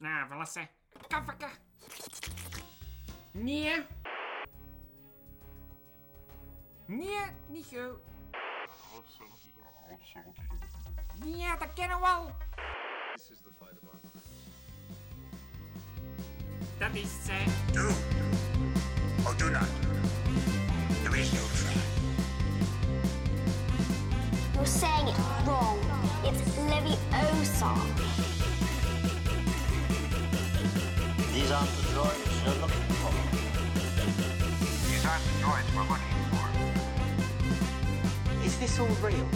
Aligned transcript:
Nou, 0.00 0.26
verlassen. 0.28 0.68
Kaffer. 1.08 1.36
Nee. 3.30 3.86
Nee, 6.86 7.18
niet 7.48 7.66
zo. 7.66 8.00
Nee, 11.24 11.46
dat 11.58 11.72
kennen 11.74 11.98
we 12.00 12.06
al. 12.06 12.36
This 13.14 13.30
is 13.30 13.38
the 13.42 13.50
fight 13.58 13.78
of 13.82 13.88
our 13.88 14.00
lives. 14.02 14.26
Dat 16.78 16.94
is 16.94 17.28
eh, 17.28 17.72
Do 17.72 17.88
or 19.26 19.36
do 19.36 19.50
not. 19.50 19.68
There 21.02 21.20
is 21.20 21.32
no 21.32 21.40
try. 21.54 21.80
You're 24.54 24.66
saying 24.66 25.08
it 25.08 25.16
wrong. 25.46 25.78
It's 26.24 26.56
Leviosa. 26.56 28.29
These 31.50 31.58
aren't 31.58 31.74
the 31.74 31.82
droids 31.82 32.46
you're 32.46 32.60
looking 32.62 32.86
for. 33.02 33.10
These 34.86 35.04
aren't 35.04 35.24
the 35.24 35.30
droids 35.42 35.68
we're 35.74 35.82
looking 35.90 36.14
for. 36.30 36.46
Is 38.46 38.54
this 38.60 38.78
all 38.78 38.94
real? 39.02 39.28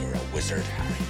You're 0.00 0.14
a 0.14 0.20
wizard, 0.34 0.64
Harry. 0.64 1.06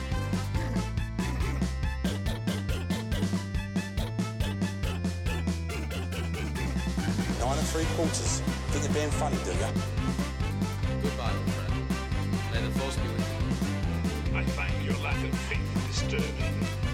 Nine 7.40 7.56
and 7.56 7.68
three 7.68 7.86
quarters. 7.96 8.42
Think 8.72 8.84
you're 8.84 8.92
being 8.92 9.10
funny, 9.12 9.38
do 9.42 9.52
ya? 9.52 9.70
Goodbye, 11.00 11.32
old 11.32 11.50
friend. 11.50 11.72
May 12.52 12.60
the 12.60 12.70
force 12.78 12.96
be 12.96 13.08
with 13.08 13.26
you. 13.32 14.36
I 14.36 14.44
find 14.44 14.84
your 14.84 14.96
lack 15.02 15.16
of 15.16 15.34
faith 15.48 15.64
disturbing. 15.88 16.85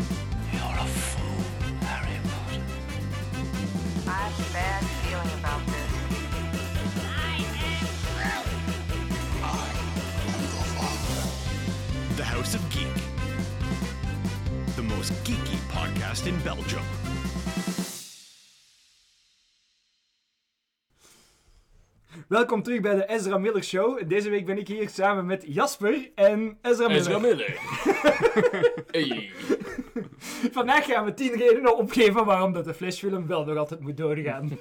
The 12.16 12.24
House 12.24 12.54
of 12.54 12.62
Geek. 12.70 12.86
The 14.76 14.82
most 14.82 15.12
geeky 15.24 15.58
podcast 15.68 16.26
in 16.26 16.42
Belgium. 16.42 16.82
Welkom 22.28 22.62
terug 22.62 22.80
bij 22.80 22.94
de 22.94 23.08
Ezra 23.08 23.38
Miller 23.38 23.64
Show. 23.64 24.08
Deze 24.08 24.30
week 24.30 24.46
ben 24.46 24.58
ik 24.58 24.68
hier 24.68 24.88
samen 24.88 25.26
met 25.26 25.44
Jasper 25.46 26.10
en 26.14 26.58
Ezra 26.62 26.88
Miller. 26.88 27.00
Ezra 27.00 27.18
Miller. 27.18 27.58
hey. 28.90 29.30
Vandaag 30.50 30.84
gaan 30.86 31.04
we 31.04 31.14
10 31.14 31.32
redenen 31.32 31.76
opgeven 31.76 32.24
waarom 32.24 32.52
dat 32.52 32.64
de 32.64 32.74
flashfilm 32.74 33.26
wel 33.26 33.44
nog 33.44 33.56
altijd 33.56 33.80
moet 33.80 33.96
doorgaan. 33.96 34.50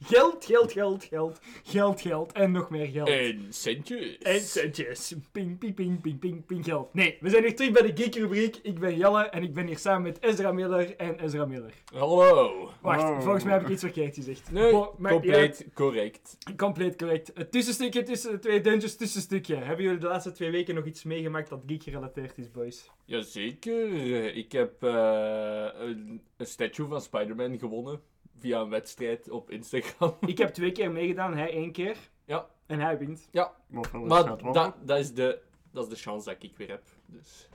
geld, 0.00 0.44
geld, 0.44 0.72
geld, 0.72 1.04
geld, 1.04 1.40
geld, 1.64 2.00
geld 2.00 2.32
en 2.32 2.52
nog 2.52 2.70
meer 2.70 2.86
geld. 2.86 3.08
En 3.08 3.46
centjes. 3.48 4.18
En 4.18 4.40
centjes. 4.40 5.14
Ping, 5.32 5.58
ping, 5.58 5.74
ping, 5.74 6.00
ping, 6.00 6.18
ping, 6.18 6.46
ping, 6.46 6.64
geld. 6.64 6.94
Nee, 6.94 7.16
we 7.20 7.30
zijn 7.30 7.42
weer 7.42 7.56
terug 7.56 7.72
bij 7.72 7.82
de 7.82 8.02
Geek-rubriek. 8.02 8.56
Ik 8.62 8.78
ben 8.78 8.96
Jelle 8.96 9.22
en 9.22 9.42
ik 9.42 9.54
ben 9.54 9.66
hier 9.66 9.78
samen 9.78 10.02
met 10.02 10.22
Ezra 10.22 10.52
Miller 10.52 10.96
en 10.96 11.24
Ezra 11.24 11.44
Miller. 11.44 11.72
Hallo. 11.94 12.70
Wacht, 12.80 13.22
volgens 13.22 13.44
mij 13.44 13.52
heb 13.52 13.62
ik 13.62 13.68
iets 13.68 13.82
verkeerd 13.82 14.14
gezegd. 14.14 14.52
Nee, 14.52 14.72
maar- 14.98 15.12
compleet 15.12 15.66
correct. 15.74 16.36
compleet 16.56 16.96
correct. 16.96 17.30
Het 17.34 17.52
tussenstukje 17.52 18.02
tussen 18.02 18.30
de 18.30 18.38
twee 18.38 18.60
dungeons, 18.60 18.96
tussenstukje. 18.96 19.56
Hebben 19.56 19.84
jullie 19.84 20.00
de 20.00 20.06
laatste 20.06 20.32
twee 20.32 20.50
weken 20.50 20.74
nog 20.74 20.84
iets 20.84 21.02
meegemaakt 21.04 21.48
dat 21.48 21.62
geek 21.66 21.82
gerelateerd 21.82 22.38
is, 22.38 22.50
boys? 22.50 22.90
Jazeker. 23.04 24.34
Ik 24.34 24.52
heb 24.52 24.82
eh, 24.82 25.66
een, 25.78 26.20
een 26.36 26.46
statue 26.46 26.86
van 26.86 27.00
Spider-Man 27.00 27.58
gewonnen. 27.58 28.00
Via 28.38 28.60
een 28.60 28.68
wedstrijd 28.68 29.30
op 29.30 29.50
Instagram. 29.50 30.14
Ik 30.26 30.38
heb 30.38 30.48
twee 30.48 30.72
keer 30.72 30.90
meegedaan, 30.90 31.36
hij 31.36 31.52
één 31.52 31.72
keer. 31.72 31.96
Ja. 32.24 32.46
En 32.66 32.80
hij 32.80 32.98
wint. 32.98 33.28
Ja, 33.30 33.52
maar 33.66 34.38
dat, 34.52 34.74
dat, 34.84 34.98
is 34.98 35.14
de, 35.14 35.40
dat 35.72 35.84
is 35.84 35.90
de 35.90 35.96
chance 35.96 36.28
dat 36.28 36.42
ik 36.42 36.56
weer 36.56 36.68
heb. 36.68 36.82
Dus. 37.06 37.48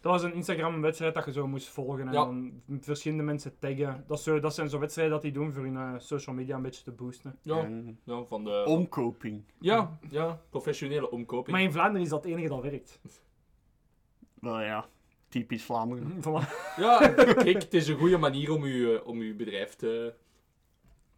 Dat 0.00 0.12
was 0.12 0.22
een 0.22 0.34
Instagram-wedstrijd 0.34 1.14
dat 1.14 1.24
je 1.24 1.32
zo 1.32 1.46
moest 1.46 1.68
volgen 1.68 2.06
en 2.06 2.12
Ja. 2.12 2.24
dan 2.24 2.62
verschillende 2.80 3.22
mensen 3.22 3.58
taggen. 3.58 4.04
Dat, 4.06 4.20
zo, 4.20 4.40
dat 4.40 4.54
zijn 4.54 4.68
zo 4.68 4.78
wedstrijden 4.78 5.14
dat 5.14 5.22
die 5.22 5.32
doen 5.32 5.52
voor 5.52 5.62
hun 5.64 5.76
eh, 5.76 5.94
social 5.98 6.34
media 6.34 6.56
een 6.56 6.62
beetje 6.62 6.82
te 6.82 6.90
boosten. 6.92 7.38
Ja, 7.42 7.68
ja, 8.04 8.24
van 8.24 8.44
de... 8.44 8.64
Omkoping. 8.66 9.44
Ja, 9.58 9.98
ja, 10.10 10.40
professionele 10.50 11.10
omkoping. 11.10 11.56
Maar 11.56 11.64
in 11.64 11.72
Vlaanderen 11.72 12.02
is 12.02 12.08
dat 12.08 12.22
het 12.24 12.32
enige 12.32 12.48
dat 12.48 12.62
werkt. 12.62 13.00
Wel 14.40 14.60
ja, 14.60 14.88
typisch 15.32 15.62
Vlaanderen. 15.64 16.20
Voilà. 16.20 16.48
Ja, 16.76 17.08
kijk, 17.08 17.62
het 17.62 17.74
is 17.74 17.88
een 17.88 17.96
goede 17.98 18.16
manier 18.16 18.52
om 18.52 18.62
uw, 18.62 18.94
eh, 18.96 19.06
om 19.06 19.18
uw 19.20 19.36
bedrijf 19.36 19.74
te... 19.74 20.14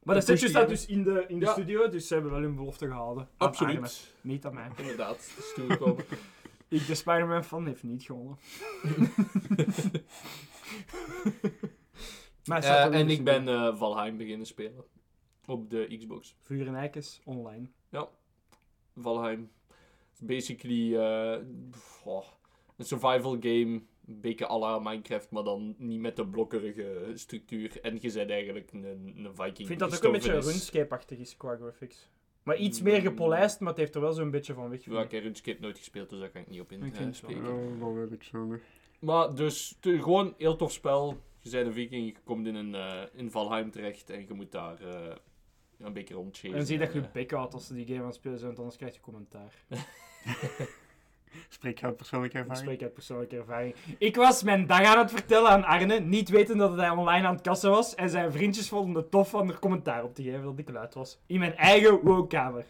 Maar 0.02 0.14
de 0.14 0.24
te 0.24 0.36
staat 0.36 0.68
dus 0.68 0.86
in 0.86 1.02
de, 1.02 1.24
in 1.28 1.38
de 1.38 1.44
Ja. 1.44 1.52
studio, 1.52 1.88
dus 1.88 2.06
ze 2.06 2.14
hebben 2.14 2.32
wel 2.32 2.40
hun 2.40 2.54
belofte 2.54 2.86
gehouden. 2.86 3.28
Aan 3.36 3.48
Absoluut. 3.48 3.76
Arne, 3.76 3.88
niet 4.20 4.44
aan 4.46 4.54
mij. 4.54 4.68
Inderdaad, 4.76 5.16
het 5.34 5.44
is 5.44 5.52
toegekomen. 5.54 6.04
Ik, 6.68 6.86
de 6.86 6.94
Spider-Man-fan, 6.94 7.66
heeft 7.66 7.82
niet 7.82 8.02
gewonnen. 8.02 8.38
maar 12.44 12.60
hij 12.60 12.62
staat 12.62 12.76
Eh, 12.76 12.82
wel 12.82 12.92
in 12.92 12.98
en 13.00 13.06
de 13.06 13.12
ik 13.12 13.24
ben 13.24 13.48
eh, 13.48 13.76
Valheim 13.76 14.16
beginnen 14.16 14.46
spelen. 14.46 14.84
Op 15.46 15.70
de 15.70 15.96
Xbox. 15.98 16.36
Vuur 16.40 16.66
en 16.66 16.74
Eikens, 16.74 17.20
online. 17.24 17.66
Ja, 17.88 18.08
Valheim. 18.96 19.50
Basically 20.20 20.96
eh, 20.96 21.38
pff, 21.70 22.00
oh, 22.04 22.24
een 22.76 22.84
survival 22.84 23.36
game. 23.40 23.82
Een 24.06 24.20
beetje 24.20 24.48
à 24.48 24.58
la 24.58 24.78
Minecraft, 24.78 25.30
maar 25.30 25.42
dan 25.42 25.74
niet 25.78 26.00
met 26.00 26.16
de 26.16 26.26
blokkerige 26.26 27.10
structuur. 27.14 27.80
En 27.80 27.98
je 28.00 28.12
bent 28.12 28.30
eigenlijk 28.30 28.72
een, 28.72 28.84
een 28.84 29.34
Viking. 29.34 29.58
Ik 29.58 29.66
vind 29.66 29.78
dat 29.78 29.96
ook 29.96 30.02
een 30.04 30.12
beetje. 30.12 30.32
RuneScape-achtig 30.32 31.18
is 31.18 31.36
qua 31.36 31.56
graphics. 31.56 32.08
Maar 32.42 32.56
iets 32.56 32.82
meer 32.82 33.00
gepolijst, 33.00 33.60
maar 33.60 33.68
het 33.68 33.78
heeft 33.78 33.94
er 33.94 34.00
wel 34.00 34.12
zo'n 34.12 34.30
beetje 34.30 34.54
van 34.54 34.68
weg. 34.68 34.84
Ja, 34.84 35.02
ik 35.02 35.10
heb 35.10 35.22
RuneScape 35.22 35.60
nooit 35.60 35.78
gespeeld, 35.78 36.10
dus 36.10 36.20
daar 36.20 36.30
kan 36.30 36.40
ik 36.40 36.48
niet 36.48 36.60
op 36.60 36.72
in 36.72 36.82
Ik 36.82 36.96
eh, 36.96 37.06
spreken. 37.10 37.42
Ja, 37.42 37.78
dat 37.78 37.94
weet 37.94 38.12
ik 38.12 38.22
zo 38.22 38.44
niet. 38.44 38.60
Maar 38.98 39.34
dus, 39.34 39.76
te- 39.80 40.02
gewoon 40.02 40.26
een 40.26 40.34
heel 40.38 40.56
tof 40.56 40.72
spel. 40.72 41.16
Je 41.40 41.50
bent 41.50 41.66
een 41.66 41.72
viking, 41.72 42.06
je 42.06 42.14
komt 42.24 42.46
in, 42.46 42.54
een, 42.54 42.74
eh, 42.74 43.02
in 43.12 43.30
Valheim 43.30 43.70
terecht 43.70 44.10
en 44.10 44.26
je 44.28 44.34
moet 44.34 44.52
daar 44.52 44.80
eh, 44.80 45.16
een 45.78 45.92
beetje 45.92 46.14
rondchasen. 46.14 46.58
En 46.58 46.66
zie 46.66 46.78
dat 46.78 46.92
je 46.92 47.00
je 47.00 47.08
bek 47.12 47.30
houdt 47.30 47.54
als 47.54 47.66
ze 47.66 47.74
die 47.74 47.86
game 47.86 48.00
aan 48.00 48.06
het 48.06 48.14
spelen 48.14 48.38
zijn, 48.38 48.46
want 48.46 48.58
anders 48.58 48.78
krijg 48.78 48.94
je 48.94 49.00
commentaar. 49.00 49.64
Spreek 51.48 51.78
je 51.78 51.86
uit 51.86 51.96
persoonlijke 51.96 52.36
Ik 52.38 52.42
ervaring? 52.42 52.64
spreek 52.64 52.82
uit 52.82 52.94
persoonlijke 52.94 53.36
ervaring. 53.36 53.74
Ik 53.98 54.16
was 54.16 54.42
mijn 54.42 54.66
dag 54.66 54.82
aan 54.82 54.98
het 54.98 55.10
vertellen 55.10 55.50
aan 55.50 55.64
Arne, 55.64 56.00
niet 56.00 56.28
weten 56.28 56.56
dat 56.58 56.76
hij 56.76 56.90
online 56.90 57.26
aan 57.26 57.34
het 57.34 57.42
kassen 57.42 57.70
was. 57.70 57.94
En 57.94 58.10
zijn 58.10 58.32
vriendjes 58.32 58.68
vonden 58.68 59.02
het 59.02 59.10
tof 59.10 59.34
om 59.34 59.48
er 59.48 59.58
commentaar 59.58 60.02
op 60.04 60.14
te 60.14 60.22
geven 60.22 60.42
dat 60.42 60.58
ik 60.58 60.70
luid 60.70 60.94
was. 60.94 61.18
In 61.26 61.38
mijn 61.38 61.56
eigen 61.56 62.00
woonkamer. 62.02 62.64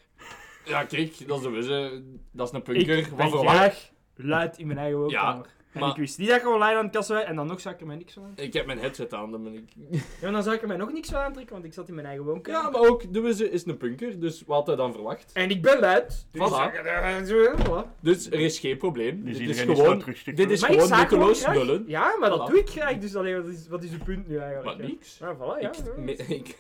Ja, 0.65 0.85
kijk, 0.85 1.29
dat 1.29 1.39
is, 1.39 1.45
de 1.45 1.51
wisse, 1.51 2.03
dat 2.31 2.47
is 2.47 2.53
een 2.53 2.59
Ik 2.59 2.65
punker. 2.87 3.17
Wat 3.17 3.31
ben 3.31 3.49
graag 3.49 3.91
luid 4.15 4.59
in 4.59 4.67
mijn 4.67 4.79
eigen 4.79 4.99
woonkamer. 4.99 5.47
En 5.75 5.81
maar- 5.81 5.91
ik 5.91 5.97
wist 5.97 6.19
niet 6.19 6.29
dat 6.29 6.41
je 6.41 6.49
online 6.49 6.77
aan 6.79 6.85
het 6.85 6.95
kassen 6.95 7.17
was 7.17 7.25
en 7.25 7.37
dan 7.37 7.47
nog 7.47 7.61
zou 7.61 7.75
ik 7.75 7.81
er 7.81 7.87
mij 7.87 7.97
niks 7.97 8.13
van 8.13 8.23
aan. 8.23 8.33
Ik 8.37 8.53
heb 8.53 8.67
mijn 8.67 8.79
headset 8.79 9.15
aan, 9.15 9.31
dan 9.31 9.43
ben 9.43 9.55
ik... 9.55 9.63
Ja, 10.21 10.31
dan 10.31 10.43
zou 10.43 10.55
ik 10.55 10.63
er 10.63 10.69
mij 10.69 10.77
nog 10.77 10.93
niks 10.93 11.11
van 11.11 11.21
aantrekken, 11.21 11.53
want 11.53 11.65
ik 11.65 11.73
zat 11.73 11.89
in 11.89 11.95
mijn 11.95 12.07
eigen 12.07 12.25
woonkamer. 12.25 12.63
Ja, 12.63 12.71
maar 12.71 12.91
ook, 12.91 13.13
de 13.13 13.21
wisse 13.21 13.51
is 13.51 13.67
een 13.67 13.77
punker, 13.77 14.21
dus 14.21 14.43
wat 14.47 14.57
had 14.57 14.67
hij 14.67 14.77
dan 14.77 14.93
verwacht? 14.93 15.31
En 15.33 15.51
ik 15.51 15.63
ben 15.63 15.81
luid. 15.81 16.27
Dus 16.31 16.51
Voilà. 16.51 18.01
Dus 18.01 18.27
er 18.27 18.41
is 18.41 18.59
geen 18.59 18.77
probleem. 18.77 19.25
Dus 19.25 19.39
dit 19.39 19.49
is 19.49 19.61
iedereen 19.61 19.71
is 19.71 19.81
gewoon, 19.81 20.35
dit 20.35 20.51
is 20.51 20.61
Maar 20.61 20.71
ik 20.71 20.81
gewoon 20.81 20.99
nutteloos 20.99 21.47
nullen. 21.47 21.85
Ja, 21.87 22.17
maar 22.21 22.31
dat 22.31 22.47
doe 22.47 22.59
ik 22.59 22.69
graag. 22.69 22.99
Dus 22.99 23.17
alleen, 23.17 23.43
wat 23.43 23.53
is, 23.53 23.69
wat 23.69 23.83
is 23.83 23.91
uw 23.91 24.05
punt 24.05 24.29
nu 24.29 24.37
eigenlijk? 24.39 24.79
Maar 24.79 24.89
niks. 24.89 25.19
Ja, 25.19 25.37
voilà, 25.37 25.61
ja. 25.61 25.71
Ik, 26.07 26.19
ik, 26.29 26.57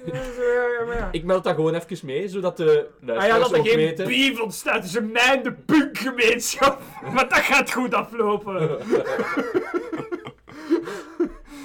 ik 1.10 1.24
meld 1.24 1.44
dat 1.44 1.54
gewoon 1.54 1.74
even 1.74 2.06
mee, 2.06 2.28
zodat 2.28 2.56
de 2.56 2.88
Ah 3.00 3.06
luisteraars 3.06 3.42
ja, 3.42 3.48
dat 3.48 3.58
er 3.58 3.70
geen 3.70 3.76
weten... 3.76 4.06
beef 4.06 4.40
ontstaat 4.40 4.82
tussen 4.82 5.12
mij 5.12 5.22
en 5.22 5.42
de 5.42 5.52
punkgemeenschap. 5.98 6.82
Maar 7.14 7.28
dat 7.28 7.38
gaat 7.38 7.72
goed 7.72 7.94
aflopen. 7.94 8.80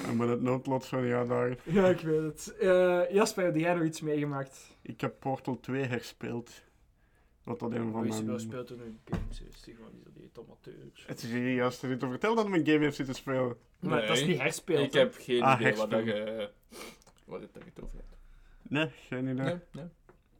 En 0.06 0.16
met 0.16 0.28
het 0.28 0.42
noodlot 0.42 0.86
van 0.86 1.06
ja 1.06 1.24
daar. 1.24 1.56
Ja, 1.62 1.88
ik 1.88 2.00
weet 2.00 2.22
het. 2.22 2.56
Eh, 2.56 3.10
Jasper, 3.10 3.44
heb 3.44 3.56
jij 3.56 3.74
nog 3.74 3.84
iets 3.84 4.00
meegemaakt? 4.00 4.76
Ik 4.82 5.00
heb 5.00 5.14
Portal 5.18 5.60
2 5.60 5.82
herspeeld. 5.84 6.50
Wat 7.44 7.58
dat 7.58 7.72
een 7.72 7.92
van 7.92 8.08
mijn... 8.08 8.40
speelt 8.40 8.70
er 8.70 8.76
nu 8.76 8.98
games? 9.04 9.42
Is 9.42 9.62
die 9.62 9.74
gewoon 9.74 9.92
die 10.14 10.30
tomateurs? 10.32 11.04
Het 11.06 11.22
is 11.22 11.30
hier 11.30 11.54
juist 11.54 11.82
niet 11.82 12.00
te 12.00 12.08
vertellen 12.08 12.36
dat 12.36 12.44
ik 12.44 12.50
mijn 12.50 12.66
game 12.66 12.78
heeft 12.78 12.96
zitten 12.96 13.14
spelen. 13.14 13.56
Maar 13.80 14.00
dat 14.00 14.10
is 14.10 14.20
Nee, 14.20 14.28
niet 14.28 14.40
herspeeld. 14.40 14.86
Ik 14.86 14.92
heb 14.92 15.14
geen 15.18 15.42
Ah, 15.42 15.60
idee 15.60 15.74
wat, 15.74 15.90
je, 15.90 16.50
wat 17.24 17.40
het, 17.40 17.54
dat 17.54 17.62
je 17.62 17.70
het 17.74 17.84
over 17.84 17.96
hebt. 17.96 18.16
Nee, 18.62 18.88
geen 19.08 19.22
idee. 19.28 19.44
Nee, 19.44 19.58
nee. 19.72 19.84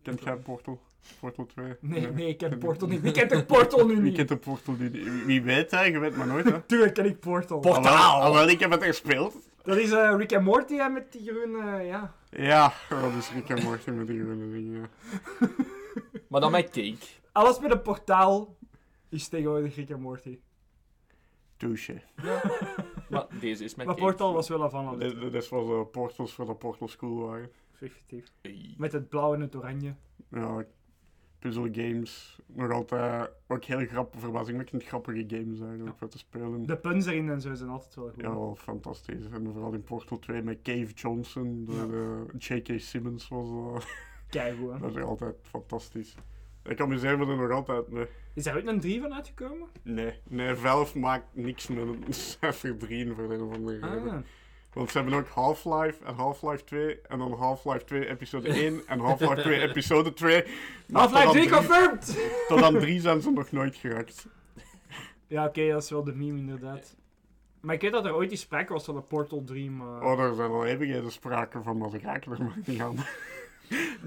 Kent 0.02 0.22
jij 0.22 0.36
Portal? 0.36 0.80
Portal 1.20 1.46
2? 1.46 1.76
Nee, 1.80 2.06
nee, 2.06 2.28
ik 2.28 2.38
ken 2.38 2.58
Portal 2.64 2.88
niet. 2.88 3.04
Ik 3.04 3.12
ken 3.12 3.28
toch 3.28 3.46
Portal 3.46 3.86
nu 3.86 3.92
Wie 3.94 4.02
niet? 4.02 4.14
kent 4.16 4.28
de 4.28 4.36
Portal 4.36 4.74
nu 4.78 4.88
niet? 4.90 5.24
Wie 5.24 5.42
weet 5.42 5.70
hè, 5.70 5.82
je 5.82 5.98
weet 5.98 6.16
maar 6.16 6.26
nooit 6.26 6.44
hè. 6.44 6.60
Tuurlijk 6.66 6.94
ken 6.94 7.04
ik 7.04 7.20
Portal. 7.20 7.58
Portaal! 7.60 8.20
Alhoewel, 8.20 8.48
ik 8.48 8.60
heb 8.60 8.70
het 8.70 8.82
gespeeld. 8.84 9.36
Dat 9.62 9.76
is 9.76 9.90
eh, 9.90 10.14
Rick 10.16 10.32
en 10.32 10.42
Morty 10.42 10.74
hè, 10.76 10.88
met 10.88 11.12
die 11.12 11.22
groene, 11.32 11.82
ja. 11.82 12.14
Ja, 12.30 12.72
dat 12.88 13.12
is 13.18 13.32
Rick 13.32 13.48
en 13.48 13.62
Morty 13.62 13.90
met 13.90 14.06
die 14.06 14.20
groene 14.22 14.50
dingen. 14.52 14.80
ja. 15.40 15.48
Maar 16.28 16.40
dan 16.40 16.50
met 16.50 16.64
cake. 16.70 16.96
Alles 17.32 17.60
met 17.60 17.70
een 17.70 17.82
portaal 17.82 18.56
is 19.08 19.28
tegenwoordig 19.28 19.76
Rick 19.76 19.90
en 19.90 20.00
Morty. 20.00 20.38
Douche. 21.56 22.02
Maar 23.08 23.26
deze 23.40 23.64
is 23.64 23.74
mijn 23.74 23.88
Maar 23.88 23.96
cake. 23.96 24.08
Portal 24.08 24.32
was 24.32 24.48
wel 24.48 24.70
van 24.70 24.86
al 24.86 24.98
Dit, 24.98 25.34
is 25.34 25.48
wel 25.48 25.64
zo 25.66 25.84
portals 25.84 26.32
voor 26.32 26.46
de 26.46 26.54
Portal 26.54 26.88
School 26.88 27.18
waren. 27.26 27.50
effectief. 27.80 28.24
Met 28.76 28.92
het 28.92 29.08
blauw 29.08 29.34
en 29.34 29.40
het 29.40 29.56
oranje. 29.56 29.94
Ja, 30.30 30.64
puzzle 31.40 31.68
games. 31.72 32.38
Nog 32.46 32.70
altijd 32.70 33.30
ook 33.46 33.64
heel 33.64 33.86
grappig, 33.86 34.20
verbazingwekkend 34.20 34.84
grappige 34.84 35.24
games 35.26 35.60
eigenlijk 35.60 35.98
voor 35.98 36.08
te 36.08 36.18
spelen. 36.18 36.66
De 36.66 36.76
puns 36.76 37.06
erin 37.06 37.30
en 37.30 37.40
zo 37.40 37.54
zijn 37.54 37.70
altijd 37.70 37.94
wel 37.94 38.08
goed. 38.08 38.22
Ja, 38.22 38.30
wel 38.30 38.56
fantastisch. 38.58 39.24
En 39.32 39.50
vooral 39.52 39.72
in 39.72 39.82
Portal 39.82 40.18
2 40.18 40.42
met 40.42 40.62
Cave 40.62 40.92
Johnson, 40.94 41.64
de, 41.64 42.26
J.K. 42.38 42.80
Simmons 42.80 43.28
was 43.28 43.48
uh, 43.48 43.80
Keigoed, 44.28 44.72
hè. 44.72 44.78
dat 44.88 44.96
is 44.96 45.02
altijd 45.02 45.34
fantastisch. 45.42 46.14
Ik 46.62 46.80
amuseer 46.80 47.18
me 47.18 47.26
er 47.26 47.36
nog 47.36 47.50
altijd 47.50 47.88
mee. 47.88 48.06
Is 48.34 48.44
daar 48.44 48.54
ooit 48.54 48.66
een 48.66 48.80
3 48.80 49.00
van 49.00 49.14
uitgekomen? 49.14 49.68
Nee, 49.82 50.20
nee, 50.28 50.54
Valve 50.54 50.98
maakt 50.98 51.26
niks 51.32 51.68
met 51.68 51.88
een 51.88 52.04
cijfer 52.08 52.76
3 52.76 53.12
voor 53.12 53.28
de 53.28 53.34
een 53.34 53.42
of 53.42 53.54
andere 53.54 53.78
reden. 53.78 54.24
Want 54.72 54.90
ze 54.90 54.98
hebben 54.98 55.18
ook 55.18 55.28
Half-Life 55.28 56.04
en 56.04 56.14
Half-Life 56.14 56.64
2 56.64 57.00
en 57.08 57.18
dan 57.18 57.32
Half-Life 57.32 57.84
2 57.84 58.08
episode 58.08 58.48
1 58.48 58.82
en 58.86 58.98
Half-Life 58.98 59.40
2 59.40 59.60
episode 59.68 60.12
2. 60.12 60.44
Maar 60.86 61.08
tot 61.08 61.12
Half-Life 61.12 61.26
aan 61.26 61.32
3 61.32 61.46
drie- 61.48 61.56
confirmed! 61.56 62.18
Tot 62.48 62.62
aan 62.62 62.78
3 62.78 63.00
zijn 63.00 63.20
ze 63.20 63.30
nog 63.30 63.52
nooit 63.52 63.76
geraakt. 63.76 64.26
Ja, 65.26 65.44
oké, 65.46 65.68
dat 65.70 65.82
is 65.82 65.90
wel 65.90 66.04
de 66.04 66.14
meme 66.14 66.38
inderdaad. 66.38 66.96
Maar 67.60 67.74
ik 67.74 67.80
weet 67.80 67.92
dat 67.92 68.04
er 68.04 68.14
ooit 68.14 68.28
die 68.28 68.38
sprake 68.38 68.72
was 68.72 68.84
van 68.84 68.94
de 68.94 69.00
Portal 69.00 69.44
3, 69.44 69.70
maar... 69.70 70.02
Oh, 70.02 70.16
daar 70.18 70.34
zijn 70.34 70.50
al 70.50 70.64
eeuwigheden 70.66 71.12
sprake 71.12 71.62
van, 71.62 71.78
maar 71.78 71.90
ze 71.90 71.98
raken 71.98 72.32
er 72.32 72.42
maar 72.42 72.58
niet 72.64 72.80
aan. 72.80 72.96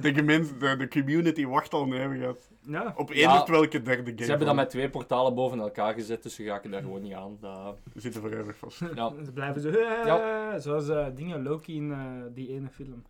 De, 0.01 0.11
de, 0.11 0.75
de 0.77 0.87
community 0.87 1.45
wacht 1.45 1.73
al 1.73 1.83
een 1.83 1.93
eeuwigheid. 1.93 2.51
Ja. 2.65 2.93
Op 2.97 3.11
één 3.11 3.19
Ja, 3.19 3.41
of 3.41 3.49
welke 3.49 3.81
derde 3.81 4.11
game. 4.11 4.23
Ze 4.23 4.29
hebben 4.29 4.47
dat 4.47 4.55
met 4.55 4.69
twee 4.69 4.89
portalen 4.89 5.35
boven 5.35 5.59
elkaar 5.59 5.93
gezet, 5.93 6.23
dus 6.23 6.35
ze 6.35 6.43
raken 6.43 6.71
daar 6.71 6.81
gewoon 6.81 7.01
niet 7.01 7.13
aan. 7.13 7.37
Dat... 7.39 7.77
Ze 7.93 7.99
zitten 7.99 8.21
voor 8.21 8.31
eeuwig 8.31 8.57
vast. 8.57 8.79
Ja. 8.95 9.13
Ze 9.25 9.31
blijven 9.31 9.61
zo... 9.61 9.69
Ja. 9.69 10.59
Zoals 10.59 10.89
eh, 10.89 11.07
dingen 11.15 11.43
Loki 11.43 11.75
in 11.75 11.91
eh, 11.91 12.21
die 12.33 12.49
ene 12.49 12.69
film. 12.69 13.03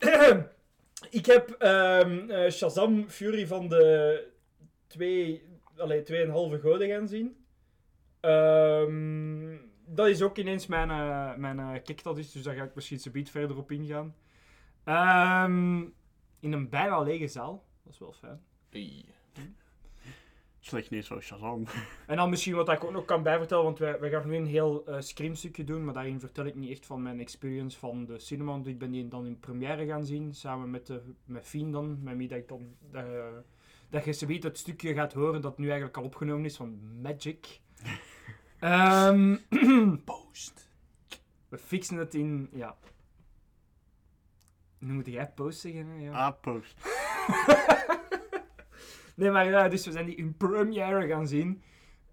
ik 1.10 1.26
heb 1.26 1.50
ehm, 1.50 2.30
eh, 2.30 2.50
Shazam 2.50 3.08
Fury 3.08 3.46
van 3.46 3.68
de 3.68 4.24
twee, 4.86 5.42
allee, 5.76 6.02
tweeënhalve 6.02 6.58
goden 6.58 6.88
gaan 6.88 7.08
zien. 7.08 7.36
Ehm, 8.20 9.56
dat 9.86 10.06
is 10.08 10.22
ook 10.22 10.36
ineens 10.36 10.66
mijn, 10.66 10.88
mijn 11.40 11.82
kick 11.82 12.02
dat 12.02 12.18
is, 12.18 12.32
dus 12.32 12.42
daar 12.42 12.54
ga 12.54 12.62
ik 12.62 12.74
misschien 12.74 13.00
een 13.04 13.12
beetje 13.12 13.32
verder 13.32 13.56
op 13.56 13.70
ingaan. 13.70 14.14
Ehm, 14.84 15.82
in 16.40 16.52
een 16.52 16.68
bijna 16.68 17.00
lege 17.00 17.28
zaal. 17.28 17.64
Dat 17.82 17.92
is 17.92 17.98
wel 17.98 18.12
fijn. 18.12 18.40
Hey. 18.70 19.04
Slecht 20.60 20.90
niet 20.90 21.04
zo 21.04 21.20
Shazam. 21.20 21.64
En 22.06 22.16
dan 22.16 22.30
misschien 22.30 22.54
wat 22.54 22.68
ik 22.68 22.84
ook 22.84 22.92
nog 22.92 23.04
kan 23.04 23.22
bijvertellen, 23.22 23.64
want 23.64 23.78
wij, 23.78 24.00
wij 24.00 24.10
gaan 24.10 24.28
nu 24.28 24.36
een 24.36 24.46
heel 24.46 24.86
eh 24.86 25.00
Scream-stukje 25.00 25.64
doen, 25.64 25.84
maar 25.84 25.94
daarin 25.94 26.20
vertel 26.20 26.44
ik 26.44 26.54
niet 26.54 26.70
echt 26.70 26.86
van 26.86 27.02
mijn 27.02 27.20
experience 27.20 27.78
van 27.78 28.04
de 28.04 28.18
cinema, 28.18 28.50
want 28.50 28.66
ik 28.66 28.78
ben 28.78 28.90
die 28.90 29.08
dan 29.08 29.26
in 29.26 29.40
première 29.40 29.86
gaan 29.86 30.04
zien, 30.04 30.34
samen 30.34 30.70
met, 30.70 30.86
de, 30.86 31.02
met 31.24 31.46
Fien 31.46 31.72
dan, 31.72 32.02
met 32.02 32.16
wie 32.16 32.28
dat 32.28 32.38
ik 32.38 32.48
dan... 32.48 32.74
eh, 32.92 33.04
dat 33.88 34.04
je 34.04 34.12
zoiets 34.12 34.44
het 34.46 34.58
stukje 34.58 34.94
gaat 34.94 35.12
horen 35.12 35.40
dat 35.40 35.58
nu 35.58 35.64
eigenlijk 35.64 35.96
al 35.96 36.04
opgenomen 36.04 36.44
is 36.44 36.56
van 36.56 37.00
Magic. 37.02 37.60
Ehm 38.60 39.36
Post. 40.04 40.68
we 41.48 41.58
fixen 41.58 41.96
het 41.96 42.14
in, 42.14 42.48
ja... 42.52 42.76
Nu 44.80 44.92
moet 44.92 45.06
jij 45.06 45.30
post 45.34 45.60
zeggen? 45.60 46.00
Ja. 46.00 46.12
A-post. 46.12 46.74
Nee, 49.20 49.30
maar 49.30 49.50
ja, 49.50 49.68
dus 49.68 49.84
we 49.84 49.92
zijn 49.92 50.06
die 50.06 50.14
in 50.14 50.36
première 50.36 51.06
gaan 51.06 51.26
zien. 51.26 51.62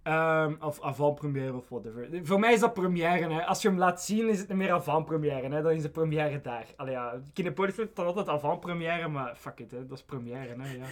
Ehm, 0.03 0.55
of 0.59 0.81
avant-première 0.81 1.53
of 1.53 1.69
whatever. 1.69 2.09
Voor 2.23 2.39
mij 2.39 2.53
is 2.53 2.59
dat 2.59 2.73
première. 2.73 3.33
Hè. 3.33 3.45
Als 3.45 3.61
je 3.61 3.67
hem 3.67 3.77
laat 3.77 4.03
zien, 4.03 4.29
is 4.29 4.39
het 4.39 4.47
niet 4.47 4.57
meer 4.57 4.71
avant-première. 4.71 5.55
Hè. 5.55 5.61
Dan 5.61 5.71
is 5.71 5.81
de 5.81 5.89
première 5.89 6.41
daar. 6.41 6.65
Allee, 6.75 6.91
ja, 6.93 7.21
Kinepolis 7.33 7.75
vindt 7.75 7.95
dan 7.95 8.05
altijd 8.05 8.27
avant-première, 8.27 9.07
maar 9.07 9.35
fuck 9.35 9.59
it, 9.59 9.71
hè. 9.71 9.85
dat 9.85 9.97
is 9.97 10.03
première. 10.03 10.61
Hè, 10.61 10.71
ja. 10.71 10.85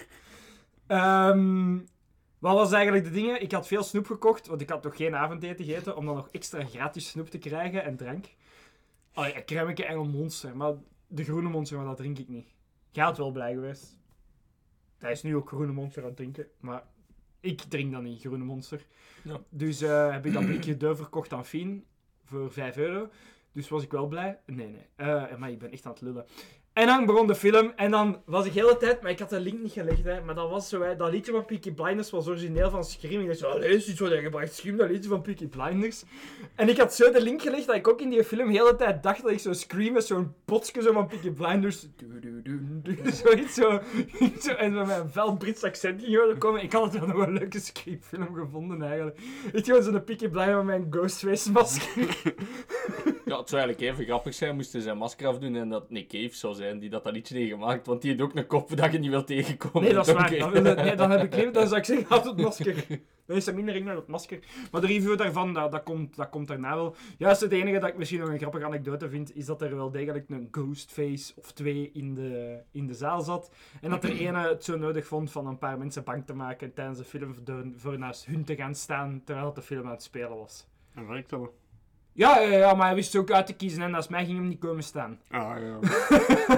Ehm, 0.88 1.78
wat 2.40 2.54
was 2.54 2.72
eigenlijk 2.72 3.06
de 3.06 3.12
dingen? 3.12 3.42
Ik 3.42 3.52
had 3.52 3.68
veel 3.68 3.84
snoep 3.84 4.06
gekocht, 4.06 4.48
want 4.48 4.62
ik 4.62 4.70
had 4.70 4.84
nog 4.84 4.96
geen 4.96 5.16
avondeten 5.16 5.66
gegeten, 5.66 5.96
om 5.96 6.06
dan 6.06 6.16
nog 6.16 6.30
extra 6.32 6.66
gratis 6.66 7.10
snoep 7.10 7.30
te 7.30 7.38
krijgen 7.38 7.84
en 7.84 7.98
drank. 7.98 8.26
Allee, 9.14 9.36
een 9.36 9.46
crèmeke 9.46 9.86
en 9.86 9.98
een 9.98 10.10
monster, 10.10 10.58
maar 10.58 10.74
de 11.16 11.24
groene 11.24 11.50
monster, 11.50 11.78
maar 11.78 11.86
dat 11.86 11.98
drink 11.98 12.18
ik 12.20 12.28
niet. 12.28 12.48
Jij 12.92 13.04
had 13.04 13.18
wel 13.18 13.32
blij 13.32 13.54
geweest. 13.54 13.98
Hij 14.98 15.12
is 15.12 15.24
nu 15.24 15.36
ook 15.36 15.48
groene 15.48 15.72
monster 15.72 16.02
aan 16.02 16.08
het 16.08 16.18
drinken, 16.18 16.48
maar 16.60 16.84
ik 17.40 17.62
drink 17.62 17.92
dan 17.92 18.04
niet 18.04 18.20
groene 18.20 18.44
monster. 18.44 18.86
Ja. 19.24 19.42
Dus 19.50 19.82
eh, 19.82 20.12
heb 20.12 20.26
ik 20.26 20.34
dat 20.34 20.46
blikje 20.46 20.78
Deu 20.78 20.96
verkocht 20.96 21.34
aan 21.34 21.46
Fien 21.46 21.86
voor 22.24 22.52
5 22.52 22.78
euro. 22.78 23.10
Dus 23.52 23.70
was 23.70 23.84
ik 23.84 23.92
wel 23.92 24.08
blij. 24.08 24.40
Nee, 24.46 24.70
nee. 24.70 24.88
Eh, 24.96 25.36
maar 25.36 25.52
ik 25.52 25.60
ben 25.60 25.72
echt 25.72 25.86
aan 25.86 25.92
het 25.92 26.02
lullen. 26.02 26.26
En 26.76 26.88
dan 26.88 27.06
begon 27.06 27.28
de 27.28 27.36
film 27.36 27.72
en 27.76 27.92
dan 27.92 28.22
was 28.26 28.46
ik 28.46 28.54
de 28.54 28.60
hele 28.60 28.78
tijd, 28.78 29.02
maar 29.02 29.12
ik 29.12 29.20
had 29.20 29.30
de 29.30 29.40
link 29.40 29.62
niet 29.62 29.72
gelegd, 29.72 30.04
hè, 30.04 30.22
maar 30.22 30.36
dat 30.36 30.50
was 30.50 30.70
zo, 30.70 30.96
dat 30.96 31.12
liedje 31.12 31.32
van 31.32 31.46
Peaky 31.46 31.74
Blinders 31.74 32.10
was 32.10 32.28
origineel 32.28 32.70
van 32.70 32.84
Scream. 32.84 33.22
Ik 33.22 33.28
dacht 33.28 33.44
allee, 33.44 33.76
is 33.76 33.88
iets 33.90 34.00
wat 34.00 34.12
je 34.12 34.22
gebracht, 34.22 34.54
Scream, 34.54 34.78
dat 34.78 34.90
liedje 34.90 35.10
van 35.10 35.22
Peaky 35.22 35.48
Blinders. 35.48 36.04
En 36.56 36.70
ik 36.70 36.78
had 36.78 36.94
zo 36.94 37.12
de 37.12 37.22
link 37.22 37.42
gelegd 37.42 37.66
dat 37.66 37.76
ik 37.76 37.88
ook 37.88 38.02
in 38.02 38.10
die 38.10 38.24
film 38.24 38.48
de 38.48 38.58
hele 38.58 38.76
tijd 38.76 39.04
dacht 39.04 39.22
dat 39.22 39.32
ik 39.32 39.40
zo 39.40 39.54
Scream 39.54 39.94
met 39.94 40.06
zo'n 40.06 40.34
potske 40.46 40.82
zo 40.82 40.94
van 40.94 41.08
Peaky 41.08 41.32
Blinders, 41.32 41.88
zoiets 43.24 43.54
zo, 43.54 43.80
zo, 44.44 44.52
en 44.52 44.74
met 44.74 44.90
een 44.90 45.10
fel 45.10 45.38
Brits 45.38 45.64
accent 45.64 46.02
ging 46.02 46.16
horen 46.16 46.38
komen. 46.38 46.64
Ik 46.64 46.72
had 46.72 46.84
het 46.84 47.00
wel 47.00 47.08
nog 47.08 47.28
een 47.28 47.34
leuke 47.34 47.60
Scream 47.60 48.00
film 48.02 48.36
gevonden 48.36 48.82
eigenlijk. 48.82 49.20
Je 49.54 49.72
wel, 49.72 49.82
zo'n 49.82 50.04
Peaky 50.04 50.28
Blinders 50.28 50.56
met 50.56 50.66
mijn 50.66 50.88
Ghostface 50.90 51.52
masker. 51.52 52.18
Ja, 53.26 53.38
het 53.38 53.50
zou 53.50 53.62
eigenlijk 53.62 53.92
even 53.92 54.06
grappig 54.06 54.34
zijn 54.34 54.56
moesten 54.56 54.82
zijn 54.82 54.98
masker 54.98 55.28
afdoen 55.28 55.56
en 55.56 55.70
dat 55.70 55.90
Nick 55.90 56.08
Cave 56.08 56.36
zou 56.36 56.54
zijn 56.54 56.80
die 56.80 56.90
dat, 56.90 57.04
dat 57.04 57.14
liedje 57.14 57.38
heeft 57.38 57.52
gemaakt, 57.52 57.86
want 57.86 58.02
die 58.02 58.10
heeft 58.12 58.24
ook 58.24 58.36
een 58.36 58.48
kop 58.48 58.78
dat 58.78 58.92
je 58.92 58.98
niet 59.00 59.10
wilt 59.10 59.28
tegenkomen. 59.28 59.82
Nee, 59.82 59.94
dat 59.94 60.08
is 60.08 60.14
waar. 60.14 60.38
Dan, 60.38 60.52
wil 60.52 60.64
het- 60.64 60.78
nee, 60.78 60.96
dan 60.96 61.12
heb 61.12 61.24
ik 61.24 61.34
liever, 61.36 61.54
dan 61.54 61.68
zou 61.68 61.80
ik 61.80 61.86
zeggen, 61.86 62.06
houd 62.10 62.26
het 62.26 62.38
masker. 62.38 62.86
Dan 63.26 63.36
is 63.38 63.48
er 63.48 63.56
minder 63.56 63.74
ring 63.74 63.86
naar 63.86 63.96
het 63.96 64.08
masker. 64.08 64.40
Maar 64.72 64.82
de 64.82 64.88
review 64.88 65.18
daarvan, 65.18 65.54
dat, 65.54 65.72
dat, 65.72 65.84
komt, 65.84 66.16
dat 66.16 66.30
komt 66.30 66.48
daarna 66.48 66.76
wel. 66.76 66.96
Juist 67.18 67.42
het 67.42 67.52
enige 67.52 67.80
dat 67.80 67.90
ik 67.90 67.98
misschien 67.98 68.20
nog 68.20 68.30
een 68.30 68.38
grappige 68.40 68.66
anekdote 68.66 69.10
vind, 69.10 69.36
is 69.36 69.46
dat 69.46 69.62
er 69.62 69.76
wel 69.76 69.92
degelijk 69.92 70.30
een 70.30 70.48
Ghostface 70.52 71.34
of 71.36 71.52
twee 71.52 71.90
in 71.94 72.14
de, 72.14 72.60
in 72.72 72.88
de 72.88 72.94
zaal 72.94 73.22
zat. 73.22 73.52
En 73.82 73.90
dat 73.90 74.04
er 74.04 74.12
ene 74.28 74.48
het 74.48 74.64
zo 74.64 74.78
nodig 74.78 75.06
vond 75.08 75.32
van 75.32 75.48
een 75.48 75.58
paar 75.58 75.78
mensen 75.78 76.04
bang 76.04 76.26
te 76.26 76.34
maken 76.34 76.74
tijdens 76.74 76.98
de 76.98 77.04
film 77.04 77.36
door, 77.44 77.66
voor 77.76 78.00
naast 78.00 78.26
hun 78.26 78.44
te 78.44 78.56
gaan 78.56 78.76
staan 78.76 79.22
terwijl 79.26 79.54
de 79.54 79.62
film 79.62 79.86
aan 79.86 79.92
het 79.92 80.04
spelen 80.04 80.38
was. 80.38 80.68
En 80.94 81.08
werkt 81.08 81.30
dat? 81.30 81.50
Ja, 82.16 82.40
ja, 82.40 82.58
ja, 82.58 82.74
maar 82.74 82.86
hij 82.86 82.96
wist 82.96 83.16
ook 83.16 83.32
uit 83.32 83.46
te 83.46 83.56
kiezen 83.56 83.82
en 83.82 83.92
naast 83.92 84.10
mij 84.10 84.26
ging 84.26 84.38
hem 84.38 84.48
niet 84.48 84.60
komen 84.60 84.84
staan. 84.84 85.20
Ah 85.30 85.56
ja. 85.60 85.80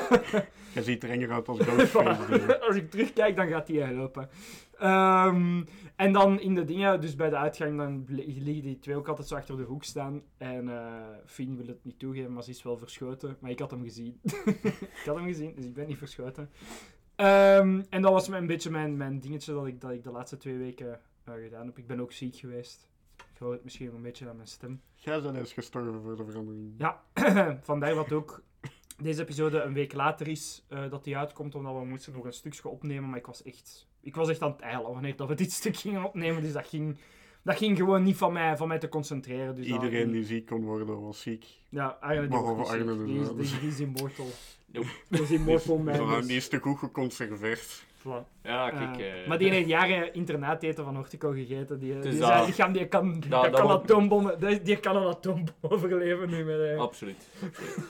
Jij 0.73 0.83
ziet 0.83 1.03
er 1.03 1.09
enger 1.09 1.31
uit 1.31 1.47
als 1.47 1.59
Ghostface. 1.65 2.27
dus. 2.27 2.59
Als 2.59 2.75
ik 2.75 2.91
terugkijk, 2.91 3.35
dan 3.35 3.47
gaat 3.47 3.67
hij 3.67 3.93
lopen. 3.93 4.29
Ehm, 4.77 5.63
en 5.95 6.13
dan 6.13 6.39
in 6.39 6.55
de 6.55 6.63
dingen, 6.63 7.01
dus 7.01 7.15
bij 7.15 7.29
de 7.29 7.37
uitgang, 7.37 7.77
dan 7.77 8.05
liggen 8.07 8.43
die 8.43 8.79
twee 8.79 8.95
ook 8.95 9.07
altijd 9.07 9.27
zo 9.27 9.35
achter 9.35 9.57
de 9.57 9.63
hoek 9.63 9.83
staan. 9.83 10.21
En 10.37 10.69
eh 10.69 11.01
Fien 11.25 11.57
wil 11.57 11.67
het 11.67 11.83
niet 11.83 11.99
toegeven, 11.99 12.33
maar 12.33 12.43
ze 12.43 12.49
is 12.49 12.63
wel 12.63 12.77
verschoten. 12.77 13.37
Maar 13.39 13.51
ik 13.51 13.59
had 13.59 13.71
hem 13.71 13.83
gezien. 13.83 14.19
ik 15.01 15.03
had 15.05 15.15
hem 15.15 15.25
gezien, 15.25 15.55
dus 15.55 15.65
ik 15.65 15.73
ben 15.73 15.87
niet 15.87 15.97
verschoten. 15.97 16.49
Ehm, 17.15 17.81
en 17.89 18.01
dat 18.01 18.11
was 18.11 18.27
een 18.27 18.47
beetje 18.47 18.69
mijn, 18.69 18.97
mijn 18.97 19.19
dingetje 19.19 19.53
dat 19.53 19.67
ik, 19.67 19.81
dat 19.81 19.91
ik 19.91 20.03
de 20.03 20.11
laatste 20.11 20.37
twee 20.37 20.57
weken 20.57 20.99
eh, 21.23 21.33
gedaan 21.33 21.65
heb. 21.65 21.77
Ik 21.77 21.87
ben 21.87 21.99
ook 21.99 22.11
ziek 22.11 22.35
geweest. 22.35 22.87
Ik 23.37 23.43
hoor 23.43 23.51
het 23.51 23.63
misschien 23.63 23.95
een 23.95 24.01
beetje 24.01 24.29
aan 24.29 24.35
mijn 24.35 24.47
stem. 24.47 24.81
Jij 24.95 25.21
bent 25.21 25.37
eens 25.37 25.53
gestorven 25.53 26.01
voor 26.01 26.15
de 26.15 26.25
verandering. 26.25 26.73
Ja, 26.77 27.03
vandaar 27.61 27.95
dat 27.95 28.11
ook 28.11 28.41
deze 28.97 29.21
episode 29.21 29.61
een 29.61 29.73
week 29.73 29.93
later 29.93 30.27
is 30.27 30.65
eh, 30.69 30.89
dat 30.89 31.03
die 31.03 31.17
uitkomt, 31.17 31.55
omdat 31.55 31.73
we 31.75 31.85
moesten 31.85 32.13
nog 32.13 32.25
een 32.25 32.33
stukje 32.33 32.67
opnemen. 32.67 33.09
Maar 33.09 33.17
ik 33.19 33.25
was 33.25 33.43
echt, 33.43 33.87
ik 34.01 34.15
was 34.15 34.29
echt 34.29 34.41
aan 34.41 34.51
het 34.51 34.59
eilen 34.61 34.91
wanneer 34.91 35.15
dat 35.15 35.27
we 35.27 35.33
dit 35.35 35.51
stuk 35.51 35.75
gingen 35.75 36.03
opnemen. 36.03 36.41
Dus 36.41 36.53
dat 36.53 36.67
ging, 36.67 36.97
dat 37.43 37.57
ging 37.57 37.77
gewoon 37.77 38.03
niet 38.03 38.17
van 38.17 38.33
mij, 38.33 38.57
van 38.57 38.67
mij 38.67 38.79
te 38.79 38.89
concentreren. 38.89 39.55
Dus 39.55 39.67
dat- 39.67 39.83
Iedereen 39.83 40.11
die 40.11 40.23
ziek 40.23 40.45
kon 40.45 40.63
worden 40.63 41.01
was 41.01 41.21
ziek. 41.21 41.45
Ja, 41.69 41.97
Arne 41.99 42.19
die, 42.19 42.29
Behalve 42.29 42.59
niet 42.61 42.69
Arne 42.69 42.95
ziek. 43.07 43.15
dus 43.37 43.49
die, 43.49 43.59
die, 43.59 43.59
die 43.59 43.69
is 43.69 43.79
immortal. 43.79 44.27
Nope. 44.65 44.87
Die 45.09 45.21
is 45.21 45.31
immortal 45.31 45.77
man. 45.83 46.21
Die 46.21 46.35
is 46.37 46.47
te 46.47 46.59
goed 46.59 46.77
geconserveerd. 46.77 47.85
Voilà. 48.07 48.41
Ja, 48.43 48.69
kijk. 48.69 48.97
Eh, 48.97 49.21
eh, 49.21 49.27
maar 49.27 49.37
die 49.37 49.49
heeft 49.49 49.67
jaren 49.67 50.13
internaateten 50.13 50.83
van 50.83 50.95
Hortico 50.95 51.31
gegeten. 51.31 51.79
Die, 51.79 51.91
die 51.93 52.01
Dus 52.01 52.17
zijn 52.17 52.37
dat- 52.37 52.47
lichaam 52.47 52.71
die 52.73 52.87
kan, 52.87 53.19
die 53.19 53.29
dat 53.29 53.49
kan 53.49 53.65
wordt- 53.67 53.83
atoombommen, 53.91 54.39
die, 54.39 54.61
die 54.61 54.77
kan 54.79 54.95
een 54.95 55.07
atoombom 55.07 55.55
overleven 55.71 56.29
nu. 56.29 56.43
Met, 56.43 56.59
eh, 56.59 56.77
Absoluut. 56.79 57.27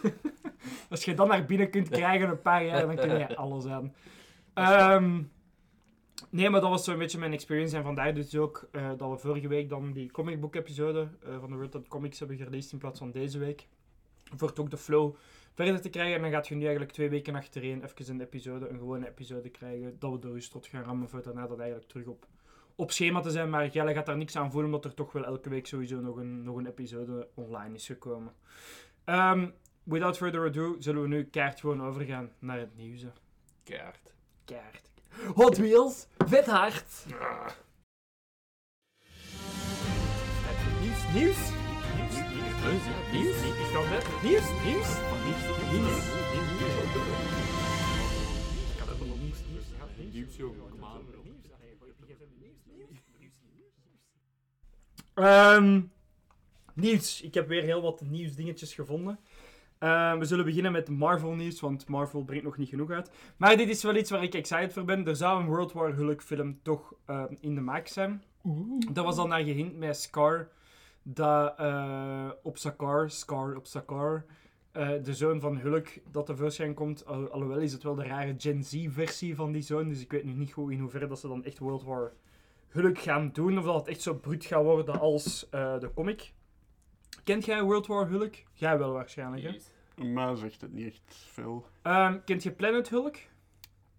Als 0.90 1.06
je 1.06 1.14
dat 1.14 1.28
naar 1.28 1.46
binnen 1.46 1.70
kunt 1.70 1.90
krijgen 1.90 2.30
een 2.30 2.42
paar 2.42 2.66
jaar, 2.66 2.86
dan 2.88 2.96
kun 2.96 3.18
je 3.18 3.36
alles 3.46 3.66
aan. 3.66 3.94
Ehm, 4.54 5.22
nee, 6.30 6.50
maar 6.50 6.62
dat 6.62 6.70
was 6.70 6.84
zo'n 6.84 6.98
beetje 6.98 7.20
mijn 7.20 7.34
experience. 7.34 7.78
En 7.78 7.84
vandaar 7.84 8.14
dus 8.14 8.36
ook 8.38 8.68
eh, 8.72 8.90
dat 8.98 9.10
we 9.10 9.18
vorige 9.18 9.48
week 9.48 9.70
dan 9.70 9.92
die 9.92 10.12
comicbook 10.12 10.56
episode 10.56 11.08
eh, 11.24 11.40
van 11.40 11.50
de 11.50 11.56
World 11.56 11.76
of 11.76 11.88
Comics 11.88 12.20
hebben 12.20 12.38
gereleased 12.38 12.72
in 12.72 12.78
plaats 12.78 13.00
van 13.00 13.12
deze 13.12 13.40
week. 13.40 13.68
Voor 14.36 14.52
ook 14.60 14.70
de 14.70 14.78
flow 14.78 15.16
verder 15.58 15.82
te 15.82 15.90
krijgen. 15.90 16.16
En 16.16 16.22
dan 16.22 16.32
gaat 16.32 16.48
je 16.48 16.56
nu 16.56 16.62
eigenlijk 16.62 16.92
twee 16.92 17.10
weken 17.10 17.36
achtereen 17.36 17.84
even 17.84 18.14
een 18.14 18.22
episode, 18.22 18.68
een 18.68 18.78
gewone 18.78 19.08
episode 19.08 19.50
krijgen. 19.50 20.00
Dat 20.00 20.12
we 20.12 20.20
de 20.20 20.32
rust 20.32 20.52
tot 20.52 20.68
gaan 20.68 20.84
rammen 20.84 21.10
voor 21.10 21.24
daarna 21.24 21.48
dat 21.48 21.60
eigenlijk 21.60 21.90
terug 21.90 22.06
op, 22.06 22.28
op 22.76 22.92
schema 22.92 23.20
te 23.20 23.32
zijn, 23.32 23.50
maar 23.50 23.68
Jelle 23.68 23.94
gaat 23.94 24.06
daar 24.06 24.18
niks 24.18 24.36
aan 24.36 24.52
voelen, 24.52 24.74
omdat 24.74 24.86
er 24.86 24.94
toch 24.94 25.12
wel 25.12 25.26
elke 25.26 25.50
week 25.50 25.68
sowieso 25.68 26.00
nog 26.00 26.16
een, 26.16 26.44
nog 26.44 26.58
een 26.58 26.66
episode 26.66 27.28
online 27.34 27.76
is 27.76 27.86
gekomen. 27.86 28.34
Ehm, 29.04 29.50
without 29.84 30.18
further 30.18 30.46
ado, 30.46 30.76
zullen 30.80 31.02
we 31.02 31.08
nu 31.08 31.24
kaart 31.24 31.60
gewoon 31.60 31.84
overgaan 31.84 32.32
naar 32.40 32.60
het 32.60 32.76
nieuws. 32.76 33.06
Keihard. 33.64 34.14
Kaart. 34.46 34.90
Hot 35.34 35.58
Wheels, 35.58 36.08
vet 36.18 36.46
hard. 36.46 37.06
Nieuws, 40.82 41.14
nieuws. 41.14 41.14
Nieuws, 41.14 41.57
nieuws, 42.72 42.84
nieuws, 43.12 43.42
nieuws. 43.44 43.72
Kan 43.72 43.90
net. 43.90 44.08
Nieuws, 44.24 44.50
nieuws. 44.66 44.88
Van 44.88 45.18
nieuws, 45.26 45.44
nieuws. 45.72 46.16
Ehm, 55.14 55.82
nieuws. 56.74 57.22
Ik 57.22 57.34
heb 57.34 57.48
weer 57.48 57.64
heel 57.64 57.82
wat 57.82 58.02
nieuwsdingetjes 58.02 58.74
gevonden. 58.74 59.20
Ehm, 59.78 60.18
we 60.18 60.26
zullen 60.26 60.46
beginnen 60.46 60.72
met 60.72 60.90
Marvel 60.90 61.32
nieuws, 61.32 61.60
want 61.60 61.88
Marvel 61.88 62.24
brengt 62.24 62.44
nog 62.44 62.58
niet 62.58 62.70
genoeg 62.70 62.90
uit. 62.90 63.12
Maar 63.38 63.58
dit 63.58 63.70
is 63.70 63.84
wel 63.84 63.96
iets 63.96 64.10
waar 64.10 64.24
ik 64.24 64.34
excited 64.34 64.74
voor 64.74 64.86
ben. 64.86 65.08
Er 65.08 65.16
zou 65.16 65.42
een 65.42 65.48
World 65.48 65.72
War 65.72 65.94
Hulk 65.94 66.22
film 66.22 66.60
toch 66.62 66.94
ehm, 67.06 67.34
in 67.40 67.56
de 67.56 67.62
maak 67.62 67.88
zijn. 67.88 68.24
Dat 68.92 69.06
was 69.06 69.18
al 69.18 69.28
naar 69.28 69.44
gehind 69.44 69.78
met 69.78 69.98
Scar. 69.98 70.50
Dat 71.10 71.54
eh, 71.58 72.30
op 72.44 72.58
Sakaar, 72.58 73.10
Scar 73.10 73.56
op 73.56 73.66
Sakaar, 73.68 74.26
eh, 74.72 74.90
de 75.04 75.14
zoon 75.14 75.40
van 75.40 75.58
Hulk, 75.58 75.88
dat 76.12 76.26
tevoorschijn 76.26 76.74
komt. 76.74 77.06
Al- 77.06 77.30
alhoewel 77.32 77.58
is 77.60 77.74
het 77.74 77.84
wel 77.84 77.96
de 77.96 78.04
rare 78.04 78.36
Gen 78.38 78.64
Z-versie 78.64 79.36
van 79.36 79.52
die 79.52 79.62
zoon. 79.62 79.90
Dus 79.90 80.02
ik 80.02 80.12
weet 80.12 80.24
nu 80.24 80.32
niet 80.34 80.54
goed 80.54 80.72
in 80.72 80.80
hoeverre 80.80 81.08
dat 81.08 81.20
ze 81.20 81.28
dan 81.28 81.44
echt 81.44 81.60
World 81.60 81.84
War 81.84 82.14
Hulk 82.68 82.98
gaan 83.00 83.30
doen. 83.34 83.58
Of 83.58 83.66
dat 83.66 83.76
het 83.76 83.88
echt 83.88 84.02
zo 84.02 84.14
bruut 84.14 84.46
gaat 84.46 84.64
worden 84.64 85.00
als 85.00 85.50
eh, 85.50 85.80
de 85.80 85.94
comic. 85.94 86.32
Kent 87.24 87.46
jij 87.46 87.64
World 87.64 87.88
War 87.88 88.08
Hulk? 88.10 88.34
Jij 88.54 88.78
wel 88.78 88.92
waarschijnlijk, 88.92 89.44
hè? 89.44 89.50
Maar 90.14 90.38
zegt 90.38 90.62
het 90.62 90.74
niet 90.74 90.88
echt 90.88 91.16
veel. 91.32 91.66
Ehm, 91.82 92.18
kent 92.26 92.44
je 92.44 92.52
Planet 92.52 92.90
Hulk? 92.90 93.16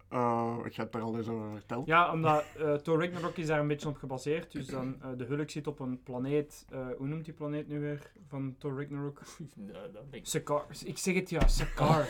Eh, 0.09 0.55
ik 0.65 0.75
heb 0.75 0.85
het 0.85 0.95
er 0.95 1.01
al 1.07 1.17
eens 1.17 1.27
over 1.27 1.49
verteld. 1.51 1.85
Ja, 1.85 2.11
omdat 2.11 2.43
eh 2.57 2.73
Thor 2.73 2.99
Ragnarok 3.03 3.37
is 3.37 3.47
daar 3.47 3.59
een 3.59 3.67
beetje 3.67 3.87
op 3.89 3.97
gebaseerd. 3.97 4.51
Dus 4.51 4.67
dan, 4.67 4.95
eh, 5.01 5.07
de 5.17 5.23
Hulk 5.23 5.49
zit 5.49 5.67
op 5.67 5.79
een 5.79 6.03
planeet. 6.03 6.65
eh, 6.69 6.87
hoe 6.97 7.07
noemt 7.07 7.25
die 7.25 7.33
planeet 7.33 7.67
nu 7.67 7.79
weer 7.79 8.11
van 8.27 8.55
Thor 8.57 8.79
Ragnarok? 8.81 9.21
Nee, 9.55 9.73
dat 9.73 9.91
denk 10.11 10.13
ik. 10.23 10.25
Sakaar. 10.25 10.65
Ik 10.85 10.97
zeg 10.97 11.13
het 11.15 11.29
ja, 11.29 11.47
Sakaar. 11.47 12.07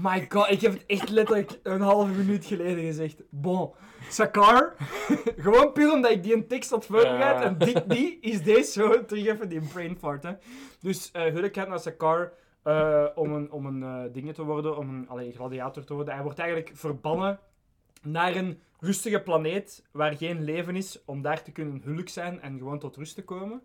My 0.00 0.26
god, 0.28 0.50
ik 0.50 0.60
heb 0.60 0.72
het 0.72 0.86
echt 0.86 1.08
letterlijk 1.10 1.58
een 1.62 1.80
halve 1.80 2.12
minuut 2.12 2.44
geleden 2.44 2.84
gezegd. 2.84 3.22
Bon, 3.30 3.70
Sakaar. 4.08 4.74
Gewoon 5.36 5.72
puur 5.72 5.92
omdat 5.92 6.10
ik 6.10 6.22
die 6.22 6.34
een 6.34 6.46
tekst 6.46 6.70
had 6.70 6.86
voorbereid. 6.86 7.38
Ja. 7.38 7.42
En 7.42 7.58
die, 7.58 7.86
die 7.86 8.18
is 8.20 8.42
deze 8.42 8.70
zo 8.72 9.04
terug 9.04 9.26
even 9.26 9.48
die 9.48 9.60
brain 9.72 9.96
fart. 9.98 10.22
Hè. 10.22 10.32
Dus 10.80 11.10
eh 11.12 11.32
Hulk 11.32 11.54
gaat 11.54 11.68
naar 11.68 11.80
Sakaar 11.80 12.32
eh, 12.66 13.06
om 13.14 13.32
een, 13.32 13.50
om 13.50 13.66
een 13.66 13.82
eh 13.82 14.12
ding 14.12 14.34
te 14.34 14.44
worden, 14.44 14.76
om 14.76 14.88
een 14.88 15.08
allee, 15.08 15.32
gladiator 15.32 15.84
te 15.84 15.94
worden. 15.94 16.14
Hij 16.14 16.22
wordt 16.22 16.38
eigenlijk 16.38 16.70
verbannen 16.74 17.38
naar 18.02 18.36
een 18.36 18.60
rustige 18.78 19.22
planeet 19.22 19.84
waar 19.90 20.16
geen 20.16 20.44
leven 20.44 20.76
is, 20.76 21.04
om 21.04 21.22
daar 21.22 21.42
te 21.42 21.52
kunnen 21.52 21.82
Hulk 21.84 22.08
zijn 22.08 22.40
en 22.40 22.58
gewoon 22.58 22.78
tot 22.78 22.96
rust 22.96 23.14
te 23.14 23.24
komen. 23.24 23.62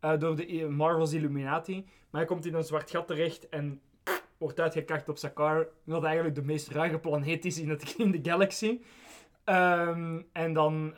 Eh, 0.00 0.18
door 0.18 0.36
de 0.36 0.68
Marvel's 0.68 1.12
Illuminati. 1.12 1.84
Maar 2.10 2.20
hij 2.20 2.24
komt 2.24 2.46
in 2.46 2.54
een 2.54 2.64
zwart 2.64 2.90
gat 2.90 3.06
terecht 3.06 3.48
en 3.48 3.80
wordt 4.38 4.60
uitgekakt 4.60 5.08
op 5.08 5.18
Sakaar, 5.18 5.66
wat 5.84 6.04
eigenlijk 6.04 6.34
de 6.34 6.42
meest 6.42 6.68
ruige 6.68 6.98
planeet 6.98 7.44
is 7.44 7.58
in, 7.58 7.78
in 7.96 8.10
de 8.10 8.30
galaxy. 8.30 8.80
Ehm, 9.44 10.22
en 10.32 10.52
dan 10.52 10.94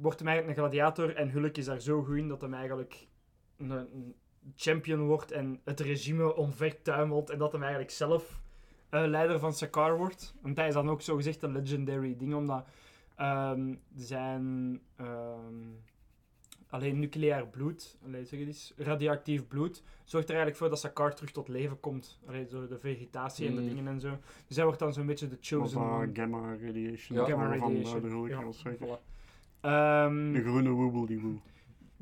wordt 0.00 0.18
hem 0.18 0.28
eigenlijk 0.28 0.46
een 0.48 0.64
gladiator 0.64 1.16
en 1.16 1.30
Hulk 1.30 1.56
is 1.56 1.64
daar 1.64 1.80
zo 1.80 2.02
goed 2.02 2.16
in 2.16 2.28
dat 2.28 2.40
hem 2.40 2.54
eigenlijk 2.54 3.06
een 3.56 4.14
champion 4.56 5.00
wordt 5.06 5.30
en 5.32 5.60
het 5.64 5.80
regime 5.80 6.34
omvertuimelt 6.36 7.30
en 7.30 7.38
dat 7.38 7.52
hem 7.52 7.60
eigenlijk 7.62 7.90
zelf 7.92 8.40
eh, 8.88 9.04
leider 9.06 9.38
van 9.38 9.52
Sakaar 9.52 9.96
wordt. 9.96 10.34
Want 10.42 10.56
hij 10.56 10.68
is 10.68 10.74
dan 10.74 10.90
ook 10.90 11.02
zogezegd 11.02 11.42
een 11.42 11.52
legendary 11.52 12.16
ding, 12.18 12.34
omdat 12.34 12.64
ehm, 13.16 13.74
zijn 13.94 14.80
ehm, 14.96 15.54
alleen 16.68 16.98
nucleair 16.98 17.46
bloed, 17.46 17.98
allee, 18.04 18.24
zeg 18.24 18.38
het 18.38 18.48
eens, 18.48 18.72
radioactief 18.76 19.46
bloed, 19.48 19.82
zorgt 20.04 20.26
er 20.28 20.34
eigenlijk 20.34 20.56
voor 20.56 20.68
dat 20.68 20.78
Sakaar 20.80 21.14
terug 21.14 21.30
tot 21.30 21.48
leven 21.48 21.80
komt. 21.80 22.18
Allee, 22.26 22.46
zo 22.50 22.66
de 22.66 22.78
vegetatie 22.78 23.48
en 23.48 23.54
de 23.54 23.60
Mm. 23.60 23.68
dingen 23.68 23.86
en 23.88 24.00
zo. 24.00 24.18
Dus 24.46 24.56
hij 24.56 24.64
wordt 24.64 24.80
dan 24.80 24.92
zo'n 24.92 25.06
beetje 25.06 25.28
de 25.28 25.34
Of 25.40 25.46
chosen 25.46 25.80
uh, 25.80 25.92
one. 25.94 26.10
gamma 26.14 26.56
radiation. 26.62 27.18
Ja. 27.18 27.24
Gamma 27.24 27.48
van, 27.58 27.68
radiation. 27.68 27.96
eh, 27.96 28.02
de 28.02 28.08
Hulk, 28.08 28.28
Ja, 28.28 28.38
wil 28.38 28.52
zeggen. 28.52 28.86
voilà. 28.86 29.08
Ehm, 29.60 30.32
De 30.32 30.40
groene 30.42 30.70
woebeldiwoe. 30.70 31.36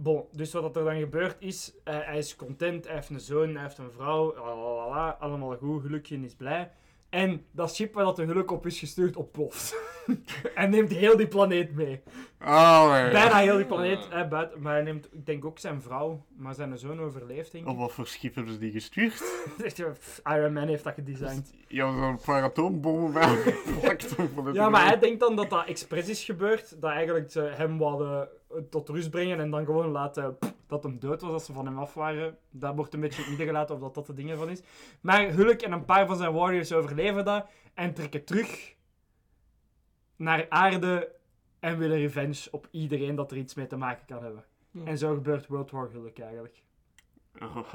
Bon, 0.01 0.25
dus 0.33 0.53
wat 0.53 0.77
er 0.77 0.85
dan 0.85 0.99
gebeurt 0.99 1.37
is, 1.39 1.75
eh, 1.85 1.99
hij 2.01 2.19
is 2.19 2.37
content, 2.37 2.85
hij 2.85 2.95
heeft 2.95 3.09
een 3.09 3.21
zoon, 3.21 3.55
hij 3.55 3.63
heeft 3.63 3.79
een 3.79 3.93
vrouw, 3.93 4.35
lalalala, 4.35 5.17
allemaal 5.21 5.57
goed, 5.57 5.83
Hulkje 5.83 6.21
is 6.21 6.35
blij. 6.35 6.71
En 7.09 7.45
dat 7.51 7.75
schip 7.75 7.95
waar 7.95 8.05
dat 8.05 8.17
de 8.17 8.25
Hulk 8.25 8.51
op 8.51 8.67
is 8.67 8.79
gestuurd 8.79 9.17
ontploft. 9.17 9.77
en 10.55 10.71
neemt 10.71 10.91
heel 10.91 11.17
die 11.17 11.29
planeet 11.29 11.75
mee. 11.75 12.03
Oh, 12.41 12.93
nee. 12.93 13.11
Bijna 13.11 13.37
heel 13.37 13.57
die 13.57 13.67
planeet, 13.67 14.09
buiten, 14.29 14.61
maar 14.61 14.73
hij 14.73 14.83
neemt, 14.83 15.09
ik 15.13 15.27
denk 15.27 15.45
ook 15.45 15.59
zijn 15.59 15.83
vrouw, 15.83 16.25
maar 16.37 16.55
zijn 16.55 16.79
zoon 16.79 17.01
overleeft, 17.01 17.53
denk 17.53 17.65
ik. 17.65 17.71
Op 17.71 17.79
wat 17.79 17.93
voor 17.93 18.07
schip 18.07 18.35
hebben 18.35 18.53
ze 18.53 18.59
die 18.59 18.73
gestuurd? 18.73 19.23
Iron 20.35 20.53
Man 20.53 20.69
heeft 20.69 20.85
dat 20.85 20.95
gedesigned. 20.95 21.55
Ja, 21.69 21.93
zo'n 21.93 22.21
paar 22.25 22.43
atoombommen 22.43 23.13
bij 24.43 24.53
Ja, 24.53 24.69
maar 24.69 24.87
hij 24.87 24.99
denkt 24.99 25.21
dan 25.21 25.37
dat 25.37 25.51
dat 25.51 25.67
expres 25.67 26.09
is 26.09 26.25
gebeurd. 26.25 26.81
Dat 26.81 26.91
eigenlijk 26.91 27.31
ze 27.31 27.41
hem 27.41 27.83
eh, 27.83 28.21
tot 28.71 28.89
rust 28.89 29.11
brengen 29.11 29.41
en 29.41 29.51
dan 29.51 29.65
gewoon 29.65 29.91
laten 29.91 30.39
pff, 30.39 30.55
dat 30.67 30.83
hem 30.83 30.99
dood 30.99 31.21
was 31.21 31.33
als 31.33 31.45
ze 31.45 31.53
van 31.53 31.67
hem 31.67 31.79
af 31.79 31.95
waren. 31.95 32.39
Dat 32.51 32.75
wordt 32.75 32.95
een 32.95 33.01
beetje 33.01 33.23
in 33.23 33.29
midden 33.29 33.47
gelaten 33.47 33.75
of 33.75 33.81
dat 33.81 33.95
dat 33.95 34.07
de 34.07 34.15
ding 34.15 34.31
ervan 34.31 34.51
is. 34.51 34.63
Maar 35.01 35.33
Hulk 35.33 35.61
en 35.61 35.73
een 35.73 35.85
paar 35.85 36.07
van 36.07 36.17
zijn 36.17 36.33
warriors 36.33 36.73
overleven 36.73 37.25
dat 37.25 37.49
en 37.75 37.95
trekken 37.95 38.25
terug 38.25 38.75
naar 40.17 40.47
aarde 40.49 41.17
en 41.61 41.79
willen 41.79 41.99
revenge 41.99 42.49
op 42.51 42.69
iedereen 42.71 43.15
dat 43.15 43.31
er 43.31 43.37
iets 43.37 43.55
mee 43.55 43.67
te 43.67 43.77
maken 43.77 44.07
kan 44.07 44.23
hebben. 44.23 44.45
Ja. 44.71 44.85
En 44.85 44.99
zo 44.99 45.15
gebeurt 45.15 45.47
World 45.47 45.71
War 45.71 45.91
Hulk 45.91 46.19
eigenlijk. 46.19 46.63
Oh, 47.41 47.73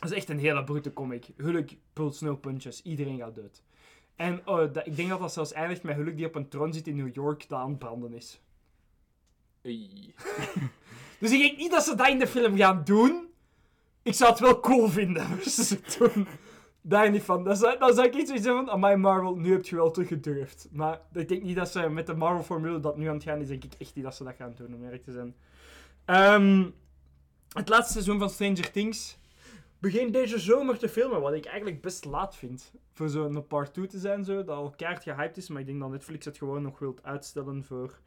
Dat 0.00 0.10
is 0.10 0.12
echt 0.12 0.28
een 0.28 0.38
hele 0.38 0.64
brute 0.64 0.92
comic. 0.92 1.26
Hulk 1.36 1.68
pulls 1.92 2.20
no 2.20 2.36
punches. 2.36 2.82
Iedereen 2.82 3.18
gaat 3.18 3.34
dood. 3.34 3.62
En 4.16 4.40
oh, 4.44 4.72
dat, 4.72 4.86
ik 4.86 4.96
denk 4.96 5.08
dat 5.08 5.18
dat 5.18 5.32
zelfs 5.32 5.52
eindigt 5.52 5.82
met 5.82 5.96
Hulk 5.96 6.16
die 6.16 6.26
op 6.26 6.34
een 6.34 6.48
troon 6.48 6.72
zit 6.72 6.86
in 6.86 6.96
New 6.96 7.14
York 7.14 7.48
dat 7.48 7.58
aan 7.58 7.68
het 7.68 7.78
branden 7.78 8.12
is. 8.12 8.42
Dus 11.20 11.32
ik 11.32 11.40
denk 11.40 11.56
niet 11.56 11.70
dat 11.70 11.84
ze 11.84 11.94
dat 11.94 12.08
in 12.08 12.18
de 12.18 12.26
film 12.26 12.56
gaan 12.56 12.84
doen. 12.84 13.28
Ik 14.02 14.14
zou 14.14 14.30
het 14.30 14.40
wel 14.40 14.60
cool 14.60 14.88
vinden 14.88 15.26
als 15.44 15.54
ze 15.54 15.74
het 15.74 15.96
doen. 15.98 16.26
Daar 16.80 17.10
niet 17.10 17.22
van. 17.22 17.44
Dan 17.44 17.56
zou, 17.56 17.94
zou 17.94 18.06
ik 18.06 18.14
iets 18.14 18.30
hebben 18.30 18.52
van, 18.52 18.70
amai 18.70 18.96
Marvel, 18.96 19.36
nu 19.36 19.52
heb 19.52 19.66
je 19.66 19.76
wel 19.76 19.90
teruggedurfd. 19.90 20.68
Maar 20.72 21.00
ik 21.12 21.28
denk 21.28 21.42
niet 21.42 21.56
dat 21.56 21.68
ze 21.68 21.88
met 21.88 22.06
de 22.06 22.14
Marvel-formule 22.14 22.80
dat 22.80 22.96
nu 22.96 23.08
aan 23.08 23.14
het 23.14 23.22
gaan 23.22 23.40
is, 23.40 23.48
denk 23.48 23.64
ik 23.64 23.74
echt 23.78 23.94
niet 23.94 24.04
dat 24.04 24.14
ze 24.14 24.24
dat 24.24 24.34
gaan 24.34 24.54
doen, 24.54 24.74
om 24.74 24.84
eerlijk 24.84 25.04
te 25.04 25.12
zijn. 25.12 25.34
Ehm, 26.04 26.70
het 27.48 27.68
laatste 27.68 27.92
seizoen 27.92 28.18
van 28.18 28.30
Stranger 28.30 28.70
Things 28.70 29.18
begint 29.78 30.12
deze 30.12 30.38
zomer 30.38 30.78
te 30.78 30.88
filmen, 30.88 31.20
wat 31.20 31.32
ik 31.32 31.44
eigenlijk 31.44 31.80
best 31.80 32.04
laat 32.04 32.36
vind. 32.36 32.72
Voor 32.92 33.08
zo'n 33.08 33.46
part 33.46 33.74
2 33.74 33.86
te 33.86 33.98
zijn, 33.98 34.24
zo, 34.24 34.44
dat 34.44 34.56
al 34.56 34.74
kaart 34.76 35.02
gehyped 35.02 35.36
is, 35.36 35.48
maar 35.48 35.60
ik 35.60 35.66
denk 35.66 35.80
dat 35.80 35.90
Netflix 35.90 36.24
het 36.24 36.38
gewoon 36.38 36.62
nog 36.62 36.78
wilt 36.78 37.02
uitstellen 37.02 37.64
voor 37.64 37.98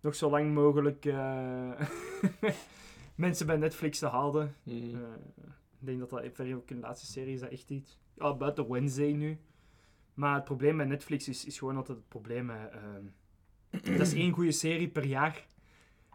nog 0.00 0.14
zo 0.14 0.30
lang 0.30 0.54
mogelijk 0.54 1.04
eh, 1.04 1.80
mensen 3.14 3.46
bij 3.46 3.56
Netflix 3.56 3.98
te 3.98 4.06
houden. 4.06 4.54
Hmm. 4.62 4.94
Eh, 4.94 5.00
ik 5.80 5.86
denk 5.86 5.98
dat 5.98 6.10
dat 6.10 6.40
ook 6.54 6.70
een 6.70 6.80
laatste 6.80 7.06
serie 7.06 7.34
is, 7.34 7.40
dat 7.40 7.50
echt 7.50 7.70
iets. 7.70 7.98
Ja, 8.14 8.34
buiten 8.34 8.68
Wednesday 8.72 9.12
nu. 9.12 9.38
Maar 10.14 10.34
het 10.34 10.44
probleem 10.44 10.76
met 10.76 10.88
Netflix 10.88 11.28
is, 11.28 11.44
is 11.44 11.58
gewoon 11.58 11.76
altijd 11.76 11.98
het 11.98 12.08
probleem. 12.08 12.50
ehm, 12.50 13.04
dat 13.98 14.06
is 14.06 14.14
één 14.14 14.32
goede 14.32 14.52
serie 14.52 14.88
per 14.88 15.04
jaar. 15.04 15.46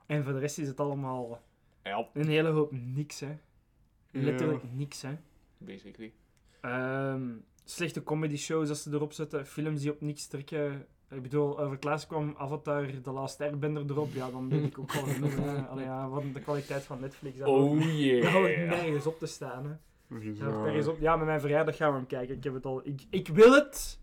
En 0.06 0.24
voor 0.24 0.34
de 0.34 0.40
rest 0.40 0.58
is 0.58 0.68
het 0.68 0.80
allemaal 0.80 1.42
Ja, 1.84 2.08
een 2.14 2.28
hele 2.28 2.50
hoop 2.50 2.72
niks, 2.72 3.20
hè. 3.20 3.38
Letterlijk 4.12 4.64
niks, 4.74 5.02
hè. 5.02 5.18
basically. 5.58 6.14
Ehm, 6.62 7.32
slechte 7.64 8.04
comedy 8.04 8.36
shows 8.38 8.70
als 8.70 8.84
ze 8.84 8.92
erop 8.92 9.14
zetten, 9.14 9.46
films 9.46 9.82
die 9.82 9.92
op 9.92 10.02
niks 10.02 10.28
trekken. 10.28 10.86
Ik 11.16 11.22
bedoel, 11.22 11.60
over 11.60 11.74
het 11.74 11.84
laatst 11.84 12.08
kwam 12.08 12.34
Avatar 12.38 12.86
The 13.04 13.12
Last 13.12 13.42
Airbender 13.42 13.84
erop. 13.90 14.14
Ja, 14.14 14.32
dan 14.32 14.50
denk 14.50 14.66
ik 14.66 14.80
ook 14.80 14.92
wel 14.94 15.04
genoeg. 15.04 15.36
hè. 15.36 15.62
Allee, 15.62 15.86
ja, 15.86 16.10
wat 16.10 16.24
de 16.34 16.40
kwaliteit 16.40 16.84
van 16.84 17.00
Netflix. 17.00 17.38
Dat 17.38 17.48
Oh 17.48 17.70
hoort 17.70 17.84
yeah. 17.84 18.70
nergens 18.82 19.06
op 19.06 19.20
te 19.20 19.26
staan. 19.26 19.66
Hè. 19.66 19.72
Eh, 20.20 20.64
nergens 20.64 20.88
op. 20.88 21.00
Ja, 21.00 21.16
met 21.16 21.26
mijn 21.26 21.40
verjaardag 21.40 21.76
gaan 21.76 21.92
we 21.92 21.98
hem 21.98 22.08
kijken. 22.08 22.36
Ik, 22.36 22.44
heb 22.44 22.54
het 22.54 22.66
al, 22.66 22.82
ik, 22.84 23.02
ik 23.10 23.28
wil 23.28 23.54
het, 23.54 24.00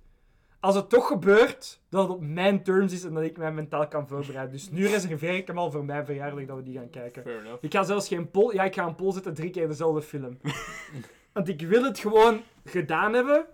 als 0.61 0.75
het 0.75 0.89
toch 0.89 1.07
gebeurt, 1.07 1.81
dat 1.89 2.03
het 2.03 2.13
op 2.17 2.21
mijn 2.21 2.63
terms 2.63 2.93
is 2.93 3.05
en 3.05 3.15
dat 3.15 3.23
ik 3.23 3.37
mij 3.37 3.53
mentaal 3.53 3.89
kan 3.89 4.09
voorbereiden. 4.09 4.53
Dus 4.53 4.71
nu 4.71 4.87
reserveer 4.87 5.35
ik 5.35 5.47
hem 5.47 5.59
al 5.59 5.71
voor 5.71 5.85
mijn 5.85 6.05
verjaardag 6.05 6.45
dat 6.45 6.57
we 6.57 6.63
die 6.63 6.79
gaan 6.79 6.91
kijken. 6.91 7.23
Fair 7.23 7.39
enough. 7.39 7.65
Ik 7.65 7.73
ga 7.73 7.83
zelfs 7.83 8.09
geen 8.09 8.31
poll... 8.31 8.55
Ja, 8.55 8.65
ik 8.65 8.75
ga 8.75 8.87
een 8.87 8.95
poll 8.95 9.13
zetten 9.13 9.35
drie 9.35 9.51
keer 9.51 9.69
dezelfde 9.69 10.03
film. 10.03 10.39
Want 11.33 11.49
ik 11.49 11.61
wil 11.61 11.85
het 11.85 11.99
gewoon 11.99 12.41
gedaan 12.65 13.13
hebben. 13.13 13.47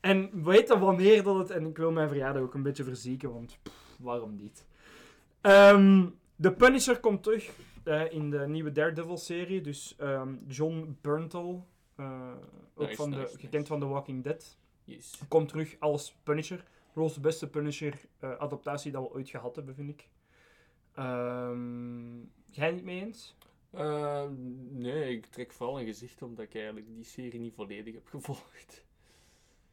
En 0.00 0.44
weten 0.44 0.80
wanneer 0.80 1.22
dat 1.22 1.36
het... 1.38 1.50
En 1.50 1.66
ik 1.66 1.76
wil 1.76 1.92
mijn 1.92 2.08
verjaardag 2.08 2.42
ook 2.42 2.54
een 2.54 2.62
beetje 2.62 2.84
verzieken, 2.84 3.32
want 3.32 3.58
pff, 3.62 3.96
waarom 3.98 4.36
niet? 4.36 4.64
Ehm, 5.40 6.06
De 6.36 6.52
Punisher 6.52 7.00
komt 7.00 7.22
terug 7.22 7.50
eh, 7.84 8.12
in 8.12 8.30
de 8.30 8.38
nieuwe 8.48 8.72
Daredevil-serie. 8.72 9.60
Dus 9.60 9.94
ehm, 9.98 10.34
John 10.46 10.98
Bernthal, 11.00 11.66
eh, 11.96 12.30
ook 12.74 12.86
Nice, 12.86 12.96
van 12.96 13.10
de, 13.10 13.26
gekend 13.26 13.52
nice. 13.52 13.66
van 13.66 13.80
The 13.80 13.86
Walking 13.86 14.24
Dead, 14.24 14.58
Yes. 14.84 15.20
komt 15.28 15.48
terug 15.48 15.76
als 15.78 16.16
Punisher. 16.22 16.64
Rolls 16.94 17.14
de 17.14 17.20
beste 17.20 17.48
Punisher-adaptatie 17.50 18.92
dat 18.92 19.02
we 19.02 19.10
ooit 19.14 19.28
gehad 19.28 19.56
hebben, 19.56 19.74
vind 19.74 19.88
ik. 19.90 20.08
Ehm 20.94 22.18
jij 22.50 22.70
niet 22.72 22.84
mee 22.84 23.00
eens? 23.04 23.36
Eh, 23.70 24.24
nee, 24.70 25.16
ik 25.16 25.26
trek 25.26 25.52
vooral 25.52 25.80
een 25.80 25.86
gezicht 25.86 26.22
omdat 26.22 26.44
ik 26.44 26.54
eigenlijk 26.54 26.86
die 26.86 27.04
serie 27.04 27.40
niet 27.40 27.54
volledig 27.54 27.94
heb 27.94 28.06
gevolgd. 28.06 28.84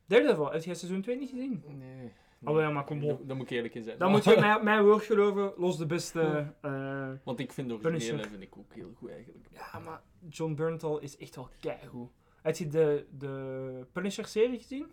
Daredevil, 0.07 0.51
heb 0.51 0.63
jij 0.63 0.75
seizoen 0.75 1.01
2 1.01 1.17
niet 1.17 1.29
gezien? 1.29 1.63
Nee. 1.67 2.11
Oh 2.43 2.59
ja, 2.59 2.69
maar 2.69 2.83
kom 2.83 3.03
op. 3.03 3.27
Daar 3.27 3.35
moet 3.37 3.45
ik 3.45 3.51
eerlijk 3.57 3.75
in 3.75 3.83
zijn. 3.83 3.97
Dan 3.97 4.11
moet 4.11 4.23
je 4.23 4.39
mij, 4.39 4.63
mijn 4.63 4.83
woord 4.83 5.03
geloven, 5.03 5.53
los 5.57 5.77
de 5.77 5.85
beste... 5.85 6.53
eh, 6.61 7.11
Want 7.23 7.39
ik 7.39 7.51
vind 7.51 7.67
de 7.69 7.73
originele 7.73 8.27
vind 8.29 8.41
ik 8.41 8.57
ook 8.57 8.73
heel 8.73 8.91
goed 8.95 9.09
eigenlijk. 9.09 9.47
Ja, 9.51 9.79
maar 9.79 10.01
John 10.29 10.53
Bernthal 10.53 10.99
is 10.99 11.17
echt 11.17 11.35
wel 11.35 11.49
keigoed. 11.59 12.09
Heb 12.41 12.55
je 12.55 12.67
de, 12.67 13.05
de 13.17 13.85
Punisher-serie 13.91 14.57
gezien? 14.57 14.87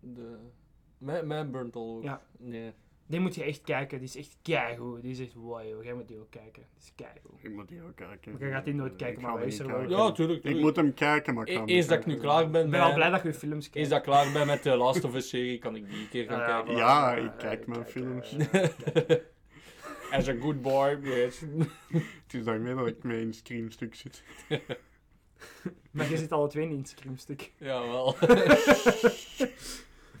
De... 0.00 0.36
Mijn, 0.98 1.26
mijn 1.26 1.50
burnt 1.50 1.76
al 1.76 1.96
ook. 1.96 2.02
Ja. 2.02 2.22
Nee. 2.38 2.72
Die 3.12 3.20
moet 3.20 3.34
je 3.34 3.44
echt 3.44 3.62
kijken, 3.62 3.98
die 3.98 4.08
is 4.08 4.16
echt 4.16 4.36
keigoed. 4.42 5.02
Die 5.02 5.10
is 5.10 5.20
echt 5.20 5.34
wow, 5.34 5.82
jij 5.84 5.94
moet 5.94 6.08
die 6.08 6.18
ook 6.18 6.30
kijken. 6.30 6.62
Die 6.74 6.82
is 6.82 6.92
keigoed. 6.96 7.44
Ik 7.44 7.52
moet 7.52 7.68
die 7.68 7.82
ook 7.82 7.96
kijken. 7.96 8.32
Maar 8.32 8.40
jij 8.40 8.50
gaat 8.50 8.64
die 8.64 8.74
nooit 8.74 8.96
kijken, 8.96 9.16
Ik 9.16 9.26
maar 9.26 9.34
wij 9.38 9.46
is 9.46 9.58
er 9.58 9.66
wel. 9.66 9.88
Ja, 9.88 10.12
tuurlijk. 10.12 10.44
Ik 10.44 10.60
moet 10.60 10.76
hem 10.76 10.94
kijken, 10.94 11.34
maar 11.34 11.48
ik 11.48 11.56
hem 11.56 11.68
Eens 11.68 11.86
dat 11.86 11.98
ik 11.98 12.06
nu 12.06 12.16
klaar 12.16 12.50
ben 12.50 12.64
Ik 12.64 12.70
ben 12.70 12.80
wel 12.80 12.94
blij 12.94 13.10
dat 13.10 13.22
je 13.22 13.34
films 13.34 13.70
kijkt. 13.70 13.76
Eens 13.76 13.88
dat 13.88 13.98
ik 13.98 14.04
klaar 14.04 14.32
ben 14.32 14.46
met 14.46 14.62
de 14.62 14.76
Last 14.76 15.04
of 15.04 15.14
Us 15.14 15.28
serie, 15.28 15.58
kan 15.58 15.76
ik 15.76 15.88
die 15.88 16.00
een 16.00 16.08
keer 16.08 16.26
gaan 16.26 16.46
kijken. 16.46 16.76
Ja, 16.76 17.16
eh, 17.16 17.24
ik 17.24 17.32
kijk 17.38 17.66
mijn 17.66 17.84
eh, 17.84 17.86
films. 17.86 18.36
eh, 18.36 19.16
As 20.18 20.28
a 20.28 20.34
good 20.40 20.62
boy, 20.62 20.98
yes. 21.02 21.40
Het 22.22 22.34
is 22.34 22.44
daarmee 22.44 22.74
dat 22.74 22.86
ik 22.86 23.02
mee 23.02 23.20
in 23.20 23.26
een 23.26 23.34
streamstuk 23.34 23.94
zit. 23.94 24.22
Maar 25.90 26.10
je 26.10 26.16
zit 26.16 26.32
alle 26.32 26.48
twee 26.48 26.64
niet 26.64 26.74
in 26.74 26.78
het 26.80 26.88
screamstuk. 26.88 27.52
Jawel. 27.56 28.16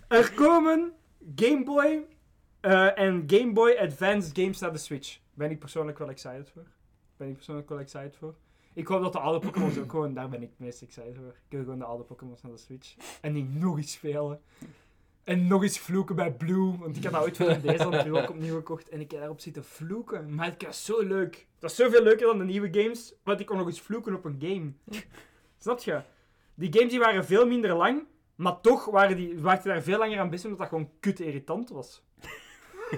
Er 0.08 0.32
komen 0.34 0.92
Game 1.36 1.64
Boy 1.64 1.84
eh, 1.84 1.98
en 2.62 3.24
Game 3.26 3.52
Boy 3.52 3.76
Advance 3.78 4.30
games 4.32 4.58
naar 4.58 4.72
de 4.72 4.78
Switch. 4.78 5.18
Ben 5.34 5.50
ik 5.50 5.58
persoonlijk 5.58 5.98
wel 5.98 6.08
excited 6.08 6.50
voor. 6.50 6.66
Ben 7.16 7.28
ik 7.28 7.34
persoonlijk 7.34 7.68
wel 7.68 7.78
excited 7.78 8.16
voor. 8.16 8.34
Ik 8.74 8.86
hoop 8.86 9.02
dat 9.02 9.12
de 9.12 9.18
oude 9.18 9.46
Pokémon's 9.46 9.78
ook 9.78 9.90
gewoon, 9.90 10.14
daar 10.14 10.28
ben 10.28 10.42
ik 10.42 10.48
het 10.48 10.58
meest 10.58 10.82
excited 10.82 11.16
voor. 11.16 11.28
Ik 11.28 11.48
wil 11.48 11.62
gewoon 11.62 11.78
de 11.78 11.84
oude 11.84 12.04
Pokémon's 12.04 12.42
naar 12.42 12.52
de 12.52 12.58
Switch. 12.58 12.94
En 13.20 13.32
die 13.32 13.44
nog 13.44 13.76
eens 13.76 13.92
spelen. 13.92 14.40
En 15.24 15.46
nog 15.46 15.62
eens 15.62 15.78
vloeken 15.78 16.16
bij 16.16 16.32
Blue. 16.32 16.78
Want 16.78 16.96
ik 16.96 17.04
had 17.04 17.12
dat 17.12 17.22
ooit 17.22 17.36
voor 17.36 17.60
deze 17.60 17.90
dan 17.90 18.16
ook 18.16 18.30
opnieuw 18.30 18.54
gekocht. 18.54 18.88
En 18.88 19.00
ik 19.00 19.10
heb 19.10 19.20
daarop 19.20 19.40
zitten 19.40 19.64
vloeken. 19.64 20.34
Maar 20.34 20.46
het 20.46 20.62
was 20.62 20.84
zo 20.84 21.02
leuk. 21.02 21.46
Dat 21.58 21.70
is 21.70 21.76
zoveel 21.76 22.02
leuker 22.02 22.26
dan 22.26 22.38
de 22.38 22.44
nieuwe 22.44 22.80
games. 22.82 23.14
Want 23.22 23.40
ik 23.40 23.46
kon 23.46 23.56
nog 23.56 23.66
eens 23.66 23.80
vloeken 23.80 24.14
op 24.14 24.24
een 24.24 24.36
game. 24.40 24.72
Snap 25.58 25.78
je? 25.78 26.00
Die 26.54 26.72
games 26.72 26.90
die 26.90 27.00
waren 27.00 27.24
veel 27.24 27.46
minder 27.46 27.74
lang. 27.74 28.04
Maar 28.34 28.60
toch 28.60 28.84
waren 28.84 29.16
die, 29.16 29.38
waren 29.40 29.64
daar 29.64 29.82
veel 29.82 29.98
langer 29.98 30.18
aan 30.18 30.30
bezig. 30.30 30.44
Omdat 30.44 30.60
dat 30.60 30.68
gewoon 30.68 30.90
kut 31.00 31.20
irritant 31.20 31.68
was. 31.68 32.02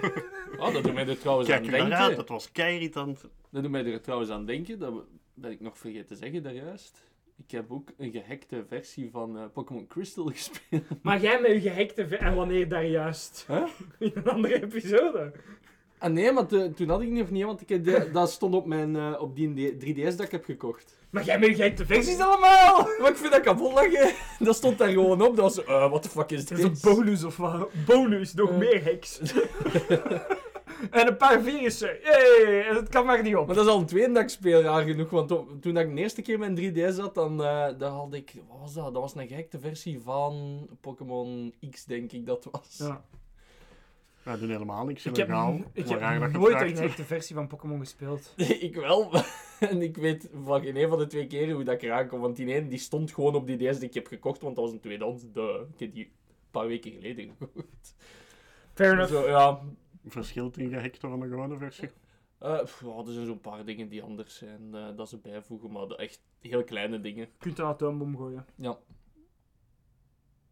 Oh, 0.59 0.73
dat 0.73 0.83
doet 0.83 0.93
mij 0.93 1.07
er 1.07 1.19
trouwens 1.19 1.49
Kijk 1.49 1.65
aan 1.65 1.89
denken. 1.89 2.15
dat 2.15 2.29
was 2.29 2.51
keirritant. 2.51 3.21
Dat 3.51 3.61
doet 3.63 3.71
mij 3.71 3.85
er 3.85 4.01
trouwens 4.01 4.29
aan 4.31 4.45
denken, 4.45 4.79
dat 4.79 4.93
ben 5.33 5.51
ik 5.51 5.59
nog 5.61 5.77
vergeten 5.77 6.05
te 6.07 6.15
zeggen 6.15 6.43
daarjuist. 6.43 7.03
Ik 7.45 7.51
heb 7.51 7.71
ook 7.71 7.89
een 7.97 8.11
gehackte 8.11 8.63
versie 8.67 9.09
van 9.11 9.37
eh, 9.37 9.43
Pokémon 9.53 9.87
Crystal 9.87 10.25
gespeeld. 10.35 10.83
Maar 11.01 11.21
jij 11.21 11.41
met 11.41 11.51
je 11.51 11.59
gehackte... 11.61 12.07
ver- 12.07 12.19
En 12.19 12.35
wanneer 12.35 12.69
daar 12.69 12.85
juist? 12.85 13.45
Huh? 13.47 13.67
In 13.99 14.11
een 14.15 14.27
andere 14.27 14.63
episode. 14.63 15.31
Ah 15.97 16.11
nee, 16.11 16.31
maar 16.31 16.45
te- 16.45 16.71
toen 16.75 16.89
had 16.89 17.01
ik 17.01 17.07
die 17.09 17.17
nog 17.17 17.29
niet, 17.31 17.43
want 17.43 17.69
ik 17.69 17.83
de- 17.83 18.09
dat 18.13 18.31
stond 18.31 18.53
op, 18.55 18.65
mijn, 18.65 18.95
eh, 18.95 19.15
op 19.19 19.35
die 19.35 19.73
3DS 19.77 20.15
dat 20.15 20.25
ik 20.25 20.31
heb 20.31 20.43
gekocht. 20.45 20.97
Maar 21.15 21.23
jij 21.23 21.39
je 21.39 21.55
gehackte 21.55 21.85
versies 21.85 22.19
allemaal! 22.19 22.87
Maar 22.99 23.09
ik 23.09 23.17
vind 23.17 23.31
dat 23.31 23.41
kapot 23.41 23.73
lachen. 23.73 24.13
Dat 24.45 24.55
stond 24.55 24.77
daar 24.77 24.89
gewoon 24.89 25.21
op. 25.21 25.35
Dat 25.35 25.55
was 25.55 25.63
eh, 25.63 25.89
what 25.89 26.01
the 26.01 26.09
fuck 26.09 26.31
is 26.31 26.45
Dat 26.45 26.57
dit? 26.57 26.71
is 26.71 26.83
een 26.83 26.95
bonus 26.95 27.23
of 27.23 27.37
wat? 27.37 27.69
Bonus, 27.85 28.33
nog 28.33 28.49
Eh. 28.49 28.57
meer 28.57 28.83
hacks. 28.83 29.19
en 30.99 31.07
een 31.07 31.17
paar 31.17 31.41
virussen. 31.41 32.03
En 32.67 32.75
het 32.75 32.89
kan 32.89 33.05
maar 33.05 33.21
niet 33.21 33.35
op. 33.35 33.45
Maar 33.45 33.55
dat 33.55 33.65
is 33.65 33.71
al 33.71 33.79
een 33.79 33.85
tweede 33.85 34.13
dat 34.13 34.23
ik 34.23 34.29
speel, 34.29 34.61
raar 34.61 34.83
genoeg. 34.83 35.09
Want 35.09 35.27
toen 35.61 35.77
ik 35.77 35.95
de 35.95 36.01
eerste 36.01 36.21
keer 36.21 36.39
mijn 36.39 36.57
3DS 36.59 36.97
had, 36.99 37.15
dan, 37.15 37.43
eh 37.43 37.67
dan 37.77 37.91
had 37.93 38.13
ik... 38.13 38.33
Wat 38.47 38.57
was 38.61 38.73
dat? 38.73 38.93
Dat 38.93 39.01
was 39.01 39.15
een 39.15 39.27
gehackte 39.27 39.59
versie 39.59 39.99
van 40.03 40.67
Pokémon 40.81 41.53
X, 41.71 41.85
denk 41.85 42.11
ik 42.11 42.25
dat 42.25 42.47
was. 42.51 42.75
Ja. 42.77 43.03
Wij 44.25 44.37
doen 44.37 44.49
helemaal 44.49 44.85
niks 44.85 45.05
Ik 45.05 45.15
heb, 45.15 45.27
ik 45.73 45.83
heb 45.83 46.31
nooit 46.31 46.99
een 46.99 47.05
versie 47.05 47.35
van 47.35 47.47
Pokémon 47.47 47.79
gespeeld. 47.79 48.33
ik 48.67 48.75
wel. 48.75 49.11
en 49.69 49.81
ik 49.81 49.97
weet 49.97 50.29
van 50.43 50.61
geen 50.61 50.77
een 50.77 50.89
van 50.89 50.97
de 50.97 51.07
twee 51.07 51.27
keren 51.27 51.55
hoe 51.55 51.63
dat 51.63 51.73
ik 51.73 51.81
eraan 51.81 52.07
kom. 52.07 52.19
Want 52.19 52.35
die 52.35 52.53
ene 52.53 52.67
die 52.67 52.79
stond 52.79 53.11
gewoon 53.13 53.35
op 53.35 53.47
die 53.47 53.57
DS 53.69 53.79
die 53.79 53.87
ik 53.87 53.93
heb 53.93 54.07
gekocht, 54.07 54.41
want 54.41 54.55
dat 54.55 54.63
was 54.63 54.73
een 54.73 54.79
tweedehands. 54.79 55.23
De, 55.33 55.67
ik 55.73 55.79
heb 55.79 55.93
die 55.93 56.05
een 56.05 56.11
paar 56.51 56.67
weken 56.67 56.91
geleden 56.91 57.35
gekocht. 57.39 57.95
Fair 58.73 58.91
enough. 58.91 59.11
Zo, 59.11 59.27
ja, 59.27 59.61
Verschilt 60.05 60.57
in 60.57 60.69
gehackte 60.69 61.07
van 61.07 61.19
de 61.19 61.27
gewone 61.27 61.57
versie? 61.57 61.89
Eh, 62.37 62.63
pff, 62.63 62.81
ja, 62.81 63.03
er 63.05 63.13
zijn 63.13 63.25
zo'n 63.25 63.41
paar 63.41 63.65
dingen 63.65 63.89
die 63.89 64.03
anders 64.03 64.37
zijn 64.37 64.75
eh, 64.75 64.87
dat 64.95 65.09
ze 65.09 65.17
bijvoegen, 65.17 65.71
maar 65.71 65.87
de 65.87 65.95
echt 65.95 66.21
heel 66.41 66.63
kleine 66.63 67.01
dingen. 67.01 67.25
Je 67.25 67.37
kunt 67.37 67.59
een 67.59 67.65
atoombom 67.65 68.17
gooien. 68.17 68.45
Ja. 68.55 68.77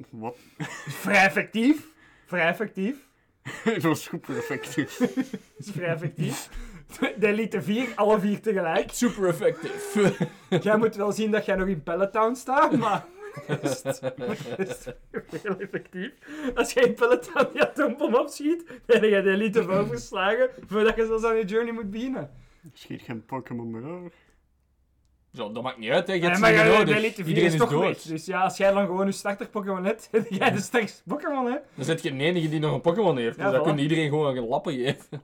Wat? 0.10 0.38
Vrij 1.04 1.26
effectief. 1.26 1.88
Vrij 2.26 2.48
effectief. 2.48 3.12
dat 3.64 3.82
was 3.82 4.04
super 4.04 4.38
effectief. 4.38 4.98
Dat 4.98 5.18
is 5.58 5.72
vrij 5.72 5.90
effectief. 5.90 6.50
De 7.18 7.28
Elite 7.28 7.62
4, 7.62 7.92
alle 7.96 8.20
vier 8.20 8.42
tegelijk. 8.42 8.92
Super 8.92 9.28
effectief. 9.28 9.98
Jij 10.64 10.78
moet 10.78 10.96
wel 10.96 11.12
zien 11.12 11.32
dat 11.32 11.46
jij 11.46 11.56
nog 11.56 11.68
in 11.68 11.84
Pelletown 11.84 12.36
staat, 12.36 12.78
maar... 12.78 13.06
Dat 13.48 13.64
is, 14.58 14.86
heel 15.42 15.60
effectief. 15.60 16.12
Als 16.56 16.74
jij 16.74 16.84
in 16.84 16.94
Pelletown 16.94 17.48
die 17.54 17.62
atoombom 17.62 18.16
opschiet, 18.16 18.68
dan 18.68 19.02
heb 19.02 19.04
je 19.04 19.22
de 19.22 19.30
Elite 19.30 19.66
wel 19.66 19.86
verslagen 19.86 20.50
voordat 20.68 20.96
je 20.96 21.06
zelfs 21.06 21.24
aan 21.24 21.36
je 21.36 21.46
journey 21.46 21.74
moet 21.74 21.92
beginnen. 21.92 22.30
Schiet 22.74 23.02
geen 23.02 23.26
Pokémon 23.26 23.72
meer 23.72 23.86
over. 23.86 24.12
Zo, 25.34 25.52
dat 25.52 25.64
maakt 25.64 25.78
niet 25.78 25.90
uit, 25.90 26.08
hè. 26.08 26.14
Je 26.14 26.22
hebt 26.22 26.40
maar. 26.40 26.54
Elite 26.54 27.14
4 27.16 27.28
Iedereen 27.28 27.46
is 27.46 27.54
is 27.54 27.60
toch 27.60 27.70
dood. 27.70 27.82
weg. 27.82 28.02
Dus 28.02 28.26
ja, 28.26 28.42
als 28.42 28.58
jij 28.58 28.72
dan 28.72 28.86
gewoon 28.86 29.06
je 29.06 29.12
starter 29.12 29.50
Pokémon 29.50 29.86
hebt, 29.86 30.08
heb 30.12 30.28
jij 30.30 30.52
de 30.52 30.62
sterkste 30.62 31.02
Pokémon, 31.08 31.46
hè. 31.46 31.58
Dan 31.76 31.86
zit 31.86 32.04
je 32.04 32.16
de 32.16 32.24
enige 32.24 32.50
die 32.50 32.60
nog 32.60 32.74
een 32.74 32.82
Pokémon 32.82 33.18
heeft. 33.18 33.38
Ja, 33.38 33.44
dus 33.44 33.54
dan 33.54 33.64
kun 33.64 33.76
je 33.76 33.82
iedereen 33.82 34.10
gewoon 34.10 34.38
een 34.38 34.48
lappen 34.48 34.74
geven. 34.74 35.24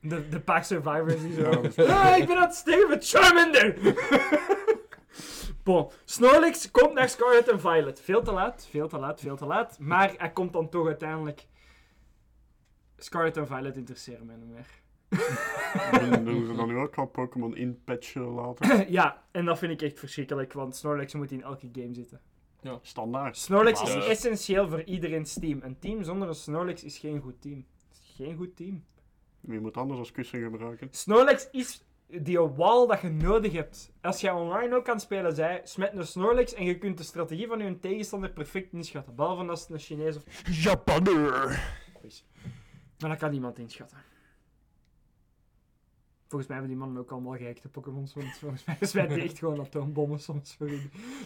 De, 0.00 0.28
de 0.28 0.40
Pack 0.40 0.64
Survivors 0.64 1.20
die 1.20 1.34
zo... 1.34 1.50
Ah, 1.92 2.16
ik 2.16 2.26
ben 2.26 2.36
aan 2.36 2.52
het 2.90 3.08
Charmander! 3.08 3.76
bon, 5.64 5.90
Snorlax 6.04 6.70
komt 6.70 6.92
naar 6.92 7.08
Scarlet 7.08 7.48
en 7.48 7.60
Violet. 7.60 8.00
Veel 8.00 8.22
te 8.22 8.32
laat, 8.32 8.66
veel 8.70 8.88
te 8.88 8.98
laat, 8.98 9.20
veel 9.20 9.36
te 9.36 9.46
laat. 9.46 9.76
Maar 9.78 10.14
hij 10.16 10.30
komt 10.30 10.52
dan 10.52 10.68
toch 10.68 10.86
uiteindelijk... 10.86 11.46
Scarlet 12.96 13.36
en 13.36 13.46
Violet 13.46 13.76
interesseren 13.76 14.26
mij 14.26 14.36
niet 14.36 14.48
meer. 14.48 14.66
Doen, 15.08 16.24
doen 16.24 16.46
ze 16.46 16.54
dan 16.56 16.68
nu 16.68 16.76
ook 16.76 16.94
al 16.96 17.06
Pokémon 17.06 17.56
inpatchen 17.56 18.22
later? 18.22 18.90
ja, 18.98 19.22
en 19.30 19.44
dat 19.44 19.58
vind 19.58 19.72
ik 19.72 19.82
echt 19.82 19.98
verschrikkelijk, 19.98 20.52
want 20.52 20.76
Snorlax 20.76 21.14
moet 21.14 21.32
in 21.32 21.42
elke 21.42 21.68
game 21.72 21.94
zitten. 21.94 22.20
Standaard. 22.82 23.36
Snorlax 23.36 23.82
is 23.82 23.92
Ja. 23.94 24.00
essentieel 24.00 24.68
voor 24.68 24.82
iedereen's 24.82 25.34
team. 25.34 25.60
Een 25.62 25.78
team 25.78 26.02
zonder 26.02 26.28
een 26.28 26.34
Snorlax 26.34 26.84
is 26.84 26.98
geen 26.98 27.20
goed 27.20 27.40
team. 27.42 27.66
Is 27.92 28.12
geen 28.16 28.36
goed 28.36 28.56
team. 28.56 28.84
Wie 29.40 29.60
moet 29.60 29.76
anders 29.76 29.98
als 29.98 30.12
kussen 30.12 30.42
gebruiken? 30.42 30.88
Snorlax 30.90 31.48
is 31.50 31.84
die 32.06 32.38
wall 32.40 32.86
dat 32.86 33.00
je 33.00 33.08
nodig 33.08 33.52
hebt. 33.52 33.92
Als 34.00 34.20
je 34.20 34.32
online 34.34 34.76
ook 34.76 34.84
kan 34.84 35.00
spelen, 35.00 35.34
zij 35.34 35.60
smet 35.64 35.92
een 35.94 36.06
Snorlax 36.06 36.54
en 36.54 36.64
je 36.64 36.78
kunt 36.78 36.98
de 36.98 37.04
strategie 37.04 37.46
van 37.46 37.58
je 37.58 37.78
tegenstander 37.78 38.30
perfect 38.30 38.72
inschatten. 38.72 39.14
Behalve 39.14 39.44
als 39.50 39.60
het 39.60 39.70
een 39.70 39.78
Chinees 39.78 40.16
of 40.16 40.22
Japaner. 40.64 41.62
is. 42.02 42.24
Maar 42.98 43.10
dat 43.10 43.18
kan 43.18 43.30
niemand 43.30 43.58
inschatten. 43.58 43.98
Volgens 46.28 46.50
mij 46.50 46.58
hebben 46.58 46.76
die 46.76 46.84
mannen 46.84 47.02
ook 47.02 47.10
allemaal 47.10 47.36
gehackte 47.36 47.68
Pokémons, 47.68 48.14
want 48.14 48.38
volgens 48.38 48.64
mij 48.64 48.76
smijten 48.80 49.14
die 49.14 49.24
echt 49.24 49.38
gewoon 49.38 49.60
atoombommen 49.60 50.18
soms. 50.18 50.54
voor. 50.58 50.68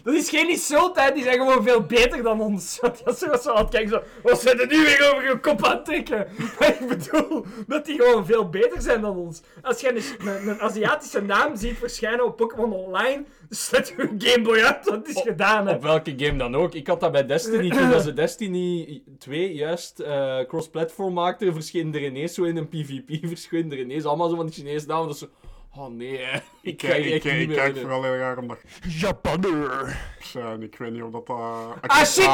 Dat 0.03 0.13
is 0.13 0.29
geen 0.29 0.49
insult, 0.49 0.99
hè. 0.99 1.11
Die 1.11 1.23
zijn 1.23 1.37
gewoon 1.37 1.63
veel 1.63 1.85
beter 1.85 2.23
dan 2.23 2.41
ons. 2.41 2.79
Want 2.79 3.01
Dat 3.05 3.13
is 3.13 3.19
zo, 3.19 3.35
zo 3.35 3.51
aan 3.53 3.63
het 3.63 3.69
kijken, 3.69 3.89
zo... 3.89 4.01
Wat 4.23 4.41
zijn 4.41 4.59
er 4.59 4.67
nu 4.67 4.83
weer 4.83 5.11
over 5.11 5.29
je 5.29 5.39
kop 5.39 5.65
aan 5.65 5.75
het 5.75 5.85
trekken? 5.85 6.27
Maar 6.59 6.69
ik 6.69 6.87
bedoel, 6.87 7.45
dat 7.67 7.85
die 7.85 8.01
gewoon 8.01 8.25
veel 8.25 8.49
beter 8.49 8.81
zijn 8.81 9.01
dan 9.01 9.17
ons. 9.17 9.41
Als 9.61 9.81
je 9.81 9.89
een, 9.89 10.27
een, 10.27 10.47
een 10.47 10.59
Aziatische 10.59 11.21
naam 11.21 11.55
ziet 11.55 11.77
verschijnen 11.77 12.25
op 12.25 12.37
Pokémon 12.37 12.73
Online, 12.73 13.23
zet 13.49 13.87
je 13.87 14.01
een 14.01 14.21
Game 14.21 14.43
Boy 14.43 14.59
uit, 14.59 14.83
dat 14.83 15.07
is 15.07 15.21
gedaan, 15.21 15.67
hè. 15.67 15.73
Op 15.73 15.81
welke 15.81 16.13
game 16.17 16.37
dan 16.37 16.55
ook. 16.55 16.73
Ik 16.73 16.87
had 16.87 16.99
dat 16.99 17.11
bij 17.11 17.25
Destiny. 17.25 17.69
Toen 17.69 17.89
dat 17.89 18.03
ze 18.03 18.13
Destiny 18.23 19.03
2 19.17 19.53
juist 19.53 19.99
eh, 19.99 20.39
cross-platform 20.47 21.13
maakten, 21.13 21.53
verscheen 21.53 21.93
er 21.93 22.03
ineens 22.05 22.33
zo 22.33 22.43
in 22.43 22.57
een 22.57 22.69
PvP. 22.69 23.27
Verscheen 23.27 23.71
er 23.71 23.79
ineens 23.79 24.05
allemaal 24.05 24.29
zo 24.29 24.35
van 24.35 24.45
die 24.45 24.55
Chinese 24.55 24.87
namen. 24.91 25.07
Dat 25.07 25.17
zo... 25.17 25.27
Oh 25.75 25.87
nee, 25.87 26.19
ik 26.61 26.83
Ik, 26.83 26.83
ik, 26.83 27.23
ik, 27.23 27.49
kijk 27.49 27.77
vooral 27.77 28.03
heel 28.03 28.15
raar 28.15 28.37
omdat 28.37 28.57
Japaner. 28.87 29.97
Zijn. 30.23 30.61
Ik 30.63 30.75
weet 30.77 30.91
niet 30.91 31.01
of 31.03 31.11
dat 31.11 31.29
uh, 31.29 31.67
Ah, 31.87 31.97
shit! 32.05 32.17
is. 32.17 32.25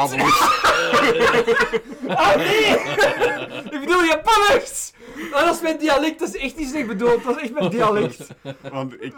Oh 2.08 2.36
nee! 2.36 2.68
ik 3.74 3.80
bedoel 3.80 4.04
Japanners! 4.04 4.92
Dat 5.30 5.54
is 5.54 5.60
mijn 5.60 5.78
dialect, 5.78 6.18
dat 6.18 6.34
is 6.34 6.40
echt 6.40 6.56
niet 6.56 6.68
slecht 6.68 6.86
bedoeld. 6.86 7.24
Dat 7.24 7.36
is 7.36 7.42
echt 7.42 7.52
mijn 7.52 7.70
dialect. 7.70 8.26
Want 8.70 8.94
ik, 9.02 9.14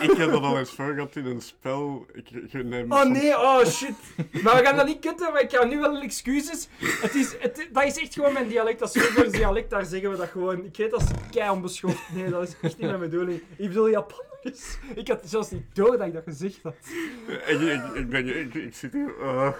ik 0.00 0.10
heb 0.16 0.30
dat 0.30 0.42
al 0.42 0.58
eens 0.58 0.70
voor 0.70 0.92
gehad 0.94 1.16
in 1.16 1.26
een 1.26 1.40
spel. 1.40 2.06
Ik, 2.12 2.30
ik 2.30 2.64
neem 2.64 2.92
Oh 2.92 3.00
soms- 3.00 3.18
nee, 3.18 3.38
oh 3.38 3.64
shit. 3.64 3.94
Maar 4.42 4.56
we 4.56 4.64
gaan 4.64 4.76
dat 4.76 4.86
niet 4.86 5.00
kutten, 5.00 5.32
maar 5.32 5.42
ik 5.42 5.50
ga 5.50 5.64
nu 5.64 5.78
wel 5.78 5.96
excuses. 6.00 6.68
Het 7.00 7.14
is, 7.14 7.34
het, 7.38 7.68
dat 7.72 7.84
is 7.84 7.98
echt 7.98 8.14
gewoon 8.14 8.32
mijn 8.32 8.48
dialect. 8.48 8.78
Dat 8.78 8.94
is 8.96 9.30
dialect, 9.30 9.70
daar 9.70 9.84
zeggen 9.84 10.10
we 10.10 10.16
dat 10.16 10.28
gewoon. 10.28 10.64
Ik 10.64 10.76
weet 10.76 10.90
dat 10.90 11.00
is 11.00 11.06
kei 11.30 11.50
onbeschoft. 11.50 11.98
Nee, 12.12 12.30
dat 12.30 12.42
is 12.42 12.54
echt 12.62 12.78
niet 12.78 12.86
mijn 12.88 12.98
bedoeling. 13.00 13.42
Ik 13.56 13.68
bedoel 13.68 13.88
Japanners. 13.88 14.32
Ik 14.94 15.08
had 15.08 15.20
zelfs 15.24 15.50
niet 15.50 15.64
door 15.72 15.98
dat 15.98 16.06
ik 16.06 16.12
dat 16.12 16.22
gezegd 16.24 16.62
had. 16.62 16.74
Ik, 17.46 17.60
ik, 17.60 18.12
ik, 18.12 18.26
ik, 18.26 18.54
ik 18.54 18.74
zit 18.74 18.92
hier. 18.92 19.14
eh, 19.20 19.52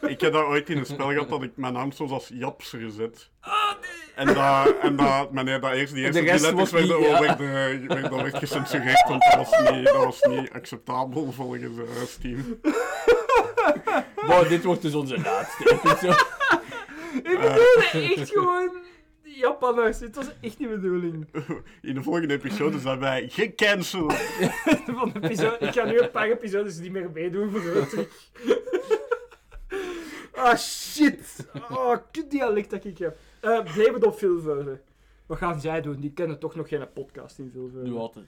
ik 0.00 0.20
heb 0.20 0.32
dat 0.32 0.44
ooit 0.44 0.70
in 0.70 0.78
een 0.78 0.86
spel 0.86 1.08
gehad 1.08 1.28
dat 1.28 1.42
ik 1.42 1.52
mijn 1.56 1.72
naam 1.72 1.92
soms 1.92 2.10
als 2.10 2.30
Japs 2.34 2.70
gezet. 2.70 3.30
En 4.14 4.26
dat, 4.26 4.78
en 4.82 4.96
dat, 4.96 5.32
meneer, 5.32 5.60
dat 5.60 5.72
eerst, 5.72 5.94
die 5.94 6.04
eerste 6.04 6.20
die 6.20 6.40
letters 6.40 6.70
werden, 6.70 7.00
ja. 7.00 8.08
dat 8.08 8.20
werd 8.22 8.38
gecensureerd, 8.38 9.08
want 9.08 9.22
dat 9.22 9.34
was 9.36 9.70
niet, 9.70 9.84
dat 9.84 10.04
was 10.04 10.22
niet 10.22 10.50
acceptabel 10.50 11.32
volgens 11.32 11.62
eh, 11.62 12.02
Steam. 12.06 12.60
Wow, 14.14 14.48
dit 14.48 14.64
wordt 14.64 14.82
dus 14.82 14.94
onze 14.94 15.18
laatste 15.20 15.70
episode. 15.70 16.24
Ik 17.14 17.22
bedoelde 17.22 18.14
echt 18.16 18.30
gewoon 18.30 18.70
Japanners. 19.42 19.98
Dit 19.98 20.16
was 20.16 20.26
echt 20.40 20.58
niet 20.58 20.68
de 20.68 20.78
bedoeling. 20.78 21.26
In 21.82 21.94
de 21.94 22.02
volgende 22.02 22.34
episode 22.34 22.78
zijn 22.78 22.98
wij 22.98 23.28
gecanceld. 23.28 24.12
Van 24.86 25.12
de 25.12 25.20
episode. 25.22 25.56
Ik 25.58 25.72
ga 25.72 25.84
nu 25.84 25.98
een 25.98 26.10
paar 26.10 26.30
episodes 26.30 26.78
niet 26.78 26.92
meer 26.92 27.10
meedoen 27.10 27.50
voor 27.50 27.88
terug. 27.88 28.08
Ah 30.34 30.56
shit. 30.56 31.46
Oh, 31.70 31.96
kut 32.10 32.30
dialect 32.30 32.70
dat 32.70 32.84
ik 32.84 32.98
heb. 32.98 33.18
Eh 33.40 33.62
blijf 33.74 33.92
het 33.92 34.04
op. 34.04 34.20
Wat 35.26 35.38
gaan 35.38 35.60
zij 35.60 35.80
doen? 35.80 36.00
Die 36.00 36.12
kennen 36.12 36.38
toch 36.38 36.54
nog 36.54 36.68
geen 36.68 36.92
podcast 36.92 37.38
in 37.38 37.50
Vilvoorde. 37.52 37.88
Nu 37.88 37.94
altijd. 37.94 38.26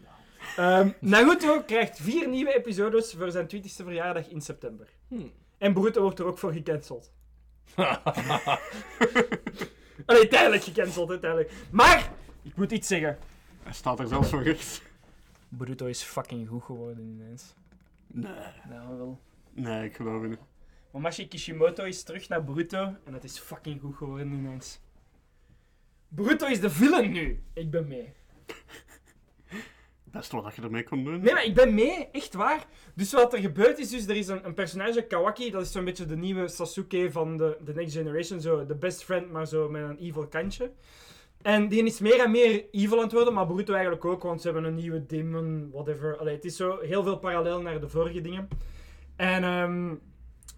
Ehm, 0.56 0.90
Naruto 1.00 1.62
krijgt 1.62 2.00
vier 2.00 2.28
nieuwe 2.28 2.54
episodes 2.56 3.14
voor 3.18 3.30
zijn 3.30 3.46
20ste 3.46 3.84
verjaardag 3.84 4.28
in 4.28 4.40
september. 4.40 4.88
Hmm. 5.08 5.32
En 5.58 5.72
Boruto 5.72 6.00
wordt 6.00 6.18
er 6.18 6.24
ook 6.24 6.38
voor 6.38 6.52
gecanceld. 6.52 7.12
Allee, 10.04 10.28
tijdelijk 10.28 10.62
gecanceld, 10.62 11.08
hè, 11.08 11.18
tijdelijk. 11.18 11.52
Maar, 11.70 12.12
ik 12.42 12.56
moet 12.56 12.72
iets 12.72 12.88
zeggen. 12.88 13.18
Hij 13.62 13.72
staat 13.72 14.00
er 14.00 14.08
zelfs 14.08 14.28
voor 14.28 14.42
rechts. 14.42 14.82
Boruto 15.48 15.86
is 15.86 16.02
fucking 16.02 16.48
goed 16.48 16.62
geworden 16.62 17.04
ineens. 17.04 17.54
Nee. 18.06 18.32
Nou, 18.68 18.96
wel. 18.96 19.20
Nee, 19.50 19.84
ik 19.84 19.96
geloof 19.96 20.20
het 20.20 20.30
niet. 20.30 20.40
Mamashi 20.92 21.28
Kishimoto 21.28 21.84
is 21.84 22.02
terug 22.02 22.28
naar 22.28 22.44
Boruto 22.44 22.96
en 23.04 23.12
het 23.12 23.24
is 23.24 23.38
fucking 23.38 23.80
goed 23.80 23.96
geworden 23.96 24.32
ineens. 24.32 24.80
Boruto 26.08 26.46
is 26.46 26.60
de 26.60 26.70
villain 26.70 27.12
nu. 27.12 27.42
Ik 27.52 27.70
ben 27.70 27.88
mee. 27.88 28.12
Best 30.14 30.32
wat 30.32 30.54
je 30.54 30.62
ermee 30.62 30.82
kon 30.82 31.04
doen. 31.04 31.20
Nee, 31.20 31.32
maar 31.32 31.44
ik 31.44 31.54
ben 31.54 31.74
mee, 31.74 32.08
echt 32.12 32.34
waar. 32.34 32.66
Dus 32.94 33.12
wat 33.12 33.32
er 33.32 33.38
gebeurd 33.38 33.78
is, 33.78 33.90
dus 33.90 34.06
er 34.06 34.16
is 34.16 34.28
een, 34.28 34.46
een 34.46 34.54
personage, 34.54 35.02
Kawaki, 35.02 35.50
dat 35.50 35.62
is 35.62 35.72
zo'n 35.72 35.84
beetje 35.84 36.06
de 36.06 36.16
nieuwe 36.16 36.48
Sasuke 36.48 37.12
van 37.12 37.36
de, 37.36 37.56
de 37.64 37.74
Next 37.74 37.94
Generation, 37.94 38.40
zo 38.40 38.66
de 38.66 38.74
best 38.74 39.04
friend, 39.04 39.30
maar 39.30 39.46
zo 39.46 39.68
met 39.68 39.82
een 39.82 39.98
evil 39.98 40.26
kantje. 40.26 40.70
En 41.42 41.68
die 41.68 41.84
is 41.84 42.00
meer 42.00 42.20
en 42.20 42.30
meer 42.30 42.64
evil 42.70 42.96
aan 42.96 43.02
het 43.02 43.12
worden, 43.12 43.34
maar 43.34 43.46
Boruto 43.46 43.72
eigenlijk 43.72 44.04
ook, 44.04 44.22
want 44.22 44.40
ze 44.40 44.46
hebben 44.50 44.64
een 44.64 44.74
nieuwe 44.74 45.06
demon, 45.06 45.70
whatever. 45.72 46.16
Allee, 46.16 46.34
het 46.34 46.44
is 46.44 46.56
zo 46.56 46.78
heel 46.80 47.02
veel 47.02 47.18
parallel 47.18 47.60
naar 47.60 47.80
de 47.80 47.88
vorige 47.88 48.20
dingen. 48.20 48.48
En 49.16 49.44
ehm, 49.44 49.94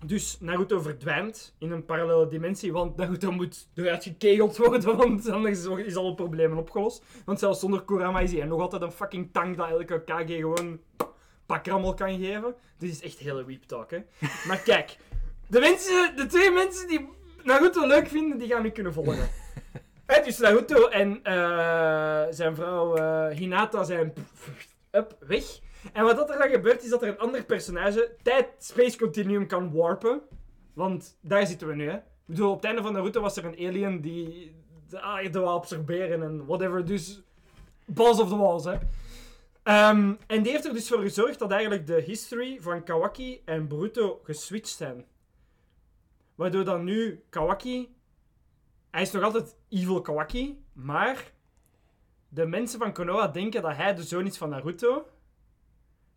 dus 0.06 0.40
Naruto 0.40 0.80
verdwijnt 0.80 1.54
in 1.58 1.70
een 1.70 1.84
parallele 1.84 2.28
dimensie, 2.28 2.72
want 2.72 2.96
Naruto 2.96 3.32
moet 3.32 3.68
eruit 3.74 4.02
gekegeld 4.02 4.56
worden, 4.56 4.96
want 4.96 5.28
anders 5.28 5.66
is 5.66 5.96
alle 5.96 6.14
problemen 6.14 6.58
opgelost. 6.58 7.04
Want 7.24 7.38
zelfs 7.38 7.60
zonder 7.60 7.84
Kurama 7.84 8.20
is 8.20 8.32
hij 8.32 8.44
nog 8.44 8.60
altijd 8.60 8.82
een 8.82 8.92
fucking 8.92 9.28
tank 9.32 9.56
dat 9.56 9.68
elke 9.68 10.04
Kage 10.04 10.34
gewoon 10.36 10.80
pakrammel 11.46 11.94
kan 11.94 12.18
geven. 12.18 12.54
Dit 12.78 12.90
is 12.90 13.02
echt 13.02 13.18
hele 13.18 13.44
weep 13.44 13.62
talk, 13.62 13.90
hè. 13.90 13.98
Maar 14.48 14.58
kijk, 14.58 14.96
de, 15.46 15.60
mensen, 15.60 16.16
de 16.16 16.26
twee 16.26 16.50
mensen 16.50 16.88
die 16.88 17.08
Naruto 17.42 17.86
leuk 17.86 18.08
vinden, 18.08 18.38
die 18.38 18.48
gaan 18.48 18.62
nu 18.62 18.70
kunnen 18.70 18.92
volgen. 18.92 19.28
Dus 20.24 20.38
Naruto 20.38 20.88
en 20.88 21.22
eh, 21.22 22.22
zijn 22.30 22.54
vrouw 22.54 22.96
eh, 22.96 23.36
Hinata 23.36 23.84
zijn 23.84 24.12
up, 24.90 25.16
weg. 25.20 25.44
En 25.92 26.04
wat 26.04 26.16
dat 26.16 26.30
er 26.30 26.38
dan 26.38 26.48
gebeurt, 26.48 26.84
is 26.84 26.90
dat 26.90 27.02
er 27.02 27.08
een 27.08 27.18
ander 27.18 27.44
personage 27.44 28.16
tijd-space 28.22 28.98
continuum 28.98 29.46
kan 29.46 29.72
warpen. 29.72 30.20
Want 30.72 31.18
daar 31.20 31.46
zitten 31.46 31.68
we 31.68 31.74
nu, 31.74 31.88
hè. 31.88 31.96
Ik 31.96 32.02
bedoel, 32.32 32.50
op 32.50 32.56
het 32.56 32.64
einde 32.64 32.82
van 32.82 32.92
Naruto 32.92 33.20
was 33.20 33.36
er 33.36 33.44
een 33.44 33.68
alien 33.68 34.00
die 34.00 34.54
de 34.88 35.00
aarde 35.00 35.38
wou 35.40 35.56
absorberen 35.56 36.22
en 36.22 36.46
whatever. 36.46 36.84
Dus, 36.84 37.22
balls 37.84 38.20
of 38.20 38.28
the 38.28 38.36
walls, 38.36 38.64
hè. 38.64 38.78
Ehm, 39.62 40.14
en 40.26 40.42
die 40.42 40.52
heeft 40.52 40.64
er 40.64 40.72
dus 40.72 40.88
voor 40.88 41.00
gezorgd 41.00 41.38
dat 41.38 41.50
eigenlijk 41.50 41.86
de 41.86 42.00
history 42.00 42.58
van 42.60 42.82
Kawaki 42.82 43.42
en 43.44 43.68
Boruto 43.68 44.20
geswitcht 44.22 44.76
zijn. 44.76 45.04
Waardoor 46.34 46.64
dan 46.64 46.84
nu 46.84 47.22
Kawaki... 47.30 47.94
Hij 48.90 49.02
is 49.02 49.10
nog 49.10 49.22
altijd 49.22 49.56
evil 49.68 50.00
Kawaki, 50.00 50.64
maar... 50.72 51.32
De 52.28 52.46
mensen 52.46 52.78
van 52.78 52.92
Konoha 52.92 53.28
denken 53.28 53.62
dat 53.62 53.76
hij 53.76 53.94
de 53.94 54.02
zoon 54.02 54.26
is 54.26 54.36
van 54.36 54.48
Naruto. 54.48 55.06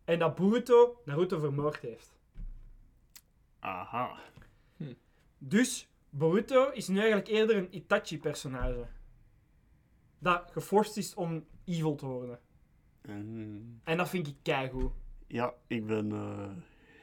En 0.04 0.18
dat 0.18 0.34
Boruto 0.34 1.00
Naruto 1.04 1.38
vermoord 1.38 1.78
heeft. 1.80 2.18
Aha. 3.58 4.18
Dus 5.38 5.88
Boruto 6.10 6.70
is 6.70 6.88
nu 6.88 6.98
eigenlijk 6.98 7.28
eerder 7.28 7.56
een 7.56 7.76
Itachi-personage. 7.76 8.86
Dat 10.18 10.50
geforst 10.52 10.96
is 10.96 11.14
om 11.14 11.44
evil 11.64 11.94
te 11.94 12.06
worden. 12.06 12.38
En, 13.02 13.80
En 13.84 13.96
dat 13.96 14.08
vind 14.08 14.26
ik 14.26 14.36
keigoed. 14.42 14.92
ja, 15.26 15.54
ik 15.66 15.86
ben 15.86 16.12
eh, 16.12 16.48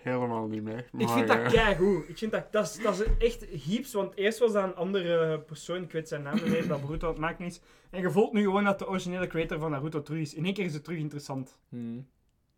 helemaal 0.03 0.47
niet 0.47 0.63
mee. 0.63 0.77
Ik 0.77 0.91
maar, 0.91 1.09
vind 1.09 1.27
dat 1.27 1.37
eh, 1.37 1.49
keigoed. 1.51 2.09
Ik 2.09 2.17
vind 2.17 2.31
dat, 2.31 2.51
dat, 2.51 2.65
is, 2.65 2.83
dat 2.83 2.99
is 2.99 3.07
echt 3.17 3.63
heaps, 3.65 3.93
want 3.93 4.15
eerst 4.15 4.39
was 4.39 4.51
dat 4.53 4.63
een 4.63 4.75
andere 4.75 5.39
persoon, 5.39 5.83
ik 5.83 5.91
weet 5.91 6.07
zijn 6.07 6.21
naam 6.21 6.35
niet 6.35 6.47
meer, 6.47 6.67
dat 6.67 6.81
Boruto 6.81 7.07
het 7.07 7.17
maken 7.17 7.45
is. 7.45 7.61
En 7.89 8.01
je 8.01 8.11
voelt 8.11 8.33
nu 8.33 8.43
gewoon 8.43 8.63
dat 8.63 8.79
de 8.79 8.87
originele 8.87 9.27
creator 9.27 9.59
van 9.59 9.71
Naruto 9.71 10.01
terug 10.01 10.21
is. 10.21 10.33
In 10.33 10.45
één 10.45 10.53
keer 10.53 10.65
is 10.65 10.73
het 10.73 10.83
terug 10.83 10.99
interessant. 10.99 11.59
Hmm. 11.69 12.07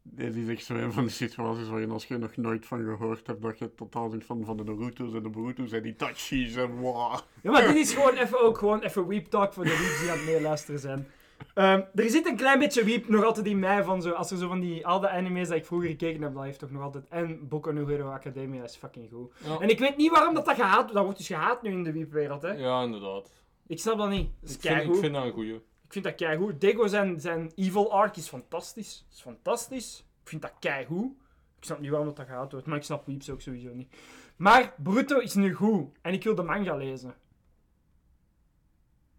Dit 0.01 0.35
is 0.35 0.47
echt 0.47 0.65
zo 0.65 0.75
een 0.75 0.93
van 0.93 1.03
die 1.03 1.11
situaties 1.11 1.67
waarin 1.67 1.91
als 1.91 2.05
je 2.05 2.17
nog 2.17 2.35
nooit 2.35 2.65
van 2.65 2.83
gehoord 2.83 3.27
hebt, 3.27 3.41
dat 3.41 3.59
je 3.59 3.73
totaal 3.75 4.09
denkt 4.09 4.25
van, 4.25 4.45
van 4.45 4.57
de 4.57 4.63
Naruto's 4.63 5.13
en 5.13 5.23
de 5.23 5.29
Boruto's 5.29 5.71
en 5.71 5.81
die 5.81 5.95
Tachis 5.95 6.55
en 6.55 6.75
wow. 6.75 7.19
Ja, 7.41 7.51
maar 7.51 7.67
dit 7.67 7.75
is 7.75 7.93
gewoon 7.93 8.15
even, 8.15 8.41
ook 8.41 8.57
gewoon 8.57 8.81
even 8.81 9.07
weep 9.07 9.25
talk 9.25 9.53
voor 9.53 9.63
de 9.63 9.77
weeps 9.77 9.99
die 9.99 10.11
aan 10.11 10.17
het 10.17 10.25
meeluisteren 10.25 10.79
zijn. 10.79 11.07
Ehm, 11.53 11.81
er 11.95 12.09
zit 12.09 12.27
een 12.27 12.35
klein 12.35 12.59
beetje 12.59 12.83
weep 12.83 13.07
nog 13.07 13.23
altijd 13.23 13.45
in 13.45 13.59
mij 13.59 13.83
van 13.83 14.01
zo, 14.01 14.11
als 14.11 14.31
er 14.31 14.37
zo 14.37 14.47
van 14.47 14.59
die 14.59 14.87
oude 14.87 15.09
anime's 15.09 15.47
dat 15.47 15.57
ik 15.57 15.65
vroeger 15.65 15.89
gekeken 15.89 16.21
heb, 16.21 16.33
dat 16.33 16.43
heeft 16.43 16.59
toch 16.59 16.71
nog 16.71 16.81
altijd. 16.81 17.05
En 17.09 17.47
Boku 17.47 17.73
no 17.73 17.87
Hero 17.87 18.09
Academia 18.09 18.63
is 18.63 18.75
fucking 18.75 19.09
goed. 19.13 19.33
Ja. 19.43 19.59
En 19.59 19.69
ik 19.69 19.79
weet 19.79 19.97
niet 19.97 20.11
waarom 20.11 20.33
dat, 20.33 20.45
dat 20.45 20.55
gehaat 20.55 20.75
wordt. 20.75 20.93
Dat 20.93 21.03
wordt 21.03 21.17
dus 21.17 21.27
gehaat 21.27 21.61
nu 21.61 21.71
in 21.71 21.83
de 21.83 21.91
weepwereld, 21.91 22.41
hè. 22.41 22.51
Ja, 22.51 22.83
inderdaad. 22.83 23.31
Ik 23.67 23.79
snap 23.79 23.97
dat 23.97 24.09
niet. 24.09 24.29
Dat 24.39 24.49
is 24.49 24.55
Ik 24.55 24.61
vind, 24.61 24.83
ik 24.83 24.95
vind 24.95 25.13
dat 25.13 25.23
een 25.23 25.31
goeie. 25.31 25.61
Ik 25.89 25.95
vind 25.95 26.05
dat 26.05 26.15
keigoed. 26.15 26.61
Dego 26.61 26.87
zijn, 26.87 27.19
zijn 27.19 27.51
evil 27.55 27.91
arc 27.91 28.17
is 28.17 28.27
fantastisch. 28.27 29.05
is 29.11 29.21
fantastisch. 29.21 30.05
Ik 30.23 30.29
vind 30.29 30.41
dat 30.41 30.51
keigoed. 30.59 31.11
Ik 31.57 31.63
snap 31.63 31.79
niet 31.79 31.89
waarom 31.89 32.13
dat, 32.13 32.27
dat 32.27 32.51
wordt, 32.51 32.67
maar 32.67 32.77
ik 32.77 32.83
snap 32.83 33.05
Weeps 33.05 33.29
ook 33.29 33.41
sowieso 33.41 33.73
niet. 33.73 33.95
Maar 34.35 34.73
Bruto 34.83 35.19
is 35.19 35.33
nu 35.33 35.53
goed. 35.53 35.97
En 36.01 36.13
ik 36.13 36.23
wil 36.23 36.35
de 36.35 36.43
manga 36.43 36.75
lezen. 36.75 37.15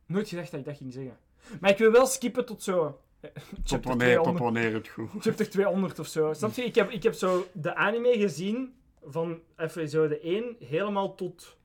Nooit 0.07 0.29
gedacht 0.29 0.51
dat 0.51 0.61
ik 0.61 0.67
dat 0.67 0.77
ging 0.77 0.93
zeggen. 0.93 1.19
Maar 1.61 1.71
ik 1.71 1.79
wil 1.79 1.93
wel 1.93 2.07
skippen 2.07 2.45
tot 2.47 2.63
zo... 2.63 3.01
eh, 3.21 3.31
Tot 3.65 3.85
wanneer, 3.85 4.17
tot 4.17 4.25
200. 4.25 4.39
wanneer 4.39 4.75
het 4.75 4.89
goed 4.89 5.23
Chapter 5.23 5.51
200 5.51 5.99
of 5.99 6.07
zo. 6.07 6.33
Snap 6.33 6.53
je? 6.53 6.65
Ik 6.65 6.75
heb, 6.75 6.91
ik 6.91 7.03
heb 7.03 7.15
zo 7.15 7.47
de 7.53 7.75
anime 7.75 8.13
gezien 8.13 8.75
van 9.03 9.41
even 9.57 9.89
zo 9.89 10.09
de 10.09 10.21
1 10.21 10.57
helemaal 10.59 11.15
tot 11.15 11.57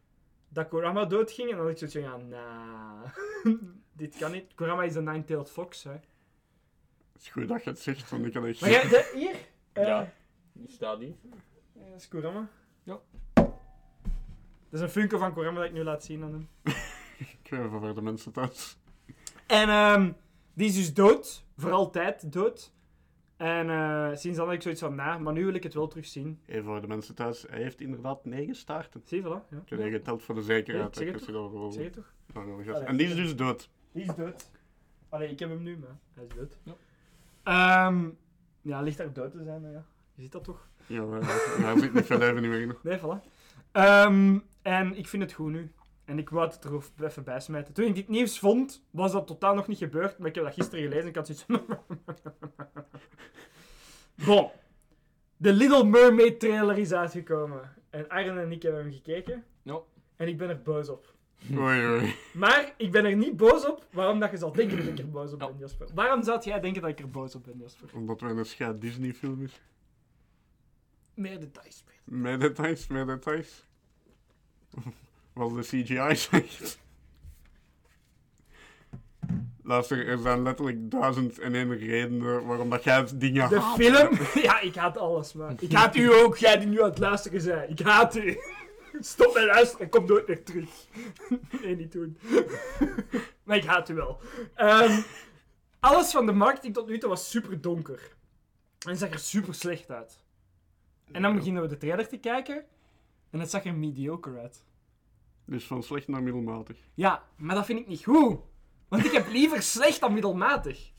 dat 0.48 0.68
Kurama 0.68 1.06
doodging. 1.06 1.50
En 1.50 1.56
dan 1.58 1.66
had 1.66 1.82
ik 1.82 1.90
zoiets 1.90 2.10
van, 2.10 2.30
ja, 2.30 2.38
nah. 2.38 3.12
Dit 3.98 4.18
kan 4.18 4.32
niet. 4.32 4.52
Kurama 4.56 4.84
is 4.84 4.96
een 4.96 5.04
Nine-Tailed 5.04 5.50
Fox, 5.52 5.84
hè. 5.84 5.92
Het 5.92 7.22
is 7.22 7.30
goed 7.30 7.48
dat 7.48 7.64
je 7.64 7.70
het 7.70 7.80
zegt, 7.80 8.10
want 8.10 8.26
ik 8.26 8.34
had 8.34 8.46
echt... 8.46 8.62
Maar 8.62 8.70
jij, 8.70 8.82
de, 8.88 9.12
hier? 9.16 9.36
Eh, 9.74 9.88
Ja. 9.88 10.14
Die 10.54 10.70
staat 10.72 11.00
hier. 11.00 11.14
ja, 11.74 11.90
Dat 11.92 12.00
is 12.00 12.08
Kurama. 12.08 12.50
Ja. 12.84 13.00
Dat 13.34 13.54
is 14.72 14.80
een 14.82 14.90
funko 14.90 15.18
van 15.18 15.34
Kurama 15.34 15.58
dat 15.58 15.66
ik 15.68 15.74
nu 15.74 15.84
laat 15.84 16.04
zien 16.04 16.24
aan 16.24 16.32
hem. 16.32 16.50
Ik 17.18 17.50
weet 17.50 17.60
even 17.60 17.80
voor 17.80 17.96
de 17.96 18.02
mensen 18.02 18.32
thuis. 18.32 18.78
En 19.48 19.70
ehm, 19.70 20.12
die 20.54 20.68
is 20.68 20.76
dus 20.76 20.94
dood. 20.94 21.46
Voor 21.58 21.72
altijd 21.72 22.32
dood. 22.34 22.74
En 23.38 23.70
eh, 23.70 24.10
sinds 24.16 24.38
dan 24.38 24.46
had 24.46 24.56
ik 24.56 24.62
zoiets 24.62 24.82
van, 24.82 24.96
nah, 24.96 25.20
maar 25.22 25.34
nu 25.34 25.46
wil 25.46 25.54
ik 25.54 25.64
het 25.64 25.74
wel 25.74 25.88
terugzien. 25.88 26.40
Even 26.46 26.64
voor 26.64 26.82
de 26.82 26.88
mensen 26.88 27.16
thuis, 27.16 27.46
hij 27.50 27.62
heeft 27.62 27.82
inderdaad 27.82 28.26
negen 28.26 28.56
staarten. 28.56 29.02
Zie 29.06 29.22
je, 29.22 29.24
voilà. 29.28 29.50
Ja. 29.50 29.58
Ik 29.58 29.70
heb 29.70 29.80
je 29.80 29.90
geteld 29.90 30.24
voor 30.24 30.36
de 30.36 30.42
Ja, 30.42 30.48
zekerheid. 30.48 30.88
ik 30.88 30.96
zeg 31.08 31.14
het 31.14 31.26
wil- 31.26 31.72
Zeg 31.72 31.84
je 31.84 31.90
toch? 31.90 32.14
En 32.86 32.98
die 32.98 33.08
is 33.08 33.16
dus 33.16 33.36
dood. 33.36 33.70
Die 33.96 34.04
is 34.04 34.16
dood. 34.16 34.50
Allee, 35.10 35.30
ik 35.30 35.40
heb 35.40 35.50
hem 35.50 35.64
nu, 35.64 35.78
maar 35.78 35.98
hij 36.14 36.24
is 36.24 36.36
dood. 36.36 36.58
Ja. 36.64 36.76
Ehm, 37.44 38.10
ja, 38.62 38.82
ligt 38.82 38.98
daar 38.98 39.14
dood 39.14 39.32
te 39.32 39.44
zijn, 39.44 39.62
nou 39.62 39.74
ja. 39.74 39.86
Je 40.14 40.22
ziet 40.22 40.32
dat 40.32 40.44
toch? 40.44 40.68
Ja, 40.88 41.04
maar 41.04 41.22
hij 41.24 41.80
zit 41.80 41.94
niet 41.94 42.06
veel 42.06 42.18
leven 42.18 42.42
niet 42.42 42.52
meer 42.52 42.62
in. 42.62 42.76
Nee, 42.84 43.00
voilà. 43.00 43.30
Ehm, 43.72 44.40
en 44.62 44.98
ik 44.98 45.08
vind 45.08 45.24
het 45.24 45.34
goed 45.34 45.52
nu. 45.52 45.72
En 46.06 46.20
ik 46.20 46.30
wou 46.30 46.48
het 46.48 46.64
er 46.64 47.06
even 47.06 47.24
bij 47.24 47.40
smijten. 47.40 47.74
Toen 47.74 47.86
ik 47.86 47.96
dit 47.96 48.08
nieuws 48.08 48.40
vond, 48.40 48.86
was 48.90 49.12
dat 49.12 49.28
totaal 49.28 49.56
nog 49.56 49.68
niet 49.68 49.78
gebeurd. 49.78 50.18
Maar 50.18 50.28
ik 50.28 50.36
heb 50.36 50.44
dat 50.44 50.54
gisteren 50.54 50.84
gelezen 50.84 51.04
en 51.04 51.10
ik 51.10 51.16
had 51.16 51.28
zoiets 51.28 51.46
van... 51.48 51.86
bon. 54.26 54.50
De 55.38 55.54
Little 55.54 55.84
Mermaid 55.84 56.40
trailer 56.40 56.78
is 56.78 56.94
uitgekomen. 56.94 57.74
En 57.90 58.10
Arjen 58.10 58.38
en 58.38 58.52
ik 58.52 58.62
hebben 58.62 58.82
hem 58.82 58.92
gekeken. 58.92 59.44
Ja. 59.62 59.80
En 60.16 60.28
ik 60.28 60.38
ben 60.38 60.50
er 60.50 60.62
boos 60.62 60.90
op. 60.90 61.15
Oei, 61.58 61.86
oei. 61.86 62.16
Maar 62.34 62.74
ik 62.78 62.92
ben 62.92 63.06
er 63.06 63.16
niet 63.16 63.38
boos 63.38 63.66
op. 63.66 63.86
Waarom 63.92 64.20
dat 64.20 64.32
je 64.32 64.38
zal 64.38 64.52
denken 64.52 64.78
dat 64.78 64.88
ik 64.88 65.00
er 65.00 65.10
boos 65.10 65.34
op 65.34 65.40
ben, 65.40 65.56
Jasper? 65.60 65.88
Waarom 65.94 66.24
zou 66.24 66.42
jij 66.44 66.60
denken 66.60 66.82
dat 66.82 66.92
ik 66.92 67.00
er 67.00 67.10
boos 67.10 67.36
op 67.36 67.44
ben, 67.44 67.58
Jasper? 67.58 67.90
Omdat 67.94 68.22
wij 68.22 68.32
een 68.32 68.46
scheid 68.46 68.82
Disney 68.82 69.14
film 69.14 69.44
is. 69.44 69.62
Meer 71.14 71.40
details. 71.40 71.84
Peter. 71.86 72.20
Meer 72.20 72.40
details, 72.40 72.88
meer 72.88 73.06
details. 73.06 73.66
Wat 75.34 75.56
de 75.56 75.62
CGI 75.62 76.16
zegt. 76.16 76.80
Luister, 79.64 80.08
er 80.08 80.18
zijn 80.18 80.42
letterlijk 80.44 80.92
duizend 80.92 81.40
en 81.40 81.56
één 81.56 81.78
redenen 81.78 82.46
waarom 82.46 82.70
dat 82.70 82.84
jij 82.84 83.06
dingen 83.16 83.50
De 83.50 83.60
haat. 83.60 83.76
film... 83.76 84.18
Ja, 84.44 84.60
ik 84.60 84.76
haat 84.76 84.98
alles, 84.98 85.34
man. 85.34 85.58
Ik 85.60 85.72
haat 85.72 85.96
u 85.96 86.14
ook, 86.14 86.38
jij 86.38 86.58
die 86.58 86.68
nu 86.68 86.82
aan 86.82 86.90
het 86.90 86.98
luisteren 87.00 87.46
bent. 87.46 87.80
Ik 87.80 87.86
haat 87.86 88.16
u. 88.16 88.38
Stop 89.00 89.34
met 89.34 89.44
luisteren, 89.44 89.90
kom 89.90 90.06
nooit 90.06 90.28
meer 90.28 90.44
terug. 90.44 90.70
Nee, 91.62 91.76
niet 91.76 91.92
doen. 91.92 92.18
Maar 93.44 93.58
ik 93.58 93.64
haat 93.66 93.90
u 93.90 93.94
wel. 93.94 94.20
Ehm, 94.56 95.02
alles 95.80 96.12
van 96.12 96.26
de 96.26 96.32
marketing 96.32 96.74
tot 96.74 96.88
nu 96.88 96.98
toe 96.98 97.10
was 97.10 97.30
super 97.30 97.62
donker. 97.62 98.16
En 98.88 98.98
zag 98.98 99.10
er 99.10 99.20
super 99.20 99.54
slecht 99.54 99.92
uit. 99.92 100.24
En 101.12 101.22
dan 101.22 101.36
beginnen 101.36 101.62
we 101.62 101.68
de 101.68 101.78
trailer 101.78 102.08
te 102.08 102.18
kijken. 102.18 102.66
En 103.30 103.40
het 103.40 103.50
zag 103.50 103.66
er 103.66 103.76
mediocre 103.76 104.40
uit. 104.40 104.64
Dus 105.46 105.66
van 105.66 105.84
slecht 105.84 106.08
naar 106.08 106.24
middelmatig. 106.24 106.78
Ja, 106.94 107.24
maar 107.38 107.56
dat 107.56 107.66
vind 107.66 107.80
ik 107.80 107.88
niet 107.88 108.04
goed. 108.04 108.40
Want 108.88 109.06
ik 109.06 109.12
heb 109.12 109.28
liever 109.28 109.62
slecht 109.62 110.00
dan 110.00 110.14
middelmatig. 110.14 110.92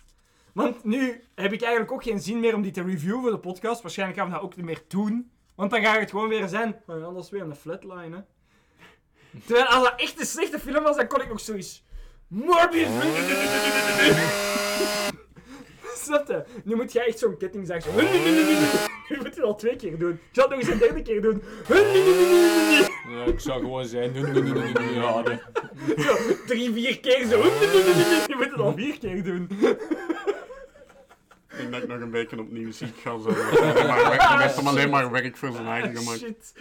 Want 0.52 0.84
nu 0.84 1.24
heb 1.34 1.52
ik 1.52 1.62
eigenlijk 1.62 1.92
ook 1.92 2.02
geen 2.02 2.20
zin 2.20 2.40
meer 2.40 2.54
om 2.54 2.62
die 2.62 2.72
te 2.72 2.82
reviewen 2.82 3.20
voor 3.20 3.30
de 3.30 3.38
podcast. 3.38 3.82
Waarschijnlijk 3.82 4.18
gaan 4.18 4.28
we 4.28 4.34
dat 4.34 4.42
ook 4.42 4.56
niet 4.56 4.64
meer 4.64 4.84
doen. 4.88 5.30
Want 5.56 5.70
dan 5.70 5.82
gaat 5.82 6.00
het 6.00 6.10
gewoon 6.10 6.28
weer 6.28 6.48
zijn. 6.48 6.76
Maar 6.86 6.98
ja, 6.98 7.12
dat 7.12 7.24
is 7.24 7.30
weer 7.30 7.42
een 7.42 7.56
flatline, 7.56 8.16
hè. 8.16 8.22
Terwijl 9.46 9.66
als 9.66 9.82
dat 9.84 10.00
echt 10.00 10.20
een 10.20 10.26
slechte 10.26 10.58
film 10.58 10.82
was, 10.82 10.96
dan 10.96 11.06
kon 11.06 11.20
ik 11.20 11.28
nog 11.28 11.40
zoiets. 11.40 11.84
Morbius! 12.28 12.88
Snap 15.94 16.28
je? 16.28 16.44
Nu 16.64 16.76
moet 16.76 16.92
jij 16.92 17.06
echt 17.06 17.18
zo'n 17.18 17.36
ketting 17.36 17.66
zeggen. 17.66 17.92
Zo. 17.92 17.98
Nu 19.08 19.16
moet 19.16 19.34
je 19.34 19.40
het 19.40 19.42
al 19.42 19.54
twee 19.54 19.76
keer 19.76 19.98
doen. 19.98 20.12
Ik 20.12 20.20
zal 20.32 20.48
het 20.48 20.52
nog 20.52 20.60
eens 20.60 20.68
een 20.68 20.78
derde 20.78 21.02
keer 21.02 21.22
doen. 21.22 21.42
Ja, 23.08 23.24
ik 23.24 23.40
zou 23.40 23.60
gewoon 23.60 23.86
zijn. 23.86 24.14
Ja. 24.94 25.22
Zo, 25.98 26.16
drie, 26.46 26.72
vier 26.72 27.00
keer 27.00 27.26
zo. 27.26 27.38
Je 28.26 28.34
moet 28.36 28.50
het 28.50 28.60
al 28.60 28.72
vier 28.72 28.98
keer 28.98 29.22
doen. 29.22 29.48
Ik 31.58 31.70
denk 31.70 31.72
dat 31.72 31.82
ik 31.82 31.88
nog 31.88 32.00
een 32.00 32.10
beetje 32.10 32.40
opnieuw 32.40 32.72
ziek 32.72 32.96
ga 32.96 33.18
zijn. 33.18 33.34
Hij 33.34 33.44
heeft 33.50 33.60
alleen 33.78 33.86
maar 33.86 34.08
werk- 34.08 34.22
hij 34.22 34.42
heeft 34.42 34.56
hem 34.56 34.66
alleen 34.66 34.90
maar 34.90 35.10
werk 35.10 35.36
voor 35.36 35.52
zijn 35.52 35.66
eigen 35.66 35.96
gemaakt. 35.96 36.18
shit. 36.18 36.52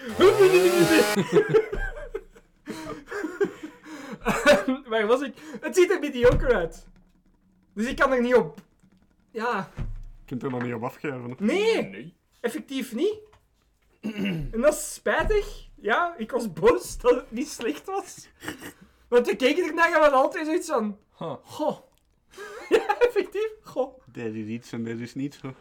Waar 4.87 5.07
was 5.07 5.21
ik? 5.21 5.33
Het 5.61 5.75
ziet 5.75 5.91
er 5.91 5.99
mediocre 5.99 6.53
uit. 6.55 6.87
Dus 7.73 7.85
ik 7.85 7.95
kan 7.95 8.11
er 8.11 8.21
niet 8.21 8.35
op. 8.35 8.59
Ja, 9.31 9.69
Je 9.75 9.83
kunt 10.25 10.43
er 10.43 10.49
nog 10.49 10.61
niet 10.63 10.73
op 10.73 10.83
afgeven. 10.83 11.35
nee, 11.39 11.83
Nee. 11.89 12.13
effectief 12.41 12.93
niet. 12.93 13.15
En 14.51 14.61
dat 14.61 14.73
is 14.73 14.93
spijtig. 14.93 15.67
Ja, 15.75 16.13
ik 16.17 16.31
was 16.31 16.53
boos 16.53 16.97
dat 16.97 17.15
het 17.15 17.31
niet 17.31 17.49
slecht 17.49 17.85
was. 17.85 18.27
Want 19.07 19.27
we 19.27 19.35
keken 19.35 19.65
ernaar 19.67 19.85
en 19.85 19.91
we 19.93 19.99
hadden 19.99 20.19
altijd 20.19 20.45
zoiets 20.45 20.67
van. 20.69 20.97
Huh. 21.17 21.33
Goh. 21.43 21.77
Ja, 22.69 22.99
effectief. 22.99 23.49
Goh. 23.61 24.01
Dit 24.11 24.33
is 24.33 24.47
iets 24.47 24.71
en 24.71 24.83
dit 24.83 24.99
is 24.99 25.15
niet 25.15 25.37
zo. 25.41 25.53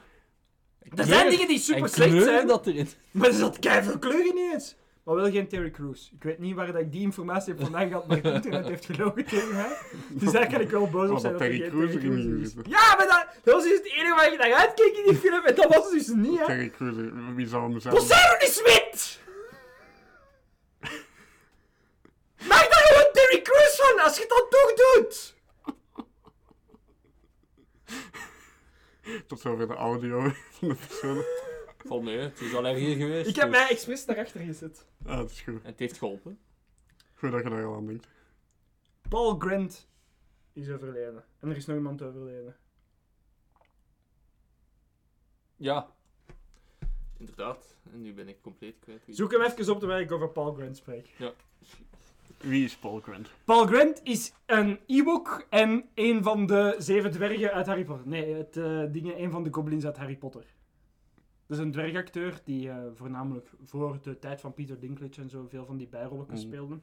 Er 0.95 1.05
zijn 1.05 1.31
dingen 1.31 1.49
die 1.49 1.59
super 1.59 1.89
slecht 1.89 2.23
zijn. 2.23 2.47
dat 2.47 2.67
erin. 2.67 2.89
Maar 3.11 3.29
er 3.29 3.35
zat 3.35 3.59
keiveel 3.59 3.99
kleur 3.99 4.27
in 4.27 4.53
eens. 4.53 4.77
Maar 5.05 5.15
wel 5.15 5.31
geen 5.31 5.49
Terry 5.49 5.71
Crews. 5.71 6.11
Ik 6.15 6.23
weet 6.23 6.39
niet 6.39 6.55
waar 6.55 6.73
dat 6.73 6.81
ik 6.81 6.93
die 6.93 7.01
informatie 7.01 7.53
heb 7.53 7.63
vandaan 7.63 7.89
gehad, 7.89 8.07
maar 8.07 8.17
het 8.17 8.35
internet 8.35 8.67
heeft 8.67 8.85
gelogen 8.85 9.25
tegen 9.25 9.55
mij. 9.55 9.77
Dus 10.09 10.33
daar 10.33 10.47
kan 10.49 10.61
ik 10.61 10.71
wel 10.71 10.89
boos 10.91 11.11
op 11.11 11.19
zijn 11.19 11.33
dat 11.33 11.41
dat 11.43 11.51
er 11.51 11.57
Terry 11.57 11.71
Crews 11.71 11.91
Terry 11.91 12.07
erin 12.07 12.37
Crews 12.39 12.55
is. 12.55 12.63
Ja, 12.67 12.95
maar 12.97 13.07
dat, 13.07 13.27
dat 13.43 13.55
was 13.55 13.63
dus 13.63 13.73
het 13.79 13.87
enige 13.87 14.15
waar 14.15 14.31
je 14.31 14.39
naar 14.39 14.53
uitkeek 14.53 14.97
in 14.97 15.05
die 15.07 15.17
film 15.17 15.45
en 15.45 15.55
dat 15.55 15.75
was 15.75 15.91
dus 15.91 16.09
niet, 16.09 16.39
hè. 16.39 16.45
Terry 16.47 16.71
Crews, 16.71 16.95
wie 17.35 17.47
zou 17.47 17.71
hem 17.71 17.81
zijn? 17.81 17.95
Poseidon 17.95 18.49
is 18.49 18.63
wit! 18.63 19.21
Maak 22.49 22.71
daar 22.71 22.85
gewoon 22.87 23.13
Terry 23.13 23.43
Crews 23.43 23.81
van, 23.83 24.05
als 24.05 24.17
je 24.17 24.25
dat 24.29 24.47
toch 24.51 24.75
doet! 24.75 25.35
Tot 29.27 29.41
zover 29.41 29.69
de 29.69 29.75
audio 29.75 30.21
van 30.51 30.69
de 30.69 30.75
persoon. 30.75 31.25
Valt 31.87 32.03
mee, 32.03 32.19
het 32.19 32.41
is 32.41 32.55
al 32.55 32.67
erg 32.67 32.79
hier 32.79 32.97
geweest. 32.97 33.29
Ik 33.29 33.37
heb 33.37 33.51
dus- 33.51 33.59
mij 33.59 33.69
expres 33.69 34.05
daarachter 34.05 34.41
gezet. 34.41 34.87
Ah, 35.07 35.17
dat 35.17 35.31
is 35.31 35.41
goed. 35.41 35.63
Het 35.63 35.79
heeft 35.79 35.99
geholpen. 35.99 36.39
Goed 37.15 37.31
dat 37.31 37.43
je 37.43 37.49
daar 37.49 37.65
al 37.65 37.75
aan 37.75 37.87
denkt. 37.87 38.09
Paul 39.09 39.39
Grant 39.39 39.89
is 40.53 40.71
overleden. 40.71 41.25
En 41.41 41.51
er 41.51 41.57
is 41.57 41.67
nog 41.67 41.77
iemand 41.77 42.03
overleden. 42.03 42.57
Ja. 45.57 45.93
Inderdaad. 47.19 47.77
En 47.93 48.03
nu 48.03 48.15
ben 48.15 48.29
ik 48.29 48.43
compleet 48.43 48.79
kwijt. 48.79 49.03
Zoek 49.07 49.33
hem 49.33 49.43
even 49.43 49.73
op 49.73 49.79
terwijl 49.79 50.01
ik 50.01 50.13
over 50.13 50.29
Paul 50.29 50.55
Grant 50.55 50.77
spreek. 50.77 51.07
Ja. 51.19 51.33
Wie 52.39 52.65
is 52.65 52.77
Paul 52.77 53.01
Grant? 53.01 53.31
Paul 53.45 53.67
Grant 53.67 54.01
is 54.05 54.33
een 54.47 54.79
Ewok 54.87 55.47
en 55.51 55.85
een 55.95 56.23
van 56.23 56.47
de 56.47 56.75
zeven 56.79 57.11
dwergen 57.11 57.53
uit 57.53 57.67
Harry 57.67 57.85
Potter. 57.85 58.09
Nee, 58.09 58.35
het, 58.35 58.57
eh, 58.57 58.83
dingen, 58.93 59.23
een 59.23 59.31
van 59.31 59.43
de 59.43 59.53
goblins 59.53 59.85
uit 59.85 59.97
Harry 59.97 60.17
Potter. 60.17 60.45
Dat 61.47 61.59
is 61.59 61.65
een 61.65 61.73
dwergacteur 61.73 62.41
die 62.45 62.71
eh, 62.71 62.77
voornamelijk 62.95 63.51
voor 63.63 63.99
de 64.03 64.19
tijd 64.19 64.41
van 64.41 64.55
Peter 64.55 64.81
Dinklage 64.81 65.21
en 65.21 65.31
zo 65.31 65.47
veel 65.49 65.65
van 65.67 65.77
die 65.77 65.89
bijrollen 65.89 66.27
Mm. 66.31 66.37
speelde. 66.37 66.79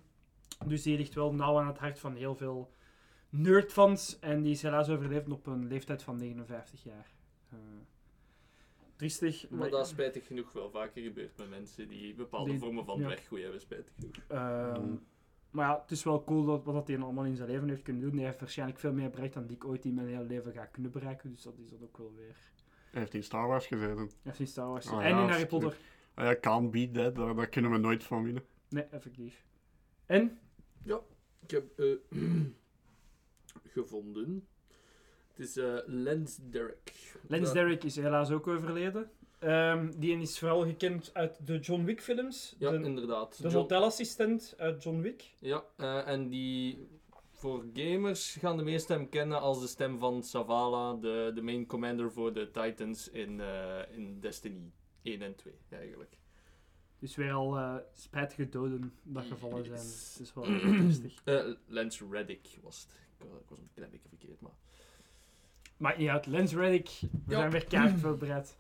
Dus 0.65 0.81
die 0.81 0.97
ligt 0.97 1.13
wel 1.13 1.33
nauw 1.33 1.59
aan 1.59 1.67
het 1.67 1.77
hart 1.77 1.99
van 1.99 2.15
heel 2.15 2.35
veel 2.35 2.71
nerdfans. 3.29 4.19
En 4.19 4.41
die 4.41 4.51
is 4.51 4.61
helaas 4.61 4.89
overleefd 4.89 5.29
op 5.31 5.47
een 5.47 5.67
leeftijd 5.67 6.03
van 6.03 6.15
59 6.17 6.83
jaar. 6.83 7.11
Eh 7.49 7.57
triestig. 8.95 9.49
Maar 9.49 9.69
dat 9.69 9.85
is 9.85 9.91
spijtig 9.91 10.25
genoeg 10.27 10.51
wel 10.51 10.69
vaker 10.69 11.01
gebeurt 11.03 11.37
met 11.37 11.49
mensen 11.49 11.87
die 11.87 12.13
bepaalde 12.13 12.49
Die- 12.51 12.59
vormen 12.59 12.85
van 12.85 12.99
ja. 12.99 13.05
dwerggoed 13.05 13.41
hebben, 13.41 13.61
spijtig 13.61 13.93
genoeg. 13.95 14.15
Ehm, 14.27 14.81
Mm. 14.81 15.01
Maar 15.51 15.67
ja, 15.67 15.79
het 15.81 15.91
is 15.91 16.03
wel 16.03 16.23
cool 16.23 16.45
dat, 16.45 16.63
wat 16.63 16.87
hij 16.87 16.99
allemaal 16.99 17.25
in 17.25 17.35
zijn 17.35 17.49
leven 17.49 17.69
heeft 17.69 17.81
kunnen 17.83 18.01
doen. 18.01 18.15
Hij 18.15 18.25
heeft 18.25 18.39
waarschijnlijk 18.39 18.79
veel 18.79 18.93
meer 18.93 19.09
bereikt 19.09 19.33
dan 19.33 19.49
ik 19.49 19.65
ooit 19.65 19.85
in 19.85 19.93
mijn 19.93 20.07
hele 20.07 20.23
leven 20.23 20.51
ga 20.53 20.65
kunnen 20.65 20.91
bereiken. 20.91 21.31
Dus 21.31 21.41
dat 21.41 21.57
is 21.57 21.69
dat 21.69 21.83
ook 21.83 21.97
wel 21.97 22.13
weer. 22.15 22.35
Hij 22.91 22.99
heeft 22.99 23.13
in 23.13 23.23
Star 23.23 23.47
Wars 23.47 23.67
gezeten. 23.67 23.97
Hij 23.97 24.07
heeft 24.21 24.39
in 24.39 24.47
Star 24.47 24.67
Wars. 24.67 24.87
Oh 24.87 25.01
ja, 25.01 25.01
en 25.01 25.17
in 25.17 25.29
Harry 25.29 25.45
Potter. 25.47 25.77
Ah 26.13 26.25
ja, 26.25 26.35
can't 26.39 26.71
beat 26.71 26.93
that. 26.93 27.15
Daar, 27.15 27.35
daar 27.35 27.49
kunnen 27.49 27.71
we 27.71 27.77
nooit 27.77 28.03
van 28.03 28.23
winnen. 28.23 28.43
Nee, 28.69 28.83
effectief. 28.83 29.45
En? 30.05 30.39
Ik 31.39 31.51
heb 31.51 31.79
eh, 31.79 31.95
gevonden. 33.73 34.47
Het 35.27 35.39
is 35.39 35.57
eh 35.57 35.77
Lance 35.85 36.49
Derrick. 36.49 37.15
Lance 37.27 37.45
Ja. 37.45 37.53
Derrick 37.53 37.83
is 37.83 37.95
helaas 37.95 38.31
ook 38.31 38.47
overleden. 38.47 39.11
Ehm, 39.41 39.91
die 39.97 40.17
is 40.19 40.39
vooral 40.39 40.61
gekend 40.65 41.09
uit 41.13 41.47
de 41.47 41.59
John 41.59 41.83
Wick 41.83 42.01
films. 42.01 42.55
Ja, 42.59 42.69
de 42.71 42.81
inderdaad. 42.83 43.37
de 43.37 43.43
John- 43.43 43.55
hotelassistent 43.55 44.53
uit 44.57 44.83
John 44.83 44.99
Wick. 45.01 45.31
Ja, 45.39 45.63
eh, 45.77 46.07
en 46.07 46.29
die 46.29 46.87
voor 47.31 47.65
gamers 47.73 48.35
gaan 48.39 48.57
de 48.57 48.63
meeste 48.63 48.93
hem 48.93 49.09
kennen 49.09 49.39
als 49.39 49.59
de 49.61 49.67
stem 49.67 49.99
van 49.99 50.23
Savala, 50.23 50.93
de, 50.93 51.31
de 51.35 51.41
main 51.41 51.65
commander 51.65 52.11
voor 52.11 52.33
de 52.33 52.51
Titans 52.51 53.09
in, 53.09 53.39
eh, 53.39 53.79
in 53.91 54.19
Destiny 54.19 54.71
1 55.03 55.21
en 55.21 55.35
2, 55.35 55.53
eigenlijk. 55.69 56.17
Dus 56.99 57.15
weer 57.15 57.31
al 57.33 57.57
eh, 57.57 57.75
spijtige 57.93 58.49
doden 58.49 58.93
dat 59.03 59.25
gevallen 59.25 59.65
zijn. 59.65 59.77
Yes. 59.77 60.11
Het 60.17 60.21
is 60.27 60.33
wel. 60.33 60.45
Eh, 61.45 61.53
Lance 61.67 62.05
Reddick 62.11 62.47
was 62.61 62.81
het. 62.81 62.99
Ik 63.41 63.49
was 63.49 63.59
een 63.59 63.69
klein 63.73 63.91
beetje 63.91 64.09
verkeerd, 64.09 64.41
maar... 64.41 64.51
Maakt 65.81 65.97
niet 65.97 66.09
uit. 66.09 66.25
Lance 66.25 66.57
Reddick, 66.59 66.89
we 67.25 67.33
Ja. 67.33 67.49
zijn 67.49 67.87
weer 67.89 67.99
voorbereid. 67.99 68.55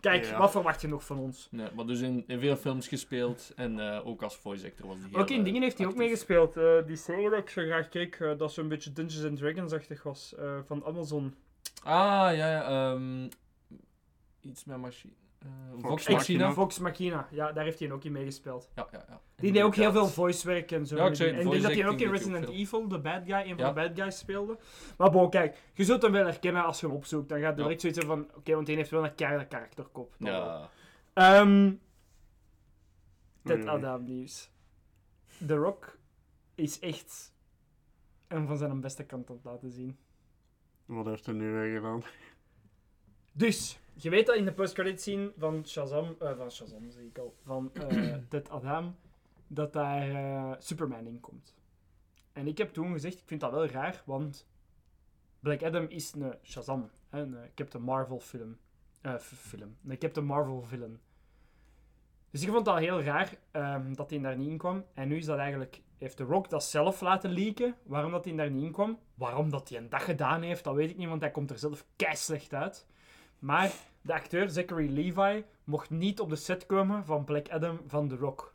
Kijk, 0.00 0.24
Ja. 0.24 0.38
wat 0.38 0.50
verwacht 0.50 0.80
je 0.80 0.88
nog 0.88 1.04
van 1.04 1.18
ons? 1.18 1.48
Nee, 1.50 1.66
maar 1.74 1.86
dus 1.86 2.00
in, 2.00 2.24
in 2.26 2.40
veel 2.40 2.56
films 2.56 2.88
gespeeld 2.88 3.52
en 3.56 3.80
eh, 3.80 4.06
ook 4.06 4.22
als 4.22 4.36
voice 4.36 4.66
actor 4.66 4.86
was 4.86 4.96
hij 5.10 5.20
Ook 5.20 5.30
in 5.30 5.44
dingen 5.44 5.62
heeft 5.62 5.78
hij 5.78 5.86
ook 5.86 5.96
meegespeeld. 5.96 6.56
Eh, 6.56 6.76
die 6.86 6.96
serie 6.96 7.30
dat 7.30 7.38
ik 7.38 7.50
zo 7.50 7.62
graag 7.62 7.88
keek, 7.88 8.14
eh, 8.20 8.38
dat 8.38 8.52
zo'n 8.52 8.68
beetje 8.68 8.92
Dungeons 8.92 9.24
and 9.26 9.38
Dragons-achtig 9.38 10.02
was, 10.02 10.34
eh, 10.34 10.58
van 10.66 10.84
Amazon. 10.84 11.34
Ah, 11.82 11.92
ja, 12.36 12.50
ja. 12.50 12.92
ehm, 12.92 13.28
iets 14.40 14.64
met 14.64 14.76
machine. 14.76 15.12
Eh, 15.44 15.48
Vox 15.72 15.86
Vox 16.04 16.08
Machina. 16.08 16.52
Vox 16.52 16.78
Machina, 16.78 17.28
ja, 17.30 17.52
daar 17.52 17.64
heeft 17.64 17.78
hij 17.78 17.90
ook 17.92 18.04
in 18.04 18.12
meegespeeld. 18.12 18.70
Ja, 18.74 18.88
ja, 18.92 19.04
ja. 19.08 19.20
Die 19.36 19.52
deed 19.52 19.62
ook 19.62 19.74
heel 19.74 19.82
veel 19.82 19.88
Inderdaad. 19.90 20.12
voice 20.14 20.46
werk 20.46 20.70
en 20.72 20.86
zo. 20.86 20.96
Ja, 20.96 21.06
ik 21.06 21.14
zei 21.14 21.30
en 21.30 21.40
ik 21.40 21.50
denk 21.50 21.62
dat 21.62 21.72
hij 21.72 21.88
ook 21.88 22.00
in 22.00 22.10
Resident 22.10 22.46
ook 22.46 22.54
Evil, 22.54 22.88
de 22.88 23.00
bad 23.00 23.22
guy, 23.24 23.34
een 23.34 23.46
Ja. 23.48 23.56
van 23.56 23.74
de 23.74 23.80
bad 23.80 23.90
guys 24.00 24.18
speelde. 24.18 24.58
Maar 24.96 25.10
bon, 25.10 25.30
kijk, 25.30 25.58
je 25.74 25.84
zult 25.84 26.02
hem 26.02 26.12
wel 26.12 26.24
herkennen 26.24 26.64
als 26.64 26.80
je 26.80 26.86
hem 26.86 26.94
opzoekt. 26.96 27.28
Dan 27.28 27.40
gaat 27.40 27.56
direct 27.56 27.80
zoiets 27.80 28.04
van, 28.04 28.26
oké, 28.34 28.54
want 28.54 28.66
hij 28.66 28.76
heeft 28.76 28.90
wel 28.90 29.04
een 29.04 29.14
keiharde 29.14 29.46
karakterkop. 29.46 30.14
Ja. 30.18 30.68
Ehm 31.12 31.72
Ted 33.44 33.56
oei. 33.58 33.68
Adam 33.68 34.04
nieuws. 34.04 34.50
The 35.46 35.54
Rock 35.54 35.98
is 36.54 36.78
echt 36.78 37.32
een 38.28 38.46
van 38.46 38.56
zijn 38.56 38.80
beste 38.80 39.04
kant 39.04 39.28
aan 39.30 39.36
het 39.36 39.44
laten 39.44 39.70
zien. 39.70 39.98
Wat 40.84 41.06
heeft 41.06 41.26
hij 41.26 41.34
nu 41.34 41.50
weer 41.52 41.74
gedaan? 41.76 42.02
Dus, 43.32 43.80
je 43.94 44.10
weet 44.10 44.26
dat 44.26 44.36
in 44.36 44.44
de 44.44 44.52
postcredit 44.52 45.00
scene 45.00 45.32
van 45.36 45.66
Shazam, 45.66 46.16
eh, 46.18 46.36
van 46.36 46.50
Shazam 46.50 46.90
zie 46.90 47.06
ik 47.06 47.18
al, 47.18 47.34
van 47.42 47.70
eh 47.74 48.14
Ted 48.28 48.50
Adam, 48.50 48.96
dat 49.46 49.72
daar 49.72 50.10
eh, 50.10 50.52
Superman 50.58 51.06
in 51.06 51.20
komt. 51.20 51.54
En 52.32 52.46
ik 52.46 52.58
heb 52.58 52.72
toen 52.72 52.92
gezegd, 52.92 53.18
ik 53.18 53.26
vind 53.26 53.40
dat 53.40 53.50
wel 53.50 53.66
raar, 53.66 54.02
want 54.06 54.46
Black 55.40 55.62
Adam 55.62 55.86
is 55.88 56.12
een 56.14 56.34
Shazam, 56.42 56.90
een 57.10 57.36
Captain 57.54 57.84
Marvel 57.84 58.20
film. 58.20 58.58
Film. 59.18 59.76
Een 59.86 59.98
Captain 59.98 60.26
Marvel 60.26 60.62
villain. 60.62 61.00
Dus 62.30 62.42
ik 62.42 62.48
vond 62.48 62.64
dat 62.64 62.78
heel 62.78 63.02
raar 63.02 63.34
ehm, 63.50 63.94
dat 63.94 64.10
hij 64.10 64.18
daar 64.18 64.36
niet 64.36 64.48
in 64.48 64.58
kwam. 64.58 64.84
En 64.94 65.08
nu 65.08 65.16
is 65.16 65.24
dat 65.24 65.38
eigenlijk... 65.38 65.82
Heeft 65.98 66.16
The 66.16 66.24
Rock 66.24 66.50
dat 66.50 66.64
zelf 66.64 67.00
laten 67.00 67.32
leaken, 67.32 67.76
waarom 67.82 68.10
dat 68.10 68.24
hij 68.24 68.34
daar 68.34 68.50
niet 68.50 68.64
in 68.64 68.72
kwam. 68.72 68.98
Waarom 69.14 69.50
dat 69.50 69.68
hij 69.68 69.78
een 69.78 69.88
dag 69.88 70.04
gedaan 70.04 70.42
heeft, 70.42 70.64
dat 70.64 70.74
weet 70.74 70.90
ik 70.90 70.96
niet, 70.96 71.08
want 71.08 71.20
hij 71.20 71.30
komt 71.30 71.50
er 71.50 71.58
zelf 71.58 71.86
keislecht 71.96 72.54
uit. 72.54 72.86
Maar 73.42 73.72
de 74.02 74.12
acteur 74.12 74.50
Zachary 74.50 74.88
Levi 74.90 75.44
mocht 75.64 75.90
niet 75.90 76.20
op 76.20 76.28
de 76.28 76.36
set 76.36 76.66
komen 76.66 77.04
van 77.04 77.24
Black 77.24 77.48
Adam 77.48 77.80
van 77.86 78.08
The 78.08 78.16
Rock. 78.16 78.54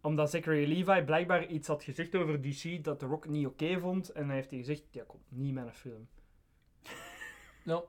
Omdat 0.00 0.30
Zachary 0.30 0.68
Levi 0.68 1.02
blijkbaar 1.04 1.46
iets 1.46 1.68
had 1.68 1.82
gezegd 1.84 2.14
over 2.14 2.40
DC 2.42 2.84
dat 2.84 2.98
The 2.98 3.06
Rock 3.06 3.28
niet 3.28 3.46
oké 3.46 3.80
vond. 3.80 4.08
En 4.08 4.26
hij 4.26 4.34
heeft 4.34 4.50
hij 4.50 4.58
gezegd, 4.58 4.82
ja, 4.90 5.02
komt 5.06 5.22
niet 5.28 5.54
met 5.54 5.66
een 5.66 5.74
film. 5.74 6.08
Nou. 7.64 7.84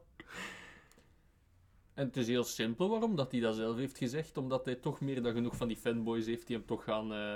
En 1.93 2.05
het 2.07 2.17
is 2.17 2.27
heel 2.27 2.43
simpel 2.43 2.89
waarom 2.89 3.15
dat 3.15 3.31
hij 3.31 3.41
dat 3.41 3.55
zelf 3.55 3.77
heeft 3.77 3.97
gezegd. 3.97 4.37
Omdat 4.37 4.65
hij 4.65 4.75
toch 4.75 5.01
meer 5.01 5.21
dan 5.21 5.33
genoeg 5.33 5.55
van 5.55 5.67
die 5.67 5.77
fanboys 5.77 6.25
heeft 6.25 6.47
die 6.47 6.55
hem 6.57 6.65
toch 6.65 6.83
gaan... 6.83 7.13
eh, 7.13 7.35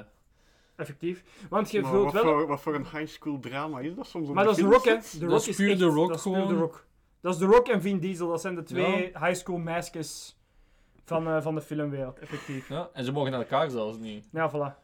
Effectief. 0.75 1.45
Want 1.49 1.71
je 1.71 1.81
Maar 1.81 1.91
voelt 1.91 2.03
wat, 2.11 2.13
wel... 2.13 2.23
voor, 2.23 2.47
wat 2.47 2.61
voor 2.61 2.75
een 2.75 2.85
high 2.89 3.05
school 3.07 3.39
drama 3.39 3.79
is 3.79 3.95
dat 3.95 4.07
soms? 4.07 4.29
Maar 4.29 4.43
dat 4.45 4.57
is 4.57 4.63
The 4.63 4.69
Rock, 4.69 4.85
hè. 4.85 5.01
The 5.01 5.19
Dat 5.19 5.29
Rock 5.29 5.39
is 5.39 5.47
is 5.47 5.55
puur 5.55 5.77
The 5.77 5.85
Rock 5.85 6.07
dat 6.07 6.17
is 6.17 6.23
puur 6.23 6.33
The 6.33 6.39
gewoon. 6.39 6.57
Rock. 6.59 6.85
Dat 7.25 7.33
is 7.33 7.39
The 7.39 7.45
Rock 7.45 7.67
en 7.67 7.81
Vin 7.81 7.99
Diesel. 7.99 8.27
Dat 8.27 8.41
zijn 8.41 8.55
de 8.55 8.63
twee 8.63 9.11
high 9.13 9.33
school 9.33 9.57
maskers 9.57 10.35
van, 11.03 11.27
eh, 11.27 11.41
van 11.41 11.55
de 11.55 11.61
filmwereld, 11.61 12.19
effectief. 12.19 12.69
Ja, 12.69 12.89
en 12.93 13.05
ze 13.05 13.11
mogen 13.11 13.31
naar 13.31 13.39
elkaar 13.39 13.69
zelfs 13.69 13.97
niet. 13.97 14.27
Ja, 14.31 14.49
voilà. 14.49 14.83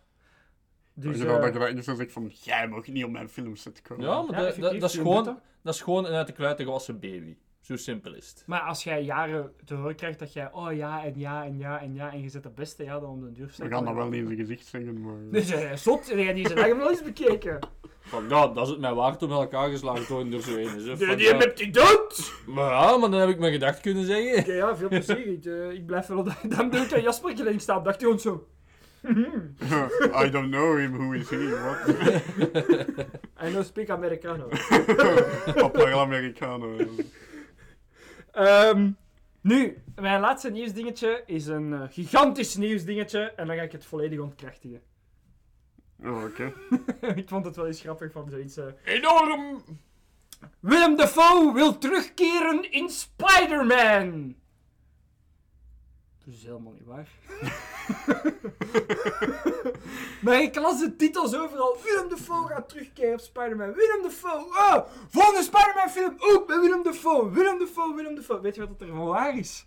Dus, 0.94 1.18
je 1.18 1.26
dat 1.26 1.68
eerst 1.70 1.98
zegt 1.98 2.12
van, 2.12 2.32
jij 2.34 2.68
mag 2.68 2.88
niet 2.88 3.04
op 3.04 3.12
mijn 3.12 3.30
filmset 3.30 3.82
komen. 3.82 4.06
Ja, 4.06 4.22
maar 4.22 4.40
Ja, 4.40 4.62
dat, 4.62 4.80
dat, 4.80 4.90
is 4.90 4.98
gewoon, 4.98 5.24
dat 5.62 5.74
is 5.74 5.82
gewoon 5.82 6.06
een 6.06 6.14
uit 6.14 6.28
de 6.28 6.34
kluiten 6.34 6.66
gewassen 6.66 7.00
baby. 7.00 7.38
Zo 7.62 7.76
simpel 7.76 8.14
is 8.14 8.28
het. 8.30 8.44
Maar 8.46 8.62
als 8.62 8.84
jij 8.84 9.04
jaren 9.04 9.52
te 9.66 9.76
horen 9.76 9.96
krijgt 9.96 10.20
dat 10.20 10.34
jij, 10.34 10.52
oh 10.52 10.74
ja 10.74 11.04
en 11.04 11.20
ja 11.20 11.46
en 11.46 11.58
ja 11.58 11.82
en 11.82 11.94
ja 11.94 12.12
en 12.12 12.22
je 12.22 12.30
zet 12.30 12.44
het 12.44 12.56
beste, 12.56 12.84
ja, 12.84 13.00
dan 13.00 13.10
om 13.10 13.22
de 13.22 13.32
duur 13.32 13.54
We 13.58 13.68
gaan 13.68 13.86
dat 13.86 13.94
wel 13.94 14.10
niet 14.10 14.20
in 14.20 14.26
zijn 14.26 14.40
gezicht 14.40 14.66
zeggen, 14.66 15.02
maar... 15.02 15.16
Dus 15.32 15.50
jij 15.50 15.78
zot, 15.78 16.10
en 16.10 16.24
jij 16.24 16.34
die 16.34 16.48
zijn 16.48 16.60
eigen 16.60 16.78
wel 16.78 16.90
eens 16.90 17.04
bekeken. 17.04 17.60
Van, 18.02 18.30
ja, 18.30 18.48
dat 18.48 18.66
is 18.66 18.70
het 18.70 18.80
mij 18.80 18.94
waard 18.94 19.24
om 19.24 19.30
met 19.30 19.38
elkaar 19.38 19.70
geslagen 19.70 20.06
te 20.06 20.14
worden 20.14 20.32
door 20.32 20.42
zo 20.42 20.58
een. 20.58 20.80
Zo, 20.80 20.96
Die, 20.96 21.18
ja. 21.18 21.38
hebt 21.38 21.58
die 21.58 21.72
dood! 21.72 22.34
Maar 22.48 22.72
ja, 22.72 22.98
maar 22.98 23.10
dan 23.10 23.20
heb 23.20 23.30
ik 23.30 23.40
mijn 23.40 23.52
gedacht 23.52 23.82
kunnen 23.82 24.06
zeggen. 24.06 24.40
Oké, 24.40 24.54
ja, 24.54 24.76
veel 24.76 24.88
plezier. 24.88 25.28
Ik, 25.28 25.46
eh, 25.46 25.72
ik 25.72 25.86
blijf 25.86 26.08
wel 26.08 26.18
op 26.18 26.26
dat... 26.26 26.36
Ik 26.44 26.94
aan 26.94 27.02
Jasper 27.02 27.36
gelinkt 27.38 27.62
staan. 27.62 27.84
Dacht 27.84 28.02
hij 28.02 28.10
gewoon 28.10 28.20
zo. 28.20 28.48
I 30.26 30.30
don't 30.30 30.52
know 30.52 30.78
him, 30.78 30.98
who 30.98 31.14
is 31.14 31.30
he, 31.30 31.50
what? 31.50 31.90
I 33.48 33.50
know 33.50 33.64
speak 33.64 33.90
Americano. 33.90 34.48
Papa 35.56 35.92
Americano. 35.92 36.76
Ehm, 38.32 38.90
nu, 39.42 39.78
mijn 39.96 40.20
laatste 40.22 40.50
nieuwsdingetje 40.52 41.24
is 41.26 41.46
een 41.48 41.74
eh, 41.74 41.82
gigantisch 41.90 42.56
nieuwsdingetje. 42.56 43.20
En 43.20 43.48
dan 43.48 43.56
ga 43.56 43.62
ik 43.62 43.72
het 43.72 43.86
volledig 43.86 44.20
ontkrachtigen. 44.20 44.82
Oh, 46.04 46.24
oké. 46.24 46.54
ik 47.22 47.30
vond 47.30 47.46
het 47.46 47.56
wel 47.56 47.68
eens 47.68 47.82
grappig 47.82 48.12
van 48.12 48.30
zoiets. 48.30 48.58
eh. 48.58 48.66
Enorm! 48.84 49.64
Willem 50.60 50.96
Dafoe 50.96 51.54
wil 51.54 51.78
terugkeren 51.78 52.72
in 52.72 52.90
Spider-Man! 52.90 54.36
Dat 56.26 56.34
is 56.34 56.44
helemaal 56.44 56.74
niet 56.74 56.86
waar. 56.86 57.08
maar 60.24 60.42
ik 60.42 60.56
las 60.56 60.80
de 60.80 60.96
titels 60.96 61.36
overal. 61.36 61.78
Willem 61.84 62.10
Dafoe 62.10 62.48
gaat 62.48 62.70
terugkeren 62.70 63.14
op 63.14 63.20
Spider-Man. 63.20 63.74
Willem 63.74 64.02
Dafoe! 64.02 64.46
Oh, 64.46 64.86
volgende 65.10 65.42
Spider-Man 65.42 65.90
film 65.90 66.16
ook 66.18 66.48
met 66.48 66.60
Willem 66.60 66.84
Dafoe. 66.84 67.32
Willem 67.32 67.60
Dafoe, 67.60 67.96
Willem 67.96 68.16
Dafoe. 68.16 68.42
Weet 68.42 68.56
je 68.56 68.68
wat 68.68 68.82
er 68.82 68.88
van 68.88 69.06
waar 69.06 69.38
is? 69.38 69.66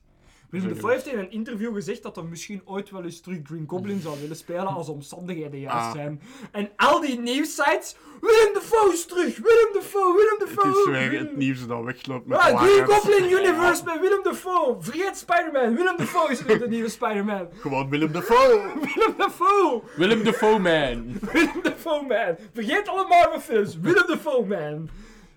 Willem 0.61 0.75
Dafoe 0.75 0.91
het. 0.93 1.03
heeft 1.05 1.15
in 1.17 1.21
een 1.25 1.31
interview 1.31 1.75
gezegd 1.75 2.03
dat 2.03 2.17
hij 2.17 2.25
misschien 2.25 2.63
ooit 2.65 2.91
wel 2.91 3.05
eens 3.05 3.21
terug 3.21 3.39
Green 3.43 3.65
Goblin 3.69 4.01
zou 4.01 4.21
willen 4.21 4.37
spelen 4.37 4.67
als 4.67 4.89
omstandigheden 4.89 5.61
juist 5.61 5.77
Ah. 5.87 5.93
zijn. 5.93 6.21
En 6.53 6.71
al 6.77 7.01
die 7.01 7.21
nieuwsites, 7.21 7.97
Willem 8.21 8.53
Dafoe 8.55 8.93
is 8.93 9.07
terug, 9.07 9.37
Willem 9.39 9.73
Dafoe, 9.73 10.15
Willem 10.17 10.37
Het 10.39 10.57
Dafoe. 10.57 10.79
is 10.81 10.85
weer 11.01 11.11
Willem- 11.11 11.27
het 11.27 11.37
nieuws 11.37 11.67
dat 11.67 11.85
wegloopt 11.85 12.27
met 12.27 12.39
Ah, 12.39 12.63
Green. 12.63 12.85
Goblin 12.87 13.25
Universe 13.31 13.85
met 13.85 14.01
Willem 14.01 14.23
Dafoe. 14.23 14.77
Vergeet 14.81 15.17
Spider-Man, 15.17 15.75
Willem 15.77 15.97
Dafoe 15.97 16.31
is 16.31 16.45
nu 16.45 16.59
de 16.59 16.69
nieuwe 16.69 16.89
Spider-Man. 16.89 17.49
Gewoon 17.61 17.89
Willem 17.91 18.13
Dafoe! 18.13 18.73
Willem 18.95 19.15
Dafoe, 19.17 19.83
Willem 19.97 20.25
Dafoe 20.25 20.59
Man. 20.59 21.19
Willem 21.33 21.63
Dafoe 21.63 22.03
man. 22.07 22.37
Vergeet 22.53 22.89
alle 22.89 23.07
Marvel 23.09 23.41
films, 23.41 23.79
Willem 23.81 24.07
Dafoe 24.07 24.47
man. 24.47 24.89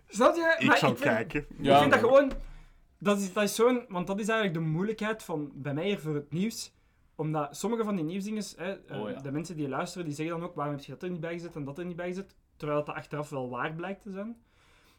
Snap 0.10 0.36
je? 0.36 0.56
Ik 0.60 0.68
Maar 0.68 0.78
zal 0.78 0.90
vind- 0.90 1.00
kijken. 1.02 1.46
Ja, 1.60 1.74
ik 1.74 1.80
vind 1.80 1.92
dat 1.92 2.00
gewoon... 2.00 2.32
Dat 3.00 3.20
is, 3.20 3.34
dat 3.34 3.44
is 3.44 3.56
zo'n... 3.56 3.86
Want 3.90 4.08
dat 4.08 4.20
is 4.20 4.28
eigenlijk 4.28 4.60
de 4.60 4.72
moeilijkheid 4.72 5.24
van, 5.24 5.52
bij 5.54 5.74
mij 5.74 5.86
hier 5.86 6.00
voor 6.00 6.16
het 6.16 6.32
nieuws. 6.32 6.74
Omdat 7.16 7.58
sommige 7.58 7.84
van 7.84 7.96
die 7.96 8.06
nieuwsdingen... 8.06 8.44
Hè, 8.56 8.72
eh, 8.74 9.02
Oh 9.02 9.10
ja. 9.10 9.22
De 9.22 9.32
mensen 9.32 9.56
die 9.58 9.68
luisteren, 9.70 10.06
die 10.06 10.16
zeggen 10.16 10.40
dan 10.40 10.50
ook... 10.50 10.56
Waarom 10.56 10.76
heb 10.76 10.84
je 10.84 10.92
dat 10.92 11.04
er 11.04 11.10
niet 11.10 11.20
bij 11.20 11.34
gezet 11.34 11.56
en 11.56 11.64
dat 11.64 11.78
er 11.78 11.86
niet 11.86 11.96
bij 11.96 12.08
gezet? 12.08 12.36
Terwijl 12.56 12.86
dat 12.86 12.96
achteraf 12.96 13.30
wel 13.30 13.50
waar 13.50 13.74
blijkt 13.74 14.02
te 14.02 14.12
zijn. 14.12 14.38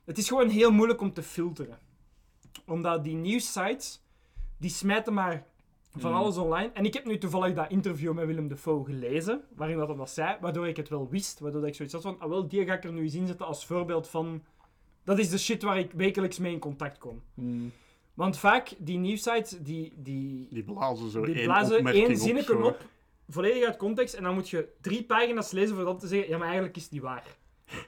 Het 0.04 0.18
is 0.18 0.28
gewoon 0.28 0.48
heel 0.48 0.70
moeilijk 0.72 1.00
om 1.00 1.12
te 1.12 1.22
filteren. 1.22 1.78
Omdat 2.66 3.04
die 3.04 3.14
nieuwssites... 3.14 4.02
Die 4.60 4.70
smijten 4.70 5.14
maar 5.14 5.46
van 5.96 6.10
Mm. 6.10 6.16
alles 6.16 6.36
online. 6.36 6.70
En 6.72 6.84
ik 6.84 6.94
heb 6.94 7.04
nu 7.04 7.18
toevallig 7.18 7.54
dat 7.54 7.70
interview 7.70 8.12
met 8.12 8.26
Willem 8.26 8.48
Dafoe 8.48 8.84
gelezen. 8.84 9.44
Waarin 9.56 9.76
dat 9.76 9.96
dat 9.96 10.10
zei. 10.10 10.36
Waardoor 10.40 10.68
ik 10.68 10.76
het 10.76 10.88
wel 10.88 11.08
wist. 11.08 11.38
Waardoor 11.40 11.66
ik 11.66 11.74
zoiets 11.74 11.94
had 11.94 12.02
van... 12.02 12.18
Ah 12.18 12.28
wel, 12.28 12.48
die 12.48 12.64
ga 12.64 12.74
ik 12.74 12.84
er 12.84 12.92
nu 12.92 13.02
eens 13.02 13.14
inzetten 13.14 13.46
als 13.46 13.66
voorbeeld 13.66 14.08
van... 14.08 14.42
Dat 15.04 15.18
is 15.18 15.28
de 15.30 15.38
shit 15.38 15.62
waar 15.62 15.78
ik 15.78 15.92
wekelijks 15.92 16.38
mee 16.38 16.52
in 16.52 16.58
contact 16.58 16.98
kom. 16.98 17.22
Hmm. 17.34 17.72
Want 18.18 18.38
vaak, 18.38 18.74
die 18.78 18.98
nieuwsites, 18.98 19.50
die, 19.50 19.92
die, 19.96 20.46
Die 20.50 20.62
blazen 20.62 21.10
zo 21.10 21.24
die 21.24 21.34
één 21.34 21.44
blazen 21.44 22.16
zinnetje 22.16 22.64
op, 22.64 22.84
volledig 23.28 23.66
uit 23.66 23.76
context, 23.76 24.14
en 24.14 24.22
dan 24.22 24.34
moet 24.34 24.48
je 24.48 24.68
drie 24.80 25.04
pagina's 25.04 25.50
lezen 25.50 25.76
voor 25.76 25.84
dan 25.84 25.98
te 25.98 26.06
zeggen, 26.06 26.28
ja, 26.28 26.36
maar 26.36 26.46
eigenlijk 26.46 26.76
is 26.76 26.82
het 26.82 26.92
niet 26.92 27.02
waar. 27.02 27.36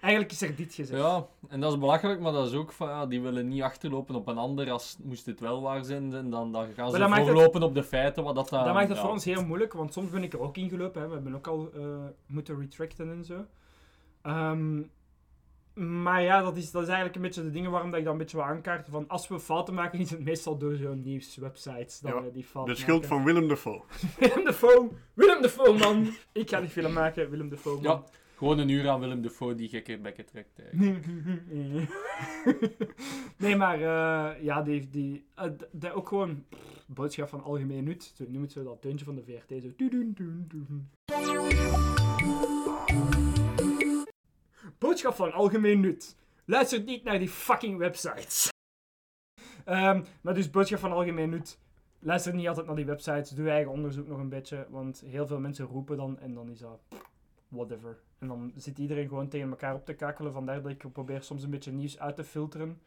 Eigenlijk 0.01 0.33
is 0.33 0.43
er 0.43 0.57
dit 0.57 0.75
gezegd. 0.75 1.01
Ja, 1.01 1.27
en 1.49 1.61
dat 1.61 1.73
is 1.73 1.79
belachelijk, 1.79 2.21
maar 2.21 2.33
dat 2.33 2.47
is 2.49 2.55
ook 2.55 2.73
van, 2.73 2.88
ja, 2.88 3.07
die 3.07 3.21
willen 3.21 3.49
niet 3.49 3.62
achterlopen 3.62 4.14
op 4.14 4.27
een 4.27 4.38
ander 4.38 4.71
als 4.71 4.97
moest 5.03 5.27
het 5.27 5.40
wel 5.40 5.62
waar 5.62 5.85
zijn, 5.85 6.14
en 6.14 6.31
dan, 6.31 6.53
dan 6.53 6.66
gaan 6.75 6.90
ze 6.90 7.03
het- 7.03 7.27
voorlopen 7.27 7.62
op 7.62 7.75
de 7.75 7.85
feiten, 7.85 8.25
wat 8.25 8.35
dat 8.35 8.49
dan... 8.49 8.64
Dat 8.64 8.75
maakt 8.75 8.88
het 8.88 8.97
ja. 8.97 9.03
voor 9.03 9.12
ons 9.12 9.25
heel 9.25 9.45
moeilijk, 9.45 9.73
want 9.73 9.93
soms 9.93 10.11
ben 10.11 10.23
ik 10.23 10.33
er 10.33 10.40
ook 10.40 10.57
ingelopen. 10.57 11.01
Hè. 11.03 11.09
We 11.09 11.14
hebben 11.14 11.35
ook 11.35 11.47
al 11.47 11.71
eh, 11.75 11.83
moeten 12.27 12.61
retracten 12.61 13.11
en 13.11 13.25
zo. 13.25 13.45
Ehm, 14.23 14.83
maar 15.81 16.23
ja, 16.23 16.43
dat 16.43 16.57
is, 16.57 16.71
dat 16.71 16.83
is 16.83 16.88
eigenlijk 16.88 17.16
een 17.16 17.23
beetje 17.23 17.43
de 17.43 17.51
dingen 17.51 17.71
waarom 17.71 17.90
dat 17.90 17.99
ik 17.99 18.05
dan 18.05 18.14
een 18.14 18.19
beetje 18.21 18.37
wil 18.37 18.47
aankaarten. 18.47 18.93
Van 18.93 19.09
als 19.09 19.29
we 19.29 19.40
fouten 19.40 19.75
maken, 19.75 19.99
is 19.99 20.11
het 20.11 20.25
meestal 20.25 20.59
door 20.59 20.75
zo'n 20.77 21.03
nieuwswebsites 21.03 22.01
dat 22.01 22.12
Ja, 22.12 22.23
we 22.23 22.31
die 22.31 22.45
fouten 22.45 22.75
De 22.75 22.81
schuld 22.81 23.01
maken. 23.03 23.16
van 23.16 23.25
Willem 23.25 23.49
Dafoe. 23.49 23.83
Willem 24.19 24.45
Dafoe! 24.45 24.88
Willem 25.14 25.43
Dafoe, 25.43 25.79
man! 25.79 26.09
Ik 26.33 26.51
ga 26.51 26.61
die 26.61 26.69
film 26.69 26.93
maken, 26.93 27.31
Willem 27.31 27.49
Dafoe, 27.49 27.75
man. 27.75 27.83
Ja, 27.83 28.05
gewoon 28.37 28.59
een 28.59 28.69
uur 28.69 28.88
aan 28.88 29.01
Willem 29.01 29.23
Dafoe 29.23 29.55
die 29.55 29.69
gekke 29.69 29.99
bekken 29.99 30.27
trekt. 30.27 30.59
eigenlijk. 30.59 31.07
nee, 33.38 33.57
maar 33.57 33.75
eh, 33.81 34.43
ja, 34.43 34.62
die, 34.62 34.90
die, 34.90 35.25
dat 35.73 35.93
ook 35.93 36.09
gewoon 36.09 36.45
pff, 36.49 36.85
boodschap 36.87 37.29
van 37.29 37.43
algemeen 37.43 37.85
nut. 37.85 38.12
Zo 38.16 38.25
noem 38.29 38.43
het 38.43 38.53
zo 38.53 38.63
dat 38.65 38.83
deuntje 38.83 39.04
van 39.04 39.15
de 39.15 39.23
VRT. 39.23 39.63
Zo. 39.63 39.69
Boodschap 44.81 45.14
van 45.14 45.33
algemeen 45.33 45.81
nut. 45.81 46.16
Luister 46.44 46.83
niet 46.83 47.04
naar 47.04 47.18
die 47.18 47.28
fucking 47.28 47.78
websites. 47.78 48.48
Ehm, 49.64 50.04
maar 50.20 50.35
dus 50.35 50.50
boodschap 50.50 50.78
van 50.78 50.92
algemeen 50.92 51.31
nut. 51.31 51.58
Luister 51.98 52.35
niet 52.35 52.48
altijd 52.48 52.66
naar 52.66 52.76
die 52.76 52.85
websites. 52.85 53.31
Doe 53.31 53.50
eigen 53.50 53.72
onderzoek 53.72 54.06
nog 54.06 54.18
een 54.18 54.28
beetje. 54.28 54.66
Want 54.70 55.02
heel 55.06 55.26
veel 55.26 55.38
mensen 55.38 55.66
roepen 55.66 55.96
dan 55.96 56.18
en 56.18 56.35
dan 56.35 56.50
is 56.50 56.58
dat 56.58 56.81
whatever. 57.48 58.02
En 58.18 58.28
dan 58.28 58.52
zit 58.56 58.78
iedereen 58.78 59.08
gewoon 59.08 59.28
tegen 59.28 59.50
elkaar 59.50 59.74
op 59.74 59.85
te 59.85 59.94
kakelen. 59.94 60.33
Vandaar 60.33 60.62
dat 60.62 60.70
ik 60.70 60.92
probeer 60.92 61.22
soms 61.22 61.42
een 61.42 61.50
beetje 61.50 61.72
nieuws 61.72 61.98
uit 61.98 62.16
te 62.16 62.24
filteren. 62.24 62.81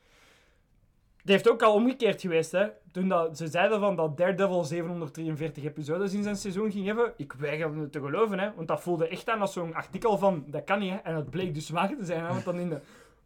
Het 1.24 1.32
heeft 1.32 1.50
ook 1.50 1.62
al 1.62 1.74
omgekeerd 1.74 2.22
geweest, 2.22 2.52
hè. 2.52 2.68
Toen 2.92 3.08
dat, 3.08 3.38
ze 3.38 3.48
zeiden 3.48 3.80
van 3.80 3.96
dat 3.96 4.18
Daredevil 4.18 4.64
743 4.64 5.64
episodes 5.64 6.14
in 6.14 6.24
zijn 6.24 6.36
seizoen 6.36 6.72
ging 6.72 6.86
hebben. 6.86 7.14
Ik 7.18 7.34
weigerde 7.34 7.80
het 7.80 7.92
te 7.92 8.00
geloven, 8.00 8.40
hè. 8.40 8.54
Want 8.56 8.68
dat 8.68 8.82
voelde 8.82 9.08
echt 9.08 9.30
aan 9.30 9.42
als 9.42 9.54
zo'n 9.54 9.74
artikel 9.74 10.18
van, 10.18 10.44
dat 10.48 10.64
kan 10.64 10.80
niet, 10.80 10.92
hè. 10.92 10.98
En 10.98 11.14
dat 11.14 11.30
bleek 11.30 11.54
dus 11.54 11.70
waar 11.70 11.88
te 11.98 12.06
zijn, 12.06 12.24
hè. 12.24 12.28
Want 12.28 12.46
dan 12.46 12.60
in 12.60 12.70
de, 12.70 12.80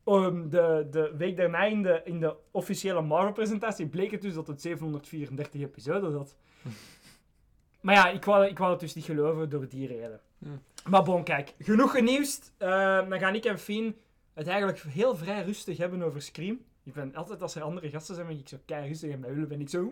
ehm, 0.06 0.50
de, 0.50 0.88
de 0.92 1.14
week 1.18 1.38
daarna 1.38 1.64
in 1.64 1.84
de, 1.84 2.02
in 2.04 2.20
de 2.20 2.36
officiële 2.52 3.02
Marvel-presentatie 3.02 3.88
bleek 3.88 4.12
het 4.12 4.22
dus 4.22 4.34
dat 4.34 4.48
het 4.48 4.62
734 4.62 5.62
episodes 5.62 6.14
had. 6.14 6.36
Maar 7.82 7.96
ja, 7.96 8.10
ik 8.10 8.26
wou, 8.26 8.46
ik 8.46 8.58
wou 8.58 8.72
het 8.72 8.80
dus 8.80 8.94
niet 8.94 9.06
geloven 9.06 9.50
door 9.50 9.68
die 9.68 9.88
reden. 9.88 10.22
Maar 10.90 11.04
bon, 11.04 11.24
kijk. 11.24 11.54
Genoeg 11.60 11.92
genieuwd. 11.92 12.52
Eh, 12.58 13.10
dan 13.10 13.20
gaan 13.20 13.36
ik 13.36 13.46
en 13.46 13.60
Fien 13.60 13.96
het 14.34 14.48
eigenlijk 14.48 14.80
heel 14.80 15.16
vrij 15.16 15.44
rustig 15.44 15.78
hebben 15.78 16.02
over 16.02 16.22
Scream. 16.22 16.60
Ik 16.88 16.94
ben 16.94 17.16
altijd, 17.16 17.42
als 17.42 17.56
er 17.56 17.62
andere 17.62 17.90
gasten 17.90 18.16
zijn, 18.16 18.28
ben 18.28 18.40
ik 18.40 18.48
zo 18.48 18.58
kei 18.66 18.88
rustig 18.88 19.12
en 19.12 19.20
bij 19.22 19.30
jullie 19.30 19.48
ben 19.48 19.62
ik 19.62 19.70
zo... 19.70 19.92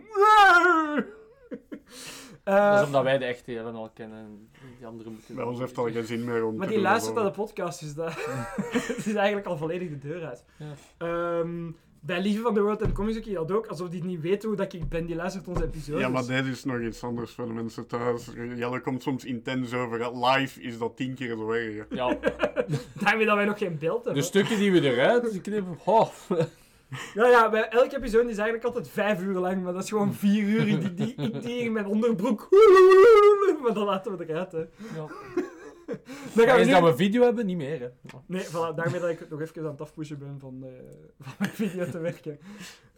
Eh, 2.44 2.70
Dat 2.70 2.80
is 2.80 2.86
omdat 2.86 3.02
wij 3.02 3.18
de 3.18 3.24
echte 3.24 3.58
Ellen 3.58 3.74
al 3.74 3.90
kennen. 3.94 4.18
En 4.18 4.48
die 4.78 4.86
andere 4.86 5.10
moeten... 5.10 5.34
Bij 5.34 5.44
ons 5.44 5.58
heeft 5.58 5.78
al 5.78 5.90
geen 5.90 6.04
zin 6.04 6.24
meer 6.24 6.44
om 6.44 6.56
Maar 6.56 6.66
te 6.66 6.72
die 6.72 6.82
doen 6.82 6.90
luistert 6.90 7.14
naar 7.14 7.24
de 7.24 7.30
podcast, 7.30 7.80
dus 7.80 7.94
dat 7.94 8.12
het 8.96 9.06
is 9.06 9.14
eigenlijk 9.14 9.46
al 9.46 9.56
volledig 9.56 9.88
de 9.88 9.98
deur 9.98 10.24
uit. 10.26 10.44
Ja. 10.56 10.74
Ehm, 10.96 11.70
bij 12.00 12.20
Lieve 12.20 12.42
van 12.42 12.54
de 12.54 12.60
World 12.60 12.82
and 12.82 12.92
Comics 12.92 13.18
ook, 13.18 13.24
dat 13.24 13.52
ook, 13.52 13.66
alsof 13.66 13.88
die 13.88 14.04
niet 14.04 14.20
weten 14.20 14.48
hoe 14.48 14.56
dat 14.56 14.72
ik 14.72 14.88
ben, 14.88 15.06
die 15.06 15.16
luistert 15.16 15.48
onze 15.48 15.64
episodes. 15.64 16.00
Ja, 16.00 16.08
maar 16.08 16.26
dit 16.26 16.46
is 16.46 16.64
nog 16.64 16.80
iets 16.80 17.04
anders 17.04 17.32
voor 17.32 17.46
de 17.46 17.52
mensen 17.52 17.86
thuis. 17.86 18.30
Jelle 18.56 18.80
komt 18.80 19.02
soms 19.02 19.24
intens 19.24 19.72
over. 19.74 20.26
Live 20.26 20.60
is 20.60 20.78
dat 20.78 20.96
tien 20.96 21.14
keer 21.14 21.36
zo 21.36 21.50
erg. 21.50 21.86
Ja, 21.90 22.18
Daarmee 23.02 23.26
dat 23.26 23.36
wij 23.36 23.44
nog 23.44 23.58
geen 23.58 23.78
beeld 23.78 24.02
de 24.02 24.04
hebben. 24.08 24.24
stukken 24.24 24.58
die 24.58 24.72
we 24.72 24.80
eruit 24.80 25.40
knippen... 25.40 25.78
Oh. 25.84 26.08
Ja, 27.14 27.26
ja, 27.36 27.50
bij 27.50 27.68
elke 27.68 27.96
episode 27.96 28.30
is 28.30 28.36
eigenlijk 28.36 28.64
altijd 28.64 28.88
vijf 28.88 29.22
uur 29.22 29.38
lang, 29.38 29.62
maar 29.62 29.72
dat 29.72 29.82
is 29.82 29.88
gewoon 29.88 30.14
vier 30.14 30.42
uur 30.42 30.64
die, 30.64 30.94
die 30.94 31.14
ik 31.14 31.44
in 31.66 31.72
mijn 31.72 31.86
onderbroek... 31.86 32.48
Maar 33.62 33.74
dan 33.74 33.84
laten 33.84 34.16
we 34.16 34.28
eruit, 34.28 34.52
hè. 34.52 34.58
Ja. 34.58 35.06
Dan 36.34 36.46
gaan 36.46 36.58
we 36.58 36.64
nu... 36.64 36.70
dat 36.70 36.82
we 36.82 36.96
video 36.96 37.22
hebben, 37.22 37.46
niet 37.46 37.56
meer. 37.56 37.80
Hè. 37.80 37.88
Nee, 38.26 38.44
voilà, 38.44 38.74
daarmee 38.74 39.00
dat 39.00 39.10
ik 39.10 39.30
nog 39.30 39.40
even 39.40 39.62
aan 39.62 39.70
het 39.70 39.80
afpushen 39.80 40.18
ben 40.18 40.36
van, 40.40 40.64
eh, 40.64 40.70
van 41.20 41.32
mijn 41.38 41.50
video 41.50 41.90
te 41.90 41.98
werken. 41.98 42.38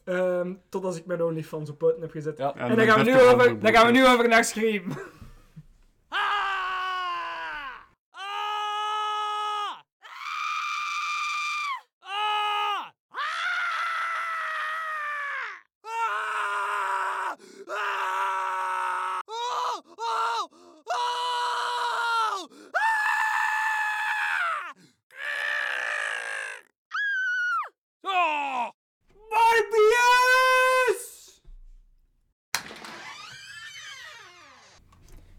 Ehm, 0.05 0.55
tot 0.69 0.85
als 0.85 0.97
ik 0.97 1.07
mijn 1.07 1.23
OnlyFans 1.23 1.71
op 1.71 1.79
poten 1.79 2.01
heb 2.01 2.11
gezet. 2.11 2.39
Ja. 2.39 2.55
En 2.55 2.77
dan 2.77 2.87
gaan, 2.87 3.05
we 3.05 3.11
nu 3.11 3.21
over, 3.21 3.59
dan 3.59 3.73
gaan 3.73 3.87
we 3.87 3.93
nu 3.93 4.07
over 4.07 4.29
naar 4.29 4.45
Scream. 4.45 4.83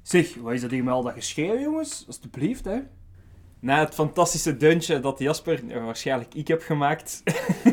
Zeg, 0.10 0.36
wat 0.36 0.54
is 0.54 0.62
dat 0.62 0.72
hier 0.72 0.84
met 0.84 0.94
al 0.94 1.04
dat 1.04 1.14
geschreeuw, 1.14 1.60
jongens? 1.60 2.04
Alsjeblieft, 2.08 2.66
hè. 2.66 2.80
Na 3.60 3.80
het 3.80 3.94
fantastische 3.94 4.58
deuntje 4.58 5.00
dat 5.00 5.20
Jasper, 5.20 5.72
eh, 5.72 5.84
waarschijnlijk 5.86 6.34
ik 6.34 6.48
heb 6.48 6.62
gemaakt, 6.62 7.24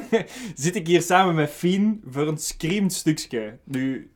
zit 0.55 0.77
ik 0.77 0.87
hier 0.87 1.03
samen 1.03 1.35
met 1.35 1.51
Fien 1.51 2.03
voor 2.07 2.29
een 2.29 2.39
screamed 2.39 2.93
stukje. 2.93 3.59
Nu, 3.65 4.11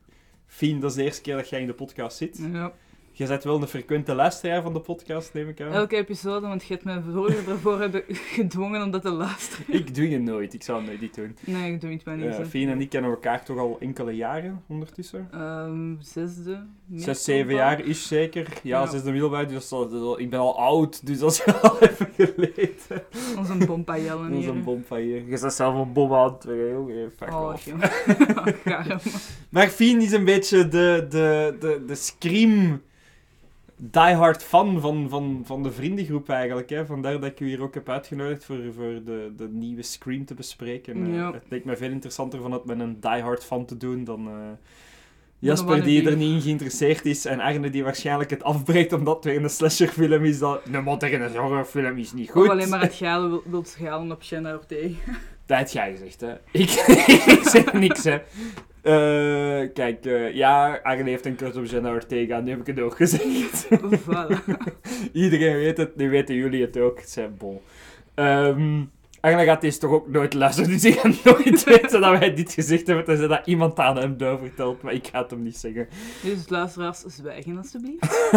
Fien, 0.45 0.79
dat 0.79 0.89
is 0.89 0.95
de 0.95 1.03
eerste 1.03 1.21
keer 1.21 1.35
dat 1.35 1.49
jij 1.49 1.61
in 1.61 1.67
de 1.67 1.73
podcast 1.73 2.17
zit. 2.17 2.39
Ja. 2.51 2.73
Je 3.13 3.27
bent 3.27 3.43
wel 3.43 3.61
een 3.61 3.67
frequente 3.67 4.13
luisteraar 4.15 4.61
van 4.61 4.73
de 4.73 4.79
podcast, 4.79 5.33
neem 5.33 5.49
ik 5.49 5.61
aan. 5.61 5.71
Elke 5.71 5.95
episode, 5.95 6.47
want 6.47 6.63
je 6.63 6.73
hebt 6.73 6.85
me 6.85 7.01
vorige 7.13 7.51
ervoor 7.51 7.79
hebben 7.79 8.03
gedwongen 8.07 8.81
om 8.83 8.91
dat 8.91 9.01
te 9.01 9.09
luisteren. 9.09 9.65
Ik 9.75 9.95
doe 9.95 10.09
je 10.09 10.19
nooit, 10.19 10.53
ik 10.53 10.63
zou 10.63 10.77
het 10.77 10.87
nooit 10.87 11.01
niet 11.01 11.15
doen. 11.15 11.35
Nee, 11.45 11.73
ik 11.73 11.81
doe 11.81 11.91
het 11.91 12.05
maar 12.05 12.17
niet. 12.17 12.37
Hè. 12.37 12.45
Fien 12.45 12.69
en 12.69 12.81
ik 12.81 12.89
kennen 12.89 13.11
elkaar 13.11 13.45
toch 13.45 13.57
al 13.57 13.77
enkele 13.79 14.11
jaren 14.11 14.63
ondertussen. 14.67 15.27
Ehm, 15.31 15.93
zesde. 15.99 16.65
Zes, 16.95 17.23
zeven 17.23 17.53
jaar 17.53 17.79
is 17.85 18.07
zeker. 18.07 18.47
Ja, 18.63 18.79
Ja. 18.81 18.85
zesde 18.87 19.11
middelbaar, 19.11 19.47
dus 19.47 19.69
dat 19.69 20.19
ik 20.19 20.29
ben 20.29 20.39
al 20.39 20.59
oud, 20.59 21.05
dus 21.05 21.19
dat 21.19 21.31
is 21.31 21.45
al 21.61 21.79
even 21.79 22.09
geleden. 22.17 22.69
Onze 23.37 23.57
bompajellen 23.65 24.31
hier. 24.31 24.49
een 24.49 24.63
bom 24.63 24.83
van 24.87 25.01
je. 25.07 25.21
Bent 25.39 25.53
zelf 25.53 25.75
een 25.75 25.93
bom 25.93 26.13
aan 26.13 26.33
het 26.33 26.43
jongen. 26.71 27.11
Fuck 27.17 27.29
Oh. 27.33 27.53
Gaar, 28.65 29.01
Maar 29.49 29.67
Fien 29.67 30.01
is 30.01 30.11
een 30.11 30.25
beetje 30.25 30.67
de, 30.67 31.05
de, 31.09 31.55
de, 31.59 31.83
de 31.87 31.95
Scream 31.95 32.81
diehard 33.83 34.43
fan 34.43 34.79
van, 34.81 35.09
van, 35.09 35.41
van 35.45 35.63
de 35.63 35.71
vriendengroep 35.71 36.29
eigenlijk. 36.29 36.69
Hè. 36.69 36.85
Vandaar 36.85 37.13
dat 37.19 37.29
ik 37.29 37.39
u 37.39 37.45
hier 37.47 37.61
ook 37.61 37.73
heb 37.73 37.89
uitgenodigd 37.89 38.45
voor, 38.45 38.57
voor 38.75 39.03
de, 39.05 39.33
de 39.37 39.47
nieuwe 39.51 39.81
Scream 39.83 40.25
te 40.25 40.33
bespreken. 40.33 41.05
Eh, 41.07 41.15
Ja. 41.15 41.31
het 41.33 41.43
leek 41.49 41.65
me 41.65 41.77
veel 41.77 41.89
interessanter 41.91 42.41
van 42.41 42.51
het 42.51 42.65
met 42.65 42.79
een 42.79 42.97
diehard 42.99 43.43
fan 43.45 43.65
te 43.65 43.77
doen 43.77 44.03
dan... 44.03 44.27
eh, 44.27 44.33
Jasper 45.39 45.83
die 45.83 46.09
er 46.09 46.15
niet 46.17 46.33
in 46.35 46.41
geïnteresseerd 46.41 47.05
is 47.05 47.25
en 47.25 47.39
Arne 47.39 47.69
die 47.69 47.83
waarschijnlijk 47.83 48.29
het 48.29 48.43
afbreekt 48.43 48.93
omdat 48.93 49.15
het 49.15 49.23
weer 49.23 49.43
een 49.43 49.49
slasherfilm 49.49 50.23
is. 50.25 50.39
Dat 50.39 50.61
een 50.71 50.83
moderne 50.83 51.37
horrorfilm 51.37 51.97
is 51.97 52.13
niet 52.13 52.29
goed. 52.29 52.43
Of 52.43 52.49
alleen 52.49 52.69
maar 52.69 52.81
het 52.81 52.93
galen 52.93 53.29
wil, 53.29 53.43
wilt 53.45 53.77
galen 53.79 54.11
op 54.11 54.23
Shanna 54.23 54.53
Ortega. 54.53 55.11
Dat 55.45 55.71
jij 55.71 55.91
gezegd, 55.91 56.21
hè. 56.21 56.33
Ik, 56.51 56.69
ik 57.37 57.39
zeg 57.43 57.73
niks, 57.73 58.03
hè. 58.03 58.17
Eh, 58.81 59.73
kijk, 59.73 60.05
eh, 60.05 60.33
ja, 60.33 60.79
Arne 60.83 61.09
heeft 61.09 61.25
een 61.25 61.35
crush 61.35 61.55
op 61.55 61.65
Jenna 61.65 61.91
Ortega, 61.91 62.39
nu 62.39 62.49
heb 62.49 62.59
ik 62.59 62.67
het 62.67 62.79
ook 62.79 62.95
gezegd. 62.95 63.67
voilà. 64.05 64.43
Iedereen 65.13 65.55
weet 65.55 65.77
het, 65.77 65.95
nu 65.95 66.09
weten 66.09 66.35
jullie 66.35 66.61
het 66.61 66.77
ook. 66.77 66.99
Het 66.99 67.09
zijn 67.09 67.35
bon. 67.37 67.59
Ehm 68.13 68.81
Arne 69.21 69.43
gaat 69.43 69.61
deze 69.61 69.77
toch 69.77 69.91
ook 69.91 70.07
nooit 70.07 70.33
luisteren, 70.33 70.69
dus 70.69 70.85
ik 70.85 70.99
ga 70.99 71.11
nooit 71.23 71.63
weten 71.79 72.01
dat 72.01 72.19
wij 72.19 72.33
dit 72.33 72.53
gezegd 72.53 72.87
hebben, 72.87 73.05
tenzij 73.05 73.27
dat 73.27 73.47
iemand 73.47 73.79
aan 73.79 73.97
hem 73.97 74.17
doorvertelt, 74.17 74.81
maar 74.81 74.93
ik 74.93 75.07
ga 75.07 75.21
het 75.21 75.31
hem 75.31 75.43
niet 75.43 75.57
zeggen. 75.57 75.87
Dus 76.23 76.49
luisteraars, 76.49 76.99
zwijgen 76.99 77.57
alstublieft. 77.57 78.29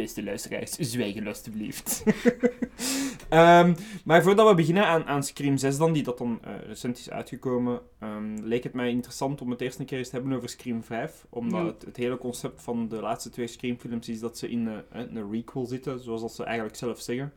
Beste 0.00 0.22
luisteraars, 0.22 0.70
zwijgen 0.70 1.26
alstublieft. 1.26 2.02
Ehm, 3.28 3.74
maar 4.04 4.22
voordat 4.22 4.48
we 4.48 4.54
beginnen 4.54 4.86
aan, 4.86 5.04
aan 5.04 5.22
Scream 5.22 5.56
6 5.56 5.76
dan, 5.76 5.92
die 5.92 6.02
dat 6.02 6.18
dan 6.18 6.38
eh, 6.42 6.52
recent 6.66 6.98
is 6.98 7.10
uitgekomen, 7.10 7.80
ehm, 7.98 8.38
leek 8.42 8.62
het 8.62 8.72
mij 8.72 8.90
interessant 8.90 9.40
om 9.40 9.50
het 9.50 9.60
eerst 9.60 9.78
een 9.78 9.84
keer 9.86 9.98
eens 9.98 10.08
te 10.08 10.14
hebben 10.16 10.32
over 10.36 10.48
Scream 10.48 10.82
5. 10.84 11.26
Omdat 11.28 11.60
Ja. 11.60 11.66
het, 11.66 11.84
het 11.84 11.96
hele 11.96 12.18
concept 12.18 12.62
van 12.62 12.88
de 12.88 13.00
laatste 13.00 13.30
twee 13.30 13.46
Scream-films 13.46 14.08
is 14.08 14.20
dat 14.20 14.38
ze 14.38 14.50
in 14.50 14.68
eh, 14.68 15.00
een 15.08 15.30
requel 15.30 15.66
zitten, 15.66 16.00
zoals 16.00 16.20
dat 16.20 16.32
ze 16.34 16.44
eigenlijk 16.44 16.76
zelf 16.76 17.00
zeggen. 17.00 17.32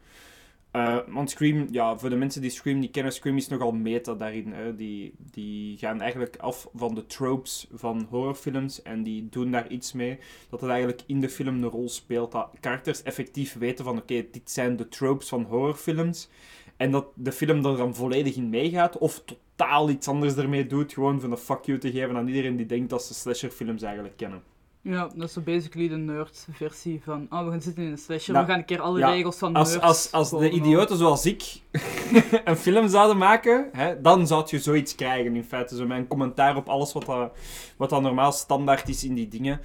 Eh, 0.73 0.97
want 1.07 1.29
Scream, 1.29 1.67
ja, 1.71 1.97
voor 1.97 2.09
de 2.09 2.15
mensen 2.15 2.41
die 2.41 2.49
Scream 2.49 2.79
niet 2.79 2.91
kennen, 2.91 3.13
Scream 3.13 3.37
is 3.37 3.47
nogal 3.47 3.71
meta 3.71 4.13
daarin. 4.13 4.53
Hè. 4.53 4.75
Die, 4.75 5.13
die 5.31 5.77
gaan 5.77 6.01
eigenlijk 6.01 6.37
af 6.37 6.67
van 6.73 6.95
de 6.95 7.05
tropes 7.05 7.67
van 7.73 8.07
horrorfilms 8.09 8.81
en 8.81 9.03
die 9.03 9.29
doen 9.29 9.51
daar 9.51 9.67
iets 9.67 9.93
mee. 9.93 10.19
Dat 10.49 10.61
het 10.61 10.69
eigenlijk 10.69 11.01
in 11.05 11.21
de 11.21 11.29
film 11.29 11.63
een 11.63 11.69
rol 11.69 11.89
speelt. 11.89 12.31
Dat 12.31 12.49
karakters 12.59 13.03
effectief 13.03 13.53
weten 13.53 13.85
van, 13.85 13.97
oké, 13.97 14.25
dit 14.31 14.51
zijn 14.51 14.75
de 14.75 14.87
tropes 14.87 15.27
van 15.27 15.43
horrorfilms. 15.43 16.29
En 16.77 16.91
dat 16.91 17.05
de 17.15 17.31
film 17.31 17.65
er 17.65 17.77
dan 17.77 17.95
volledig 17.95 18.35
in 18.35 18.49
meegaat, 18.49 18.97
of 18.97 19.23
totaal 19.25 19.89
iets 19.89 20.07
anders 20.07 20.35
ermee 20.35 20.67
doet, 20.67 20.93
gewoon 20.93 21.21
van 21.21 21.31
een 21.31 21.37
fuck 21.37 21.65
you 21.65 21.77
te 21.77 21.91
geven 21.91 22.15
aan 22.15 22.27
iedereen 22.27 22.55
die 22.55 22.65
denkt 22.65 22.89
dat 22.89 23.03
ze 23.03 23.13
slasherfilms 23.13 23.81
eigenlijk 23.81 24.17
kennen. 24.17 24.52
Ja, 24.83 25.09
dat 25.15 25.29
is 25.29 25.43
basically 25.43 25.87
de 25.87 25.95
nerd-versie 25.95 27.01
van... 27.03 27.27
Oh, 27.29 27.45
we 27.45 27.51
gaan 27.51 27.61
zitten 27.61 27.83
in 27.83 27.91
een 27.91 27.97
slasher, 27.97 28.33
Nou, 28.33 28.45
we 28.45 28.51
gaan 28.51 28.59
een 28.59 28.65
keer 28.65 28.81
alle 28.81 28.99
ja, 28.99 29.09
regels 29.09 29.37
van 29.37 29.55
Als, 29.55 29.69
nerds 29.69 29.83
als, 29.83 30.11
als 30.11 30.29
de 30.29 30.49
idioten 30.49 30.97
zoals 30.97 31.25
ik 31.25 31.61
een 32.45 32.55
film 32.55 32.87
zouden 32.87 33.17
maken, 33.17 33.69
hè, 33.71 34.01
dan 34.01 34.27
zou 34.27 34.43
je 34.45 34.59
zoiets 34.59 34.95
krijgen 34.95 35.35
in 35.35 35.43
feite. 35.43 35.75
Zo 35.75 35.87
mijn 35.87 36.07
commentaar 36.07 36.55
op 36.55 36.67
alles 36.67 36.93
wat, 36.93 37.05
dat, 37.05 37.31
wat 37.77 37.89
dat 37.89 38.01
normaal 38.01 38.31
standaard 38.31 38.89
is 38.89 39.03
in 39.03 39.13
die 39.13 39.27
dingen. 39.27 39.59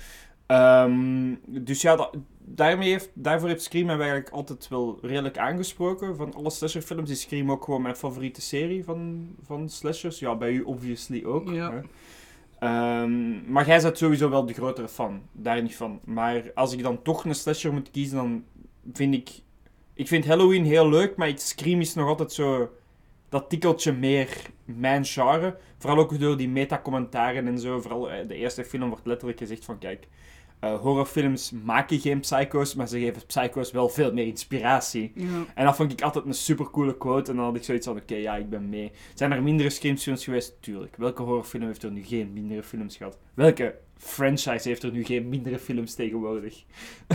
Ehm, 0.46 1.34
dus 1.46 1.82
ja, 1.82 1.96
dat, 1.96 2.16
daarmee 2.38 2.90
heeft, 2.90 3.10
daarvoor 3.14 3.48
heeft 3.48 3.62
Scream 3.62 3.86
mij 3.86 3.96
eigenlijk 3.96 4.30
altijd 4.30 4.68
wel 4.68 4.98
redelijk 5.02 5.38
aangesproken. 5.38 6.16
Van 6.16 6.34
alle 6.34 6.50
slasherfilms 6.50 7.10
is 7.10 7.20
Scream 7.20 7.50
ook 7.50 7.64
gewoon 7.64 7.82
mijn 7.82 7.96
favoriete 7.96 8.40
serie 8.40 8.84
van, 8.84 9.28
van 9.42 9.68
slashers. 9.68 10.18
Ja, 10.18 10.36
bij 10.36 10.52
u 10.52 10.62
obviously 10.62 11.24
ook. 11.24 11.48
Ja. 11.50 11.72
Hè. 11.72 11.80
Ehm, 12.58 13.52
maar 13.52 13.66
jij 13.66 13.80
bent 13.82 13.98
sowieso 13.98 14.30
wel 14.30 14.46
de 14.46 14.52
grotere 14.52 14.88
fan, 14.88 15.22
daar 15.32 15.62
niet 15.62 15.76
van. 15.76 16.00
Maar 16.04 16.42
als 16.54 16.72
ik 16.72 16.82
dan 16.82 17.02
toch 17.02 17.24
een 17.24 17.34
slasher 17.34 17.72
moet 17.72 17.90
kiezen, 17.90 18.16
dan 18.16 18.44
vind 18.92 19.14
ik... 19.14 19.30
Ik 19.94 20.08
vind 20.08 20.26
Halloween 20.26 20.64
heel 20.64 20.88
leuk, 20.88 21.16
maar 21.16 21.28
ik- 21.28 21.38
Scream 21.38 21.80
is 21.80 21.94
nog 21.94 22.08
altijd 22.08 22.32
zo... 22.32 22.70
Dat 23.28 23.50
tikkeltje 23.50 23.92
meer 23.92 24.28
mijn 24.64 25.04
genre. 25.04 25.56
Vooral 25.78 25.98
ook 25.98 26.18
door 26.20 26.36
die 26.36 26.48
meta-commentaren 26.48 27.46
en 27.46 27.58
zo. 27.58 27.80
Vooral 27.80 28.10
eh, 28.10 28.28
de 28.28 28.34
eerste 28.34 28.64
film 28.64 28.88
wordt 28.88 29.06
letterlijk 29.06 29.38
gezegd 29.38 29.64
van... 29.64 29.78
Kijk, 29.78 30.08
eh, 30.60 30.80
horrorfilms 30.80 31.52
maken 31.64 32.00
geen 32.00 32.20
psycho's, 32.20 32.74
maar 32.74 32.88
ze 32.88 32.98
geven 32.98 33.26
psycho's 33.26 33.70
wel 33.70 33.88
veel 33.88 34.12
meer 34.12 34.26
inspiratie. 34.26 35.12
Ja. 35.14 35.44
En 35.54 35.64
dat 35.64 35.76
vond 35.76 35.92
ik 35.92 36.02
altijd 36.02 36.24
een 36.24 36.34
supercoole 36.34 36.96
quote. 36.96 37.30
En 37.30 37.36
dan 37.36 37.46
had 37.46 37.56
ik 37.56 37.64
zoiets 37.64 37.86
van, 37.86 37.96
oké, 37.96 38.14
ja, 38.14 38.36
ik 38.36 38.50
ben 38.50 38.68
mee. 38.68 38.90
Zijn 39.14 39.32
er 39.32 39.42
mindere 39.42 39.70
Scream-films 39.70 40.24
geweest? 40.24 40.56
Tuurlijk. 40.60 40.96
Welke 40.96 41.22
horrorfilm 41.22 41.62
heeft 41.62 41.82
er 41.82 41.90
nu 41.90 42.02
geen 42.02 42.32
mindere 42.32 42.62
films 42.62 42.96
gehad? 42.96 43.18
Welke 43.34 43.74
franchise 43.96 44.68
heeft 44.68 44.82
er 44.82 44.92
nu 44.92 45.04
geen 45.04 45.28
mindere 45.28 45.58
films 45.58 45.94
tegenwoordig? 45.94 46.64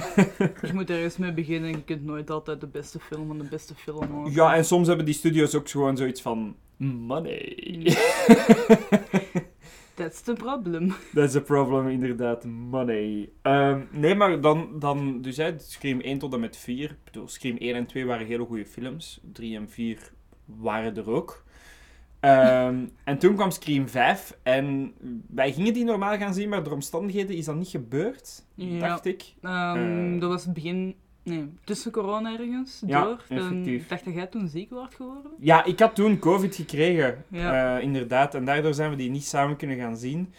Je 0.61 0.73
moet 0.73 0.89
ergens 0.89 1.17
mee 1.17 1.33
beginnen 1.33 1.69
en 1.69 1.75
je 1.77 1.83
kunt 1.83 2.03
nooit 2.03 2.29
altijd 2.29 2.61
de 2.61 2.67
beste 2.67 2.99
film 2.99 3.27
van 3.27 3.37
de 3.37 3.47
beste 3.49 3.75
film 3.75 4.11
maken. 4.11 4.31
Ja, 4.31 4.55
en 4.55 4.65
soms 4.65 4.87
hebben 4.87 5.05
die 5.05 5.13
studios 5.13 5.55
ook 5.55 5.69
gewoon 5.69 5.97
zoiets 5.97 6.21
van... 6.21 6.55
Money. 6.77 7.57
That's 9.95 10.21
the 10.21 10.33
problem. 10.33 10.93
That's 11.13 11.35
a 11.35 11.39
problem, 11.41 11.87
inderdaad. 11.87 12.45
Money. 12.45 13.29
Ehm, 13.41 13.81
nee, 13.91 14.15
maar 14.15 14.41
dan, 14.41 14.79
dan 14.79 15.21
dus 15.21 15.37
hè, 15.37 15.59
Scream 15.59 15.99
1 15.99 16.17
tot 16.19 16.33
en 16.33 16.39
met 16.39 16.57
4. 16.57 16.89
Ik 16.89 16.97
bedoel, 17.03 17.27
Scream 17.27 17.57
1 17.57 17.75
en 17.75 17.85
2 17.85 18.05
waren 18.05 18.27
hele 18.27 18.45
goede 18.45 18.65
films. 18.65 19.19
3 19.33 19.55
en 19.55 19.69
4 19.69 20.11
waren 20.45 20.97
er 20.97 21.09
ook. 21.09 21.43
Ehm, 22.19 22.85
en 23.03 23.17
toen 23.17 23.35
kwam 23.35 23.51
Scream 23.51 23.87
5 23.87 24.37
en 24.43 24.93
wij 25.27 25.53
gingen 25.53 25.73
die 25.73 25.83
normaal 25.83 26.17
gaan 26.17 26.33
zien, 26.33 26.49
maar 26.49 26.63
door 26.63 26.73
omstandigheden 26.73 27.35
is 27.35 27.45
dat 27.45 27.55
niet 27.55 27.67
gebeurd, 27.67 28.43
Ja. 28.55 28.79
dacht 28.79 29.05
ik. 29.05 29.33
Eh. 29.41 30.19
Dat 30.19 30.29
was 30.29 30.43
het 30.43 30.53
begin... 30.53 30.95
Nee, 31.23 31.49
tussen 31.63 31.91
corona 31.91 32.31
ergens, 32.39 32.81
Ja, 32.85 33.03
door. 33.03 33.21
En 33.29 33.37
effectief. 33.37 33.81
Ik 33.81 33.89
dacht 33.89 34.05
dat 34.05 34.13
jij 34.13 34.27
toen 34.27 34.47
ziek 34.47 34.69
werd 34.69 34.95
geworden. 34.95 35.31
Ja, 35.39 35.63
ik 35.65 35.79
had 35.79 35.95
toen 35.95 36.19
COVID 36.19 36.55
gekregen, 36.55 37.23
Ja. 37.29 37.77
eh, 37.77 37.83
inderdaad. 37.83 38.35
En 38.35 38.45
daardoor 38.45 38.73
zijn 38.73 38.89
we 38.89 38.95
die 38.95 39.09
niet 39.09 39.25
samen 39.25 39.55
kunnen 39.55 39.77
gaan 39.77 39.97
zien. 39.97 40.33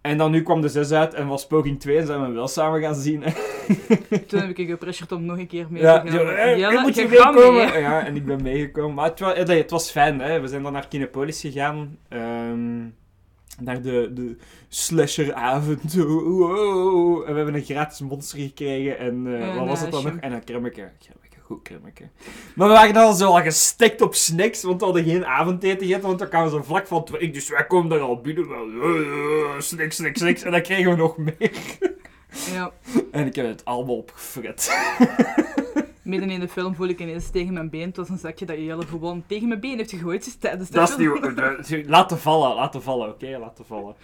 En 0.00 0.18
dan 0.18 0.30
nu 0.30 0.42
kwam 0.42 0.60
de 0.60 0.68
6 0.68 0.92
uit 0.92 1.14
en 1.14 1.26
was 1.26 1.46
Poging 1.46 1.80
2 1.80 1.98
en 1.98 2.06
zijn 2.06 2.26
we 2.26 2.32
wel 2.32 2.48
samen 2.48 2.80
gaan 2.80 2.94
zien. 2.94 3.22
hè. 3.22 3.30
Toen 4.28 4.40
heb 4.40 4.48
ik 4.48 4.56
je 4.56 4.66
gepressured 4.66 5.12
om 5.12 5.24
nog 5.24 5.38
een 5.38 5.46
keer 5.46 5.66
mee 5.70 5.82
Ja, 5.82 6.00
te 6.00 6.10
gaan. 6.10 6.28
eh, 6.28 6.58
Jelle, 6.58 6.72
je 6.74 6.80
moet 6.80 6.94
je 6.94 7.08
meekomen. 7.08 7.54
mee. 7.70 7.80
Ja, 7.80 8.06
en 8.06 8.16
ik 8.16 8.24
ben 8.26 8.42
meegekomen. 8.42 8.94
Maar 8.94 9.08
het, 9.08 9.20
wa- 9.20 9.32
eh, 9.34 9.46
het 9.58 9.70
was 9.70 9.90
fijn, 9.90 10.20
hè. 10.20 10.40
We 10.40 10.48
zijn 10.48 10.62
dan 10.62 10.72
naar 10.72 10.88
Kinepolis 10.88 11.40
gegaan. 11.40 11.98
ehm, 12.08 12.84
naar 13.60 13.82
de, 13.82 14.10
de 14.14 14.36
slasheravond. 14.68 15.94
Wow. 15.94 17.22
En 17.26 17.30
we 17.30 17.36
hebben 17.36 17.54
een 17.54 17.64
gratis 17.64 18.00
monster 18.00 18.38
gekregen. 18.38 18.98
En 18.98 19.40
eh, 19.40 19.56
wat 19.56 19.66
was 19.66 19.78
eh, 19.78 19.82
het 19.82 19.92
dan 19.92 20.04
nog? 20.04 20.16
En 20.20 20.32
een 20.32 20.44
kremmetje. 20.44 20.90
Kremmetje, 20.98 21.40
goed 21.42 21.62
kremmetje. 21.62 22.08
Maar 22.54 22.68
we 22.68 22.74
waren 22.74 22.94
dan 22.94 23.16
zo 23.16 23.26
al 23.26 23.42
gestekt 23.42 24.00
op 24.00 24.14
snacks, 24.14 24.62
want 24.62 24.78
we 24.78 24.84
hadden 24.84 25.04
geen 25.04 25.26
avondeten 25.26 25.86
gegeten, 25.86 26.06
want 26.06 26.18
dan 26.18 26.28
kwamen 26.28 26.50
ze 26.50 26.62
vlak 26.62 26.86
van 26.86 27.04
twee. 27.04 27.30
Dus 27.30 27.48
wij 27.48 27.66
komen 27.66 27.88
daar 27.88 28.00
al 28.00 28.20
binnen. 28.20 28.48
Wel, 28.48 28.68
eh, 28.68 29.60
snacks, 29.60 29.96
snacks, 29.96 30.20
snacks. 30.20 30.42
En 30.42 30.50
dan 30.50 30.62
kregen 30.62 30.90
we 30.90 30.96
nog 30.96 31.16
meer. 31.16 31.50
Ja. 32.52 32.72
En 33.10 33.26
ik 33.26 33.34
heb 33.34 33.46
het 33.46 33.64
allemaal 33.64 33.96
opgefret. 33.96 34.68
Midden 36.06 36.30
in 36.30 36.40
de 36.40 36.48
film 36.48 36.74
voel 36.74 36.88
ik 36.88 37.00
ineens 37.00 37.30
tegen 37.30 37.52
mijn 37.52 37.70
been. 37.70 37.86
Het 37.86 37.96
was 37.96 38.08
een 38.08 38.18
zakje 38.18 38.46
dat 38.46 38.56
Jelle 38.58 38.86
gewoon 38.86 39.24
tegen 39.26 39.48
mijn 39.48 39.60
been 39.60 39.76
heeft 39.76 39.90
gegooid 39.90 40.40
tijdens 40.40 40.68
de 40.70 40.74
Dat 40.74 40.88
is 40.88 40.94
film. 40.94 41.22
niet... 41.22 41.36
dat 41.36 41.70
is- 41.70 41.86
Laten 41.86 42.18
vallen, 42.18 42.54
laten 42.54 42.82
vallen, 42.82 43.08
oké? 43.08 43.36
Laten 43.38 43.64
vallen. 43.66 43.94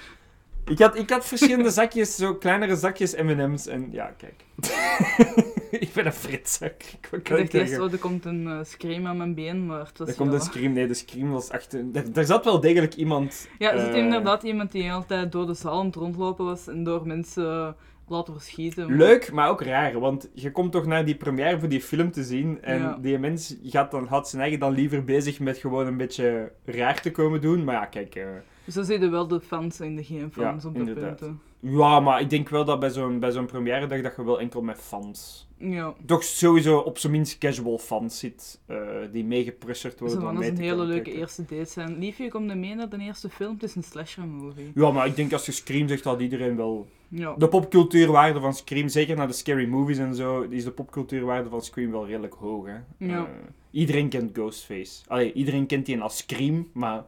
Ik 0.64 0.78
had, 0.78 0.96
ik 0.98 1.10
had 1.10 1.24
verschillende 1.26 1.70
zakjes, 1.80 2.16
zo 2.16 2.34
kleinere 2.34 2.76
zakjes 2.76 3.14
M&M's 3.16 3.66
en 3.66 3.88
ja, 3.92 4.14
kijk. 4.16 4.44
ik 5.70 5.92
ben 5.94 6.06
een 6.06 6.12
fritzak. 6.12 6.82
Ik 7.12 7.28
dacht 7.28 7.54
eerst, 7.54 7.78
oh, 7.78 7.92
er 7.92 7.98
komt 7.98 8.24
een 8.24 8.46
eh, 8.46 8.58
scream 8.64 9.06
aan 9.06 9.16
mijn 9.16 9.34
been, 9.34 9.66
maar 9.66 9.78
het 9.86 9.98
was 9.98 10.08
Er 10.08 10.14
komt 10.14 10.32
een 10.32 10.40
scream, 10.40 10.72
nee, 10.72 10.86
de 10.86 10.94
scream 10.94 11.30
was 11.30 11.48
echt... 11.50 11.72
een- 11.72 11.90
Er, 11.94 12.04
er 12.14 12.24
zat 12.24 12.44
wel 12.44 12.60
degelijk 12.60 12.94
iemand... 12.94 13.48
Ja, 13.58 13.72
er 13.72 13.80
zit 13.80 13.88
eh, 13.94 13.96
inderdaad 13.96 14.42
iemand 14.42 14.72
die 14.72 14.92
altijd 14.92 15.32
door 15.32 15.46
de 15.46 15.54
zaal 15.54 15.78
aan 15.78 15.86
het 15.86 15.94
rondlopen 15.94 16.44
was 16.44 16.68
en 16.68 16.84
door 16.84 17.06
mensen 17.06 17.76
laten 18.08 18.32
verschieten. 18.34 18.88
maar- 18.88 18.96
Leuk, 18.96 19.32
maar 19.32 19.48
ook 19.50 19.62
raar, 19.62 19.98
want 20.00 20.30
je 20.34 20.50
komt 20.50 20.72
toch 20.72 20.86
naar 20.86 21.04
die 21.04 21.14
première 21.16 21.58
voor 21.58 21.68
die 21.68 21.80
film 21.80 22.10
te 22.10 22.22
zien 22.24 22.62
en 22.62 22.78
Ja. 22.78 22.98
die 23.00 23.18
mens 23.18 23.56
gaat 23.64 23.90
dan, 23.90 24.06
houdt 24.06 24.28
zijn 24.28 24.42
eigen 24.42 24.60
dan 24.60 24.72
liever 24.72 25.04
bezig 25.04 25.40
met 25.40 25.58
gewoon 25.58 25.86
een 25.86 25.96
beetje 25.96 26.52
raar 26.64 27.00
te 27.00 27.10
komen 27.10 27.40
doen. 27.40 27.64
Maar 27.64 27.74
ja, 27.74 27.84
kijk... 27.86 28.14
eh, 28.14 28.26
Dus 28.64 28.74
je 28.88 29.08
wel 29.10 29.28
de 29.28 29.40
fans 29.40 29.80
en 29.80 29.96
de 29.96 30.04
geen 30.04 30.32
fans 30.32 30.62
Ja, 30.62 30.68
op 30.68 30.74
de 30.86 30.92
punten. 30.92 31.40
Ja, 31.60 32.00
maar 32.00 32.20
ik 32.20 32.30
denk 32.30 32.48
wel 32.48 32.64
dat 32.64 32.80
bij 32.80 32.90
zo'n, 32.90 33.18
bij 33.20 33.30
zo'n 33.30 33.46
première 33.46 33.86
dag 33.86 34.00
dat 34.02 34.16
je 34.16 34.24
wel 34.24 34.40
enkel 34.40 34.62
met 34.62 34.78
fans... 34.78 35.50
Ja. 35.58 35.94
Toch 36.06 36.24
sowieso 36.24 36.78
op 36.78 36.98
zijn 36.98 37.12
minst 37.12 37.38
casual 37.38 37.78
fans 37.78 38.18
zit, 38.18 38.60
eh, 38.66 38.76
die 39.12 39.24
meegepresserd 39.24 40.00
worden 40.00 40.20
Zo 40.20 40.32
dat 40.32 40.42
is 40.42 40.48
een 40.48 40.56
hele 40.58 40.84
leuke 40.84 41.02
kijken. 41.02 41.20
eerste 41.20 41.44
date 41.48 41.70
zijn. 41.70 41.98
Liefje, 41.98 42.28
kom 42.28 42.46
mee 42.60 42.74
naar 42.74 42.88
de 42.88 42.98
eerste 42.98 43.28
film. 43.30 43.52
Het 43.54 43.62
is 43.62 43.74
een 43.74 43.82
slasher 43.82 44.26
movie. 44.26 44.70
Ja, 44.74 44.90
maar 44.90 45.06
ik 45.06 45.16
denk 45.16 45.32
als 45.32 45.46
je 45.46 45.52
Scream 45.52 45.88
zegt, 45.88 46.02
dat 46.04 46.20
iedereen 46.20 46.56
wel... 46.56 46.86
Ja. 47.14 47.34
De 47.34 47.48
popcultuurwaarde 47.48 48.40
van 48.40 48.54
Scream, 48.54 48.88
zeker 48.88 49.16
naar 49.16 49.26
de 49.26 49.32
scary 49.32 49.68
movies 49.68 49.98
en 49.98 50.14
zo, 50.14 50.40
is 50.40 50.64
de 50.64 50.70
popcultuurwaarde 50.70 51.48
van 51.48 51.62
Scream 51.62 51.90
wel 51.90 52.06
redelijk 52.06 52.34
hoog, 52.34 52.66
hè. 52.66 53.06
Ja. 53.06 53.18
Eh, 53.18 53.30
iedereen 53.70 54.08
kent 54.08 54.30
Ghostface. 54.32 55.02
Allee, 55.06 55.32
iedereen 55.32 55.66
kent 55.66 55.86
die 55.86 56.00
als 56.00 56.16
Scream, 56.16 56.68
maar 56.72 57.04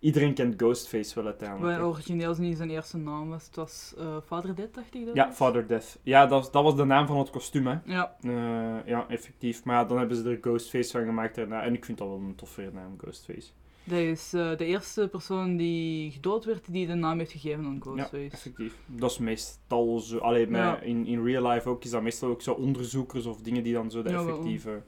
iedereen 0.00 0.34
kent 0.34 0.54
Ghostface 0.56 1.14
wel 1.14 1.24
uiteindelijk. 1.24 1.78
Hè. 1.78 1.84
origineel 1.84 2.34
niet 2.38 2.56
zijn 2.56 2.70
eerste 2.70 2.96
naam 2.96 3.28
was. 3.28 3.46
Het 3.46 3.56
was 3.56 3.94
eh 3.98 4.16
Father 4.26 4.54
Dead, 4.54 4.74
dacht 4.74 4.94
ik 4.94 5.06
dat? 5.06 5.14
Ja? 5.14 5.32
Father 5.32 5.66
Death. 5.66 5.98
Ja, 6.02 6.26
dat, 6.26 6.48
dat 6.52 6.62
was 6.62 6.76
de 6.76 6.84
naam 6.84 7.06
van 7.06 7.18
het 7.18 7.30
kostuum, 7.30 7.66
hè. 7.66 7.78
Ja. 7.84 8.16
Eh, 8.22 8.86
ja, 8.86 9.04
effectief. 9.08 9.64
Maar 9.64 9.88
dan 9.88 9.98
hebben 9.98 10.16
ze 10.16 10.30
er 10.30 10.38
Ghostface 10.40 10.90
van 10.90 11.04
gemaakt 11.04 11.34
daarna. 11.34 11.62
En 11.62 11.74
ik 11.74 11.84
vind 11.84 11.98
dat 11.98 12.08
wel 12.08 12.16
een 12.16 12.34
toffere 12.34 12.70
naam, 12.72 12.94
Ghostface. 12.98 13.48
Dat 13.88 13.98
is 13.98 14.32
eh, 14.32 14.56
de 14.56 14.64
eerste 14.64 15.08
persoon 15.10 15.56
die 15.56 16.10
gedood 16.10 16.44
werd 16.44 16.64
die 16.72 16.86
de 16.86 16.94
naam 16.94 17.18
heeft 17.18 17.30
gegeven 17.32 17.64
aan 17.64 17.74
Ja, 17.74 17.80
Ghostface. 17.80 18.28
effectief. 18.30 18.74
Dat 18.86 19.10
is 19.10 19.18
meestal 19.18 19.98
zo... 19.98 20.18
Allee, 20.18 20.46
met- 20.46 20.60
Ja. 20.60 20.80
in, 20.80 21.06
in 21.06 21.24
real 21.24 21.46
life 21.48 21.68
ook 21.68 21.84
is 21.84 21.90
dat 21.90 22.02
meestal 22.02 22.28
ook 22.30 22.42
zo 22.42 22.52
onderzoekers 22.52 23.26
of 23.26 23.40
dingen 23.40 23.62
die 23.62 23.72
dan 23.72 23.90
zo 23.90 24.02
de 24.02 24.10
Ja, 24.10 24.18
effectieve, 24.20 24.82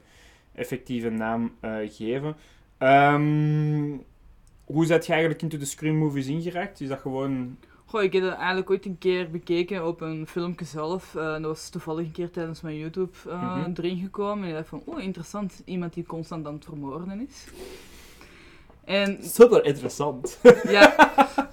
effectieve 0.53 1.09
naam 1.09 1.51
eh, 1.59 1.75
geven. 1.85 2.35
Ehm, 2.77 3.97
hoe 4.65 4.85
zet 4.85 5.05
je 5.05 5.11
eigenlijk 5.11 5.41
into 5.41 5.57
de 5.57 5.65
Scream 5.65 5.95
movies 5.97 6.27
ingeraakt? 6.27 6.81
Is 6.81 6.87
dat 6.87 6.99
gewoon... 6.99 7.57
Goh, 7.85 8.03
ik 8.03 8.13
heb 8.13 8.23
het 8.23 8.33
eigenlijk 8.33 8.69
ooit 8.69 8.85
een 8.85 8.97
keer 8.97 9.29
bekeken 9.31 9.87
op 9.87 10.01
een 10.01 10.27
filmpje 10.27 10.65
zelf. 10.65 11.15
Eh, 11.15 11.31
dat 11.31 11.41
was 11.41 11.69
toevallig 11.69 12.05
een 12.05 12.11
keer 12.11 12.29
tijdens 12.31 12.61
mijn 12.61 12.77
YouTube 12.77 13.11
Mhm. 13.25 13.71
erin 13.75 13.97
gekomen. 13.99 14.43
En 14.43 14.49
ik 14.49 14.55
dacht 14.55 14.67
van, 14.67 14.81
oh 14.85 15.01
interessant, 15.01 15.61
iemand 15.65 15.93
die 15.93 16.05
constant 16.05 16.47
aan 16.47 16.53
het 16.53 16.65
vermoorden 16.65 17.27
is. 17.27 17.47
En 18.85 19.17
Super 19.23 19.65
interessant. 19.65 20.39
ja, 20.67 20.95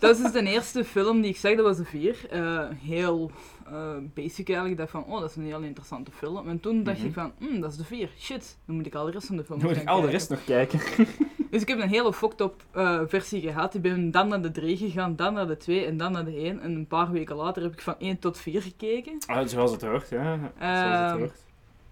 dat 0.00 0.16
is 0.16 0.22
dus 0.22 0.32
de 0.32 0.42
eerste 0.42 0.84
film 0.84 1.20
die 1.20 1.30
ik 1.30 1.36
zag, 1.36 1.54
dat 1.56 1.64
was 1.64 1.76
de 1.76 1.84
vier. 1.84 2.16
Eh, 2.30 2.60
heel 2.84 3.30
eh, 3.66 3.90
basic 4.14 4.48
eigenlijk. 4.48 4.78
Dacht 4.78 4.90
van, 4.90 5.04
oh, 5.04 5.20
dat 5.20 5.30
is 5.30 5.36
een 5.36 5.44
heel 5.44 5.60
interessante 5.60 6.10
film. 6.10 6.48
En 6.48 6.60
toen 6.60 6.82
dacht 6.82 6.98
Mhm. 6.98 7.06
ik 7.06 7.12
van, 7.12 7.32
hm, 7.38 7.60
dat 7.60 7.70
is 7.70 7.76
de 7.76 7.84
vier. 7.84 8.10
Shit, 8.18 8.56
dan 8.66 8.76
moet 8.76 8.86
ik 8.86 8.94
al 8.94 9.04
de 9.04 9.10
rest 9.10 9.26
van 9.26 9.36
de 9.36 9.44
film 9.44 9.58
Dan 9.58 9.68
moet 9.68 9.78
ik 9.78 9.88
al 9.88 10.00
de 10.00 10.10
rest 10.10 10.30
nog 10.30 10.44
kijken. 10.44 10.80
Dus 11.50 11.62
ik 11.62 11.68
heb 11.68 11.80
een 11.80 11.88
hele 11.88 12.12
fucked 12.12 12.40
up 12.40 12.54
eh, 12.70 13.00
versie 13.06 13.40
gehad. 13.40 13.74
Ik 13.74 13.82
ben 13.82 14.10
dan 14.10 14.28
naar 14.28 14.42
de 14.42 14.50
3 14.50 14.76
gegaan, 14.76 15.16
dan 15.16 15.34
naar 15.34 15.46
de 15.46 15.56
2 15.56 15.84
en 15.84 15.96
dan 15.96 16.12
naar 16.12 16.24
de 16.24 16.36
1. 16.36 16.60
En 16.60 16.74
een 16.74 16.86
paar 16.86 17.10
weken 17.10 17.36
later 17.36 17.62
heb 17.62 17.72
ik 17.72 17.80
van 17.80 17.94
1 17.98 18.18
tot 18.18 18.38
4 18.38 18.62
gekeken. 18.62 19.18
Ah, 19.26 19.46
zoals 19.46 19.70
het 19.70 19.82
hoort, 19.82 20.08
ja. 20.08 20.38
Zoals 20.58 20.78
het 20.78 21.10
Ehm, 21.10 21.18
hoort. 21.18 21.44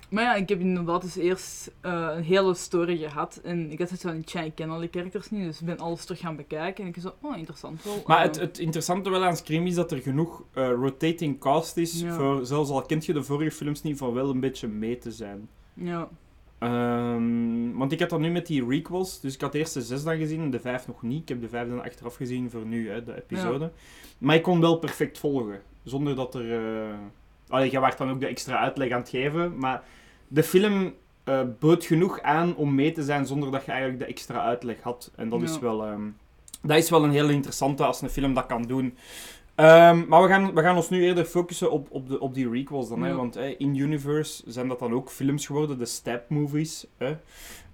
Maar 0.09 0.22
ja, 0.24 0.34
ik 0.34 0.48
heb 0.48 0.61
inderdaad 0.61 1.02
dus 1.02 1.16
eerst 1.16 1.70
eh, 1.80 2.09
een 2.16 2.22
hele 2.22 2.54
story 2.54 2.96
gehad. 2.96 3.40
En 3.44 3.70
ik 3.70 3.78
had 3.78 3.88
zoiets 3.88 4.04
van, 4.07 4.24
tja, 4.24 4.40
ik 4.40 4.54
ken 4.54 4.70
al 4.70 4.80
die 4.80 4.88
characters 4.92 5.30
niet. 5.30 5.44
Dus 5.44 5.61
ik 5.61 5.66
ben 5.66 5.78
alles 5.78 6.04
terug 6.04 6.20
gaan 6.20 6.36
bekijken. 6.36 6.84
En 6.84 6.90
ik 6.90 6.96
zo, 7.00 7.14
oh, 7.20 7.36
interessant 7.36 7.82
wel. 7.84 8.02
Maar 8.07 8.18
Eh, 8.18 8.22
het, 8.24 8.36
het 8.40 8.59
interessante 8.59 9.11
wel 9.11 9.24
aan 9.24 9.36
Scream 9.36 9.66
is 9.66 9.74
dat 9.74 9.92
er 9.92 9.98
genoeg 10.00 10.42
eh, 10.52 10.68
rotating 10.70 11.38
cast 11.40 11.76
is 11.76 12.00
Ja. 12.00 12.14
voor, 12.14 12.46
zelfs 12.46 12.70
al 12.70 12.82
kent 12.82 13.07
je 13.07 13.12
de 13.12 13.22
vorige 13.22 13.50
films 13.50 13.82
niet, 13.82 13.98
van 13.98 14.12
wel 14.12 14.30
een 14.30 14.40
beetje 14.40 14.68
mee 14.68 14.98
te 14.98 15.11
zijn. 15.12 15.48
Ja. 15.74 16.09
Ehm, 16.59 17.72
want 17.72 17.92
ik 17.92 18.00
had 18.00 18.11
dat 18.11 18.20
nu 18.20 18.30
met 18.30 18.46
die 18.46 18.66
requels, 18.68 19.20
dus 19.20 19.34
ik 19.34 19.40
had 19.40 19.52
de 19.52 19.59
eerste 19.59 19.82
zes 19.82 20.02
dan 20.04 20.16
gezien 20.16 20.40
en 20.40 20.50
de 20.50 20.61
vijf 20.61 20.86
nog 20.86 21.02
niet. 21.02 21.22
Ik 21.22 21.28
heb 21.28 21.40
de 21.40 21.48
vijf 21.48 21.68
dan 21.68 21.82
achteraf 21.82 22.16
gezien 22.16 22.50
voor 22.50 22.64
nu, 22.66 22.90
hè, 22.90 23.04
de 23.04 23.16
episode. 23.16 23.70
Maar 24.18 24.36
ik 24.36 24.42
kon 24.42 24.61
wel 24.61 24.78
perfect 24.78 25.18
volgen, 25.18 25.61
zonder 25.84 26.14
dat 26.14 26.34
er... 26.34 26.50
Allee, 27.49 27.70
je 27.70 27.80
werd 27.80 27.99
dan 27.99 28.11
ook 28.11 28.20
de 28.20 28.26
extra 28.26 28.59
uitleg 28.59 28.90
aan 28.90 29.01
het 29.01 29.09
geven, 29.09 29.59
maar 29.59 29.82
de 30.28 30.42
film 30.42 30.94
eh, 31.24 31.40
bood 31.59 31.84
genoeg 31.84 32.20
aan 32.20 32.57
om 32.57 32.74
mee 32.74 32.92
te 32.92 33.03
zijn 33.03 33.26
zonder 33.26 33.51
dat 33.51 33.64
je 33.64 33.70
eigenlijk 33.70 34.01
de 34.01 34.07
extra 34.07 34.42
uitleg 34.42 34.80
had. 34.80 35.12
En 35.16 35.28
dat, 35.28 35.42
is, 35.42 35.59
wel, 35.59 35.84
ehm, 35.84 36.09
dat 36.62 36.76
is 36.76 36.90
wel 36.90 37.05
een 37.05 37.11
hele 37.11 37.32
interessante 37.32 37.84
als 37.84 38.03
een 38.03 38.11
film 38.11 38.34
dat 38.34 38.47
kan 38.47 38.62
doen. 38.62 38.97
Ehm, 39.55 40.09
maar 40.09 40.22
we 40.22 40.28
gaan, 40.28 40.55
we 40.55 40.62
gaan 40.62 40.76
ons 40.76 40.90
nu 40.90 41.03
eerder 41.03 41.24
focussen 41.24 41.70
op, 41.70 41.86
op, 41.90 42.09
de, 42.09 42.20
op 42.20 42.34
die 42.34 42.51
requels 42.51 42.88
dan. 42.88 43.03
Hè? 43.03 43.14
Want 43.14 43.34
hè, 43.34 43.47
in 43.47 43.74
Universe 43.74 44.42
zijn 44.47 44.68
dat 44.68 44.78
dan 44.78 44.92
ook 44.92 45.11
films 45.11 45.47
geworden, 45.47 45.78
de 45.78 45.84
Stab 45.84 46.28
movies. 46.28 46.86
Hè? 46.97 47.16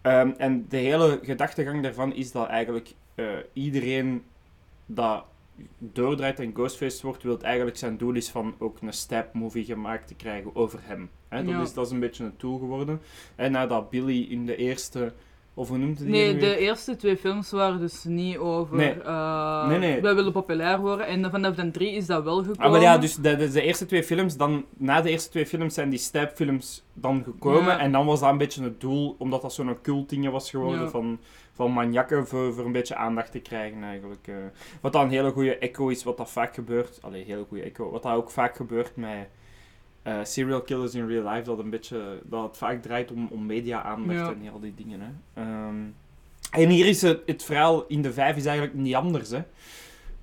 Ehm, 0.03 0.31
en 0.37 0.67
de 0.69 0.77
hele 0.77 1.21
gedachtegang 1.23 1.83
daarvan 1.83 2.15
is 2.15 2.33
dat 2.33 2.49
eigenlijk 2.49 2.95
eh, 3.15 3.27
iedereen 3.53 4.25
dat 4.87 5.25
doordraait 5.79 6.41
en 6.41 6.51
Ghostface 6.55 7.07
wordt, 7.07 7.23
wil 7.23 7.41
eigenlijk 7.41 7.77
zijn 7.77 7.97
doel 7.97 8.15
is 8.15 8.31
van 8.31 8.55
ook 8.59 8.79
een 8.81 8.93
Stab 8.93 9.35
movie 9.35 9.65
gemaakt 9.65 10.07
te 10.09 10.15
krijgen 10.15 10.57
over 10.57 10.79
hem. 10.83 11.11
Hè? 11.29 11.45
Dat, 11.45 11.55
Ja. 11.55 11.61
is, 11.63 11.75
dat 11.75 11.87
is 11.87 11.93
een 11.93 12.01
beetje 12.01 12.25
een 12.25 12.37
tool 12.37 12.59
geworden. 12.59 13.01
En 13.37 13.53
nadat 13.53 13.91
Billy 13.91 14.27
in 14.31 14.47
de 14.47 14.57
eerste... 14.57 15.13
Of 15.55 15.69
hoe 15.69 15.79
noemt 15.79 15.99
het 15.99 16.07
die 16.07 16.17
Nee, 16.17 16.35
de 16.35 16.41
weer? 16.41 16.57
eerste 16.57 16.97
twee 16.97 17.17
films 17.17 17.51
waren 17.51 17.81
dus 17.81 18.05
niet 18.05 18.37
over. 18.37 18.77
Nee. 18.77 18.93
eh, 19.03 19.67
Nee, 19.69 19.79
nee. 19.79 20.01
Wij 20.01 20.15
willen 20.15 20.33
populair 20.33 20.81
worden. 20.81 21.07
En 21.07 21.31
vanaf 21.31 21.55
de 21.55 21.71
drie 21.71 21.93
is 21.93 22.07
dat 22.07 22.25
wel 22.25 22.37
gekomen. 22.37 22.59
Ah, 22.61 22.71
maar 22.71 22.81
ja, 22.81 22.99
dus 22.99 23.15
de, 23.17 23.37
de, 23.37 23.51
de 23.51 23.63
eerste 23.63 23.87
twee 23.87 24.03
films, 24.05 24.37
dan, 24.37 24.65
na 24.77 25.01
de 25.01 25.11
eerste 25.11 25.31
twee 25.31 25.47
films 25.47 25.75
zijn 25.75 25.91
die 25.91 25.99
Stab-films 25.99 26.83
dan 26.93 27.23
gekomen. 27.25 27.63
Ja. 27.65 27.79
En 27.79 27.93
dan 27.93 28.07
was 28.07 28.21
dat 28.21 28.31
een 28.31 28.39
beetje 28.39 28.63
het 28.63 28.81
doel, 28.81 29.15
omdat 29.19 29.43
dat 29.43 29.53
zo'n 29.53 29.77
cult 29.83 30.09
ding 30.09 30.31
was 30.31 30.51
geworden 30.51 30.81
Ja. 30.81 30.89
van, 30.89 31.19
van 31.53 31.73
maniakken 31.73 32.27
voor, 32.27 32.55
voor 32.55 32.65
een 32.65 32.73
beetje 32.73 32.95
aandacht 32.97 33.33
te 33.33 33.41
krijgen 33.41 33.83
eigenlijk. 33.83 34.27
eh. 34.29 34.35
wat 34.81 34.93
dan 34.93 35.03
een 35.05 35.11
hele 35.11 35.31
goede 35.31 35.59
echo 35.59 35.89
is, 35.89 36.05
wat 36.05 36.17
dat 36.17 36.31
vaak 36.31 36.55
gebeurt. 36.55 36.99
Allee, 37.03 37.25
hele 37.25 37.45
goede 37.49 37.63
echo. 37.63 37.91
Wat 37.91 38.03
dat 38.03 38.15
ook 38.15 38.31
vaak 38.31 38.57
gebeurt 38.57 38.97
met 38.97 39.29
eh, 40.03 40.19
serial 40.23 40.63
killers 40.63 40.95
in 40.95 41.07
real 41.07 41.29
life, 41.29 41.43
dat, 41.45 41.59
een 41.59 41.71
beetje, 41.71 42.21
dat 42.25 42.43
het 42.43 42.57
vaak 42.57 42.83
draait 42.83 43.11
om, 43.11 43.29
om 43.31 43.47
media-aandacht 43.47 44.19
Ja. 44.19 44.33
en 44.33 44.53
al 44.53 44.61
die 44.61 44.75
dingen. 44.75 45.01
Hè. 45.01 45.43
Ehm, 45.43 45.77
en 46.63 46.69
hier 46.69 46.87
is 46.87 47.03
het, 47.03 47.21
het 47.27 47.43
verhaal 47.45 47.85
in 47.87 48.03
de 48.03 48.13
vijf 48.13 48.37
is 48.37 48.45
eigenlijk 48.47 48.77
niet 48.77 48.95
anders. 48.95 49.31
Hè. 49.31 49.43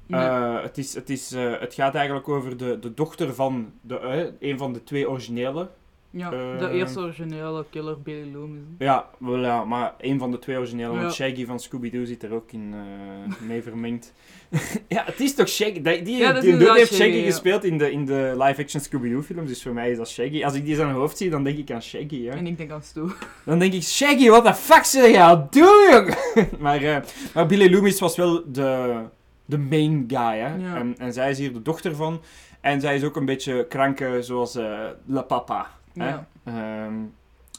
Nee. 0.05 0.21
Eh, 0.21 0.61
het, 0.63 0.77
is, 0.77 0.93
het, 0.93 1.09
is, 1.09 1.31
het 1.35 1.73
gaat 1.73 1.95
eigenlijk 1.95 2.27
over 2.29 2.57
de, 2.57 2.79
de 2.79 2.93
dochter 2.93 3.33
van 3.35 3.71
de, 3.81 4.33
een 4.39 4.57
van 4.57 4.73
de 4.73 4.83
twee 4.83 5.09
originele. 5.09 5.69
Ja, 6.11 6.29
de 6.29 6.69
eerste 6.71 6.99
originele 6.99 7.65
killer 7.69 8.01
Billy 8.01 8.33
Loomis. 8.33 8.61
Ja, 8.77 9.09
wel, 9.17 9.37
ja, 9.37 9.63
maar 9.65 9.93
een 9.97 10.19
van 10.19 10.31
de 10.31 10.39
twee 10.39 10.57
originele, 10.57 10.97
want. 10.97 11.13
Shaggy 11.13 11.45
van 11.45 11.59
Scooby-Doo 11.59 12.05
zit 12.05 12.23
er 12.23 12.33
ook 12.33 12.51
in 12.51 12.73
eh, 12.73 13.47
mee 13.47 13.63
vermengd. 13.63 14.13
ja, 14.87 15.03
het 15.05 15.19
is 15.19 15.35
toch 15.35 15.47
Shaggy? 15.47 15.81
Die, 15.81 16.01
die, 16.01 16.17
Ja, 16.17 16.33
dude 16.33 16.73
heeft 16.73 16.93
Shaggy, 16.93 17.23
gespeeld 17.23 17.63
in 17.63 17.77
de, 17.77 17.91
in 17.91 18.05
de 18.05 18.33
live-action 18.37 18.81
Scooby-Doo 18.81 19.21
films, 19.21 19.49
dus 19.49 19.63
voor 19.63 19.73
mij 19.73 19.91
is 19.91 19.97
dat 19.97 20.09
Shaggy. 20.09 20.43
Als 20.43 20.53
ik 20.53 20.65
die 20.65 20.75
zijn 20.75 20.91
hoofd 20.91 21.17
zie, 21.17 21.29
dan 21.29 21.43
denk 21.43 21.57
ik 21.57 21.71
aan 21.71 21.81
Shaggy, 21.81 22.15
ja. 22.15 22.33
En 22.33 22.47
ik 22.47 22.57
denk 22.57 22.71
aan 22.71 22.83
Stu. 22.83 23.01
Dan 23.45 23.59
denk 23.59 23.73
ik, 23.73 23.83
Shaggy, 23.83 24.29
what 24.29 24.45
the 24.45 24.53
fuck 24.53 24.83
zeg 24.83 25.11
je 25.11 25.19
aan 25.19 25.39
het 25.39 25.53
doen, 25.53 26.13
maar, 26.59 26.81
eh, 26.83 26.97
maar 27.33 27.45
Billy 27.45 27.73
Loomis 27.73 27.99
was 27.99 28.15
wel 28.15 28.43
de, 28.51 29.01
de 29.45 29.57
main 29.57 30.03
guy, 30.07 30.37
hè. 30.37 30.75
En, 30.75 30.95
en 30.97 31.13
zij 31.13 31.29
is 31.29 31.37
hier 31.37 31.53
de 31.53 31.61
dochter 31.61 31.95
van. 31.95 32.21
En 32.61 32.81
zij 32.81 32.95
is 32.95 33.03
ook 33.03 33.15
een 33.15 33.25
beetje 33.25 33.67
kranke, 33.67 34.17
zoals 34.21 34.55
eh 34.55 34.87
La 35.05 35.21
Papa. 35.21 35.67
Ja. 35.93 36.27
Ehm, 36.43 36.93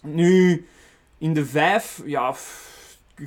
nu, 0.02 0.66
in 1.18 1.34
de 1.34 1.46
vijf, 1.46 2.02
ja... 2.04 2.34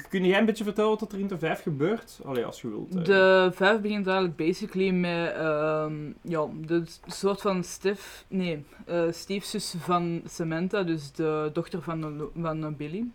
Kun 0.10 0.26
jij 0.26 0.40
een 0.40 0.46
beetje 0.46 0.64
vertellen 0.64 1.00
wat 1.00 1.12
er 1.12 1.20
in 1.20 1.28
de 1.28 1.38
vijf 1.38 1.62
gebeurt? 1.62 2.20
Allee, 2.26 2.46
als 2.46 2.62
je 2.62 2.70
wilt. 2.70 3.06
De 3.06 3.52
vijf 3.54 3.82
begint 3.82 4.08
eigenlijk 4.08 4.38
basically 4.38 4.90
met 4.90 5.34
ehm, 5.34 5.94
ja, 6.22 6.48
de 6.66 6.84
soort 7.08 7.42
van 7.42 7.64
Stef, 7.64 8.26
nee, 8.28 8.66
stiefzus 9.12 9.76
van 9.78 10.22
Samantha, 10.26 10.84
dus 10.84 11.12
de 11.12 11.50
dochter 11.54 11.82
van, 11.82 12.30
van 12.42 12.76
Billy. 12.76 13.06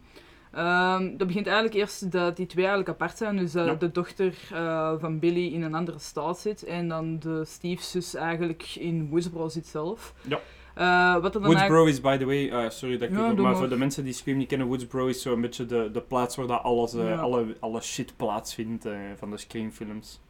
Ehm, 0.53 1.17
dat 1.17 1.27
begint 1.27 1.47
eigenlijk 1.47 1.77
eerst 1.77 2.11
dat 2.11 2.37
die 2.37 2.47
twee 2.47 2.65
eigenlijk 2.67 2.95
apart 2.95 3.17
zijn. 3.17 3.37
Dus 3.37 3.53
dat 3.53 3.67
Ja. 3.67 3.75
de 3.75 3.91
dochter 3.91 4.35
eh, 4.53 4.95
van 4.99 5.19
Billy 5.19 5.53
in 5.53 5.63
een 5.63 5.75
andere 5.75 5.99
staat 5.99 6.39
zit 6.39 6.65
en 6.65 6.89
dan 6.89 7.19
de 7.19 7.45
stiefzus 7.45 8.15
eigenlijk 8.15 8.63
in 8.75 9.09
Woodsboro 9.09 9.49
zit 9.49 9.67
zelf. 9.67 10.15
Ja. 10.23 10.41
Eh, 10.79 11.17
wat 11.17 11.33
dan 11.33 11.43
Woodsboro 11.43 11.85
is, 11.85 12.01
by 12.01 12.17
the 12.17 12.25
way, 12.25 12.49
eh, 12.49 12.71
sorry 12.71 12.99
dat 12.99 13.09
ik 13.09 13.15
Ja, 13.17 13.29
het 13.29 13.37
maar 13.39 13.57
voor 13.57 13.69
de 13.69 13.77
mensen 13.77 14.05
die 14.05 14.13
Scream 14.13 14.39
niet 14.39 14.49
kennen, 14.49 14.67
Woodsboro 14.67 15.07
is 15.07 15.23
zo'n 15.23 15.41
beetje 15.41 15.67
de, 15.67 15.91
de 15.93 16.01
plaats 16.01 16.37
waar 16.37 16.47
dat 16.47 16.63
alles, 16.63 16.93
Ja. 16.93 17.15
alle, 17.17 17.57
alle 17.61 17.81
shit 17.81 18.17
plaatsvindt 18.17 18.87
van 19.17 19.31
de 19.31 19.37
Scream-films. 19.37 20.21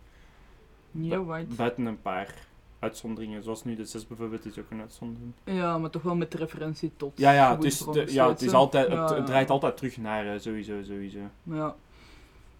Ja, 0.90 1.16
right. 1.16 1.56
Buiten 1.56 1.86
een 1.86 2.02
paar 2.02 2.34
uitzonderingen, 2.78 3.42
zoals 3.42 3.64
nu 3.64 3.74
de 3.76 3.84
6 3.84 4.06
bijvoorbeeld 4.06 4.44
is 4.46 4.58
ook 4.58 4.70
een 4.70 4.80
uitzondering. 4.80 5.32
Ja, 5.44 5.78
maar 5.78 5.90
toch 5.90 6.02
wel 6.02 6.16
met 6.16 6.34
referentie 6.34 6.92
tot 6.96 7.12
Ja, 7.18 7.32
ja, 7.32 7.54
het, 7.54 7.64
is, 7.64 7.78
de- 7.78 8.04
ja, 8.08 8.28
het, 8.28 8.42
is 8.42 8.52
altijd, 8.52 8.88
het, 8.92 9.26
draait 9.26 9.50
altijd 9.50 9.76
terug 9.76 9.96
naar 9.96 10.40
sowieso, 10.40 10.82
sowieso. 10.82 11.18
Ja. 11.42 11.74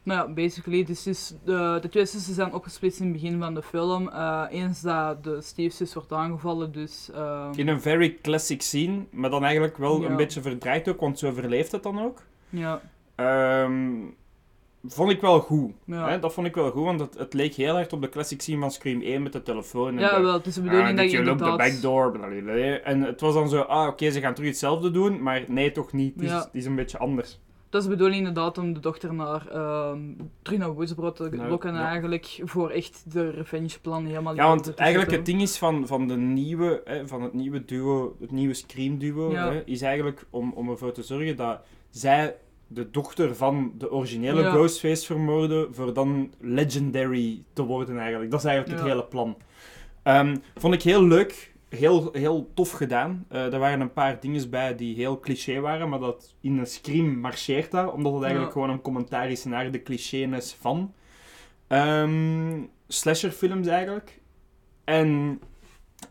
Nou 0.02 0.28
ja, 0.28 0.34
basically, 0.34 0.84
dus 0.84 1.06
is 1.06 1.34
de, 1.44 1.78
de 1.80 1.88
twee 1.88 2.04
zussen 2.06 2.34
zijn 2.34 2.52
opgesplitst 2.54 3.00
in 3.00 3.04
het 3.06 3.14
begin 3.14 3.38
van 3.40 3.54
de 3.54 3.62
film. 3.62 4.08
Eh, 4.08 4.44
eens 4.50 4.80
dat 4.80 5.24
de 5.24 5.40
stiefzus 5.40 5.94
wordt 5.94 6.12
aangevallen, 6.12 6.72
dus... 6.72 7.10
ehm, 7.14 7.52
In 7.56 7.68
een 7.68 7.80
very 7.80 8.18
classic 8.22 8.62
scene, 8.62 9.04
maar 9.10 9.30
dan 9.30 9.44
eigenlijk 9.44 9.76
wel 9.76 10.00
Ja. 10.02 10.08
een 10.08 10.16
beetje 10.16 10.40
verdraaid 10.42 10.88
ook, 10.88 11.00
want 11.00 11.18
zo 11.18 11.32
verleeft 11.32 11.72
het 11.72 11.82
dan 11.82 12.00
ook. 12.02 12.22
Ja, 12.48 12.80
Ehm, 13.14 13.82
vond 14.84 15.10
ik 15.10 15.20
wel 15.20 15.40
goed. 15.40 15.72
Ja. 15.84 16.08
Hè? 16.08 16.18
Dat 16.18 16.32
vond 16.32 16.46
ik 16.46 16.54
wel 16.54 16.70
goed, 16.70 16.84
want 16.84 17.00
het, 17.00 17.18
het 17.18 17.34
leek 17.34 17.54
heel 17.54 17.78
erg 17.78 17.90
op 17.90 18.00
de 18.02 18.08
classic 18.08 18.40
scene 18.42 18.60
van 18.60 18.70
Scream 18.70 19.00
1 19.02 19.22
met 19.22 19.32
de 19.32 19.42
telefoon. 19.42 19.88
En 19.88 19.98
ja 19.98 20.16
de, 20.16 20.22
wel, 20.22 20.32
het 20.32 20.46
is 20.46 20.54
de 20.54 20.60
bedoeling 20.62 20.90
Ah, 20.90 20.96
dat 20.96 21.04
je 21.04 21.10
the 21.10 21.16
inderdaad... 21.18 21.56
backdoor. 21.58 22.10
blablabla. 22.12 22.78
En 22.78 23.00
het 23.02 23.20
was 23.20 23.34
dan 23.34 23.48
zo, 23.48 23.60
ah 23.60 23.86
oké, 23.88 24.10
ze 24.10 24.20
gaan 24.20 24.34
terug 24.34 24.50
hetzelfde 24.50 24.90
doen, 24.90 25.22
maar 25.22 25.44
nee, 25.48 25.72
toch 25.72 25.92
niet. 25.92 26.14
Het 26.14 26.22
is, 26.24 26.30
Ja. 26.30 26.38
het 26.38 26.48
is 26.52 26.64
een 26.64 26.74
beetje 26.74 26.98
anders. 26.98 27.40
Dat 27.70 27.82
is 27.82 27.88
de 27.88 27.94
bedoeling 27.94 28.26
inderdaad 28.26 28.58
om 28.58 28.72
de 28.72 28.80
dochter 28.80 29.14
naar, 29.14 29.48
ehm, 29.48 30.00
terug 30.42 30.58
naar 30.58 31.12
te 31.12 31.28
Nou, 31.30 31.48
lokken 31.48 31.74
ja. 31.74 31.86
eigenlijk 31.88 32.40
voor 32.44 32.70
echt 32.70 33.04
de 33.12 33.30
revenge 33.30 33.80
plan 33.80 34.06
helemaal 34.06 34.34
Ja, 34.34 34.46
want 34.46 34.74
eigenlijk 34.74 35.10
het 35.10 35.26
ding 35.26 35.42
is 35.42 35.58
van, 35.58 35.86
van, 35.86 36.08
de 36.08 36.16
nieuwe, 36.16 36.82
hè, 36.84 37.08
van 37.08 37.22
het 37.22 37.32
nieuwe 37.32 37.64
duo, 37.64 38.16
het 38.20 38.30
nieuwe 38.30 38.54
Scream 38.54 38.98
duo, 38.98 39.30
Ja. 39.30 39.52
hè, 39.52 39.62
is 39.64 39.82
eigenlijk 39.82 40.26
om, 40.30 40.52
om 40.52 40.70
ervoor 40.70 40.92
te 40.92 41.02
zorgen 41.02 41.36
dat 41.36 41.60
zij 41.90 42.36
de 42.66 42.90
dochter 42.90 43.36
van 43.36 43.72
de 43.78 43.92
originele 43.92 44.40
Ja. 44.40 44.50
Ghostface 44.50 45.06
vermoorden, 45.06 45.74
voor 45.74 45.92
dan 45.92 46.32
legendary 46.40 47.42
te 47.52 47.62
worden 47.62 47.98
eigenlijk. 47.98 48.30
Dat 48.30 48.40
is 48.40 48.46
eigenlijk 48.46 48.78
het 48.80 48.88
hele 48.88 49.04
plan. 49.04 49.36
Ehm, 50.02 50.36
vond 50.56 50.74
ik 50.74 50.82
heel 50.82 51.04
leuk, 51.04 51.54
heel, 51.68 52.08
heel 52.12 52.50
tof 52.54 52.70
gedaan. 52.70 53.24
Eh, 53.28 53.52
er 53.52 53.58
waren 53.58 53.80
een 53.80 53.92
paar 53.92 54.20
dingen 54.20 54.50
bij 54.50 54.76
die 54.76 54.94
heel 54.94 55.20
cliché 55.20 55.60
waren, 55.60 55.88
maar 55.88 55.98
dat 55.98 56.34
in 56.40 56.58
een 56.58 56.66
Scream 56.66 57.18
marcheert 57.18 57.70
dat, 57.70 57.92
omdat 57.92 58.12
het 58.12 58.22
eigenlijk 58.22 58.54
Ja. 58.54 58.60
gewoon 58.60 58.74
een 58.74 58.82
commentaar 58.82 59.30
is 59.30 59.44
naar 59.44 59.70
de 59.70 59.82
clichénes 59.82 60.52
van. 60.60 60.92
Ehm 61.66 62.60
slasherfilms 62.88 63.66
eigenlijk. 63.66 64.20
En 64.84 65.40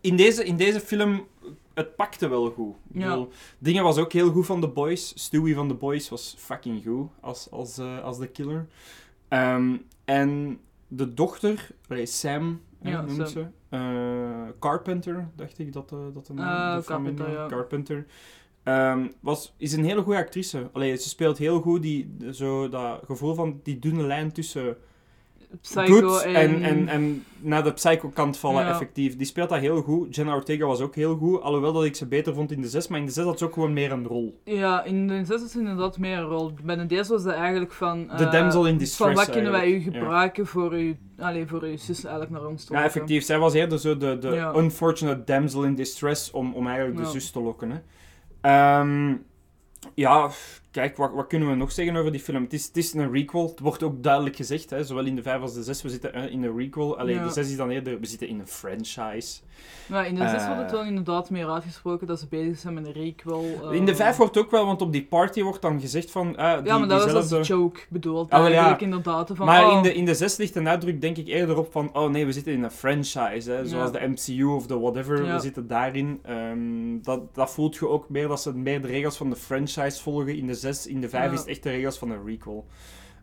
in 0.02 0.16
deze, 0.16 0.46
in 0.46 0.56
deze 0.58 0.80
film, 0.80 1.28
het 1.74 1.96
pakte 1.96 2.28
wel 2.28 2.50
goed. 2.52 2.76
Ik 2.94 3.02
Ja. 3.02 3.08
bedoel, 3.10 3.30
dingen 3.60 3.84
was 3.84 3.98
ook 3.98 4.12
heel 4.14 4.32
goed 4.32 4.46
van 4.46 4.62
The 4.62 4.68
Boys. 4.68 5.12
Stewie 5.16 5.56
van 5.56 5.68
The 5.68 5.74
Boys 5.74 6.10
was 6.10 6.36
fucking 6.38 6.84
goed 6.86 7.10
als, 7.22 7.52
als, 7.52 7.78
eh, 7.78 8.04
als 8.04 8.18
de 8.18 8.28
killer. 8.28 8.68
Ehm, 9.28 9.78
en 10.06 10.60
de 10.88 11.14
dochter, 11.14 11.68
Sam, 12.04 12.62
Ja, 12.82 13.02
noemt 13.02 13.16
Sam. 13.16 13.26
ze. 13.28 13.46
Eh, 13.70 14.60
Carpenter, 14.60 15.30
dacht 15.36 15.60
ik 15.60 15.74
dat, 15.74 15.90
de 15.90 16.10
dat 16.14 16.26
de 16.28 16.34
naam 16.34 16.78
Eh, 16.78 16.84
familie- 16.84 17.14
Carpenter, 17.16 17.32
ja. 17.32 17.48
Carpenter. 17.48 18.06
Ehm, 18.64 19.08
was, 19.20 19.54
is 19.58 19.74
een 19.74 19.84
hele 19.84 20.02
goede 20.02 20.20
actrice. 20.20 20.70
Allee, 20.74 20.96
ze 20.96 21.10
speelt 21.10 21.38
heel 21.38 21.62
goed 21.62 21.82
die, 21.82 22.16
zo, 22.32 22.70
dat 22.70 23.02
gevoel 23.06 23.34
van 23.36 23.60
die 23.64 23.80
dunne 23.80 24.04
lijn 24.04 24.32
tussen 24.32 24.78
Psycho 25.62 26.10
goed 26.10 26.22
en... 26.22 26.36
en, 26.36 26.64
en, 26.64 26.88
en 26.88 27.26
naar 27.40 27.64
de 27.64 27.74
psycho-kant 27.74 28.38
vallen, 28.38 28.64
Ja. 28.64 28.70
effectief. 28.70 29.16
Die 29.16 29.26
speelt 29.26 29.50
dat 29.50 29.60
heel 29.60 29.82
goed. 29.82 30.16
Jenna 30.16 30.34
Ortega 30.36 30.66
was 30.66 30.80
ook 30.82 30.96
heel 30.96 31.16
goed, 31.16 31.42
alhoewel 31.42 31.74
dat 31.74 31.84
ik 31.84 31.96
ze 31.96 32.06
beter 32.08 32.34
vond 32.34 32.52
in 32.52 32.62
de 32.62 32.68
6, 32.68 32.88
maar 32.88 33.00
in 33.00 33.06
de 33.06 33.12
6 33.12 33.24
had 33.24 33.38
ze 33.38 33.46
ook 33.46 33.54
gewoon 33.54 33.74
meer 33.74 33.92
een 33.92 34.08
rol. 34.08 34.42
Ja, 34.44 34.84
in 34.84 35.08
de 35.08 35.26
6 35.26 35.36
is 35.36 35.42
het 35.42 35.54
inderdaad 35.54 35.98
meer 35.98 36.18
een 36.18 36.26
rol. 36.26 36.54
Bij 36.64 36.76
de 36.76 36.86
deze 36.86 37.12
was 37.12 37.24
dat 37.24 37.34
eigenlijk 37.34 37.72
van... 37.72 38.08
De 38.18 38.24
eh, 38.24 38.32
damsel 38.32 38.64
in 38.64 38.70
Van 38.70 38.78
distress 38.78 39.16
wat 39.16 39.30
kunnen 39.30 39.52
wij 39.52 39.72
u 39.72 39.76
ja. 39.76 39.82
gebruiken 39.82 40.48
voor 40.48 40.72
uw... 40.72 40.96
Allee, 41.18 41.48
voor 41.48 41.62
uw 41.62 41.78
zus 41.78 42.04
eigenlijk 42.04 42.32
naar 42.32 42.46
ons 42.50 42.66
te 42.66 42.74
Ja, 42.74 42.84
effectief. 42.84 43.24
Zij 43.24 43.40
was 43.40 43.54
eerder 43.54 43.80
zo 43.80 43.98
de, 43.98 44.18
de 44.18 44.28
Ja. 44.28 44.54
unfortunate 44.56 45.24
damsel 45.24 45.64
in 45.64 45.76
distress 45.76 46.32
om, 46.32 46.54
om 46.54 46.68
eigenlijk 46.68 46.98
de 46.98 47.06
zus 47.12 47.32
te 47.32 47.40
lokken. 47.40 47.72
Hè. 47.72 47.80
Ehm, 48.42 49.16
ja, 49.94 50.30
kijk, 50.72 50.98
wat, 50.98 51.12
wat 51.14 51.28
kunnen 51.28 51.50
we 51.50 51.56
nog 51.56 51.72
zeggen 51.72 51.96
over 51.96 52.12
die 52.12 52.22
film? 52.22 52.44
Het 52.44 52.54
is, 52.54 52.66
het 52.66 52.78
is 52.78 52.94
een 52.94 53.12
requel. 53.12 53.48
Het 53.48 53.60
wordt 53.60 53.84
ook 53.84 54.04
duidelijk 54.04 54.36
gezegd, 54.36 54.70
hè, 54.70 54.84
zowel 54.84 55.06
in 55.06 55.16
de 55.16 55.22
5 55.22 55.42
als 55.42 55.54
de 55.54 55.64
6. 55.64 55.82
We 55.82 55.90
zitten 55.90 56.14
eh, 56.14 56.32
in 56.32 56.44
een 56.44 56.58
requel. 56.58 56.98
Alleen 57.00 57.16
Ja. 57.16 57.24
de 57.24 57.32
6 57.32 57.50
is 57.50 57.56
dan 57.58 57.70
eerder, 57.70 58.00
we 58.00 58.06
zitten 58.06 58.28
in 58.28 58.40
een 58.40 58.48
franchise. 58.48 59.40
Maar 59.88 60.08
in 60.08 60.16
de 60.16 60.22
6 60.30 60.42
Eh. 60.42 60.46
wordt 60.48 60.62
het 60.62 60.72
wel 60.72 60.84
inderdaad 60.84 61.30
meer 61.30 61.50
uitgesproken 61.50 62.08
dat 62.08 62.20
ze 62.20 62.28
bezig 62.28 62.58
zijn 62.60 62.74
met 62.74 62.86
een 62.86 62.92
requel. 62.94 63.44
eh. 63.64 63.72
In 63.72 63.86
de 63.86 63.96
5 63.96 64.18
wordt 64.18 64.38
ook 64.38 64.52
wel, 64.52 64.66
want 64.66 64.82
op 64.82 64.92
die 64.92 65.04
party 65.06 65.42
wordt 65.42 65.62
dan 65.62 65.80
gezegd 65.82 66.12
van... 66.12 66.28
die, 66.28 66.38
Ja, 66.38 66.78
maar 66.78 66.88
dat 66.88 67.12
was 67.12 67.32
als 67.32 67.48
joke 67.48 67.80
bedoeld 67.90 68.30
Ah, 68.30 68.38
wel, 68.40 68.48
ja. 68.48 68.52
eigenlijk 68.54 68.82
inderdaad. 68.82 69.32
Van, 69.34 69.46
maar 69.46 69.66
oh, 69.68 69.76
in, 69.76 69.82
de, 69.82 69.94
in 69.94 70.06
de 70.06 70.14
6 70.16 70.38
ligt 70.38 70.54
de 70.54 70.60
nadruk 70.60 71.02
denk 71.02 71.18
ik 71.18 71.28
eerder 71.28 71.58
op 71.58 71.72
van... 71.72 71.90
Oh 71.96 72.10
nee, 72.10 72.26
we 72.26 72.32
zitten 72.32 72.54
in 72.54 72.64
een 72.64 72.72
franchise. 72.72 73.52
Hè, 73.52 73.66
zoals 73.66 73.92
Ja. 73.92 74.00
de 74.00 74.08
MCU 74.08 74.44
of 74.44 74.68
de 74.68 74.80
whatever. 74.80 75.34
We 75.34 75.40
zitten 75.40 75.68
daarin. 75.68 76.20
Ehm, 76.24 77.02
dat, 77.02 77.36
dat 77.36 77.52
voelt 77.52 77.76
je 77.76 77.88
ook 77.88 78.10
meer 78.10 78.28
dat 78.28 78.42
ze 78.42 78.56
meer 78.58 78.82
de 78.82 78.88
regels 78.88 79.18
van 79.18 79.30
de 79.30 79.36
franchise 79.36 80.02
volgen. 80.02 80.36
In 80.38 80.48
de 80.48 80.56
6, 80.58 80.88
in 80.88 81.02
de 81.02 81.10
5 81.10 81.26
Ja. 81.26 81.32
is 81.32 81.40
het 81.40 81.48
echt 81.48 81.64
de 81.64 81.70
regels 81.70 81.98
van 81.98 82.10
een 82.10 82.26
requel. 82.26 82.66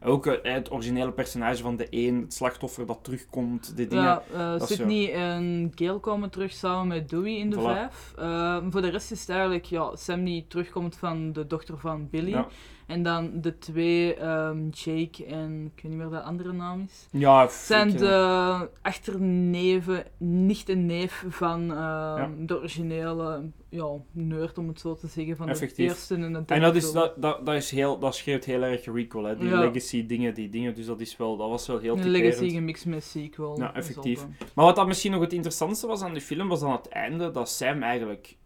Ook 0.06 0.26
eh, 0.26 0.52
het 0.54 0.72
originele 0.72 1.12
personage 1.12 1.62
van 1.62 1.76
de 1.76 1.88
1, 1.88 2.20
het 2.20 2.34
slachtoffer 2.34 2.86
dat 2.86 2.98
terugkomt, 3.02 3.76
die 3.76 3.86
dingen. 3.86 4.04
Ja, 4.04 4.22
eh, 4.32 4.60
zo. 4.60 4.66
Sydney 4.66 5.14
en 5.14 5.72
Gail 5.74 6.00
komen 6.00 6.30
terug 6.30 6.52
samen 6.52 6.86
met 6.86 7.10
Dewey 7.10 7.36
in 7.36 7.50
de 7.50 7.56
Voilà. 7.56 7.62
5. 7.62 8.14
Eh, 8.18 8.56
voor 8.70 8.82
de 8.82 8.88
rest 8.88 9.10
is 9.10 9.20
het 9.20 9.28
eigenlijk 9.28 9.64
ja, 9.64 9.96
Sam 9.96 10.24
die 10.24 10.44
terugkomt 10.48 10.96
van 10.96 11.32
de 11.32 11.46
dochter 11.46 11.78
van 11.78 12.08
Billy. 12.10 12.30
Ja. 12.30 12.46
En 12.86 13.02
dan 13.02 13.30
de 13.40 13.58
twee, 13.58 14.14
ehm, 14.14 14.68
Jake 14.70 15.24
en 15.26 15.72
ik 15.76 15.82
weet 15.82 15.92
niet 15.92 16.00
meer 16.00 16.10
wat 16.10 16.20
de 16.20 16.26
andere 16.26 16.52
naam 16.52 16.80
is. 16.88 17.08
Ja, 17.10 17.48
zijn 17.48 17.88
ik, 17.88 17.98
de 17.98 18.68
achterneven, 18.82 20.04
nicht 20.18 20.68
en 20.68 20.86
neef 20.86 21.24
van 21.28 21.72
ehm, 21.72 22.46
de 22.46 22.56
originele 22.56 23.50
ja, 23.74 23.88
nerd, 24.12 24.58
om 24.58 24.68
het 24.68 24.80
zo 24.80 24.94
te 24.94 25.06
zeggen, 25.06 25.36
van 25.36 25.48
Effectief. 25.48 25.76
de 25.76 25.82
eerste 25.94 26.14
en 26.14 26.20
de 26.20 26.28
derde 26.30 26.54
En 26.54 26.60
dat, 26.60 26.76
is, 26.76 26.92
dat, 26.92 27.22
dat, 27.22 27.46
dat, 27.46 27.54
is 27.54 27.70
heel, 27.70 27.98
dat 27.98 28.14
schreeuwt 28.14 28.44
heel 28.44 28.62
erg 28.62 28.84
requel, 28.84 29.24
hè. 29.24 29.36
die 29.36 29.48
Ja. 29.48 29.58
legacy 29.60 30.06
dingen, 30.06 30.34
die 30.34 30.48
dingen. 30.48 30.74
Dus 30.74 30.86
dat, 30.86 31.00
is 31.00 31.16
wel, 31.16 31.36
dat 31.36 31.48
was 31.48 31.66
wel 31.66 31.78
heel 31.78 31.94
typerend. 31.96 32.22
legacy 32.22 32.50
gemixt 32.50 32.86
met 32.86 33.04
sequel. 33.04 33.58
Ja, 33.58 33.74
effectief. 33.74 34.18
wel- 34.20 34.28
Maar 34.54 34.64
wat 34.64 34.76
dat 34.76 34.86
misschien 34.86 35.12
nog 35.12 35.20
het 35.20 35.32
interessantste 35.32 35.86
was 35.86 36.02
aan 36.02 36.12
die 36.12 36.22
film, 36.22 36.48
was 36.48 36.60
dan 36.60 36.72
het 36.72 36.88
einde 36.88 37.30
dat 37.30 37.48
Sam 37.50 37.82
eigenlijk 37.82 38.36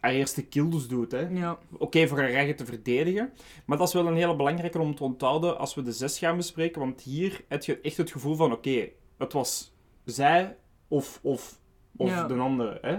haar 0.00 0.12
eerste 0.12 0.46
kills 0.46 0.88
doet. 0.88 1.12
Hè. 1.12 1.20
Ja. 1.28 1.58
Oké, 1.78 2.06
voor 2.08 2.18
haar 2.18 2.30
eigen 2.30 2.56
te 2.56 2.64
verdedigen. 2.64 3.32
Maar 3.66 3.78
dat 3.78 3.86
is 3.88 3.94
wel 3.94 4.06
een 4.06 4.16
hele 4.16 4.36
belangrijke 4.36 4.78
om 4.78 4.94
te 4.94 5.04
onthouden 5.04 5.58
als 5.58 5.74
we 5.74 5.82
de 5.82 5.92
6 5.92 6.18
gaan 6.18 6.36
bespreken. 6.36 6.80
Want 6.80 7.02
hier 7.02 7.44
heb 7.48 7.62
je 7.64 7.80
echt 7.80 7.96
het 7.96 8.10
gevoel 8.10 8.34
van, 8.34 8.52
oké, 8.52 8.88
het 9.18 9.32
was 9.32 9.74
zij 10.04 10.56
of, 10.88 11.18
of, 11.22 11.60
of 11.96 12.08
Ja. 12.10 12.26
de 12.26 12.34
andere. 12.34 12.78
Hè? 12.82 12.96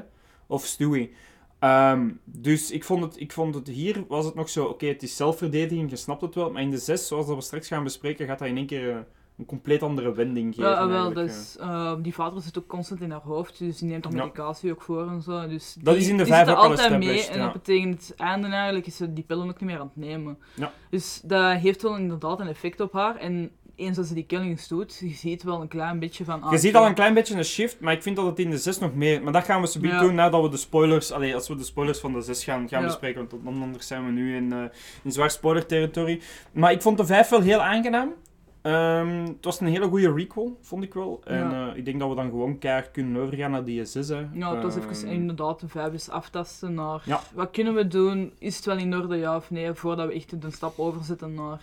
Of 0.48 0.66
Stewie. 0.66 1.12
Ehm, 1.60 2.10
dus 2.24 2.72
ik 2.72 2.84
vond, 2.84 3.04
het, 3.04 3.20
ik 3.20 3.32
vond 3.32 3.56
het 3.56 3.68
hier, 3.68 4.04
was 4.08 4.26
het 4.26 4.36
nog 4.36 4.50
zo, 4.50 4.66
oké, 4.66 4.86
het 4.86 5.04
is 5.04 5.16
zelfverdediging, 5.16 5.90
je 5.90 5.96
snapt 5.96 6.22
het 6.22 6.36
wel. 6.36 6.52
Maar 6.52 6.62
in 6.62 6.72
de 6.72 6.78
6, 6.78 7.08
zoals 7.08 7.28
dat 7.28 7.36
we 7.36 7.42
straks 7.42 7.68
gaan 7.68 7.84
bespreken, 7.84 8.28
gaat 8.28 8.40
dat 8.40 8.48
in 8.48 8.58
één 8.58 8.66
keer... 8.66 8.90
eh, 8.90 8.98
een 9.38 9.46
compleet 9.46 9.84
andere 9.84 10.14
wending 10.14 10.56
geven. 10.56 10.70
Ja, 10.72 10.88
wel, 10.88 11.14
dus, 11.14 11.58
eh, 11.58 11.94
die 12.02 12.14
vader 12.14 12.42
zit 12.42 12.58
ook 12.58 12.68
constant 12.68 13.02
in 13.02 13.12
haar 13.12 13.22
hoofd, 13.22 13.60
dus 13.60 13.78
die 13.78 13.90
neemt 13.90 14.04
haar 14.04 14.14
Ja. 14.14 14.20
medicatie 14.24 14.72
ook 14.72 14.82
voor 14.82 15.08
en 15.10 15.22
zo. 15.22 15.48
Dus 15.48 15.76
Dat 15.82 15.94
die- 15.94 16.04
is 16.04 16.10
in 16.10 16.18
de 16.18 16.26
vijf 16.26 16.48
ook 16.50 16.56
al 16.56 16.64
altijd 16.64 16.98
mee 16.98 17.28
en 17.28 17.40
dat 17.40 17.54
betekent 17.54 18.08
het 18.08 18.16
einde 18.20 18.48
eigenlijk 18.48 18.88
is 18.88 18.96
ze 18.96 19.14
die 19.14 19.24
pillen 19.24 19.48
ook 19.50 19.60
niet 19.60 19.70
meer 19.70 19.80
aan 19.80 19.92
het 19.96 20.06
nemen. 20.06 20.38
Ja. 20.56 20.72
Dus 20.90 21.22
dat 21.24 21.58
heeft 21.58 21.82
wel 21.82 21.98
inderdaad 21.98 22.40
een 22.40 22.48
effect 22.48 22.80
op 22.80 22.94
haar 22.94 23.16
en 23.16 23.52
eens 23.78 23.98
als 23.98 24.08
ze 24.08 24.14
die 24.14 24.26
killings 24.26 24.68
doet, 24.68 24.98
je 24.98 25.10
ziet 25.10 25.44
wel 25.44 25.62
een 25.62 25.68
klein 25.68 26.00
beetje 26.00 26.24
van... 26.24 26.42
ah, 26.42 26.52
Je 26.52 26.58
ziet 26.58 26.76
al 26.76 26.86
een 26.86 26.94
klein 26.94 27.14
beetje 27.14 27.36
een 27.36 27.44
shift, 27.44 27.80
maar 27.80 27.94
ik 27.94 28.02
vind 28.02 28.16
dat 28.16 28.26
het 28.26 28.40
in 28.40 28.50
de 28.50 28.58
6 28.58 28.80
nog 28.80 28.94
meer... 28.96 29.24
Maar 29.24 29.34
dat 29.34 29.44
gaan 29.44 29.62
we 29.62 29.78
Ja. 29.82 30.00
doen 30.00 30.16
nadat 30.16 30.42
we 30.42 30.50
de 30.50 30.58
spoilers... 30.58 31.12
Allee, 31.12 31.34
als 31.36 31.48
we 31.48 31.56
de 31.56 31.64
spoilers 31.64 32.00
van 32.00 32.14
de 32.14 32.22
6 32.22 32.44
gaan, 32.44 32.68
gaan 32.70 32.82
Ja. 32.82 32.88
bespreken, 32.88 33.28
want 33.30 33.44
dan- 33.44 33.62
anders 33.62 33.88
zijn 33.88 34.06
we 34.06 34.12
nu 34.12 34.36
in, 34.36 34.54
eh 34.54 34.64
in 35.04 35.12
zwaar 35.12 35.32
spoiler-territorie. 35.32 36.22
Maar 36.52 36.72
ik 36.72 36.82
vond 36.82 36.98
de 36.98 37.06
5 37.06 37.30
wel 37.30 37.42
heel 37.42 37.62
aangenaam. 37.62 38.14
Ehm, 38.62 39.26
het 39.26 39.46
was 39.46 39.60
een 39.60 39.68
hele 39.68 39.88
goede 39.88 40.14
requel, 40.14 40.58
vond 40.62 40.84
ik 40.84 40.94
wel. 40.94 41.22
En 41.24 41.38
Ja. 41.50 41.70
eh, 41.72 41.78
ik 41.78 41.86
denk 41.86 42.00
dat 42.00 42.10
we 42.10 42.16
dan 42.16 42.30
gewoon 42.30 42.58
keihard 42.58 42.92
kunnen 42.92 43.22
overgaan 43.22 43.52
naar 43.52 43.64
die 43.66 43.86
6. 43.86 44.08
Hè. 44.08 44.26
Ja, 44.34 44.54
het 44.54 44.64
was 44.64 44.76
Ehm, 44.78 44.90
even 44.90 45.08
inderdaad 45.08 45.60
de 45.60 45.68
vijf 45.68 45.92
eens 45.92 46.10
aftasten 46.10 46.74
naar 46.74 47.04
wat 47.34 47.52
kunnen 47.52 47.74
we 47.74 47.88
doen, 47.88 48.32
is 48.40 48.56
het 48.56 48.66
wel 48.66 48.78
in 48.78 48.96
orde 48.96 49.16
ja 49.16 49.36
of 49.36 49.52
nee, 49.52 49.74
voordat 49.74 50.08
we 50.08 50.14
echt 50.14 50.32
een 50.44 50.52
stap 50.52 50.80
overzetten 50.80 51.34
naar 51.34 51.60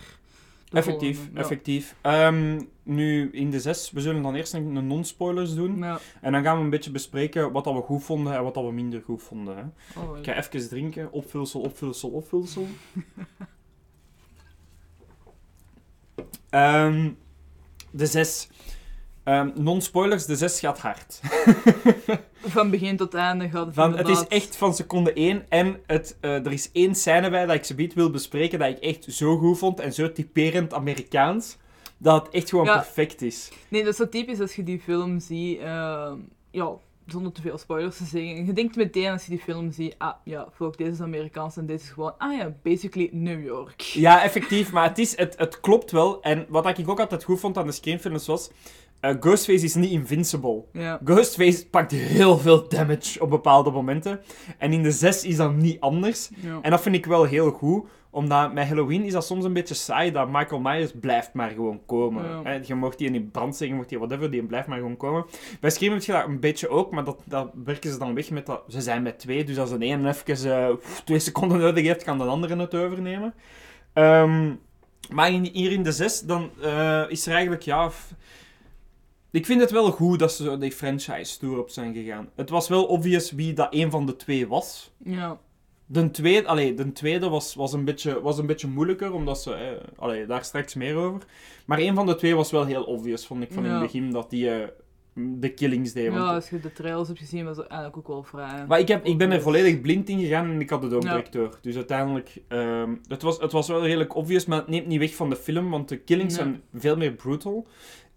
Effectief. 0.75 1.29
Ja. 1.33 1.39
effectief. 1.39 1.95
Ehm, 2.01 2.61
nu, 2.83 3.29
in 3.31 3.51
de 3.51 3.59
6, 3.59 3.91
we 3.91 4.01
zullen 4.01 4.21
dan 4.21 4.35
eerst 4.35 4.53
een, 4.53 4.87
non-spoilers 4.87 5.55
doen. 5.55 5.77
Ja. 5.77 5.99
En 6.21 6.31
dan 6.31 6.43
gaan 6.43 6.57
we 6.57 6.63
een 6.63 6.69
beetje 6.69 6.91
bespreken 6.91 7.51
wat 7.51 7.63
dat 7.63 7.73
we 7.73 7.81
goed 7.81 8.03
vonden 8.03 8.33
en 8.33 8.43
wat 8.43 8.53
dat 8.53 8.63
we 8.63 8.71
minder 8.71 9.01
goed 9.01 9.23
vonden. 9.23 9.57
Hè. 9.57 9.63
Oh, 10.01 10.17
Ik 10.17 10.25
ga 10.25 10.35
even 10.35 10.69
drinken. 10.69 11.11
Opvulsel, 11.11 11.61
opvulsel, 11.61 12.09
opvulsel. 12.09 12.67
Ehm, 16.49 17.11
de 17.91 18.05
6. 18.05 18.49
Non-spoilers, 19.55 20.25
de 20.25 20.35
6 20.35 20.59
gaat 20.59 20.79
hard. 20.79 21.21
Van 22.47 22.69
begin 22.69 22.97
tot 22.97 23.13
einde 23.13 23.49
gaat 23.49 23.65
het 23.65 23.75
Van, 23.75 23.97
het 23.97 24.07
is 24.07 24.27
echt 24.27 24.55
van 24.55 24.73
seconde 24.73 25.13
1. 25.13 25.45
En 25.49 25.79
het, 25.85 26.17
eh, 26.21 26.45
er 26.45 26.51
is 26.51 26.69
één 26.71 26.95
scène 26.95 27.29
bij 27.29 27.45
dat 27.45 27.55
ik 27.55 27.63
ze 27.63 27.91
wil 27.95 28.09
bespreken 28.09 28.59
dat 28.59 28.69
ik 28.69 28.77
echt 28.77 29.05
zo 29.09 29.37
goed 29.37 29.57
vond 29.57 29.79
en 29.79 29.93
zo 29.93 30.11
typerend 30.11 30.73
Amerikaans. 30.73 31.57
Dat 31.97 32.25
het 32.25 32.33
echt 32.33 32.49
gewoon 32.49 32.65
Ja. 32.65 32.73
perfect 32.75 33.21
is. 33.21 33.51
Nee, 33.67 33.83
dat 33.83 33.91
is 33.91 33.97
zo 33.97 34.09
typisch 34.09 34.39
als 34.39 34.55
je 34.55 34.63
die 34.63 34.79
film 34.79 35.19
ziet. 35.19 35.59
eh, 35.59 36.11
ja, 36.51 36.71
zonder 37.07 37.31
te 37.31 37.41
veel 37.41 37.57
spoilers 37.57 37.97
te 37.97 38.03
zeggen. 38.05 38.45
Je 38.45 38.53
denkt 38.53 38.75
meteen 38.75 39.11
als 39.11 39.23
je 39.23 39.29
die 39.29 39.39
film 39.39 39.71
ziet, 39.71 39.95
ah 39.97 40.13
ja, 40.23 40.47
fuck, 40.53 40.77
deze 40.77 40.91
is 40.91 41.01
Amerikaans 41.01 41.57
en 41.57 41.65
deze 41.65 41.83
is 41.83 41.89
gewoon, 41.89 42.13
ah 42.17 42.37
ja, 42.37 42.53
basically 42.63 43.09
New 43.11 43.45
York. 43.45 43.81
Ja, 43.81 44.23
effectief, 44.23 44.71
maar 44.71 44.87
het, 44.87 44.97
is, 44.97 45.17
het, 45.17 45.37
het 45.37 45.59
klopt 45.59 45.91
wel. 45.91 46.21
En 46.21 46.45
wat 46.49 46.77
ik 46.77 46.89
ook 46.89 46.99
altijd 46.99 47.23
goed 47.23 47.39
vond 47.39 47.57
aan 47.57 47.65
de 47.65 47.71
screenfilms 47.71 48.27
was... 48.27 48.49
eh, 49.09 49.15
Ghostface 49.19 49.63
is 49.65 49.75
niet 49.75 49.91
invincible. 49.91 50.63
Ja. 50.73 50.99
Ghostface 51.03 51.69
pakt 51.69 51.91
heel 51.91 52.37
veel 52.37 52.67
damage 52.69 53.21
op 53.21 53.29
bepaalde 53.29 53.71
momenten. 53.71 54.19
En 54.57 54.73
in 54.73 54.83
de 54.83 54.91
6 54.91 55.23
is 55.23 55.35
dat 55.35 55.55
niet 55.55 55.79
anders. 55.79 56.29
Ja. 56.35 56.59
En 56.61 56.71
dat 56.71 56.81
vind 56.81 56.95
ik 56.95 57.05
wel 57.05 57.23
heel 57.23 57.51
goed. 57.51 57.85
Omdat 58.09 58.53
met 58.53 58.67
Halloween 58.67 59.03
is 59.03 59.13
dat 59.13 59.25
soms 59.25 59.43
een 59.45 59.53
beetje 59.53 59.73
saai. 59.73 60.11
Dat 60.11 60.29
Michael 60.31 60.61
Myers 60.61 60.91
blijft 60.99 61.33
maar 61.33 61.49
gewoon 61.49 61.81
komen. 61.85 62.23
Ja. 62.43 62.59
Je 62.65 62.75
mocht 62.75 62.97
die 62.97 63.11
in 63.11 63.31
brand 63.31 63.51
zeggen, 63.55 63.67
je 63.67 63.75
mocht 63.75 63.89
die 63.89 63.97
whatever, 63.97 64.31
die 64.31 64.43
blijft 64.43 64.67
maar 64.67 64.77
gewoon 64.77 64.97
komen. 64.97 65.25
Bij 65.59 65.69
Scream 65.69 65.93
heb 65.93 66.01
je 66.03 66.11
dat 66.11 66.25
een 66.27 66.39
beetje 66.39 66.69
ook. 66.69 66.91
Maar 66.91 67.03
dat, 67.03 67.19
dat 67.23 67.49
werken 67.65 67.91
ze 67.91 67.97
dan 67.97 68.13
weg 68.15 68.29
met 68.29 68.45
dat... 68.45 68.61
Ze 68.67 68.81
zijn 68.81 69.03
met 69.03 69.19
twee, 69.19 69.43
dus 69.43 69.57
als 69.57 69.71
een 69.71 69.81
ene 69.81 70.07
even 70.27 70.51
eh, 70.57 70.73
twee 71.03 71.19
seconden 71.19 71.59
nodig 71.59 71.85
heeft, 71.85 72.03
kan 72.03 72.17
de 72.17 72.23
andere 72.23 72.55
het 72.55 72.75
overnemen. 72.75 73.33
Ehm, 73.93 74.51
maar 75.11 75.31
in, 75.31 75.49
hier 75.53 75.71
in 75.71 75.83
de 75.83 75.91
6, 75.91 76.19
dan 76.21 76.49
eh, 76.61 77.03
is 77.07 77.25
er 77.27 77.33
eigenlijk, 77.33 77.61
ja... 77.61 77.89
f- 77.89 78.13
Ik 79.35 79.45
vind 79.45 79.61
het 79.61 79.71
wel 79.71 79.91
goed 79.91 80.19
dat 80.19 80.31
ze 80.33 80.57
die 80.57 80.71
franchise 80.71 81.39
tour 81.39 81.59
op 81.59 81.69
zijn 81.69 81.93
gegaan. 81.93 82.29
Het 82.35 82.49
was 82.49 82.67
wel 82.67 82.85
obvious 82.85 83.31
wie 83.31 83.53
dat 83.53 83.67
een 83.71 83.91
van 83.91 84.05
de 84.05 84.15
twee 84.15 84.47
was. 84.47 84.91
Ja. 85.03 85.39
De 85.85 86.11
tweede, 86.11 86.47
allee, 86.47 86.73
de 86.73 86.91
tweede 86.91 87.29
was, 87.29 87.55
was, 87.55 87.73
een 87.73 87.85
beetje, 87.85 88.21
was 88.21 88.37
een 88.37 88.45
beetje 88.45 88.67
moeilijker, 88.67 89.13
omdat 89.13 89.41
ze... 89.41 89.53
Eh, 89.53 89.71
allee, 89.97 90.25
daar 90.25 90.43
straks 90.43 90.73
meer 90.73 90.95
over. 90.95 91.21
Maar 91.65 91.79
een 91.79 91.95
van 91.95 92.05
de 92.05 92.15
twee 92.15 92.35
was 92.35 92.51
wel 92.51 92.65
heel 92.65 92.83
obvious, 92.83 93.25
vond 93.25 93.43
ik, 93.43 93.53
van 93.53 93.65
in 93.65 93.71
het 93.71 93.81
begin, 93.81 94.11
dat 94.11 94.29
die 94.29 94.49
eh, 94.49 94.67
de 95.15 95.53
killings 95.53 95.93
deed. 95.93 96.11
Ja, 96.11 96.33
als 96.33 96.49
je 96.49 96.59
de 96.59 96.73
trailers 96.73 97.07
hebt 97.07 97.19
gezien, 97.19 97.45
was 97.45 97.57
het 97.57 97.67
eigenlijk 97.67 97.97
ook 97.97 98.07
wel 98.07 98.23
vrij. 98.23 98.65
maar 98.67 98.79
ik, 98.79 98.87
heb, 98.87 99.05
ik 99.05 99.17
ben 99.17 99.31
er 99.31 99.41
volledig 99.41 99.81
blind 99.81 100.09
in 100.09 100.19
gegaan 100.19 100.49
en 100.49 100.59
ik 100.61 100.69
had 100.69 100.83
het 100.83 100.93
ook 100.93 101.03
Ja. 101.03 101.09
direct 101.09 101.33
door. 101.33 101.57
Dus 101.61 101.75
uiteindelijk, 101.75 102.41
ehm, 102.47 102.95
het, 103.07 103.21
was, 103.21 103.39
het 103.39 103.51
was 103.51 103.67
wel 103.67 103.83
redelijk 103.83 104.15
obvious, 104.15 104.45
maar 104.45 104.57
het 104.57 104.67
neemt 104.67 104.87
niet 104.87 104.99
weg 104.99 105.15
van 105.15 105.29
de 105.29 105.35
film, 105.35 105.69
want 105.69 105.89
de 105.89 105.97
killings 105.97 106.35
zijn 106.35 106.61
veel 106.73 106.97
meer 106.97 107.11
brutal. 107.11 107.67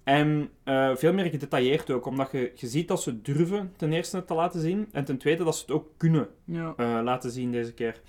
En 0.08 0.50
eh, 0.64 0.90
veel 0.96 1.12
meer 1.12 1.24
gedetailleerd 1.24 1.90
ook, 1.90 2.06
omdat 2.06 2.28
je, 2.32 2.52
je 2.54 2.66
ziet 2.66 2.88
dat 2.88 3.02
ze 3.02 3.22
durven 3.22 3.72
ten 3.76 3.92
eerste 3.92 4.24
te 4.24 4.34
laten 4.34 4.60
zien, 4.60 4.88
en 4.92 5.04
ten 5.04 5.18
tweede 5.18 5.44
dat 5.44 5.56
ze 5.56 5.60
het 5.62 5.70
ook 5.70 5.86
kunnen 5.96 6.28
Ja. 6.44 6.74
eh, 6.76 7.00
laten 7.04 7.30
zien 7.30 7.52
deze 7.52 7.72
keer. 7.74 8.00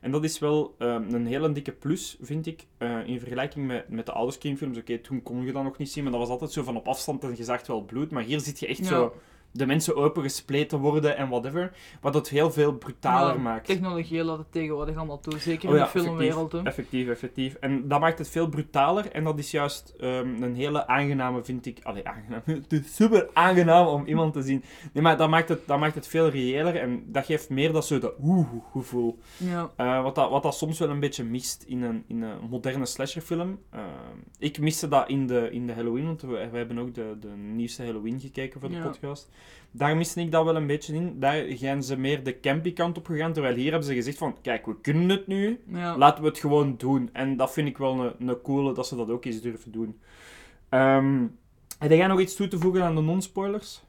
En 0.00 0.10
dat 0.10 0.24
is 0.24 0.38
wel 0.38 0.74
ehm, 0.78 1.14
een 1.14 1.26
hele 1.26 1.52
dikke 1.52 1.72
plus, 1.72 2.16
vind 2.20 2.46
ik, 2.46 2.66
eh, 2.78 2.98
in 3.06 3.18
vergelijking 3.18 3.66
met, 3.66 3.88
met 3.88 4.06
de 4.06 4.12
oude 4.12 4.32
Scream-films. 4.32 4.78
Oké, 4.78 4.98
toen 4.98 5.22
kon 5.22 5.44
je 5.44 5.52
dat 5.52 5.62
nog 5.62 5.78
niet 5.78 5.90
zien, 5.90 6.02
maar 6.02 6.12
dat 6.12 6.20
was 6.20 6.30
altijd 6.30 6.52
zo 6.52 6.62
van 6.62 6.76
op 6.76 6.88
afstand 6.88 7.22
en 7.24 7.34
je 7.36 7.44
zag 7.44 7.66
wel 7.66 7.82
bloed. 7.84 8.10
Maar 8.10 8.22
hier 8.22 8.40
zit 8.40 8.58
je 8.60 8.66
echt 8.66 8.78
Ja. 8.78 8.84
zo 8.84 9.14
de 9.50 9.66
mensen 9.66 9.96
open 9.96 10.22
gespleten 10.22 10.78
worden 10.78 11.16
en 11.16 11.28
whatever. 11.28 11.72
Wat 12.00 12.14
het 12.14 12.28
heel 12.28 12.50
veel 12.50 12.72
brutaler 12.72 13.34
Ja, 13.34 13.40
maakt. 13.40 13.66
Technologie 13.66 14.24
laat 14.24 14.38
het 14.38 14.52
tegenwoordig 14.52 14.96
allemaal 14.96 15.20
toe, 15.20 15.38
zeker 15.38 15.68
Oh 15.68 15.74
in 15.74 15.80
ja, 15.80 15.84
de 15.92 16.00
filmwereld. 16.00 16.52
hè. 16.52 16.62
Effectief, 16.62 17.08
effectief. 17.08 17.54
En 17.54 17.88
dat 17.88 18.00
maakt 18.00 18.18
het 18.18 18.28
veel 18.28 18.48
brutaler. 18.48 19.12
En 19.12 19.24
dat 19.24 19.38
is 19.38 19.50
juist 19.50 19.94
ehm, 20.00 20.42
een 20.42 20.54
hele 20.54 20.86
aangename, 20.86 21.44
vind 21.44 21.66
ik. 21.66 21.78
Allee, 21.82 22.08
aangenaam. 22.08 22.42
Het 22.68 22.72
is 22.72 22.94
super 22.94 23.28
aangenaam 23.32 23.86
om 23.86 24.06
iemand 24.06 24.32
te 24.32 24.42
zien. 24.42 24.64
Nee, 24.92 25.02
maar 25.02 25.16
dat 25.16 25.28
maakt 25.30 25.48
het, 25.48 25.66
dat 25.66 25.78
maakt 25.78 25.94
het 25.94 26.06
veel 26.06 26.28
reëler. 26.28 26.76
En 26.76 27.02
dat 27.06 27.24
geeft 27.26 27.50
meer 27.50 27.72
dat 27.72 27.86
zo 27.86 27.98
de 27.98 28.14
oeh 28.22 28.48
gevoel. 28.72 29.18
Ja. 29.36 29.70
Eh, 29.76 30.02
wat, 30.02 30.14
dat, 30.14 30.30
wat 30.30 30.42
dat 30.42 30.54
soms 30.54 30.78
wel 30.78 30.90
een 30.90 31.00
beetje 31.00 31.24
mist 31.24 31.62
in 31.62 31.82
een, 31.82 32.04
in 32.06 32.22
een 32.22 32.38
moderne 32.50 32.86
slasherfilm. 32.86 33.58
Eh, 33.70 33.80
ik 34.38 34.58
miste 34.60 34.88
dat 34.88 35.08
in 35.08 35.26
de, 35.26 35.48
in 35.50 35.66
de 35.66 35.72
Halloween, 35.72 36.04
want 36.06 36.20
we, 36.20 36.48
we 36.50 36.56
hebben 36.56 36.78
ook 36.78 36.94
de, 36.94 37.16
de 37.20 37.28
nieuwste 37.28 37.84
Halloween 37.84 38.20
gekeken 38.20 38.60
voor 38.60 38.70
de 38.70 38.78
podcast. 38.78 39.30
Daar 39.70 39.96
miste 39.96 40.20
ik 40.20 40.32
dat 40.32 40.44
wel 40.44 40.56
een 40.56 40.66
beetje 40.66 40.94
in. 40.94 41.20
Daar 41.20 41.44
gaan 41.48 41.82
ze 41.82 41.96
meer 41.96 42.24
de 42.24 42.40
campy 42.40 42.72
kant 42.72 42.98
op 42.98 43.06
gegaan. 43.06 43.32
Terwijl 43.32 43.54
hier 43.54 43.70
hebben 43.70 43.88
ze 43.88 43.94
gezegd 43.94 44.18
van, 44.18 44.36
kijk, 44.42 44.66
we 44.66 44.80
kunnen 44.80 45.08
het 45.08 45.26
nu. 45.26 45.60
Ja. 45.66 45.96
Laten 45.96 46.22
we 46.22 46.28
het 46.28 46.38
gewoon 46.38 46.74
doen. 46.76 47.10
En 47.12 47.36
dat 47.36 47.52
vind 47.52 47.68
ik 47.68 47.78
wel 47.78 48.00
een, 48.00 48.28
een 48.28 48.40
coole, 48.40 48.74
dat 48.74 48.86
ze 48.86 48.96
dat 48.96 49.10
ook 49.10 49.24
eens 49.24 49.40
durven 49.40 49.72
doen. 49.72 50.00
Ehm 50.68 51.24
heb 51.78 51.90
jij 51.90 52.06
nog 52.06 52.20
iets 52.20 52.34
toe 52.34 52.48
te 52.48 52.58
voegen 52.58 52.82
aan 52.82 52.94
de 52.94 53.00
non-spoilers? 53.00 53.82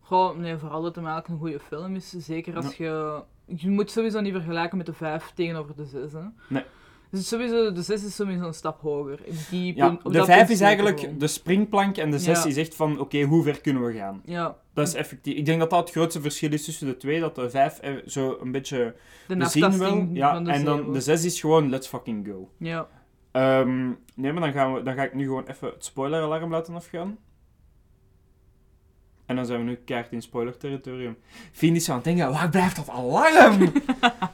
Goh, 0.00 0.36
nee, 0.36 0.56
vooral 0.56 0.82
dat 0.82 0.94
het 0.94 1.04
eigenlijk 1.04 1.28
een 1.28 1.38
goede 1.38 1.60
film 1.60 1.94
is. 1.94 2.10
Zeker 2.10 2.56
als 2.56 2.76
je... 2.76 3.22
Je 3.44 3.68
moet 3.68 3.90
sowieso 3.90 4.20
niet 4.20 4.32
vergelijken 4.32 4.76
met 4.76 4.86
de 4.86 4.92
5 4.92 5.32
tegenover 5.34 5.76
de 5.76 5.84
6, 5.84 6.12
hè. 6.12 6.20
Nee. 6.48 6.64
Dus 7.10 7.28
sowieso, 7.28 7.72
de 7.72 7.82
6 7.82 8.04
is 8.04 8.14
sowieso 8.14 8.44
een 8.44 8.54
stap 8.54 8.80
hoger. 8.80 9.18
Die 9.50 9.76
Ja, 9.76 9.88
punt- 9.88 10.02
de 10.02 10.10
dat 10.10 10.26
5 10.26 10.38
punt 10.38 10.50
is 10.50 10.60
eigenlijk 10.60 11.20
de 11.20 11.26
springplank 11.26 11.96
en 11.96 12.10
de 12.10 12.18
6 12.18 12.42
Ja. 12.42 12.48
is 12.48 12.56
echt 12.56 12.74
van, 12.74 12.98
oké, 13.00 13.22
hoe 13.22 13.42
ver 13.42 13.60
kunnen 13.60 13.84
we 13.84 13.92
gaan? 13.92 14.22
Ja. 14.24 14.56
Dat 14.74 14.88
is 14.88 14.94
effectief. 14.94 15.36
Ik 15.36 15.46
denk 15.46 15.60
dat 15.60 15.70
dat 15.70 15.80
het 15.80 15.90
grootste 15.90 16.20
verschil 16.20 16.52
is 16.52 16.64
tussen 16.64 16.86
de 16.86 16.96
twee. 16.96 17.20
Dat 17.20 17.34
de 17.34 17.50
5 17.50 17.80
zo 18.06 18.38
een 18.40 18.52
beetje... 18.52 18.94
De 19.28 19.34
zien 19.48 19.64
aftasting 19.64 20.16
Ja, 20.16 20.44
en 20.44 20.64
dan 20.64 20.92
de 20.92 21.00
6 21.00 21.24
is 21.24 21.40
gewoon, 21.40 21.68
let's 21.70 21.86
fucking 21.88 22.26
go. 22.26 22.48
Ja. 22.58 22.88
Ehm, 23.32 23.86
nee, 24.14 24.32
maar 24.32 24.40
dan, 24.42 24.52
gaan 24.52 24.74
we, 24.74 24.82
dan 24.82 24.94
ga 24.94 25.02
ik 25.02 25.14
nu 25.14 25.24
gewoon 25.24 25.46
even 25.46 25.68
het 25.68 25.84
spoiler-alarm 25.84 26.50
laten 26.50 26.74
afgaan. 26.74 27.18
En 29.30 29.36
dan 29.36 29.46
zijn 29.46 29.58
we 29.58 29.64
nu 29.64 29.78
keihard 29.84 30.12
in 30.12 30.22
spoiler-territorium. 30.22 31.16
Vind 31.52 31.76
is 31.76 31.88
aan 31.88 31.94
het 31.94 32.04
denken, 32.04 32.30
waar 32.30 32.48
blijft 32.48 32.76
dat 32.76 32.88
alarm? 32.88 33.62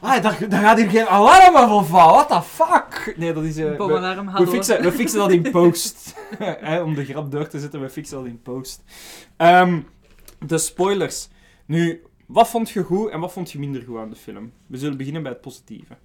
ah, 0.01 0.21
daar, 0.21 0.49
daar 0.49 0.61
gaat 0.61 0.77
hier 0.77 0.89
geen 0.89 1.07
alarm 1.07 1.53
van 1.53 1.85
vallen, 1.85 2.13
what 2.13 2.27
the 2.27 2.41
fuck? 2.41 3.13
Nee, 3.17 3.33
dat 3.33 3.43
is... 3.43 3.77
Bomalarm, 3.77 4.31
we, 4.31 4.45
we, 4.45 4.47
fixen, 4.47 4.81
we 4.81 4.91
fixen 4.91 5.19
dat 5.19 5.31
in 5.31 5.51
post. 5.51 6.15
Hè, 6.39 6.81
om 6.81 6.95
de 6.95 7.05
grap 7.05 7.31
door 7.31 7.47
te 7.47 7.59
zetten, 7.59 7.81
we 7.81 7.89
fixen 7.89 8.17
dat 8.17 8.25
in 8.25 8.41
post. 8.41 8.83
Ehm, 9.35 9.79
de 10.45 10.57
spoilers. 10.57 11.27
Nu, 11.65 12.03
wat 12.25 12.49
vond 12.49 12.69
je 12.69 12.83
goed 12.83 13.09
en 13.09 13.19
wat 13.19 13.33
vond 13.33 13.51
je 13.51 13.59
minder 13.59 13.81
goed 13.81 13.97
aan 13.97 14.09
de 14.09 14.15
film? 14.15 14.51
We 14.67 14.77
zullen 14.77 14.97
beginnen 14.97 15.23
bij 15.23 15.31
het 15.31 15.41
positieve. 15.41 15.97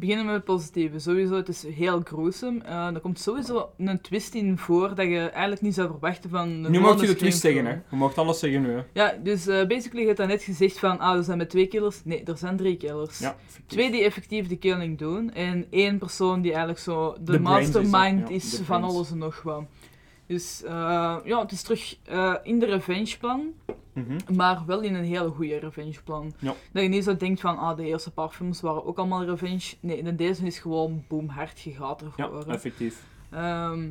Beginnen 0.00 0.26
met 0.26 0.34
het 0.34 0.44
positieve. 0.44 0.98
Sowieso, 0.98 1.34
het 1.34 1.48
is 1.48 1.62
heel 1.62 2.00
gruesome. 2.04 2.60
Eh, 2.64 2.94
er 2.94 3.00
komt 3.00 3.20
sowieso 3.20 3.70
een 3.78 4.00
twist 4.00 4.34
in 4.34 4.58
voor 4.58 4.94
dat 4.94 5.06
je 5.06 5.18
eigenlijk 5.18 5.62
niet 5.62 5.74
zou 5.74 5.88
verwachten 5.88 6.30
van 6.30 6.70
Nu 6.70 6.80
mag 6.80 7.00
je 7.00 7.06
de 7.06 7.16
twist 7.16 7.40
zeggen, 7.40 7.66
hè. 7.66 7.72
Je 7.72 7.96
mag 7.96 8.16
alles 8.16 8.38
zeggen 8.38 8.62
nu, 8.62 8.70
hè. 8.70 8.82
Ja, 8.92 9.14
dus 9.22 9.46
eh, 9.46 9.66
basically, 9.66 10.00
je 10.00 10.06
hebt 10.06 10.18
dan 10.18 10.28
net 10.28 10.42
gezegd 10.42 10.78
van, 10.78 10.98
ah, 10.98 11.16
er 11.16 11.24
zijn 11.24 11.38
met 11.38 11.50
twee 11.50 11.66
killers. 11.66 12.00
Nee, 12.04 12.24
er 12.24 12.36
zijn 12.36 12.56
drie 12.56 12.76
killers. 12.76 13.18
Ja, 13.18 13.36
Twee 13.66 13.90
die 13.90 14.04
effectief 14.04 14.46
de 14.48 14.56
killing 14.56 14.98
doen. 14.98 15.32
En 15.32 15.66
één 15.70 15.98
persoon 15.98 16.40
die 16.40 16.50
eigenlijk 16.50 16.80
zo 16.80 17.16
de, 17.20 17.32
is, 17.32 17.38
mastermind 17.38 18.28
Ja, 18.28 18.34
is, 18.34 18.60
van 18.64 18.84
alles 18.84 19.10
en 19.10 19.18
nog 19.18 19.42
wat. 19.42 19.64
Dus 20.26 20.62
eh, 20.64 21.16
ja, 21.24 21.40
het 21.40 21.52
is 21.52 21.62
terug 21.62 21.98
in 22.42 22.58
de 22.58 22.66
revenge 22.66 23.18
plan. 23.18 23.52
Mhm. 24.08 24.36
Maar 24.36 24.62
wel 24.66 24.80
in 24.80 24.94
een 24.94 25.04
hele 25.04 25.28
goede 25.30 25.56
revenge 25.58 26.02
plan. 26.04 26.32
Ja. 26.38 26.54
Dat 26.72 26.82
je 26.82 26.88
niet 26.88 27.04
zo 27.04 27.16
denkt 27.16 27.40
van, 27.40 27.58
ah, 27.58 27.76
de 27.76 27.84
eerste 27.84 28.10
paar 28.10 28.28
films 28.28 28.60
waren 28.60 28.86
ook 28.86 28.98
allemaal 28.98 29.24
revenge. 29.24 29.74
Nee, 29.80 30.02
de 30.02 30.14
deze 30.14 30.46
is 30.46 30.58
gewoon 30.58 31.04
boom, 31.08 31.28
hard, 31.28 31.60
je 31.60 31.70
gaat 31.70 32.02
Ja, 32.16 32.24
ervoor. 32.24 32.44
hè. 32.46 32.52
effectief. 32.52 33.04
Ehm, 33.30 33.88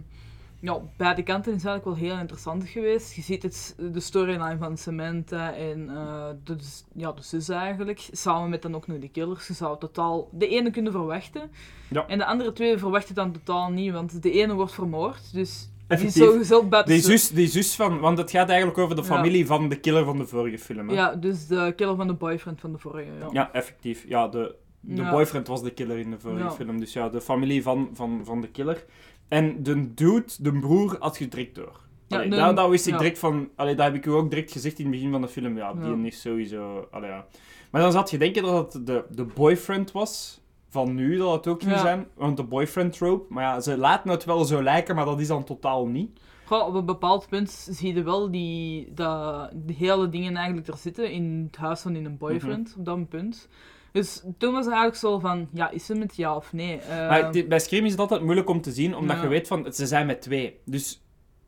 ja, 0.62 0.78
beide 0.98 1.24
kanten 1.24 1.54
is 1.54 1.64
eigenlijk 1.66 2.00
wel 2.00 2.10
heel 2.10 2.20
interessant 2.20 2.68
geweest. 2.68 3.14
Je 3.14 3.22
ziet 3.22 3.44
het, 3.44 3.76
de 3.94 4.00
storyline 4.00 4.58
van 4.58 4.78
Samantha 4.78 5.54
en 5.54 5.90
eh, 5.90 6.26
de, 6.44 6.56
ja, 6.94 7.12
de 7.12 7.22
zus 7.22 7.50
eigenlijk, 7.50 8.08
samen 8.12 8.50
met 8.50 8.62
dan 8.62 8.76
ook 8.76 8.88
nog 8.88 9.00
de 9.00 9.10
killers. 9.10 9.48
Je 9.48 9.54
zou 9.54 9.80
totaal 9.80 10.30
de 10.32 10.48
ene 10.48 10.72
kunnen 10.72 10.92
verwachten. 10.92 11.52
Ja. 11.90 12.08
En 12.08 12.18
de 12.18 12.26
andere 12.26 12.54
twee 12.54 12.78
verwachten 12.78 13.16
dan 13.16 13.32
totaal 13.32 13.70
niet, 13.72 13.92
want 13.92 14.22
de 14.24 14.32
ene 14.32 14.54
wordt 14.54 14.74
vermoord. 14.74 15.34
Dus 15.34 15.69
Effectief. 15.90 16.84
Die 16.86 17.02
zus, 17.02 17.30
die 17.30 17.48
zus 17.48 17.76
van... 17.76 18.00
Want 18.00 18.18
het 18.18 18.32
gaat 18.32 18.50
eigenlijk 18.50 18.78
over 18.80 18.96
de 18.96 19.02
Ja. 19.02 19.08
familie 19.08 19.46
van 19.46 19.70
de 19.70 19.76
killer 19.80 20.06
van 20.06 20.18
de 20.18 20.26
vorige 20.26 20.58
film, 20.60 20.90
hè? 20.90 20.96
Ja, 20.96 21.16
dus 21.16 21.48
de 21.48 21.74
killer 21.76 21.96
van 21.96 22.08
de 22.08 22.14
boyfriend 22.14 22.60
van 22.62 22.72
de 22.72 22.78
vorige. 22.78 23.10
Ja, 23.20 23.28
Ja, 23.32 23.50
effectief. 23.54 24.06
Ja, 24.08 24.28
de, 24.28 24.56
de 24.80 25.02
Ja. 25.02 25.12
boyfriend 25.12 25.48
was 25.48 25.64
de 25.64 25.72
killer 25.72 25.98
in 25.98 26.12
de 26.12 26.20
vorige 26.20 26.52
film. 26.52 26.80
Dus 26.80 26.94
ja, 26.94 27.10
de 27.10 27.22
familie 27.22 27.64
van, 27.64 27.90
van, 27.94 28.22
van 28.24 28.42
de 28.42 28.48
killer. 28.48 28.86
En 29.28 29.64
de 29.64 29.94
dude, 29.94 30.26
de 30.40 30.52
broer, 30.60 30.96
had 31.00 31.18
je 31.18 31.28
direct 31.28 31.56
door. 31.56 31.80
Ja, 32.08 32.18
Allee, 32.18 32.30
de- 32.30 32.36
dat, 32.36 32.56
dat 32.56 32.70
wist 32.70 32.88
ik 32.88 32.98
direct 32.98 33.20
van... 33.20 33.50
Allee, 33.56 33.76
dat 33.76 33.86
heb 33.86 33.96
ik 33.96 34.06
u 34.06 34.12
ook 34.12 34.30
direct 34.30 34.52
gezegd 34.52 34.78
in 34.80 34.86
het 34.86 34.94
begin 34.94 35.12
van 35.12 35.22
de 35.22 35.28
film. 35.28 35.58
Ja, 35.58 35.74
die 35.74 36.06
is 36.06 36.22
sowieso... 36.22 36.88
Allee, 36.92 37.10
ja. 37.10 37.26
Maar 37.72 37.82
dan 37.82 37.92
zat 37.92 38.10
je 38.10 38.18
denken 38.18 38.44
dat 38.44 38.74
het 38.74 38.86
de, 38.86 39.04
de 39.10 39.24
boyfriend 39.26 39.92
was 39.92 40.39
van 40.70 40.96
nu, 40.96 41.18
dat 41.18 41.34
het 41.34 41.48
ook 41.48 41.62
ging 41.62 41.74
Ja. 41.76 41.80
zijn. 41.82 42.08
Want 42.16 42.38
de 42.38 42.44
boyfriend 42.44 42.94
trope. 42.98 43.34
Maar 43.34 43.44
ja, 43.44 43.60
ze 43.60 43.78
laten 43.78 44.10
het 44.10 44.26
wel 44.26 44.46
zo 44.46 44.64
lijken, 44.64 44.96
maar 44.96 45.06
dat 45.06 45.20
is 45.20 45.28
dan 45.28 45.44
totaal 45.44 45.86
niet. 45.88 46.20
Goh, 46.46 46.68
op 46.68 46.74
een 46.74 46.86
bepaald 46.86 47.28
punt 47.30 47.50
zie 47.70 47.94
je 47.96 48.04
wel 48.04 48.32
die, 48.32 48.92
dat 48.94 49.52
de 49.66 49.74
hele 49.74 50.10
dingen 50.10 50.36
eigenlijk 50.36 50.68
er 50.68 50.78
zitten 50.78 51.12
in 51.12 51.48
het 51.52 51.60
huis 51.62 51.80
van 51.82 51.96
in 51.96 52.06
een 52.06 52.18
boyfriend, 52.18 52.70
Mhm. 52.70 52.80
op 52.80 52.86
dat 52.86 53.10
punt. 53.10 53.48
Dus 53.92 54.24
toen 54.38 54.52
was 54.54 54.66
het 54.66 54.74
eigenlijk 54.74 54.96
zo 55.02 55.20
van, 55.20 55.48
ja, 55.54 55.70
is 55.70 55.86
ze 55.86 55.96
met 55.96 56.16
ja 56.16 56.36
of 56.36 56.54
nee? 56.54 56.80
Maar 56.90 57.32
die- 57.32 57.48
bij 57.48 57.60
Scream 57.60 57.86
is 57.86 57.92
het 57.92 58.00
altijd 58.00 58.22
moeilijk 58.24 58.50
om 58.50 58.62
te 58.62 58.72
zien, 58.72 58.96
omdat 58.96 59.16
Ja. 59.18 59.22
je 59.24 59.28
weet 59.30 59.48
van, 59.48 59.74
ze 59.74 59.88
zijn 59.88 60.06
met 60.06 60.22
twee. 60.22 60.60
Dus 60.66 61.04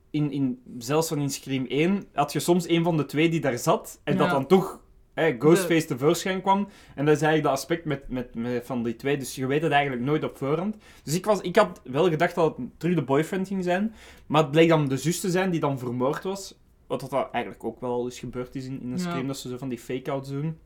in, 0.10 0.32
in, 0.32 0.62
zelfs 0.78 1.08
van 1.08 1.20
in 1.20 1.30
Scream 1.30 1.66
1 1.68 2.04
had 2.14 2.32
je 2.32 2.40
soms 2.40 2.68
een 2.70 2.84
van 2.84 2.98
de 2.98 3.06
twee 3.06 3.30
die 3.30 3.42
daar 3.42 3.58
zat, 3.58 4.02
en 4.04 4.18
dat 4.18 4.30
dan 4.30 4.46
toch 4.48 4.81
hè, 5.14 5.36
Ghostface 5.40 5.86
tevoorschijn 5.86 6.42
kwam. 6.42 6.68
En 6.96 7.06
dat 7.06 7.16
is 7.16 7.22
eigenlijk 7.22 7.44
dat 7.44 7.52
aspect 7.52 7.86
met, 7.86 8.10
met, 8.10 8.36
met, 8.36 8.66
van 8.66 8.84
die 8.84 8.96
twee, 8.96 9.18
dus 9.18 9.36
je 9.36 9.46
weet 9.46 9.62
het 9.62 9.72
eigenlijk 9.72 10.04
nooit 10.04 10.24
op 10.24 10.38
voorhand. 10.38 10.76
Dus 11.04 11.16
ik, 11.16 11.26
was, 11.26 11.42
ik 11.42 11.56
had 11.56 11.82
wel 11.84 12.10
gedacht 12.10 12.36
dat 12.36 12.58
het 12.58 12.66
terug 12.78 12.96
de 12.96 13.04
boyfriend 13.04 13.48
ging 13.48 13.64
zijn, 13.64 13.94
maar 14.26 14.42
het 14.42 14.52
bleek 14.52 14.70
dan 14.70 14.88
de 14.88 14.98
zus 14.98 15.20
te 15.20 15.30
zijn 15.30 15.50
die 15.50 15.60
dan 15.60 15.80
vermoord 15.80 16.24
was. 16.24 16.60
Wat 16.88 17.00
dat 17.00 17.10
dan 17.10 17.26
eigenlijk 17.32 17.64
ook 17.64 17.82
wel 17.82 18.04
eens 18.04 18.20
gebeurd 18.20 18.56
is 18.56 18.66
in, 18.66 18.82
in 18.82 18.92
een 18.92 19.00
Ja. 19.00 19.22
Dat 19.22 19.38
ze 19.38 19.50
zo 19.50 19.58
van 19.58 19.70
die 19.70 19.80
fake-outs 19.80 20.30
doen. 20.30 20.58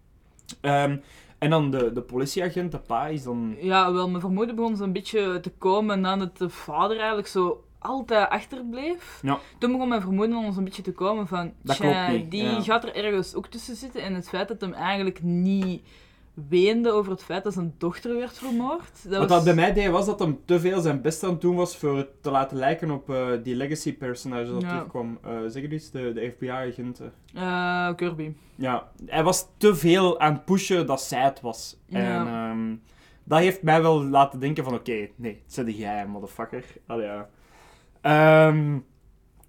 Ehm, 0.62 0.98
en 1.38 1.50
dan 1.50 1.72
de, 1.72 1.94
de 1.94 2.02
politieagent, 2.02 2.72
de 2.72 2.80
pa, 2.80 3.08
is 3.08 3.24
dan... 3.24 3.56
Ja, 3.60 3.94
wel, 3.94 4.10
mijn 4.10 4.22
vermoeden 4.22 4.56
begon 4.56 4.76
zo'n 4.76 4.94
beetje 4.94 5.40
te 5.40 5.52
komen 5.58 6.02
nadat 6.02 6.38
de 6.38 6.50
vader 6.50 6.98
eigenlijk 6.98 7.28
zo 7.28 7.64
altijd 7.86 8.30
achterbleef. 8.30 9.20
Ja. 9.22 9.40
Toen 9.60 9.72
begon 9.72 9.88
mijn 9.88 10.02
vermoeden 10.02 10.36
al 10.38 10.52
zo'n 10.52 10.64
beetje 10.64 10.82
te 10.82 10.92
komen 10.92 11.28
van, 11.28 11.54
Dat 11.62 11.76
tja, 11.76 12.06
klopt 12.06 12.20
niet, 12.22 12.32
die 12.32 12.44
ja. 12.44 12.62
gaat 12.62 12.84
er 12.84 12.96
ergens 12.96 13.36
ook 13.36 13.48
tussen 13.48 13.76
zitten. 13.76 14.02
En 14.02 14.14
het 14.14 14.30
feit 14.30 14.48
dat 14.48 14.62
hem 14.62 14.74
eigenlijk 14.74 15.24
niet 15.24 15.82
weende 16.50 16.92
over 16.92 17.12
het 17.12 17.24
feit 17.24 17.44
dat 17.44 17.54
zijn 17.54 17.74
dochter 17.78 18.16
werd 18.16 18.38
vermoord. 18.38 19.04
Dat 19.04 19.20
Wat 19.20 19.20
was... 19.20 19.30
dat 19.30 19.44
bij 19.44 19.54
mij 19.54 19.74
deed, 19.74 19.90
was 19.90 20.06
dat 20.06 20.20
hem 20.20 20.40
te 20.46 20.60
veel 20.60 20.82
zijn 20.82 21.02
best 21.02 21.24
aan 21.24 21.30
het 21.30 21.42
doen 21.42 21.56
was 21.56 21.78
voor 21.78 21.98
het 21.98 22.24
te 22.24 22.32
laten 22.32 22.58
lijken 22.58 22.92
op 22.92 23.10
eh, 23.10 23.28
die 23.44 23.56
legacy-personage 23.56 24.52
dat 24.52 24.62
Ja. 24.62 24.70
terugkwam. 24.70 25.20
Eh 25.24 25.32
zeg 25.48 25.62
het 25.62 25.72
eens, 25.72 25.92
de, 25.92 26.14
de 26.14 26.32
FBI-agenten. 26.36 27.14
Eh, 27.34 27.94
Kirby. 27.96 28.32
Ja, 28.56 28.92
hij 29.06 29.24
was 29.24 29.48
te 29.58 29.76
veel 29.76 30.20
aan 30.20 30.34
het 30.34 30.46
pushen 30.46 30.86
dat 30.86 31.02
zij 31.02 31.24
het 31.24 31.42
was. 31.42 31.78
En 31.90 32.28
ehm, 32.28 32.76
dat 33.24 33.40
heeft 33.40 33.62
mij 33.62 33.82
wel 33.82 34.04
laten 34.04 34.40
denken 34.40 34.64
van, 34.64 34.74
oké, 34.74 35.08
nee, 35.16 35.42
het 35.44 35.54
zit 35.54 35.78
jij, 35.78 36.08
motherfucker. 36.08 36.64
Allee, 36.86 37.06
ja. 37.06 37.30
Ehm, 38.06 38.78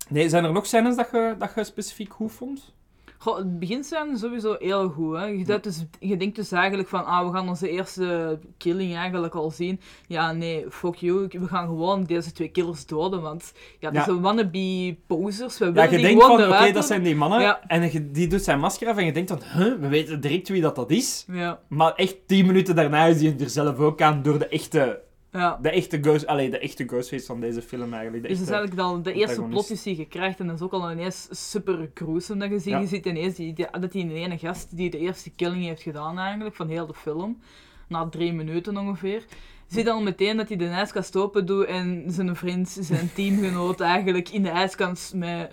nee, 0.08 0.28
zijn 0.28 0.44
er 0.44 0.52
nog 0.52 0.66
scènes 0.66 0.96
dat 0.96 1.08
je, 1.12 1.34
dat 1.38 1.52
je 1.54 1.64
specifiek 1.64 2.12
goed 2.12 2.32
vond? 2.32 2.74
Goh, 3.18 3.36
het 3.36 3.58
begint 3.58 3.86
zijn 3.86 4.16
sowieso 4.16 4.56
heel 4.58 4.88
goed. 4.88 5.16
Hè. 5.16 5.24
Je, 5.24 5.44
dat 5.44 5.62
dus, 5.62 5.84
je 5.98 6.16
denkt 6.16 6.36
dus 6.36 6.52
eigenlijk 6.52 6.88
van, 6.88 7.04
ah, 7.06 7.26
we 7.26 7.32
gaan 7.36 7.48
onze 7.48 7.68
eerste 7.68 8.38
killing 8.56 8.94
eigenlijk 8.96 9.34
al 9.34 9.50
zien. 9.50 9.80
Ja, 10.06 10.32
nee, 10.32 10.64
fuck 10.70 10.94
you. 10.94 11.26
We 11.30 11.46
gaan 11.46 11.66
gewoon 11.66 12.04
deze 12.04 12.32
twee 12.32 12.48
killers 12.48 12.86
doden, 12.86 13.22
want 13.22 13.52
ja, 13.78 13.90
dat 13.90 13.98
Ja. 13.98 14.04
zijn 14.04 14.20
wannabe 14.20 14.96
posers. 15.06 15.58
We 15.58 15.64
Ja, 15.64 15.72
willen 15.72 15.90
je 15.90 15.96
die 15.96 16.06
denkt 16.06 16.22
gewoon 16.24 16.38
van, 16.40 16.52
oké, 16.52 16.72
dat 16.72 16.84
zijn 16.86 17.02
die 17.02 17.16
mannen. 17.16 17.40
Ja. 17.40 17.60
En 17.66 17.92
je, 17.92 18.10
die 18.10 18.26
doet 18.28 18.42
zijn 18.42 18.60
masker 18.60 18.88
af 18.88 18.96
en 18.96 19.04
je 19.04 19.12
denkt 19.12 19.30
van, 19.30 19.40
huh, 19.54 19.78
we 19.80 19.88
weten 19.88 20.20
direct 20.20 20.48
wie 20.48 20.62
dat, 20.62 20.76
dat 20.76 20.90
is. 20.90 21.24
Ja. 21.32 21.60
Maar 21.68 21.94
echt 21.94 22.16
tien 22.26 22.46
minuten 22.46 22.74
daarna 22.76 23.04
is 23.04 23.20
hij 23.22 23.36
er 23.40 23.50
zelf 23.50 23.78
ook 23.78 24.02
aan 24.02 24.22
door 24.22 24.38
de 24.38 24.48
echte, 24.48 25.00
Ja. 25.32 25.58
de 25.62 25.70
echte, 25.70 25.98
ghost, 26.02 26.26
allee, 26.26 26.50
de 26.50 26.58
echte 26.58 26.84
Ghostface 26.84 27.26
van 27.26 27.40
deze 27.40 27.62
film 27.62 27.92
eigenlijk. 27.92 28.22
De 28.22 28.28
Dus 28.28 28.38
dat 28.38 28.46
is 28.46 28.52
eigenlijk 28.52 28.82
dan 28.88 29.02
de 29.02 29.12
eerste 29.12 29.36
antagonist. 29.40 29.66
plot 29.66 29.84
die 29.84 29.96
je 29.96 30.06
krijgt 30.06 30.40
en 30.40 30.46
dat 30.46 30.56
is 30.56 30.62
ook 30.62 30.72
al 30.72 30.90
ineens 30.90 31.28
super 31.50 31.90
gruesome 31.94 32.40
dat 32.40 32.50
je 32.50 32.58
ziet. 32.58 32.72
Ja. 32.72 32.78
Je 32.78 32.86
ziet 32.86 33.06
ineens 33.06 33.34
die, 33.34 33.52
die, 33.52 33.66
dat 33.80 33.92
die 33.92 34.12
ene 34.12 34.38
gast 34.38 34.76
die 34.76 34.90
de 34.90 34.98
eerste 34.98 35.30
killing 35.30 35.64
heeft 35.64 35.82
gedaan 35.82 36.18
eigenlijk, 36.18 36.54
van 36.54 36.68
heel 36.68 36.86
de 36.86 36.94
film, 36.94 37.40
na 37.88 38.08
drie 38.08 38.32
minuten 38.32 38.76
ongeveer. 38.76 39.24
Je 39.68 39.74
ziet 39.74 39.88
al 39.88 40.02
meteen 40.02 40.36
dat 40.36 40.48
hij 40.48 40.56
de 40.56 40.66
ijskast 40.68 41.16
open 41.16 41.46
doet 41.46 41.64
en 41.66 42.04
zijn 42.06 42.36
vriend, 42.36 42.68
zijn 42.80 43.10
teamgenoot 43.14 43.80
eigenlijk 43.80 44.28
in 44.28 44.42
de 44.42 44.48
ijskast 44.48 45.14
met 45.14 45.50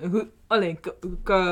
alleen 0.47 0.80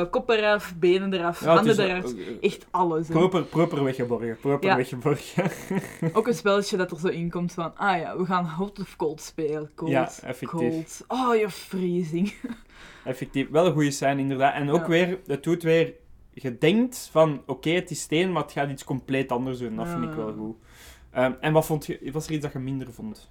kop 0.09 0.29
eraf, 0.29 0.73
benen 0.75 1.13
eraf, 1.13 1.39
Ja, 1.43 1.53
handen 1.55 1.79
eraf, 1.79 2.13
eh, 2.13 2.27
eh, 2.27 2.35
echt 2.41 2.65
alles. 2.71 3.07
hè. 3.07 3.13
Proper, 3.13 3.43
proper 3.43 3.83
weggeborgen, 3.83 4.37
proper 4.41 4.69
Ja. 4.69 4.75
weggeborgen. 4.75 5.51
Ook 6.13 6.27
een 6.27 6.33
spelletje 6.33 6.77
dat 6.77 6.91
er 6.91 6.99
zo 6.99 7.07
in 7.07 7.29
komt 7.29 7.53
van, 7.53 7.77
ah 7.77 7.97
ja, 7.99 8.17
we 8.17 8.25
gaan 8.25 8.45
hot 8.45 8.79
of 8.79 8.95
cold 8.95 9.21
spelen. 9.21 9.71
Cold, 9.75 9.91
Ja, 9.91 10.03
effectief. 10.23 10.49
cold. 10.49 11.03
Oh, 11.07 11.35
je 11.35 11.49
freezing. 11.49 12.33
Effectief, 13.05 13.49
wel 13.49 13.65
een 13.65 13.73
goede 13.73 13.91
scène 13.91 14.19
inderdaad. 14.21 14.53
En 14.53 14.69
ook 14.69 14.81
Ja. 14.81 14.87
weer, 14.87 15.19
het 15.27 15.43
doet 15.43 15.63
weer, 15.63 15.93
je 16.33 16.57
denkt 16.57 17.09
van, 17.11 17.41
oké, 17.45 17.69
het 17.69 17.91
is 17.91 18.01
steen, 18.01 18.31
maar 18.31 18.41
het 18.43 18.51
gaat 18.51 18.69
iets 18.69 18.83
compleet 18.83 19.31
anders 19.31 19.59
doen. 19.59 19.75
Dat 19.75 19.89
vind 19.89 20.03
ik 20.03 20.13
wel 20.13 20.33
goed. 20.33 20.55
Ehm, 21.11 21.33
en 21.39 21.53
wat 21.53 21.65
vond 21.65 21.85
je, 21.85 22.11
was 22.11 22.27
er 22.27 22.33
iets 22.33 22.43
dat 22.43 22.53
je 22.53 22.59
minder 22.59 22.93
vond? 22.93 23.29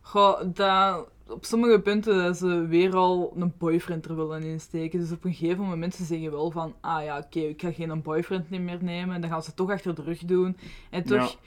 Goh, 0.00 0.40
dat, 0.54 1.08
op 1.28 1.44
sommige 1.44 1.80
punten 1.80 2.22
dat 2.22 2.36
ze 2.36 2.66
weer 2.66 2.96
al 2.96 3.32
een 3.36 3.52
boyfriend 3.58 4.04
er 4.04 4.16
willen 4.16 4.42
insteken. 4.42 5.00
Dus 5.00 5.12
op 5.12 5.24
een 5.24 5.34
gegeven 5.34 5.64
moment 5.64 5.94
ze 5.94 6.04
zeggen 6.04 6.30
wel 6.30 6.50
van, 6.50 6.74
ah 6.80 7.04
ja, 7.04 7.18
oké, 7.18 7.40
ik 7.40 7.60
ga 7.60 7.72
geen 7.72 8.02
boyfriend 8.02 8.50
meer 8.50 8.78
nemen. 8.82 9.14
En 9.14 9.20
dan 9.20 9.30
gaan 9.30 9.42
ze 9.42 9.54
toch 9.54 9.70
achter 9.70 9.94
de 9.94 10.02
rug 10.02 10.18
doen. 10.18 10.56
En 10.90 11.04
toch, 11.04 11.38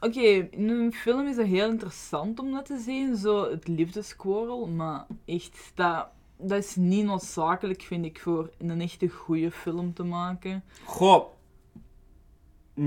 oké, 0.00 0.48
in 0.50 0.68
een 0.68 0.92
film 0.92 1.26
is 1.26 1.36
dat 1.36 1.46
heel 1.46 1.70
interessant 1.70 2.38
om 2.38 2.52
dat 2.52 2.66
te 2.66 2.78
zien, 2.78 3.16
zo 3.16 3.50
het 3.50 3.68
liefdesquarrel. 3.68 4.66
Maar 4.66 5.06
echt, 5.24 5.72
dat, 5.74 6.06
dat 6.36 6.58
is 6.58 6.76
niet 6.76 7.04
noodzakelijk, 7.04 7.82
vind 7.82 8.04
ik, 8.04 8.20
voor 8.20 8.50
een 8.58 8.80
echte 8.80 9.08
goede 9.08 9.50
film 9.50 9.94
te 9.94 10.04
maken. 10.04 10.64
Goh, 10.84 11.24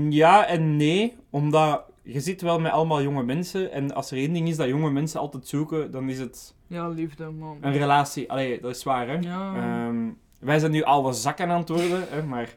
ja 0.08 0.46
en 0.46 0.76
nee, 0.76 1.16
omdat 1.30 1.89
je 2.02 2.20
zit 2.20 2.42
wel 2.42 2.60
met 2.60 2.72
allemaal 2.72 3.02
jonge 3.02 3.22
mensen. 3.22 3.72
En 3.72 3.94
als 3.94 4.10
er 4.10 4.16
één 4.16 4.32
ding 4.32 4.48
is 4.48 4.56
dat 4.56 4.68
jonge 4.68 4.90
mensen 4.90 5.20
altijd 5.20 5.46
zoeken, 5.46 5.90
dan 5.90 6.08
is 6.08 6.18
het 6.18 6.54
Ja, 6.66 6.88
liefde, 6.88 7.30
man. 7.30 7.58
een 7.60 7.72
relatie. 7.72 8.30
Allee, 8.30 8.60
dat 8.60 8.76
is 8.76 8.82
waar, 8.82 9.08
hè. 9.08 9.14
Ja. 9.14 9.54
Ehm, 9.54 10.08
wij 10.40 10.58
zijn 10.58 10.72
nu 10.72 10.82
oude 10.82 11.12
zakken 11.12 11.48
aan 11.50 11.60
het 11.60 11.68
worden, 11.68 12.06
hè, 12.08 12.22
maar... 12.22 12.54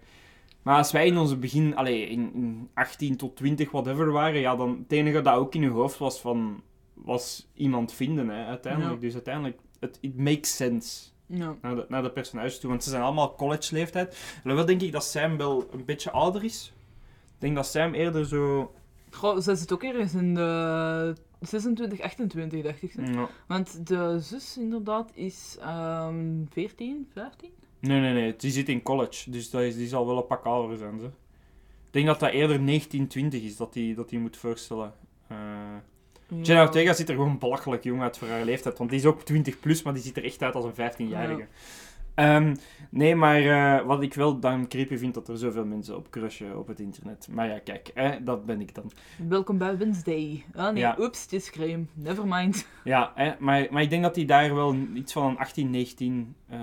Maar 0.62 0.78
als 0.78 0.92
wij 0.92 1.06
in 1.08 1.18
onze 1.18 1.38
begin, 1.38 1.76
allee, 1.76 2.08
in, 2.08 2.34
in 2.34 2.70
18 2.74 3.18
tot 3.18 3.36
20, 3.36 3.72
whatever 3.72 4.12
waren, 4.12 4.40
ja, 4.40 4.56
dan 4.56 4.78
het 4.84 4.92
enige 4.92 5.22
dat 5.22 5.36
ook 5.36 5.56
in 5.56 5.62
je 5.62 5.70
hoofd 5.70 5.98
was 5.98 6.20
van... 6.22 6.62
Was 6.94 7.48
iemand 7.54 7.94
vinden, 7.94 8.30
hè, 8.30 8.46
uiteindelijk. 8.46 8.94
Ja. 8.94 9.00
Dus 9.00 9.14
uiteindelijk, 9.14 9.60
het 9.80 9.98
it 10.02 10.18
makes 10.18 10.56
sense. 10.56 11.10
Ja. 11.26 11.56
Naar 11.62 11.76
de, 11.76 11.86
naar 11.90 12.04
de 12.04 12.12
personages 12.12 12.60
toe, 12.60 12.70
want 12.70 12.84
ze 12.84 12.90
zijn 12.90 13.02
allemaal 13.04 13.36
college-leeftijd. 13.36 14.40
En 14.44 14.56
wel 14.56 14.66
denk 14.66 14.82
ik 14.82 14.92
dat 14.92 15.04
Sam 15.04 15.38
wel 15.38 15.68
een 15.72 15.86
beetje 15.86 16.12
ouder 16.12 16.44
is. 16.44 16.74
Ik 17.26 17.40
denk 17.40 17.56
dat 17.56 17.68
Sam 17.68 17.94
eerder 17.94 18.26
zo... 18.26 18.72
Goh, 19.14 19.40
ze 19.40 19.56
zit 19.56 19.74
ook 19.74 19.84
ergens 19.84 20.14
in 20.14 20.34
de 20.34 21.16
26, 21.40 22.02
28, 22.02 22.64
dacht 22.64 22.82
ik. 22.82 22.94
Ja. 22.96 23.30
Want 23.48 23.88
de 23.88 24.20
zus 24.20 24.58
inderdaad 24.58 25.12
is 25.14 25.58
ehm 25.60 26.46
14, 26.50 27.08
15? 27.14 27.50
Nee, 27.80 28.00
nee, 28.00 28.14
nee. 28.14 28.36
Die 28.36 28.52
zit 28.52 28.70
in 28.70 28.82
college. 28.82 29.32
Dus 29.32 29.50
dat 29.50 29.62
is, 29.62 29.76
die 29.76 29.88
zal 29.88 30.08
wel 30.08 30.18
een 30.18 30.28
pak 30.28 30.46
ouder 30.46 30.78
zijn, 30.78 31.00
ze. 31.00 31.06
Ik 31.06 31.12
denk 32.00 32.06
dat 32.06 32.20
dat 32.20 32.32
eerder 32.32 32.60
19, 32.60 33.08
20 33.08 33.44
is 33.44 33.58
dat 33.58 33.74
die, 33.74 33.96
dat 33.96 34.10
die 34.10 34.20
moet 34.20 34.38
voorstellen. 34.38 34.94
Eh 35.28 35.38
Jenna 36.42 36.62
Ortega 36.62 36.94
ziet 36.94 37.10
er 37.10 37.16
gewoon 37.16 37.38
belachelijk 37.38 37.84
jong 37.84 38.02
uit 38.02 38.18
voor 38.18 38.28
haar 38.28 38.46
leeftijd. 38.46 38.78
Want 38.78 38.90
die 38.90 39.00
is 39.00 39.06
ook 39.06 39.22
20 39.22 39.60
plus, 39.60 39.84
maar 39.84 39.94
die 39.94 40.04
ziet 40.04 40.18
er 40.18 40.24
echt 40.24 40.42
uit 40.42 40.56
als 40.56 40.66
een 40.66 40.92
15-jarige. 40.92 41.48
Ehm, 42.16 42.56
nee, 42.90 43.16
maar 43.16 43.42
eh, 43.42 43.86
wat 43.86 44.02
ik 44.02 44.14
wel 44.14 44.40
dan 44.40 44.68
creepy 44.68 44.98
vind, 44.98 45.14
dat 45.14 45.28
er 45.28 45.38
zoveel 45.38 45.66
mensen 45.66 45.96
op 45.98 46.10
crushen 46.10 46.60
op 46.60 46.68
het 46.68 46.80
internet. 46.80 47.28
Maar 47.32 47.48
ja, 47.48 47.60
kijk, 47.60 47.92
hè, 47.94 48.24
dat 48.24 48.46
ben 48.46 48.62
ik 48.62 48.76
dan. 48.76 48.92
Welkom 49.28 49.58
bij 49.58 49.78
Wednesday. 49.78 50.44
Ah 50.56 50.74
nee, 50.74 50.82
Ja. 50.82 50.96
oeps, 51.00 51.22
het 51.22 51.34
is 51.34 51.50
crème. 51.52 51.86
Never 51.94 52.28
mind. 52.28 52.68
Ja, 52.84 53.12
hè, 53.16 53.32
maar, 53.40 53.68
maar 53.72 53.82
ik 53.82 53.90
denk 53.90 54.04
dat 54.04 54.16
hij 54.16 54.26
daar 54.26 54.56
wel 54.56 54.76
iets 54.94 55.14
van 55.14 55.24
een 55.30 55.38
18, 55.38 55.70
19 55.70 56.36
eh, 56.48 56.60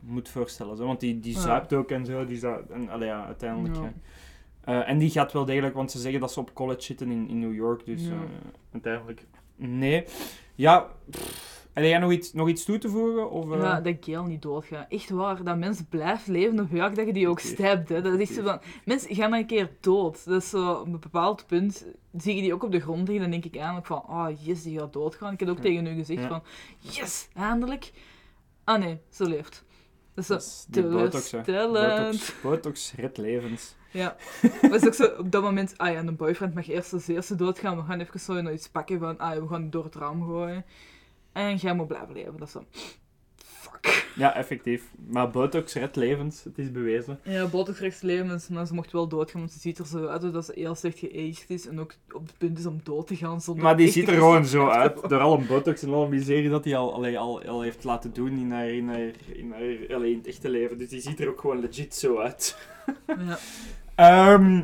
moet 0.00 0.28
voorstellen. 0.28 0.76
Zo. 0.76 0.86
Want 0.86 1.00
die, 1.00 1.20
die 1.20 1.38
zuipt 1.38 1.72
ook 1.72 1.90
en 1.90 2.06
zo. 2.06 2.24
Die 2.24 2.38
zou, 2.38 2.62
en, 2.70 2.88
allee, 2.88 3.08
ja, 3.08 3.26
uiteindelijk. 3.26 3.76
Eh, 4.60 4.88
en 4.88 4.98
die 4.98 5.10
gaat 5.10 5.32
wel 5.32 5.44
degelijk, 5.44 5.74
want 5.74 5.90
ze 5.90 5.98
zeggen 5.98 6.20
dat 6.20 6.32
ze 6.32 6.40
op 6.40 6.54
college 6.54 6.82
zitten 6.82 7.10
in, 7.10 7.28
in 7.28 7.38
New 7.38 7.54
York. 7.54 7.84
Dus 7.86 8.02
uiteindelijk. 8.72 9.26
Nee. 9.56 10.04
Ja, 10.54 10.86
pff, 11.10 11.61
Heb 11.72 11.84
jij 11.84 11.98
nog 11.98 12.12
iets, 12.12 12.32
nog 12.32 12.48
iets 12.48 12.64
toe 12.64 12.78
te 12.78 12.88
voegen? 12.88 13.30
Of, 13.30 13.52
eh? 13.52 13.60
Ja, 13.60 13.80
dat 13.80 13.96
Gail 14.00 14.24
niet 14.24 14.42
doodgaat. 14.42 14.86
Echt 14.88 15.10
waar, 15.10 15.44
dat 15.44 15.58
mensen 15.58 15.86
blijft 15.88 16.26
leven 16.26 16.60
op 16.60 16.70
welk 16.70 16.94
dat 16.94 17.06
je 17.06 17.12
die 17.12 17.28
ook 17.28 17.40
stapt. 17.40 17.88
Hè. 17.88 18.02
Dat 18.02 18.18
is 18.18 18.34
zo 18.34 18.42
van... 18.42 18.60
Mensen 18.84 19.14
gaan 19.14 19.32
een 19.32 19.46
keer 19.46 19.70
dood. 19.80 20.24
Dat 20.24 20.42
is 20.42 20.48
zo 20.50 20.72
op 20.72 20.86
een 20.86 21.00
bepaald 21.00 21.46
punt... 21.46 21.86
Zie 22.16 22.36
je 22.36 22.42
die 22.42 22.54
ook 22.54 22.62
op 22.62 22.72
de 22.72 22.80
grond 22.80 23.08
liggen, 23.08 23.20
dan 23.20 23.30
denk 23.30 23.44
ik 23.44 23.54
eigenlijk 23.56 23.86
van... 23.86 24.04
Ah, 24.06 24.28
oh, 24.28 24.44
yes, 24.44 24.62
die 24.62 24.78
gaat 24.78 24.92
doodgaan. 24.92 25.32
Ik 25.32 25.40
heb 25.40 25.48
ook 25.48 25.56
Ja. 25.56 25.62
tegen 25.62 25.86
u 25.86 25.94
gezegd 25.94 26.22
Ja. 26.22 26.28
van... 26.28 26.42
Yes, 26.78 27.28
eindelijk. 27.34 27.92
Ah 28.64 28.80
nee, 28.80 28.98
ze 29.10 29.28
leeft. 29.28 29.64
Dat 30.14 30.30
is 30.30 30.66
Dat 30.68 30.90
botox. 30.90 31.30
Botox, 31.30 32.34
botox 32.42 32.92
redt 32.96 33.18
levens. 33.18 33.74
Ja. 33.90 34.16
Is 34.70 34.86
ook 34.86 34.94
zo 34.94 35.04
op 35.18 35.30
dat 35.30 35.42
moment... 35.42 35.74
Ah 35.76 35.92
ja, 35.92 35.98
een 35.98 36.16
boyfriend 36.16 36.54
mag 36.54 36.68
eerst 36.68 36.92
als 36.92 37.08
eerste 37.08 37.34
doodgaan. 37.34 37.76
We 37.76 37.82
gaan 37.82 38.00
even 38.00 38.20
zo 38.20 38.40
nog 38.40 38.52
iets 38.52 38.68
pakken 38.68 38.98
van... 38.98 39.18
Ah 39.18 39.34
ja, 39.34 39.40
we 39.42 39.48
gaan 39.48 39.70
door 39.70 39.84
het 39.84 39.94
raam 39.94 40.22
gooien. 40.22 40.64
En 41.32 41.56
jij 41.56 41.74
moet 41.74 41.88
blijven 41.88 42.14
leven. 42.14 42.38
Dat 42.38 42.46
is 42.46 42.52
zo... 42.52 42.64
Ja, 44.14 44.34
effectief. 44.34 44.82
Maar 45.08 45.30
botox 45.30 45.74
redt 45.74 45.96
levens, 45.96 46.44
het 46.44 46.58
is 46.58 46.72
bewezen. 46.72 47.20
Ja, 47.22 47.46
botox 47.46 47.78
rechts 47.78 48.00
levens, 48.00 48.48
maar 48.48 48.66
ze 48.66 48.74
mocht 48.74 48.92
wel 48.92 49.08
doodgaan, 49.08 49.40
want 49.40 49.52
ze 49.52 49.58
ziet 49.58 49.78
er 49.78 49.86
zo 49.86 50.06
uit 50.06 50.32
dat 50.32 50.44
ze 50.44 50.52
heel 50.54 50.74
slecht 50.74 50.98
geaged 50.98 51.50
is 51.50 51.66
en 51.66 51.80
ook 51.80 51.94
op 52.12 52.26
het 52.26 52.38
punt 52.38 52.58
is 52.58 52.66
om 52.66 52.80
dood 52.82 53.06
te 53.06 53.16
gaan 53.16 53.40
zonder 53.40 53.64
Maar 53.64 53.76
die 53.76 53.90
ziet 53.90 54.08
er 54.08 54.14
gewoon 54.14 54.46
zo 54.46 54.68
uit, 54.68 55.08
door 55.08 55.20
alle 55.20 55.38
botox 55.38 55.82
en 55.82 55.92
alle 55.92 56.08
miserie 56.08 56.50
dat 56.50 56.64
hij 56.64 56.76
al, 56.76 56.94
allee, 56.94 57.18
al, 57.18 57.42
al 57.42 57.62
heeft 57.62 57.84
laten 57.84 58.12
doen 58.12 58.38
in 58.38 58.50
haar, 58.50 58.68
in, 58.68 58.88
haar, 58.88 59.10
in, 59.32 59.52
haar, 59.52 59.96
allee, 59.96 60.10
in 60.10 60.18
het 60.18 60.26
echte 60.26 60.48
leven. 60.48 60.78
Dus 60.78 60.88
die 60.88 61.00
ziet 61.00 61.20
er 61.20 61.28
ook 61.28 61.40
gewoon 61.40 61.60
legit 61.60 61.94
zo 61.94 62.18
uit. 62.18 62.56
Ja. 63.06 63.38
Ehm, 63.94 64.62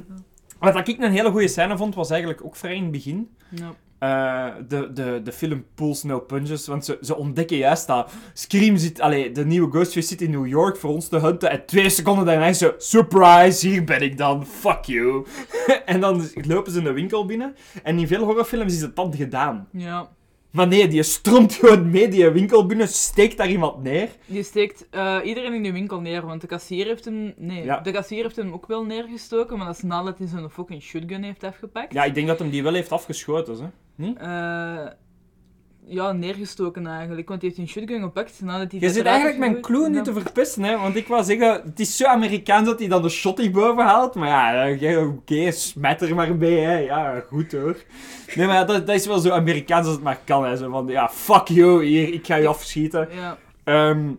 wat 0.58 0.88
ik 0.88 0.98
een 0.98 1.10
hele 1.10 1.30
goede 1.30 1.48
scène 1.48 1.76
vond, 1.76 1.94
was 1.94 2.10
eigenlijk 2.10 2.44
ook 2.44 2.56
vrij 2.56 2.74
in 2.74 2.82
het 2.82 2.90
begin. 2.90 3.30
Ja. 3.48 3.74
Eh, 3.99 4.46
de, 4.68 4.92
de, 4.92 5.20
de 5.24 5.32
film 5.32 5.64
Pulls 5.74 6.03
No 6.03 6.20
Punches, 6.20 6.66
want 6.66 6.84
ze, 6.84 6.99
ze 7.01 7.16
ontdekken 7.16 7.57
juist 7.57 7.86
dat 7.86 8.11
Scream 8.32 8.76
zit, 8.76 9.01
allee, 9.01 9.32
de 9.32 9.46
nieuwe 9.46 9.70
Ghostface 9.70 10.07
zit 10.07 10.20
in 10.22 10.30
New 10.30 10.46
York 10.46 10.76
voor 10.76 10.90
ons 10.90 11.09
te 11.09 11.18
hunten 11.18 11.51
en 11.51 11.66
twee 11.66 11.90
seconden 11.90 12.26
daarna 12.26 12.46
is 12.46 12.59
zo, 12.59 12.74
surprise, 12.76 13.68
hier 13.68 13.84
ben 13.84 14.03
ik 14.03 14.18
dan, 14.18 14.46
fuck 14.46 14.84
you. 14.84 15.26
en 15.84 16.01
dan 16.01 16.28
lopen 16.34 16.72
ze 16.72 16.78
in 16.78 16.84
de 16.84 16.92
winkel 16.92 17.26
binnen 17.26 17.55
en 17.82 17.99
in 17.99 18.07
veel 18.07 18.24
horrorfilms 18.24 18.74
is 18.74 18.80
het 18.80 18.96
dan 18.96 19.14
gedaan. 19.14 19.68
Ja. 19.72 20.09
Maar 20.51 20.66
nee, 20.66 20.88
die 20.88 21.03
stroomt 21.03 21.53
gewoon 21.55 21.90
mee 21.90 22.09
die 22.09 22.30
winkel 22.30 22.66
binnen, 22.66 22.88
steekt 22.88 23.36
daar 23.36 23.49
iemand 23.51 23.82
neer. 23.82 24.09
Die 24.26 24.42
steekt 24.42 24.86
eh, 24.90 25.18
iedereen 25.24 25.53
in 25.55 25.62
de 25.62 25.72
winkel 25.72 26.01
neer, 26.01 26.26
want 26.26 26.40
de 26.40 26.46
kassier 26.46 26.86
heeft 26.86 27.05
hem... 27.05 27.34
Nee, 27.36 27.64
Ja. 27.64 27.80
de 27.80 27.90
kassier 27.90 28.22
heeft 28.22 28.36
hem 28.36 28.53
ook 28.53 28.66
wel 28.66 28.84
neergestoken, 28.84 29.57
maar 29.57 29.66
dat 29.66 29.76
is 29.76 29.82
nadat 29.82 30.18
hij 30.18 30.26
zijn 30.26 30.51
fucking 30.51 30.82
shotgun 30.82 31.22
heeft 31.22 31.44
afgepakt. 31.44 31.92
Ja, 31.92 32.05
ik 32.05 32.14
denk 32.14 32.26
dat 32.26 32.38
hem 32.38 32.51
die 32.51 32.62
wel 32.62 32.74
heeft 32.74 32.92
afgeschoten, 32.92 33.55
hè. 33.62 33.68
Niet? 33.94 34.18
Eh, 34.18 34.86
ja, 35.89 36.12
neergestoken 36.12 36.86
eigenlijk, 36.86 37.28
want 37.28 37.41
hij 37.41 37.51
heeft 37.51 37.62
een 37.62 37.74
shotgun 37.74 38.03
gepakt 38.03 38.41
nadat 38.41 38.70
hij... 38.70 38.80
Je 38.80 38.91
zit 38.91 39.05
eigenlijk 39.05 39.39
mijn 39.39 39.61
clue 39.61 39.89
nu 39.89 40.03
te 40.03 40.12
verpesten, 40.12 40.62
hè. 40.62 40.78
Want 40.78 40.97
ik 40.97 41.07
wou 41.07 41.24
zeggen, 41.24 41.62
het 41.64 41.80
is 41.80 41.97
zo 41.97 42.05
Amerikaans 42.05 42.66
dat 42.66 42.78
hij 42.78 42.89
dan 42.89 43.03
de 43.03 43.09
shotty 43.09 43.51
boven 43.51 43.84
haalt. 43.84 44.14
Maar 44.14 44.28
ja, 44.28 44.66
eh, 44.66 45.09
oké, 45.09 45.51
smet 45.51 46.03
er 46.03 46.14
maar 46.14 46.36
bij, 46.36 46.59
hè. 46.59 46.78
Ja, 46.78 47.22
goed 47.26 47.53
hoor. 47.53 47.76
Nee, 48.34 48.47
maar 48.47 48.66
dat, 48.66 48.86
dat 48.86 48.97
is 48.97 49.07
wel 49.07 49.18
zo 49.18 49.30
Amerikaans 49.30 49.86
als 49.86 49.95
het 49.95 50.05
maar 50.05 50.20
kan, 50.24 50.45
hè. 50.45 50.57
Zo 50.57 50.70
van, 50.70 50.86
ja, 50.86 51.09
fuck 51.09 51.49
you, 51.49 51.84
hier, 51.84 52.12
ik 52.12 52.26
ga 52.26 52.36
je 52.36 52.47
afschieten. 52.47 53.09
Ja. 53.14 53.39
Ehm, 53.64 54.11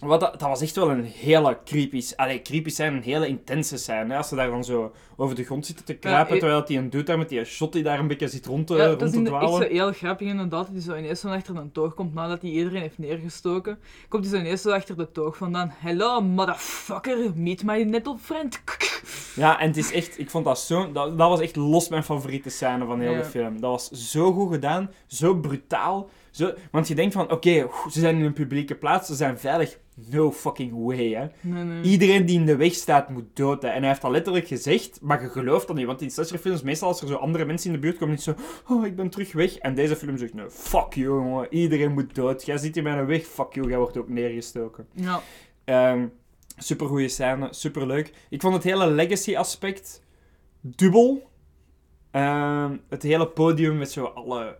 wat 0.00 0.20
dat, 0.20 0.32
dat 0.40 0.48
was 0.48 0.60
echt 0.60 0.76
wel 0.76 0.90
een 0.90 1.04
hele 1.04 1.58
creepy... 1.64 2.02
Allee, 2.16 2.42
creepy 2.42 2.68
zijn, 2.70 2.94
een 2.94 3.02
hele 3.02 3.26
intense 3.28 3.76
scène. 3.76 4.10
Hè? 4.12 4.16
Als 4.16 4.28
ze 4.28 4.34
daar 4.34 4.50
dan 4.50 4.64
zo 4.64 4.92
over 5.16 5.34
de 5.36 5.44
grond 5.44 5.66
zitten 5.66 5.84
te 5.84 5.94
kruipen, 5.94 6.34
eh, 6.34 6.40
terwijl 6.40 6.62
hij 6.66 6.76
een 6.76 6.90
dude 6.90 7.04
daar 7.04 7.18
met 7.18 7.28
die 7.28 7.44
shot 7.44 7.72
die 7.72 7.82
daar 7.82 7.98
een 7.98 8.06
beetje 8.06 8.28
zit 8.28 8.46
rond 8.46 8.66
te, 8.66 8.74
Ja, 8.76 8.86
rond 8.86 8.98
dat 9.00 9.08
is 9.08 9.14
te 9.14 9.22
dwalen. 9.22 9.62
zo 9.62 9.68
heel 9.68 9.92
grappig 9.92 10.28
inderdaad. 10.28 10.64
Dat 10.66 10.72
hij 10.72 10.80
zo 10.80 10.96
ineens 10.96 11.20
zo 11.20 11.28
achter 11.28 11.56
een 11.56 11.72
toog 11.72 11.94
komt 11.94 12.14
nadat 12.14 12.42
hij 12.42 12.50
iedereen 12.50 12.80
heeft 12.80 12.98
neergestoken. 12.98 13.78
Komt 14.08 14.24
hij 14.24 14.34
zo 14.34 14.40
ineens 14.40 14.62
zo 14.62 14.70
achter 14.70 14.96
de 14.96 15.12
toog 15.12 15.36
vandaan. 15.36 15.72
Hello, 15.78 16.20
motherfucker, 16.20 17.32
meet 17.34 17.64
my 17.64 17.82
little 17.82 18.16
friend. 18.18 18.60
Ja, 19.34 19.60
en 19.60 19.66
het 19.66 19.76
is 19.76 19.92
echt... 19.92 20.18
Ik 20.18 20.30
vond 20.30 20.44
dat 20.44 20.58
zo... 20.58 20.92
Dat, 20.92 21.18
dat 21.18 21.28
was 21.28 21.40
echt 21.40 21.56
los 21.56 21.88
mijn 21.88 22.04
favoriete 22.04 22.50
scène 22.50 22.84
van 22.86 23.00
heel 23.00 23.10
Ja. 23.10 23.18
de 23.18 23.24
film. 23.24 23.60
Dat 23.60 23.70
was 23.70 23.90
zo 23.90 24.32
goed 24.32 24.52
gedaan, 24.52 24.90
zo 25.06 25.34
brutaal. 25.34 26.08
Zo, 26.36 26.52
want 26.70 26.88
je 26.88 26.94
denkt 26.94 27.14
van, 27.14 27.30
oké, 27.30 27.68
ze 27.90 28.00
zijn 28.00 28.16
in 28.16 28.24
een 28.24 28.32
publieke 28.32 28.74
plaats, 28.74 29.06
ze 29.06 29.14
zijn 29.14 29.38
veilig. 29.38 29.78
No 30.10 30.32
fucking 30.32 30.72
way, 30.84 31.08
hè. 31.08 31.26
Nee, 31.40 31.64
nee. 31.64 31.82
Iedereen 31.82 32.26
die 32.26 32.38
in 32.38 32.46
de 32.46 32.56
weg 32.56 32.74
staat, 32.74 33.08
moet 33.08 33.24
dood, 33.32 33.62
hè. 33.62 33.68
En 33.68 33.78
hij 33.78 33.88
heeft 33.88 34.02
dat 34.02 34.10
letterlijk 34.10 34.46
gezegd, 34.46 34.98
maar 35.00 35.22
je 35.22 35.28
gelooft 35.28 35.66
dat 35.66 35.76
niet. 35.76 35.86
Want 35.86 36.02
in 36.02 36.10
slasherfilms, 36.10 36.62
meestal 36.62 36.88
als 36.88 37.00
er 37.00 37.08
zo 37.08 37.14
andere 37.14 37.44
mensen 37.44 37.66
in 37.66 37.72
de 37.72 37.82
buurt 37.82 37.98
komen, 37.98 38.14
is 38.14 38.24
zo... 38.24 38.34
Oh, 38.68 38.86
ik 38.86 38.96
ben 38.96 39.10
terug 39.10 39.32
weg. 39.32 39.56
En 39.56 39.74
deze 39.74 39.96
film 39.96 40.18
zegt, 40.18 40.34
nee, 40.34 40.50
fuck 40.50 40.92
you, 40.94 41.14
jongen. 41.14 41.46
Iedereen 41.50 41.92
moet 41.92 42.14
dood. 42.14 42.46
Jij 42.46 42.58
zit 42.58 42.76
in 42.76 42.82
mijn 42.82 43.06
weg, 43.06 43.24
fuck 43.24 43.52
you. 43.54 43.68
Jij 43.68 43.78
wordt 43.78 43.96
ook 43.96 44.08
neergestoken. 44.08 44.86
Ja. 44.92 45.20
Ehm 45.64 46.04
super 46.56 46.86
goede 46.86 47.08
scène, 47.08 47.48
super 47.50 47.86
leuk. 47.86 48.12
Ik 48.28 48.40
vond 48.40 48.54
het 48.54 48.62
hele 48.62 48.86
legacy-aspect 48.90 50.02
dubbel. 50.60 51.30
Ehm, 52.10 52.76
het 52.88 53.02
hele 53.02 53.28
podium 53.28 53.78
met 53.78 53.90
zo 53.90 54.04
alle 54.04 54.58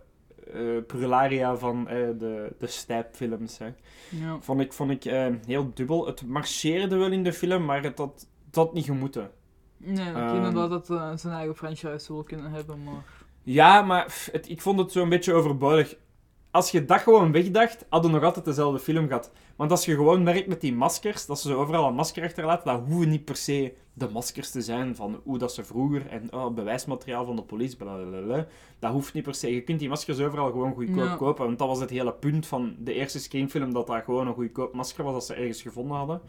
eh 0.53 0.85
prularia 0.87 1.55
van 1.55 1.87
eh, 1.87 1.95
de, 2.19 2.55
de 2.59 2.67
Stab-films. 2.67 3.57
Hè. 3.57 3.65
Ja. 4.09 4.37
Vond 4.39 4.61
ik, 4.61 4.73
vond 4.73 4.91
ik 4.91 5.05
eh, 5.05 5.27
heel 5.45 5.71
dubbel. 5.73 6.05
Het 6.05 6.25
marcheerde 6.25 6.95
wel 6.95 7.11
in 7.11 7.23
de 7.23 7.33
film, 7.33 7.65
maar 7.65 7.83
het 7.83 7.97
had, 7.97 8.27
het 8.45 8.55
had 8.55 8.73
niet 8.73 8.85
gemoeten. 8.85 9.31
Nee, 9.77 10.09
ik 10.09 10.53
wel 10.53 10.69
dat 10.69 10.87
hij 10.87 11.17
zijn 11.17 11.33
eigen 11.33 11.55
franchise 11.55 12.13
wil 12.13 12.23
kunnen 12.23 12.51
hebben, 12.51 12.83
maar... 12.83 13.03
Ja, 13.43 13.81
maar 13.81 14.05
pff, 14.05 14.29
het, 14.31 14.49
ik 14.49 14.61
vond 14.61 14.79
het 14.79 14.91
zo'n 14.91 15.09
beetje 15.09 15.33
overbodig. 15.33 15.95
Als 16.51 16.71
je 16.71 16.85
dat 16.85 16.99
gewoon 16.99 17.31
wegdacht, 17.31 17.85
hadden 17.89 18.11
we 18.11 18.17
nog 18.17 18.25
altijd 18.25 18.45
dezelfde 18.45 18.79
film 18.79 19.07
gehad. 19.07 19.31
Want 19.57 19.71
als 19.71 19.85
je 19.85 19.95
gewoon 19.95 20.23
merkt 20.23 20.47
met 20.47 20.61
die 20.61 20.73
maskers, 20.73 21.25
dat 21.25 21.39
ze 21.39 21.53
overal 21.55 21.87
een 21.87 21.95
masker 21.95 22.23
achterlaten, 22.23 22.65
dat 22.73 22.83
hoeven 22.87 23.09
niet 23.09 23.25
per 23.25 23.35
se 23.35 23.73
de 23.93 24.09
maskers 24.09 24.51
te 24.51 24.61
zijn 24.61 24.95
van 24.95 25.19
hoe 25.23 25.37
dat 25.37 25.53
ze 25.53 25.63
vroeger 25.63 26.07
en 26.07 26.33
oh, 26.33 26.53
bewijsmateriaal 26.53 27.25
van 27.25 27.35
de 27.35 27.41
politie, 27.41 27.77
blablabla. 27.77 28.47
Dat 28.79 28.91
hoeft 28.91 29.13
niet 29.13 29.23
per 29.23 29.35
se. 29.35 29.53
Je 29.53 29.61
kunt 29.61 29.79
die 29.79 29.89
maskers 29.89 30.19
overal 30.19 30.51
gewoon 30.51 30.73
goedkoop 30.73 31.05
Ja. 31.05 31.15
kopen. 31.15 31.45
Want 31.45 31.59
dat 31.59 31.67
was 31.67 31.79
het 31.79 31.89
hele 31.89 32.13
punt 32.13 32.47
van 32.47 32.75
de 32.79 32.93
eerste 32.93 33.19
Scream-film, 33.19 33.73
dat 33.73 33.87
dat 33.87 34.03
gewoon 34.03 34.27
een 34.27 34.33
goedkoop 34.33 34.73
masker 34.73 35.03
was 35.03 35.13
dat 35.13 35.25
ze 35.25 35.33
ergens 35.33 35.61
gevonden 35.61 35.97
hadden. 35.97 36.21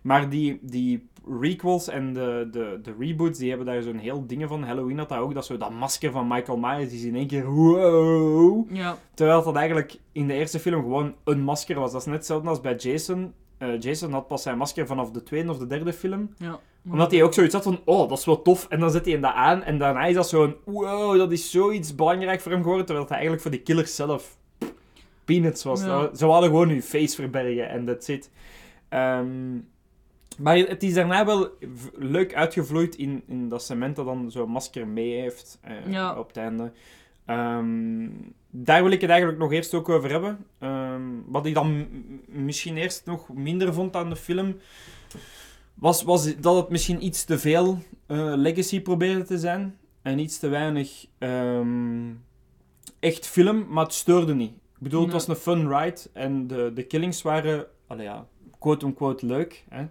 Maar 0.00 0.28
die, 0.28 0.58
die 0.62 1.08
requels 1.40 1.88
en 1.88 2.12
de, 2.12 2.48
de, 2.50 2.78
de 2.82 2.94
reboots, 2.98 3.38
die 3.38 3.48
hebben 3.48 3.66
daar 3.66 3.82
zo'n 3.82 3.98
heel 3.98 4.26
dingen 4.26 4.48
van. 4.48 4.62
Halloween 4.62 4.98
had 4.98 5.08
dat 5.08 5.18
ook, 5.18 5.34
dat 5.34 5.46
zo 5.46 5.56
dat 5.56 5.70
masker 5.70 6.10
van 6.12 6.28
Michael 6.28 6.58
Myers, 6.58 6.88
die 6.88 6.98
is 6.98 7.04
in 7.04 7.16
één 7.16 7.26
keer 7.26 7.46
wow. 7.50 8.66
Ja. 8.70 8.98
Terwijl 9.14 9.42
dat 9.42 9.56
eigenlijk 9.56 9.98
in 10.12 10.26
de 10.26 10.34
eerste 10.34 10.58
film 10.58 10.80
gewoon 10.82 11.14
een 11.24 11.42
masker 11.42 11.80
was. 11.80 11.92
Dat 11.92 12.00
is 12.00 12.06
net 12.06 12.16
hetzelfde 12.16 12.48
als 12.48 12.60
bij 12.60 12.71
Jason. 12.76 13.34
Eh, 13.58 13.80
Jason 13.80 14.12
had 14.12 14.26
pas 14.26 14.42
zijn 14.42 14.58
masker 14.58 14.86
vanaf 14.86 15.10
de 15.10 15.22
tweede 15.22 15.50
of 15.50 15.58
de 15.58 15.66
derde 15.66 15.92
film. 15.92 16.34
Ja. 16.36 16.60
Omdat 16.90 17.10
hij 17.10 17.22
ook 17.22 17.34
zoiets 17.34 17.54
had 17.54 17.62
van, 17.62 17.80
oh, 17.84 18.08
dat 18.08 18.18
is 18.18 18.24
wel 18.24 18.42
tof. 18.42 18.66
En 18.68 18.80
dan 18.80 18.90
zet 18.90 19.04
hij 19.06 19.20
dat 19.20 19.32
aan 19.34 19.62
en 19.62 19.78
daarna 19.78 20.04
is 20.04 20.14
dat 20.14 20.28
zo'n, 20.28 20.56
wow, 20.64 21.16
dat 21.18 21.32
is 21.32 21.50
zoiets 21.50 21.94
belangrijk 21.94 22.40
voor 22.40 22.52
hem 22.52 22.60
geworden. 22.60 22.84
Terwijl 22.86 23.06
het 23.06 23.14
eigenlijk 23.14 23.42
voor 23.42 23.50
die 23.50 23.62
killers 23.62 23.94
zelf 23.94 24.36
peanuts 25.24 25.62
was. 25.64 25.82
Ja. 25.82 26.10
Ze 26.14 26.26
hadden 26.26 26.48
gewoon 26.50 26.68
hun 26.68 26.82
face 26.82 27.14
verbergen 27.14 27.68
en 27.68 27.84
that's 27.84 28.08
it. 28.08 28.30
Ehm, 28.88 29.52
maar 30.38 30.56
het 30.56 30.82
is 30.82 30.94
daarna 30.94 31.24
wel 31.26 31.48
leuk 31.94 32.34
uitgevloeid 32.34 32.94
in, 32.96 33.22
in 33.26 33.48
dat 33.48 33.62
Samantha 33.62 34.04
dan 34.04 34.30
zo'n 34.30 34.50
masker 34.50 34.86
mee 34.86 35.20
heeft 35.20 35.58
eh, 35.62 35.74
Ja. 35.92 36.18
op 36.18 36.26
het 36.26 36.36
einde. 36.36 36.72
Ehm, 37.24 38.08
daar 38.50 38.82
wil 38.82 38.92
ik 38.92 39.00
het 39.00 39.10
eigenlijk 39.10 39.40
nog 39.40 39.52
eerst 39.52 39.74
ook 39.74 39.88
over 39.88 40.10
hebben. 40.10 40.46
Ehm, 40.58 41.02
wat 41.26 41.46
ik 41.46 41.54
dan 41.54 41.86
misschien 42.26 42.76
eerst 42.76 43.02
nog 43.04 43.28
minder 43.34 43.74
vond 43.74 43.96
aan 43.96 44.08
de 44.08 44.16
film, 44.16 44.56
was, 45.74 46.02
was 46.02 46.36
dat 46.36 46.56
het 46.56 46.68
misschien 46.68 47.04
iets 47.04 47.24
te 47.24 47.38
veel 47.38 47.78
eh, 48.06 48.32
legacy 48.36 48.80
probeerde 48.80 49.22
te 49.22 49.38
zijn. 49.38 49.76
En 50.02 50.18
iets 50.18 50.38
te 50.38 50.48
weinig 50.48 51.06
ehm, 51.18 52.10
echt 52.98 53.26
film, 53.26 53.66
maar 53.68 53.84
het 53.84 53.94
stoorde 53.94 54.34
niet. 54.34 54.50
Ik 54.52 54.88
bedoel, 54.88 55.02
het 55.02 55.12
was 55.12 55.28
een 55.28 55.36
fun 55.36 55.78
ride 55.78 56.00
en 56.12 56.46
de, 56.46 56.70
de 56.74 56.82
killings 56.82 57.22
waren, 57.22 57.66
allee 57.86 58.04
ja, 58.04 58.26
quote-unquote 58.58 59.26
leuk. 59.26 59.64
Hè? 59.68 59.86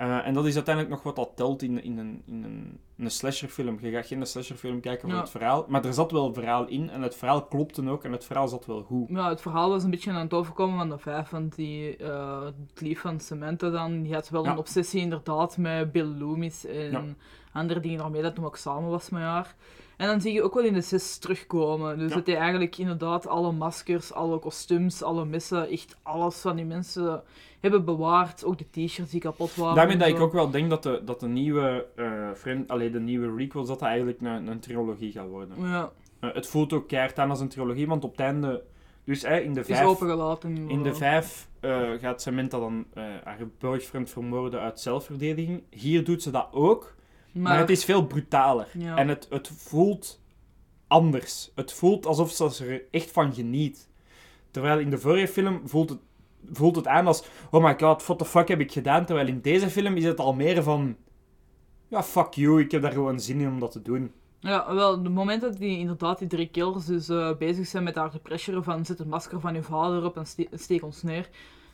Eh, 0.00 0.26
en 0.26 0.34
dat 0.34 0.46
is 0.46 0.54
uiteindelijk 0.54 0.94
nog 0.94 1.02
wat 1.04 1.16
dat 1.16 1.30
telt 1.36 1.62
in, 1.62 1.82
in, 1.82 1.98
een, 1.98 2.22
in 2.26 2.42
een, 2.44 2.78
een 2.98 3.10
slasherfilm. 3.10 3.78
Je 3.80 3.90
gaat 3.90 4.06
geen 4.06 4.26
slasherfilm 4.26 4.80
kijken 4.80 5.00
voor 5.08 5.10
Ja. 5.16 5.20
het 5.20 5.30
verhaal, 5.30 5.64
maar 5.68 5.84
er 5.84 5.92
zat 5.94 6.10
wel 6.10 6.34
verhaal 6.34 6.66
in 6.66 6.90
en 6.90 7.02
het 7.02 7.14
verhaal 7.16 7.42
klopte 7.44 7.88
ook 7.88 8.04
en 8.04 8.12
het 8.12 8.24
verhaal 8.24 8.48
zat 8.48 8.66
wel 8.66 8.82
goed. 8.82 9.08
Ja, 9.08 9.28
het 9.28 9.40
verhaal 9.40 9.68
was 9.68 9.84
een 9.84 9.90
beetje 9.90 10.10
aan 10.10 10.20
het 10.20 10.34
overkomen 10.34 10.78
van 10.78 10.88
de 10.88 10.98
vijf, 10.98 11.28
want 11.30 11.54
die, 11.54 11.96
eh, 11.96 12.44
het 12.44 12.80
lief 12.80 13.00
van 13.00 13.20
Samantha 13.20 13.70
dan, 13.70 14.02
die 14.02 14.14
had 14.14 14.28
wel 14.28 14.44
Ja. 14.44 14.50
een 14.50 14.58
obsessie 14.58 15.00
inderdaad 15.00 15.56
met 15.56 15.92
Bill 15.92 16.14
Loomis 16.18 16.66
en 16.66 16.90
Ja. 16.90 17.04
Andere 17.52 17.80
dingen 17.80 17.98
daarmee, 17.98 18.22
dat 18.22 18.34
toen 18.34 18.44
ook 18.44 18.56
samen 18.56 18.90
was 18.90 19.10
met 19.10 19.22
haar. 19.22 19.54
En 19.96 20.06
dan 20.06 20.20
zie 20.20 20.32
je 20.32 20.42
ook 20.42 20.54
wel 20.54 20.64
in 20.64 20.72
de 20.72 20.80
zes 20.80 21.18
terugkomen. 21.18 21.98
Dus 21.98 22.08
Ja. 22.08 22.14
dat 22.16 22.26
hij 22.26 22.36
eigenlijk 22.36 22.78
inderdaad 22.78 23.26
alle 23.26 23.52
maskers, 23.52 24.12
alle 24.12 24.38
kostuums, 24.38 25.02
alle 25.02 25.24
messen, 25.24 25.68
echt 25.68 25.96
alles 26.02 26.36
van 26.36 26.56
die 26.56 26.64
mensen 26.64 27.22
hebben 27.60 27.84
bewaard. 27.84 28.44
Ook 28.44 28.58
de 28.58 28.86
t-shirts 28.86 29.10
die 29.10 29.20
kapot 29.20 29.54
waren. 29.54 29.74
Daarmee 29.74 29.96
dat 29.96 30.08
ik 30.08 30.20
ook 30.20 30.32
wel 30.32 30.50
denk 30.50 30.70
dat 30.70 30.82
de, 30.82 31.02
dat 31.04 31.20
de 31.20 31.26
nieuwe, 31.28 31.86
eh 31.96 32.30
friend, 32.36 32.68
allee, 32.68 32.90
de 32.90 33.00
nieuwe 33.00 33.36
requels, 33.36 33.68
dat 33.68 33.78
dat 33.78 33.88
eigenlijk 33.88 34.20
een, 34.20 34.46
een 34.46 34.60
trilogie 34.60 35.12
gaat 35.12 35.28
worden. 35.28 35.56
Ja. 35.58 35.90
Eh, 36.20 36.34
het 36.34 36.46
voelt 36.46 36.72
ook 36.72 36.88
keihard 36.88 37.18
aan 37.18 37.30
als 37.30 37.40
een 37.40 37.48
trilogie, 37.48 37.86
want 37.86 38.04
op 38.04 38.10
het 38.10 38.20
einde 38.20 38.62
Dus 39.04 39.22
hè, 39.22 39.38
in 39.40 39.52
de 39.54 39.60
Is 39.60 39.66
vijf... 39.66 39.86
opengelaten. 39.86 40.68
In 40.68 40.82
de 40.82 40.94
vijf 40.94 41.48
eh, 41.60 41.90
gaat 42.00 42.22
Samantha 42.22 42.58
dan 42.58 42.84
eh, 42.94 43.04
haar 43.24 43.38
boyfriend 43.58 44.10
vermoorden 44.10 44.60
uit 44.60 44.80
zelfverdediging. 44.80 45.62
Hier 45.70 46.04
doet 46.04 46.22
ze 46.22 46.30
dat 46.30 46.48
ook, 46.50 46.94
maar, 47.32 47.42
Maar- 47.42 47.58
het 47.58 47.70
is 47.70 47.84
veel 47.84 48.06
brutaler. 48.06 48.68
Ja. 48.78 48.96
En 48.96 49.08
het, 49.08 49.26
het 49.30 49.48
voelt 49.48 50.20
anders. 50.86 51.50
Het 51.54 51.72
voelt 51.72 52.06
alsof 52.06 52.30
ze 52.30 52.64
er 52.66 52.82
echt 52.90 53.10
van 53.10 53.34
geniet. 53.34 53.88
Terwijl 54.50 54.78
in 54.78 54.90
de 54.90 54.98
vorige 54.98 55.28
film 55.28 55.60
voelt 55.64 55.88
het, 55.90 55.98
voelt 56.52 56.76
het 56.76 56.86
aan 56.86 57.06
als... 57.06 57.24
Oh 57.50 57.64
my 57.64 57.76
god, 57.78 58.06
what 58.06 58.18
the 58.18 58.24
fuck 58.24 58.48
heb 58.48 58.60
ik 58.60 58.72
gedaan? 58.72 59.04
Terwijl 59.06 59.26
in 59.28 59.40
deze 59.40 59.70
film 59.70 59.96
is 59.96 60.04
het 60.04 60.18
al 60.18 60.32
meer 60.34 60.62
van... 60.62 60.96
Ja, 61.88 62.02
fuck 62.02 62.32
you, 62.34 62.60
ik 62.60 62.70
heb 62.70 62.82
daar 62.82 62.92
gewoon 62.92 63.20
zin 63.20 63.40
in 63.40 63.48
om 63.48 63.60
dat 63.60 63.72
te 63.72 63.82
doen. 63.82 64.12
Ja, 64.40 64.74
wel, 64.74 65.02
het 65.02 65.12
moment 65.12 65.40
dat 65.40 65.58
die 65.58 65.78
inderdaad 65.78 66.18
die 66.18 66.28
drie 66.28 66.48
killers 66.48 66.84
dus 66.86 67.08
eh, 67.08 67.36
bezig 67.36 67.66
zijn 67.66 67.82
met 67.84 67.94
haar 67.94 68.10
te 68.10 68.18
pressuren 68.18 68.64
van 68.64 68.84
zet 68.84 68.98
het 68.98 69.08
masker 69.08 69.40
van 69.40 69.54
je 69.54 69.62
vader 69.62 70.04
op 70.04 70.16
en 70.16 70.26
ste- 70.26 70.48
steek 70.52 70.82
ons 70.82 71.02
neer, 71.02 71.28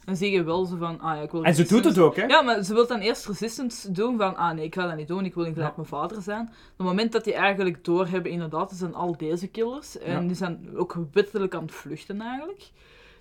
dan 0.07 0.17
zie 0.17 0.31
je 0.31 0.43
wel 0.43 0.65
zo 0.65 0.77
van, 0.77 1.01
ah 1.01 1.17
ja, 1.17 1.23
ik 1.23 1.31
wil 1.31 1.45
En 1.45 1.55
ze 1.55 1.65
doet 1.67 1.85
het 1.85 1.99
ook, 1.99 2.17
hè? 2.17 2.25
Ja, 2.25 2.43
maar 2.43 2.63
ze 2.65 2.75
wil 2.75 2.87
dan 2.87 3.01
eerst 3.01 3.27
resistance 3.27 3.93
doen 3.93 4.17
van, 4.19 4.37
ah 4.37 4.55
nee, 4.55 4.65
ik 4.65 4.75
ga 4.75 4.87
dat 4.87 4.97
niet 4.97 5.09
doen, 5.09 5.25
ik 5.25 5.35
wil 5.35 5.45
niet 5.45 5.55
gelijk 5.55 5.77
mijn 5.77 5.89
vader 5.89 6.23
zijn. 6.23 6.41
Op 6.43 6.77
het 6.77 6.87
moment 6.87 7.13
dat 7.13 7.25
die 7.25 7.35
eigenlijk 7.35 7.85
doorhebben, 7.85 8.33
inderdaad, 8.33 8.73
zijn 8.75 8.95
al 8.95 9.17
deze 9.17 9.47
killers, 9.47 9.99
en 9.99 10.13
Ja. 10.13 10.21
die 10.21 10.35
zijn 10.37 10.69
ook 10.77 10.97
wettelijk 11.13 11.55
aan 11.55 11.63
het 11.63 11.73
vluchten 11.73 12.21
eigenlijk. 12.21 12.71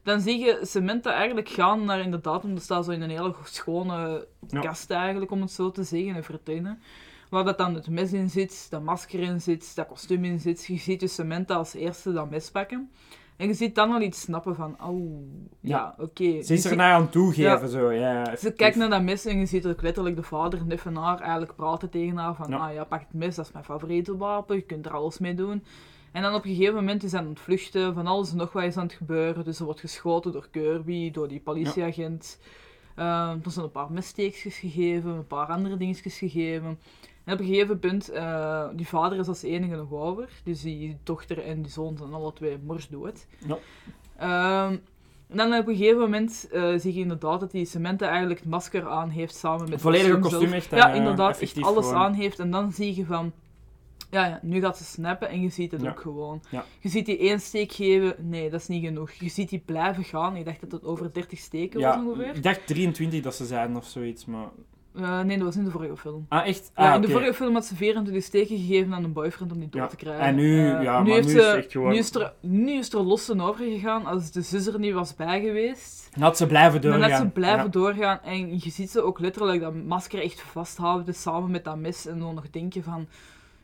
Dan 0.03 0.21
zie 0.21 0.39
je 0.39 0.59
Samantha 0.61 1.11
eigenlijk 1.13 1.49
gaan 1.49 1.85
naar 1.85 1.99
inderdaad, 1.99 2.41
want 2.43 2.57
er 2.57 2.63
staat 2.63 2.85
zo 2.85 2.91
in 2.91 3.01
een 3.01 3.09
hele 3.09 3.33
schone 3.43 4.27
Ja. 4.47 4.59
kast 4.59 4.91
eigenlijk, 4.91 5.31
om 5.31 5.41
het 5.41 5.51
zo 5.51 5.71
te 5.71 5.83
zeggen, 5.83 6.15
een 6.15 6.23
vertenen. 6.23 6.81
Waar 7.29 7.43
dat 7.43 7.57
dan 7.57 7.73
het 7.75 7.89
mes 7.89 8.13
in 8.13 8.29
zit, 8.29 8.67
dat 8.69 8.81
masker 8.81 9.19
in 9.19 9.41
zit, 9.41 9.75
dat 9.75 9.87
kostuum 9.87 10.25
in 10.25 10.39
zit. 10.39 10.65
Je 10.65 10.77
ziet 10.77 10.99
dus 10.99 11.13
Samantha 11.15 11.55
als 11.55 11.73
eerste 11.73 12.13
dat 12.13 12.29
mes 12.29 12.51
pakken. 12.51 12.91
En 13.37 13.47
je 13.47 13.53
ziet 13.53 13.75
dan 13.75 13.91
al 13.91 14.01
iets 14.01 14.21
snappen 14.21 14.55
van, 14.55 14.75
oh, 14.83 15.21
ja, 15.59 15.77
Ja. 15.77 15.95
oké. 15.97 16.41
Ze 16.43 16.53
is 16.53 16.65
er 16.65 16.75
naar 16.75 16.93
aan 16.93 17.09
toegeven, 17.09 17.61
Ja. 17.61 17.67
zo. 17.67 17.91
Ja, 17.91 18.35
Ze 18.35 18.51
kijkt 18.53 18.75
naar 18.75 18.89
dat 18.89 19.01
mes 19.01 19.25
en 19.25 19.39
je 19.39 19.45
ziet 19.45 19.67
ook 19.67 19.81
letterlijk 19.81 20.15
de 20.15 20.23
vader, 20.23 20.59
en 20.85 20.95
haar, 20.95 21.19
eigenlijk 21.19 21.55
praten 21.55 21.89
tegen 21.89 22.17
haar 22.17 22.35
van, 22.35 22.49
Ja. 22.49 22.57
ah 22.57 22.73
ja, 22.73 22.83
pak 22.83 22.99
het 22.99 23.13
mes, 23.13 23.35
dat 23.35 23.45
is 23.45 23.51
mijn 23.51 23.65
favoriete 23.65 24.17
wapen, 24.17 24.55
je 24.55 24.61
kunt 24.61 24.85
er 24.85 24.93
alles 24.93 25.19
mee 25.19 25.33
doen. 25.35 25.63
En 26.11 26.21
dan 26.21 26.33
op 26.33 26.45
een 26.45 26.55
gegeven 26.55 26.75
moment 26.75 27.03
is 27.03 27.09
ze 27.11 27.17
aan 27.17 27.27
het 27.27 27.39
vluchten, 27.39 27.93
van 27.93 28.07
alles 28.07 28.31
en 28.31 28.37
nog 28.37 28.51
wat 28.51 28.63
is 28.63 28.77
aan 28.77 28.83
het 28.83 28.93
gebeuren. 28.93 29.43
Dus 29.43 29.59
er 29.59 29.65
wordt 29.65 29.79
geschoten 29.79 30.31
door 30.31 30.47
Kirby, 30.51 31.11
door 31.11 31.27
die 31.27 31.39
politieagent. 31.39 32.39
Eh, 32.95 33.29
er 33.43 33.51
zijn 33.51 33.65
een 33.65 33.71
paar 33.71 33.91
messteekjes 33.91 34.57
gegeven, 34.57 35.11
een 35.11 35.27
paar 35.27 35.47
andere 35.47 35.77
dingetjes 35.77 36.17
gegeven. 36.17 36.79
En 37.25 37.33
op 37.33 37.39
een 37.39 37.45
gegeven 37.45 37.79
punt, 37.79 38.09
eh, 38.09 38.67
die 38.75 38.87
vader 38.87 39.19
is 39.19 39.27
als 39.27 39.43
enige 39.43 39.75
nog 39.75 39.91
over. 39.91 40.29
Dus 40.43 40.61
die 40.61 40.97
dochter 41.03 41.43
en 41.43 41.61
die 41.61 41.71
zoon 41.71 41.97
zijn 41.97 42.13
alle 42.13 42.33
twee 42.33 42.57
morsdood. 42.65 43.25
Ja. 43.47 43.57
Ehm, 44.17 44.77
en 45.27 45.37
dan 45.37 45.53
op 45.59 45.67
een 45.67 45.75
gegeven 45.75 45.99
moment 45.99 46.47
eh, 46.51 46.73
zie 46.77 46.93
je 46.93 46.99
inderdaad 46.99 47.39
dat 47.39 47.51
die 47.51 47.65
Samantha 47.65 48.07
eigenlijk 48.09 48.39
het 48.39 48.49
masker 48.49 48.87
aan 48.87 49.09
heeft 49.09 49.35
samen 49.35 49.69
met 49.69 49.81
Volledige 49.81 50.19
kostuum 50.19 50.53
echt, 50.53 50.69
Ja, 50.69 50.89
eh, 50.89 50.95
inderdaad, 50.95 51.39
echt 51.39 51.61
alles 51.61 51.85
gewoon. 51.85 52.01
aan 52.01 52.13
heeft. 52.13 52.39
En 52.39 52.51
dan 52.51 52.71
zie 52.71 52.95
je 52.95 53.05
van, 53.05 53.31
ja, 54.11 54.25
ja, 54.27 54.39
nu 54.41 54.59
gaat 54.59 54.77
ze 54.77 54.83
snappen 54.83 55.29
en 55.29 55.41
je 55.41 55.49
ziet 55.49 55.71
het 55.71 55.81
Ja. 55.81 55.89
ook 55.89 55.99
gewoon. 55.99 56.41
Ja. 56.49 56.65
Je 56.79 56.89
ziet 56.89 57.05
die 57.05 57.17
één 57.17 57.39
steek 57.39 57.71
geven, 57.71 58.15
nee, 58.29 58.49
dat 58.49 58.59
is 58.61 58.67
niet 58.67 58.85
genoeg. 58.85 59.11
Je 59.11 59.29
ziet 59.29 59.49
die 59.49 59.61
blijven 59.65 60.03
gaan. 60.03 60.35
Ik 60.35 60.45
dacht 60.45 60.61
dat 60.61 60.71
het 60.71 60.83
over 60.83 61.13
30 61.13 61.39
steken 61.39 61.81
was 61.81 61.95
Ja, 61.95 62.03
ongeveer. 62.05 62.35
ik 62.35 62.43
dacht 62.43 62.67
23 62.67 63.21
dat 63.21 63.35
ze 63.35 63.45
zeiden 63.45 63.75
of 63.77 63.85
zoiets, 63.85 64.25
maar... 64.25 64.49
Eh, 64.97 65.19
nee, 65.21 65.37
dat 65.37 65.45
was 65.45 65.55
in 65.55 65.63
de 65.63 65.71
vorige 65.71 65.97
film. 65.97 66.25
Ah, 66.29 66.47
echt? 66.47 66.71
Ja, 66.75 66.89
Ah, 66.89 66.95
in 66.95 67.01
de 67.01 67.09
vorige 67.09 67.33
film 67.33 67.53
had 67.53 67.65
ze 67.65 67.75
24 67.75 68.23
steken 68.23 68.57
gegeven 68.57 68.93
aan 68.93 69.03
een 69.03 69.13
boyfriend 69.13 69.51
om 69.51 69.59
die 69.59 69.69
dood 69.69 69.81
Ja, 69.81 69.87
te 69.87 69.95
krijgen. 69.95 70.23
en 70.25 70.35
nu- 70.35 70.59
Eh, 70.71 70.83
ja, 70.83 70.93
maar 70.93 71.03
nu, 71.03 71.11
is 71.13 71.31
ze, 71.31 71.41
het 71.41 71.55
echt 71.55 71.71
gewoon- 71.71 71.91
nu, 71.91 71.97
is 71.97 72.15
er, 72.15 72.33
nu 72.39 72.71
is 72.71 72.93
er 72.93 73.01
los 73.03 73.25
ten 73.25 73.41
over 73.41 73.65
gegaan 73.65 74.05
als 74.05 74.31
de 74.31 74.41
zus 74.41 74.67
er 74.67 74.79
niet 74.79 74.93
was 74.93 75.15
bij 75.15 75.41
geweest. 75.41 76.09
Dan 76.13 76.23
had 76.23 76.37
ze 76.37 76.47
blijven 76.47 76.81
Dan 76.81 76.91
doorgaan. 76.91 77.11
had 77.11 77.19
ze 77.21 77.27
blijven 77.27 77.63
Ja. 77.63 77.69
doorgaan 77.69 78.19
en 78.23 78.49
je 78.59 78.69
ziet 78.69 78.89
ze 78.91 79.01
ook 79.01 79.19
letterlijk 79.19 79.61
dat 79.61 79.73
masker 79.75 80.21
echt 80.21 80.41
vasthouden 80.41 81.13
samen 81.15 81.51
met 81.51 81.63
dat 81.63 81.77
mes 81.77 82.05
en 82.07 82.19
dan 82.19 82.35
nog 82.35 82.49
denken 82.49 82.83
van 82.83 83.07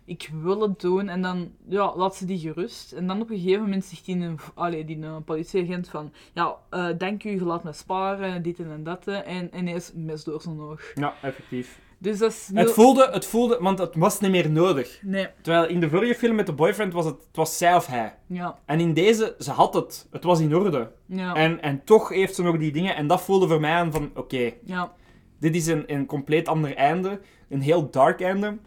ik 0.06 0.30
wil 0.42 0.62
het 0.62 0.80
doen 0.82 1.10
en 1.10 1.22
dan 1.22 1.52
ja, 1.68 1.96
laat 1.96 2.16
ze 2.16 2.26
die 2.26 2.40
gerust. 2.40 2.92
En 2.92 3.08
dan 3.08 3.22
op 3.22 3.30
een 3.30 3.40
gegeven 3.40 3.62
moment 3.62 3.86
zegt 3.86 4.06
die, 4.06 4.16
een, 4.16 4.40
allee, 4.54 4.86
die 4.86 5.02
een 5.02 5.24
politieagent 5.24 5.90
van 5.90 6.14
ja, 6.34 6.56
eh 6.70 6.88
dank 6.98 7.24
u, 7.24 7.30
je 7.30 7.44
laat 7.46 7.64
me 7.64 7.74
sparen, 7.74 8.44
dit 8.44 8.60
en 8.60 8.84
dat. 8.84 9.08
En 9.08 9.58
ineens 9.58 9.92
een 9.94 10.06
mes 10.06 10.24
door 10.24 10.42
zijn 10.42 10.60
oog. 10.60 10.82
Ja, 10.96 11.14
effectief. 11.22 11.80
Dus 11.98 12.18
dat 12.18 12.32
is 12.32 12.50
Het 12.54 12.72
voelde, 12.72 13.10
het 13.12 13.26
voelde, 13.26 13.58
want 13.60 13.80
het 13.80 13.96
was 13.96 14.20
niet 14.20 14.32
meer 14.32 14.52
nodig. 14.52 15.00
Nee. 15.04 15.28
Terwijl 15.42 15.68
in 15.68 15.80
de 15.80 15.90
vorige 15.90 16.16
film 16.16 16.36
met 16.36 16.46
de 16.46 16.54
boyfriend 16.54 16.94
was 16.94 17.06
het, 17.06 17.16
het 17.28 17.36
was 17.36 17.58
zij 17.58 17.76
of 17.76 17.86
hij. 17.88 18.16
Ja. 18.28 18.60
En 18.66 18.80
in 18.80 18.94
deze, 18.94 19.36
ze 19.40 19.52
had 19.52 19.74
het. 19.74 20.08
Het 20.12 20.24
was 20.24 20.40
in 20.40 20.56
orde. 20.56 20.92
Ja. 21.06 21.34
En, 21.36 21.62
en 21.62 21.84
toch 21.84 22.10
heeft 22.10 22.36
ze 22.36 22.44
nog 22.44 22.58
die 22.58 22.72
dingen. 22.72 22.96
En 22.96 23.08
dat 23.08 23.22
voelde 23.22 23.48
voor 23.48 23.60
mij 23.60 23.72
aan 23.72 23.92
van, 23.92 24.12
oké, 24.16 24.52
Ja. 24.64 24.94
dit 25.40 25.56
is 25.56 25.68
een, 25.68 25.84
een 25.94 26.06
compleet 26.06 26.48
ander 26.48 26.76
einde. 26.76 27.20
Een 27.50 27.62
heel 27.62 27.90
dark 27.90 28.22
einde. 28.22 28.58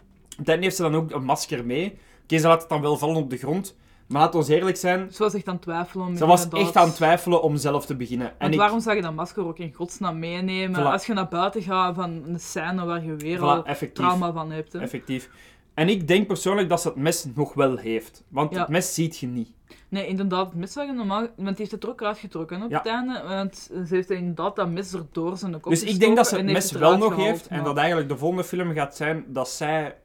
Dan 0.43 0.61
heeft 0.63 0.77
ze 0.77 0.83
dan 0.83 0.95
ook 0.95 1.11
een 1.11 1.25
masker 1.25 1.65
mee. 1.67 1.99
Oké, 2.25 2.39
ze 2.39 2.47
laat 2.47 2.61
het 2.61 2.69
dan 2.71 2.81
wel 2.81 2.97
vallen 2.97 3.17
op 3.17 3.31
de 3.31 3.37
grond. 3.37 3.77
Maar 4.09 4.21
laat 4.21 4.35
ons 4.35 4.49
eerlijk 4.49 4.77
zijn, 4.77 5.13
Ze 5.13 5.23
was 5.23 5.35
echt 5.35 5.49
aan 5.49 5.55
het 5.55 5.63
twijfelen. 5.63 6.17
ze 6.17 6.27
was 6.27 6.43
inderdaad. 6.45 6.67
echt 6.67 6.77
aan 6.77 6.87
het 6.87 6.95
twijfelen 6.97 7.43
om 7.43 7.57
zelf 7.57 7.87
te 7.87 7.97
beginnen. 7.97 8.33
En 8.41 8.53
ik, 8.53 8.59
waarom 8.59 8.81
zou 8.81 8.97
je 8.97 9.03
dat 9.03 9.15
masker 9.15 9.47
ook 9.47 9.59
in 9.59 9.73
godsnaam 9.73 10.19
meenemen 10.19 10.81
Voilà. 10.81 10.85
als 10.93 11.07
je 11.07 11.13
naar 11.13 11.29
buiten 11.29 11.63
gaat 11.63 11.95
van 11.95 12.23
een 12.27 12.41
scène 12.41 12.85
waar 12.85 13.05
je 13.05 13.17
weer 13.17 13.39
Voilà, 13.39 13.43
al 13.43 13.65
effectief. 13.65 14.05
trauma 14.05 14.33
van 14.33 14.51
hebt? 14.51 14.73
Hè? 14.73 14.81
Effectief. 14.81 15.31
En 15.75 15.89
ik 15.89 16.09
denk 16.09 16.27
persoonlijk 16.27 16.69
dat 16.69 16.81
ze 16.81 16.89
het 16.89 16.97
mes 16.97 17.27
nog 17.35 17.55
wel 17.55 17.77
heeft. 17.77 18.25
Want 18.29 18.55
Ja. 18.55 18.61
het 18.61 18.69
mes 18.69 18.95
ziet 18.95 19.19
je 19.19 19.27
niet. 19.27 19.49
Nee, 19.89 20.07
inderdaad, 20.07 20.47
het 20.47 20.55
mes 20.55 20.73
zou 20.73 20.87
je 20.87 20.93
normaal... 20.93 21.21
Want 21.21 21.37
die 21.37 21.57
heeft 21.57 21.71
het 21.71 21.83
er 21.83 21.89
ook 21.89 22.03
uitgetrokken 22.03 22.63
op 22.63 22.71
Ja. 22.71 22.79
het 22.79 22.87
einde. 22.87 23.23
Want 23.29 23.57
ze 23.57 23.95
heeft 23.95 24.11
inderdaad 24.11 24.57
dat 24.57 24.71
mes 24.71 24.93
erdoor 24.93 25.37
zijn 25.37 25.61
kop 25.61 25.73
Dus 25.73 25.83
ik 25.83 26.01
denk 26.01 26.17
dat 26.17 26.27
ze 26.29 26.37
het 26.37 26.45
mes 26.45 26.71
het 26.71 26.79
wel 26.81 26.97
nog 26.99 27.17
heeft. 27.17 27.47
En 27.47 27.57
maar- 27.57 27.65
dat 27.65 27.77
eigenlijk 27.77 28.09
de 28.09 28.17
volgende 28.17 28.45
film 28.45 28.73
gaat 28.73 28.97
zijn 28.97 29.25
dat 29.29 29.49
zij... 29.49 29.97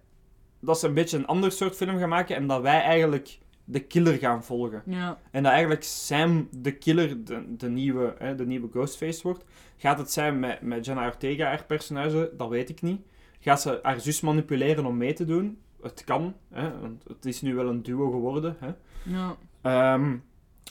Dat 0.59 0.79
ze 0.79 0.87
een 0.87 0.93
beetje 0.93 1.17
een 1.17 1.27
ander 1.27 1.51
soort 1.51 1.75
film 1.75 1.97
gaan 1.97 2.09
maken. 2.09 2.35
En 2.35 2.47
dat 2.47 2.61
wij 2.61 2.81
eigenlijk 2.81 3.39
de 3.63 3.79
killer 3.79 4.17
gaan 4.17 4.43
volgen. 4.43 4.81
Ja. 4.85 5.19
En 5.31 5.43
dat 5.43 5.51
eigenlijk 5.51 5.83
Sam 5.83 6.47
de 6.51 6.71
killer, 6.71 7.23
de, 7.23 7.55
de, 7.57 7.69
nieuwe, 7.69 8.15
hè, 8.17 8.35
de 8.35 8.45
nieuwe 8.45 8.69
Ghostface 8.69 9.23
wordt. 9.23 9.43
Gaat 9.77 9.97
het 9.97 10.11
zijn 10.11 10.39
met, 10.39 10.61
met 10.61 10.85
Jenna 10.85 11.05
Ortega, 11.05 11.45
haar 11.45 11.65
personage? 11.65 12.31
Dat 12.37 12.49
weet 12.49 12.69
ik 12.69 12.81
niet. 12.81 13.01
Gaat 13.39 13.61
ze 13.61 13.79
haar 13.81 13.99
zus 13.99 14.21
manipuleren 14.21 14.85
om 14.85 14.97
mee 14.97 15.13
te 15.13 15.25
doen? 15.25 15.57
Het 15.81 16.03
kan. 16.03 16.35
Hè, 16.49 16.79
want 16.79 17.03
het 17.07 17.25
is 17.25 17.41
nu 17.41 17.55
wel 17.55 17.67
een 17.67 17.83
duo 17.83 18.11
geworden. 18.11 18.57
Hè. 18.59 18.71
Ja. 19.03 19.35
Ehm, 19.61 20.15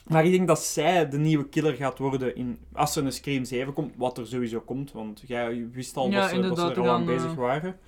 maar 0.07 0.25
ik 0.25 0.31
denk 0.31 0.47
dat 0.47 0.63
zij 0.63 1.09
de 1.09 1.17
nieuwe 1.17 1.49
killer 1.49 1.73
gaat 1.73 1.97
worden 1.97 2.35
in, 2.35 2.59
als 2.73 2.95
er 2.95 3.05
een 3.05 3.11
Scream 3.11 3.45
7 3.45 3.73
komt, 3.73 3.93
wat 3.97 4.17
er 4.17 4.27
sowieso 4.27 4.59
komt, 4.59 4.91
want 4.91 5.23
jij 5.27 5.69
wist 5.71 5.97
al 5.97 6.09
Ja, 6.09 6.21
dat, 6.21 6.29
ze, 6.29 6.41
dat 6.41 6.57
ze 6.57 6.71
er 6.71 6.79
al 6.79 6.89
aan 6.89 7.05
bezig 7.05 7.33
waren. 7.33 7.79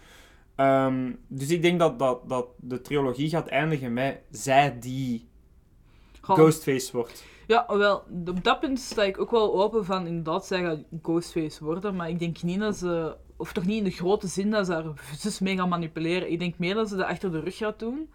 Ehm, 0.61 1.11
dus 1.27 1.49
ik 1.49 1.61
denk 1.61 1.79
dat, 1.79 1.99
dat, 1.99 2.29
dat 2.29 2.47
de 2.57 2.81
trilogie 2.81 3.29
gaat 3.29 3.47
eindigen 3.47 3.93
met 3.93 4.21
zij 4.31 4.79
die. 4.79 5.29
Ghostface 6.21 6.91
wordt. 6.91 7.23
Ja, 7.47 7.65
wel, 7.77 8.03
op 8.25 8.43
dat 8.43 8.59
punt 8.59 8.79
sta 8.79 9.03
ik 9.03 9.19
ook 9.19 9.31
wel 9.31 9.61
open 9.61 9.85
van 9.85 10.07
inderdaad, 10.07 10.45
zij 10.45 10.61
gaat 10.61 10.79
Ghostface 11.01 11.63
worden, 11.63 11.95
maar 11.95 12.09
ik 12.09 12.19
denk 12.19 12.41
niet 12.41 12.59
dat 12.59 12.75
ze, 12.75 13.15
of 13.37 13.53
toch 13.53 13.65
niet 13.65 13.77
in 13.77 13.83
de 13.83 13.89
grote 13.89 14.27
zin 14.27 14.51
dat 14.51 14.65
ze 14.65 14.73
haar 14.73 15.13
zus 15.17 15.39
mee 15.39 15.55
gaan 15.55 15.69
manipuleren. 15.69 16.31
Ik 16.31 16.39
denk 16.39 16.57
meer 16.57 16.73
dat 16.73 16.89
ze 16.89 16.95
dat 16.95 17.07
achter 17.07 17.31
de 17.31 17.39
rug 17.39 17.57
gaat 17.57 17.79
doen, 17.79 18.09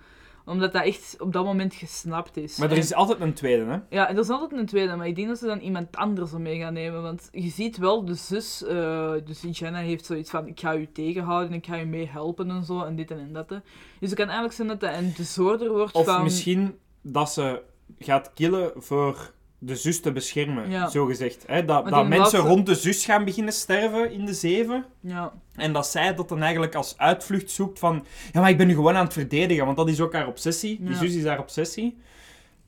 omdat 0.46 0.72
dat 0.72 0.82
echt 0.84 1.16
op 1.18 1.32
dat 1.32 1.44
moment 1.44 1.74
gesnapt 1.74 2.36
is. 2.36 2.56
Maar 2.56 2.68
er 2.68 2.74
En- 2.76 2.82
is 2.82 2.94
altijd 2.94 3.20
een 3.20 3.32
tweede, 3.34 3.64
hè? 3.64 3.78
Ja, 3.90 4.08
en 4.08 4.14
er 4.14 4.20
is 4.22 4.28
altijd 4.28 4.60
een 4.60 4.66
tweede, 4.66 4.96
maar 4.96 5.06
ik 5.06 5.16
denk 5.16 5.28
dat 5.28 5.38
ze 5.38 5.46
dan 5.46 5.58
iemand 5.58 5.96
anders 5.96 6.32
er 6.32 6.40
mee 6.40 6.58
gaan 6.58 6.72
nemen. 6.72 7.02
Want 7.02 7.28
je 7.32 7.48
ziet 7.48 7.76
wel, 7.76 8.04
de 8.04 8.14
zus, 8.14 8.64
eh 8.64 9.12
dus 9.24 9.44
Jenna 9.50 9.78
heeft 9.78 10.04
zoiets 10.06 10.30
van: 10.30 10.46
ik 10.46 10.60
ga 10.60 10.74
u 10.74 10.88
tegenhouden, 10.92 11.52
ik 11.52 11.66
ga 11.66 11.80
u 11.80 11.84
mee 11.84 12.06
helpen 12.08 12.50
en 12.50 12.64
zo, 12.64 12.82
en 12.82 12.96
dit 12.96 13.10
en 13.10 13.32
dat. 13.32 13.50
hè. 13.50 13.56
Dus 14.00 14.08
het 14.10 14.14
kan 14.18 14.24
eigenlijk 14.26 14.54
zijn 14.54 14.68
dat 14.68 14.80
dat 14.80 14.94
een 14.94 15.12
disorder 15.16 15.70
wordt 15.72 15.94
Of 15.94 16.04
van. 16.06 16.22
misschien 16.22 16.78
dat 17.02 17.30
ze 17.30 17.62
gaat 17.98 18.30
killen 18.34 18.72
voor 18.76 19.34
de 19.58 19.76
zus 19.76 20.00
te 20.00 20.12
beschermen, 20.12 20.70
Ja. 20.70 20.88
zo 20.88 21.04
gezegd. 21.06 21.44
Hè? 21.46 21.64
Dat, 21.64 21.84
dat 21.84 21.92
mensen 21.94 22.18
laatste- 22.18 22.38
rond 22.38 22.66
de 22.66 22.74
zus 22.74 23.04
gaan 23.04 23.24
beginnen 23.24 23.52
sterven 23.52 24.12
in 24.12 24.24
de 24.26 24.34
zeven. 24.34 24.84
Ja. 25.00 25.32
En 25.54 25.72
dat 25.72 25.86
zij 25.86 26.14
dat 26.14 26.28
dan 26.28 26.42
eigenlijk 26.42 26.74
als 26.74 26.98
uitvlucht 26.98 27.50
zoekt 27.50 27.78
van... 27.78 28.04
Ja, 28.32 28.40
maar 28.40 28.50
ik 28.50 28.56
ben 28.58 28.66
nu 28.66 28.74
gewoon 28.74 28.96
aan 28.96 29.04
het 29.04 29.12
verdedigen, 29.12 29.64
want 29.64 29.76
dat 29.76 29.88
is 29.88 30.00
ook 30.00 30.12
haar 30.12 30.26
obsessie. 30.26 30.78
Die 30.80 30.90
Ja. 30.90 30.96
zus 30.96 31.14
is 31.14 31.24
haar 31.24 31.38
obsessie. 31.38 31.96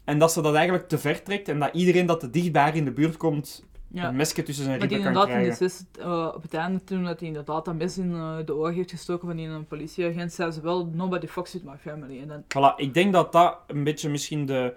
En 0.04 0.18
dat 0.18 0.32
ze 0.32 0.42
dat 0.42 0.54
eigenlijk 0.54 0.88
te 0.88 0.98
ver 0.98 1.22
trekt 1.22 1.48
en 1.48 1.58
dat 1.58 1.70
iedereen 1.74 2.06
dat 2.06 2.20
te 2.20 2.30
dicht 2.30 2.52
bij 2.52 2.62
haar 2.62 2.76
in 2.76 2.84
de 2.84 2.92
buurt 2.92 3.16
komt... 3.16 3.66
Een 3.94 4.16
mesje 4.16 4.42
tussen 4.42 4.64
zijn 4.64 4.78
ribben 4.80 4.98
kan 5.02 5.06
inderdaad, 5.06 5.28
in 5.28 5.34
de 5.38 5.44
krijgen. 5.54 5.70
zus, 5.70 5.84
eh, 6.00 6.32
op 6.34 6.42
het 6.42 6.54
einde, 6.54 6.84
toen 6.84 7.04
dat 7.04 7.18
hij 7.18 7.28
inderdaad 7.28 7.64
dat 7.64 7.74
mes 7.74 7.98
in 7.98 8.12
eh, 8.14 8.36
de 8.44 8.54
oog 8.54 8.74
heeft 8.74 8.90
gestoken 8.90 9.28
van 9.28 9.36
die 9.36 9.46
een 9.48 9.66
politieagent, 9.66 10.32
zei 10.32 10.50
ze 10.50 10.60
wel: 10.60 10.90
Nobody 10.92 11.26
fucks 11.26 11.52
with 11.52 11.64
my 11.64 11.76
family. 11.80 12.20
En 12.20 12.28
dan, 12.28 12.42
Voilà, 12.42 12.76
ik 12.76 12.94
denk 12.94 13.12
dat 13.12 13.32
dat 13.32 13.58
een 13.66 13.84
beetje 13.84 14.08
misschien 14.08 14.46
de... 14.46 14.74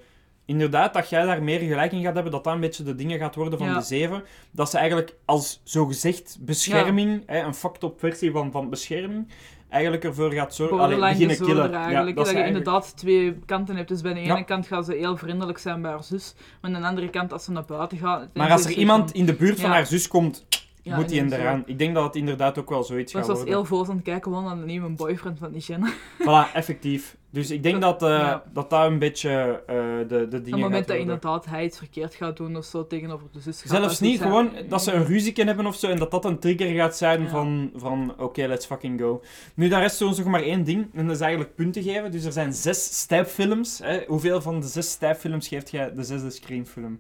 Inderdaad, 0.52 0.94
dat 0.94 1.10
jij 1.10 1.26
daar 1.26 1.44
meer 1.44 1.60
gelijk 1.60 1.92
in 1.92 2.02
gaat 2.04 2.14
hebben, 2.14 2.32
dat 2.32 2.44
dat 2.44 2.54
een 2.54 2.60
beetje 2.60 2.84
de 2.84 2.96
dingen 2.96 3.20
gaat 3.20 3.36
worden 3.36 3.60
van 3.60 3.68
Ja. 3.68 3.78
de 3.78 3.82
zeven. 3.86 4.24
Dat 4.52 4.70
ze 4.70 4.78
eigenlijk 4.78 5.16
als 5.26 5.62
zogezegd 5.64 6.38
bescherming, 6.42 7.24
hè, 7.26 7.40
een 7.44 7.54
fucked-up 7.54 8.00
versie 8.00 8.32
van, 8.32 8.52
van 8.52 8.70
bescherming, 8.70 9.28
eigenlijk 9.70 10.04
ervoor 10.04 10.32
gaat 10.34 10.56
zorgen... 10.56 10.80
Allee, 10.80 11.00
beginnen 11.00 11.38
killen. 11.38 11.74
eigenlijk. 11.74 12.16
dat 12.16 12.30
je 12.30 12.34
eigenlijk- 12.36 12.48
inderdaad 12.48 12.98
twee 12.98 13.40
kanten 13.46 13.76
hebt. 13.76 13.88
Dus 13.90 14.02
bij 14.02 14.14
de 14.14 14.20
ene 14.20 14.28
Ja. 14.36 14.42
kant 14.42 14.68
gaat 14.68 14.86
ze 14.86 14.94
heel 14.94 15.18
vriendelijk 15.18 15.58
zijn 15.58 15.82
bij 15.82 15.92
haar 15.92 16.04
zus. 16.04 16.34
Maar 16.62 16.74
aan 16.76 16.82
de 16.82 16.88
andere 16.88 17.10
kant, 17.10 17.34
als 17.34 17.44
ze 17.44 17.52
naar 17.52 17.66
buiten 17.66 17.98
gaat... 17.98 18.28
Maar 18.34 18.52
als 18.52 18.66
er 18.66 18.72
iemand 18.72 19.12
in 19.14 19.26
de 19.26 19.34
buurt 19.34 19.60
van 19.60 19.70
Ja. 19.70 19.76
haar 19.76 19.86
zus 19.86 20.08
komt, 20.08 20.46
Ja, 20.84 20.96
moet 20.96 21.06
hij 21.06 21.16
in 21.16 21.24
inderdaad. 21.24 21.48
eraan. 21.48 21.64
Ik 21.66 21.78
denk 21.80 21.96
dat 21.96 22.04
het 22.04 22.16
inderdaad 22.16 22.58
ook 22.58 22.70
wel 22.70 22.84
zoiets 22.84 23.12
gaat 23.14 23.22
ze 23.22 23.28
was 23.28 23.38
worden. 23.38 23.56
heel 23.56 23.66
voos 23.66 23.88
aan 23.90 23.96
het 23.96 24.04
kijken 24.04 24.24
gewoon 24.24 24.44
naar 24.44 24.58
de 24.58 24.66
nieuwe 24.66 24.90
boyfriend 24.90 25.40
van 25.40 25.52
die 25.52 25.62
Jenna. 25.62 25.92
Voilà, 26.20 26.54
effectief. 26.54 27.16
Dus 27.32 27.52
ik 27.52 27.64
denk 27.64 27.82
dat 27.82 28.04
eh, 28.04 28.10
Ja. 28.10 28.44
dat, 28.54 28.70
dat 28.70 28.86
een 28.92 29.00
beetje 29.00 29.64
eh, 29.68 29.76
de, 29.76 30.06
de 30.08 30.28
dingen 30.28 30.40
Op 30.40 30.52
het 30.52 30.60
moment 30.60 30.88
dat 30.88 30.98
inderdaad 30.98 31.46
hij 31.46 31.64
iets 31.66 31.78
verkeerd 31.78 32.14
gaat 32.16 32.38
doen 32.38 32.56
of 32.56 32.66
zo 32.66 32.88
tegenover 32.88 33.28
de 33.32 33.40
zus. 33.40 33.62
Zelfs 33.66 34.00
niet, 34.00 34.18
zijn. 34.18 34.30
gewoon 34.30 34.52
dat 34.70 34.84
ze 34.84 34.92
een 34.92 35.06
ruzie 35.06 35.34
hebben 35.36 35.66
of 35.66 35.76
zo 35.76 35.88
en 35.90 35.98
dat 35.98 36.12
dat 36.12 36.26
een 36.26 36.40
trigger 36.40 36.68
gaat 36.76 36.98
zijn 36.98 37.22
Ja. 37.22 37.30
van, 37.30 37.72
van 37.76 38.14
oké, 38.18 38.46
let's 38.46 38.66
fucking 38.66 39.00
go. 39.00 39.22
Nu, 39.54 39.68
daar 39.68 39.82
rest 39.82 40.02
ons 40.02 40.18
nog 40.18 40.28
maar 40.28 40.42
één 40.44 40.64
ding 40.64 40.90
en 40.94 41.06
dat 41.06 41.16
is 41.16 41.22
eigenlijk 41.22 41.56
punten 41.56 41.84
geven. 41.84 42.12
Dus 42.12 42.24
er 42.24 42.32
zijn 42.32 42.54
zes 42.54 43.00
stijpfilms. 43.00 43.80
Hè. 43.84 44.04
Hoeveel 44.08 44.42
van 44.42 44.60
de 44.60 44.68
zes 44.68 44.92
stijpfilms 44.92 45.48
geeft 45.48 45.72
jij 45.72 45.94
de 45.94 46.04
zesde 46.04 46.30
screenfilm? 46.30 47.00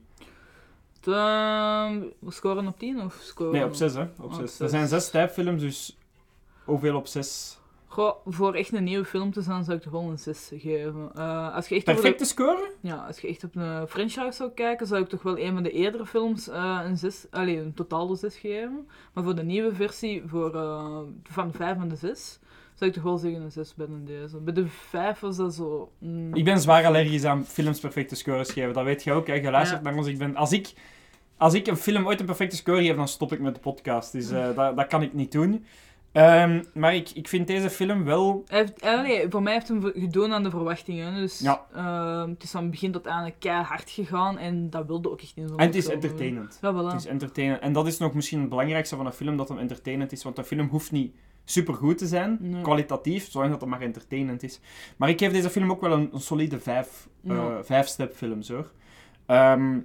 We 1.03 2.11
scoren 2.27 2.67
op 2.67 2.79
10 2.79 3.01
of 3.01 3.17
scoren 3.21 3.53
Nee, 3.53 3.65
op 3.65 3.73
zes, 3.73 3.93
hè. 3.93 4.01
Op 4.01 4.09
Op 4.23 4.33
zes. 4.33 4.59
Er 4.59 4.69
zijn 4.69 4.87
zes 4.87 5.05
stijpfilms, 5.05 5.61
dus 5.61 5.97
hoeveel 6.63 6.95
op 6.95 7.07
zes? 7.07 7.59
Goh, 7.91 8.15
voor 8.26 8.53
echt 8.53 8.73
een 8.73 8.84
nieuwe 8.84 9.05
film 9.05 9.31
te 9.31 9.41
zijn 9.41 9.63
zou 9.63 9.77
ik 9.77 9.84
toch 9.84 9.91
wel 9.91 10.01
een 10.09 10.19
6 10.19 10.51
geven. 10.55 11.11
Eh, 11.15 11.55
als 11.55 11.68
je 11.68 11.76
echt 11.76 11.85
de- 11.85 11.91
Perfecte 11.93 12.26
score? 12.26 12.72
Ja, 12.81 12.95
als 12.95 13.19
je 13.19 13.27
echt 13.27 13.43
op 13.43 13.55
een 13.55 13.88
franchise 13.88 14.31
zou 14.31 14.49
kijken, 14.51 14.88
zou 14.88 15.01
ik 15.01 15.09
toch 15.09 15.22
wel 15.23 15.39
een 15.39 15.53
van 15.53 15.63
de 15.63 15.72
eerdere 15.72 16.05
films 16.05 16.49
eh, 16.49 16.80
een 16.84 16.97
6, 16.97 17.26
allee, 17.31 17.57
een 17.59 17.73
totale 17.73 18.15
6 18.15 18.38
geven. 18.38 18.88
Maar 19.13 19.23
voor 19.23 19.35
de 19.35 19.43
nieuwe 19.43 19.73
versie, 19.76 20.23
voor, 20.26 20.55
eh, 20.55 20.97
van 21.23 21.47
de 21.47 21.53
5 21.57 21.77
en 21.77 21.88
de 21.88 21.95
6, 21.95 22.39
zou 22.73 22.89
ik 22.89 22.95
toch 22.95 23.03
wel 23.05 23.18
zeggen 23.18 23.41
een 23.41 23.51
6 23.51 23.76
bij 23.76 23.88
een 23.88 24.05
deze. 24.05 24.38
Bij 24.38 24.53
de 24.53 24.68
5 24.68 25.19
was 25.19 25.38
dat 25.38 25.53
zo... 25.53 25.91
mm, 25.97 26.35
Ik 26.35 26.43
ben 26.43 26.59
zwaar 26.59 26.85
allergisch 26.85 27.23
aan 27.26 27.45
films 27.45 27.80
perfecte 27.80 28.15
scores 28.15 28.51
geven. 28.51 28.73
Dat 28.73 28.84
weet 28.84 29.03
je 29.03 29.11
ook, 29.11 29.27
hè. 29.27 29.34
Je 29.34 29.51
luistert 29.51 29.84
Ja. 29.84 29.89
naar 29.89 29.97
ons. 29.97 30.07
Ik 30.07 30.18
ben, 30.18 30.35
als, 30.35 30.51
ik, 30.51 30.73
als 31.38 31.53
ik 31.53 31.68
een 31.68 31.77
film 31.77 32.05
ooit 32.05 32.19
een 32.19 32.26
perfecte 32.26 32.55
score 32.55 32.84
geef, 32.84 32.95
dan 32.95 33.07
stop 33.07 33.34
ik 33.34 33.39
met 33.39 33.55
de 33.55 33.61
podcast. 33.61 34.11
Dus 34.11 34.30
dat, 34.30 34.55
dat 34.55 34.88
kan 34.88 35.01
ik 35.01 35.13
niet 35.13 35.31
doen. 35.31 35.65
Ehm, 36.11 36.63
maar 36.73 36.95
ik, 36.95 37.09
ik 37.09 37.27
vind 37.27 37.47
deze 37.47 37.69
film 37.69 38.03
wel... 38.03 38.43
Hij 38.47 38.59
heeft, 38.59 38.81
allee, 38.81 39.25
voor 39.29 39.41
mij 39.41 39.53
heeft 39.53 39.67
hem 39.67 39.81
gedaan 39.95 40.33
aan 40.33 40.43
de 40.43 40.49
verwachtingen. 40.49 41.15
Dus 41.15 41.39
Ja. 41.39 41.65
eh, 41.73 42.25
het 42.29 42.43
is 42.43 42.51
van 42.51 42.69
begin 42.69 42.91
tot 42.91 43.05
einde 43.05 43.33
keihard 43.39 43.89
gegaan 43.89 44.38
en 44.38 44.69
dat 44.69 44.85
wilde 44.88 45.11
ook 45.11 45.21
echt 45.21 45.31
in 45.35 45.47
zo'n 45.47 45.57
En 45.57 45.65
het 45.65 45.75
is 45.75 45.83
film. 45.85 45.95
entertainend. 45.95 46.57
Ja, 46.61 46.73
voilà. 46.73 46.91
Het 46.91 46.93
is 46.99 47.05
entertainend. 47.05 47.61
En 47.61 47.73
dat 47.73 47.88
is 47.88 47.97
nog 47.97 48.13
misschien 48.13 48.39
het 48.39 48.49
belangrijkste 48.49 48.95
van 48.95 49.05
een 49.05 49.11
film, 49.13 49.38
dat 49.38 49.49
hem 49.49 49.57
entertainend 49.57 50.11
is. 50.11 50.23
Want 50.23 50.38
een 50.38 50.43
film 50.43 50.67
hoeft 50.67 50.91
niet 50.91 51.15
supergoed 51.45 51.97
te 51.97 52.07
zijn, 52.07 52.38
Nee. 52.41 52.61
kwalitatief, 52.61 53.31
zolang 53.31 53.51
dat 53.51 53.61
het 53.61 53.69
maar 53.69 53.81
entertainend 53.81 54.43
is. 54.43 54.59
Maar 54.97 55.09
ik 55.09 55.19
geef 55.19 55.31
deze 55.31 55.49
film 55.49 55.71
ook 55.71 55.81
wel 55.81 55.91
een, 55.91 56.09
een 56.13 56.19
solide 56.19 56.59
vijf, 56.59 57.07
eh 57.27 57.35
Ja. 57.35 57.63
vijf-step 57.63 58.15
films, 58.15 58.49
hoor. 58.49 58.71
Ehm, 59.25 59.79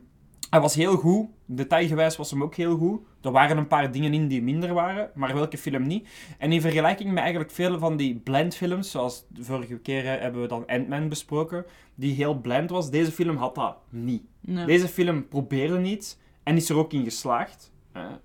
hij 0.51 0.61
was 0.61 0.75
heel 0.75 0.97
goed. 0.97 1.29
Detailgewijs 1.45 2.17
was 2.17 2.31
hem 2.31 2.43
ook 2.43 2.55
heel 2.55 2.77
goed. 2.77 3.01
Er 3.23 3.31
waren 3.31 3.57
een 3.57 3.67
paar 3.67 3.93
dingen 3.93 4.15
in 4.15 4.29
die 4.29 4.43
minder 4.43 4.75
waren, 4.75 5.11
maar 5.15 5.35
welke 5.35 5.59
film 5.59 5.87
niet. 5.87 6.09
En 6.39 6.53
in 6.53 6.61
vergelijking 6.61 7.09
met 7.09 7.19
eigenlijk 7.19 7.51
veel 7.51 7.79
van 7.79 7.97
die 7.97 8.17
blend-films, 8.17 8.91
zoals 8.91 9.25
de 9.29 9.45
vorige 9.45 9.79
keer 9.79 10.21
hebben 10.21 10.41
we 10.41 10.49
dan 10.49 10.67
Ant-Man 10.67 11.09
besproken, 11.09 11.67
die 11.95 12.15
heel 12.15 12.41
blend 12.41 12.71
was, 12.71 12.91
deze 12.91 13.13
film 13.13 13.37
had 13.37 13.55
dat 13.55 13.77
niet. 13.89 14.23
Nee. 14.41 14.67
Deze 14.67 14.89
film 14.89 15.29
probeerde 15.29 15.79
niets 15.79 16.19
en 16.43 16.57
is 16.57 16.69
er 16.69 16.77
ook 16.77 16.93
in 16.93 17.05
geslaagd. 17.05 17.73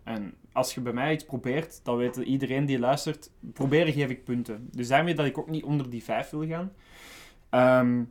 En 0.04 0.34
als 0.52 0.74
je 0.74 0.82
bij 0.82 0.94
mij 0.94 1.14
iets 1.14 1.26
probeert, 1.26 1.80
dan 1.84 1.98
weet 1.98 2.16
iedereen 2.16 2.66
die 2.66 2.80
luistert, 2.80 3.32
proberen 3.54 3.94
geef 3.94 4.10
ik 4.10 4.24
punten. 4.24 4.70
Dus 4.72 4.88
daarmee 4.88 5.16
dat 5.16 5.26
ik 5.26 5.38
ook 5.38 5.50
niet 5.50 5.64
onder 5.64 5.90
die 5.90 6.04
vijf 6.04 6.30
wil 6.30 6.48
gaan. 6.48 6.72
Ehm, 7.50 8.04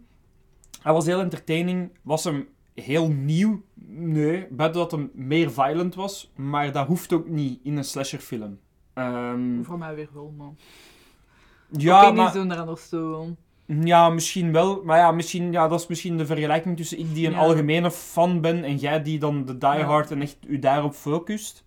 hij 0.83 0.93
was 0.93 1.07
heel 1.07 1.21
entertaining. 1.21 1.91
Was 2.03 2.25
hem 2.25 2.49
heel 2.75 3.09
nieuw? 3.09 3.63
Nee, 3.87 4.47
buiten 4.51 4.81
dat 4.81 4.91
hem 4.91 5.11
meer 5.15 5.53
violent 5.53 5.95
was. 5.95 6.33
Maar 6.37 6.73
dat 6.73 6.87
hoeft 6.87 7.13
ook 7.13 7.29
niet 7.29 7.61
in 7.63 7.77
een 7.77 7.85
slasherfilm. 7.85 8.59
Ehm, 8.95 9.63
Voor 9.63 9.79
mij 9.79 9.95
weer 9.95 10.09
wel, 10.13 10.35
man. 10.37 10.57
ja, 11.71 12.01
Opinies 12.01 12.25
maar... 12.25 12.33
doen 12.33 12.51
er 12.51 12.59
anders 12.59 12.89
toe. 12.89 13.35
Ja, 13.85 14.09
misschien 14.09 14.53
wel. 14.53 14.83
Maar 14.85 14.99
ja, 14.99 15.13
misschien, 15.13 15.53
ja, 15.53 15.69
dat 15.69 15.81
is 15.81 15.87
misschien 15.87 16.17
de 16.19 16.27
vergelijking 16.27 16.77
tussen 16.77 16.99
ik 16.99 17.15
die 17.15 17.27
een 17.27 17.33
Ja. 17.33 17.39
algemene 17.39 17.91
fan 17.91 18.41
ben 18.41 18.65
en 18.65 18.77
jij 18.77 19.03
die 19.03 19.19
dan 19.19 19.45
de 19.45 19.59
diehard 19.59 20.11
en 20.11 20.23
echt 20.23 20.37
u 20.47 20.59
daarop 20.59 20.95
focust. 20.95 21.65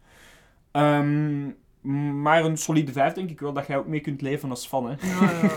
Ehm, 0.72 1.50
maar 2.22 2.46
een 2.46 2.58
solide 2.58 2.92
5 2.92 3.14
denk 3.14 3.30
ik 3.30 3.40
wel 3.40 3.54
dat 3.54 3.68
jij 3.68 3.78
ook 3.78 3.88
mee 3.88 4.00
kunt 4.00 4.22
leven 4.22 4.50
als 4.50 4.68
fan. 4.68 4.86
Hè? 4.90 4.96
Ja, 5.08 5.32
ja, 5.32 5.50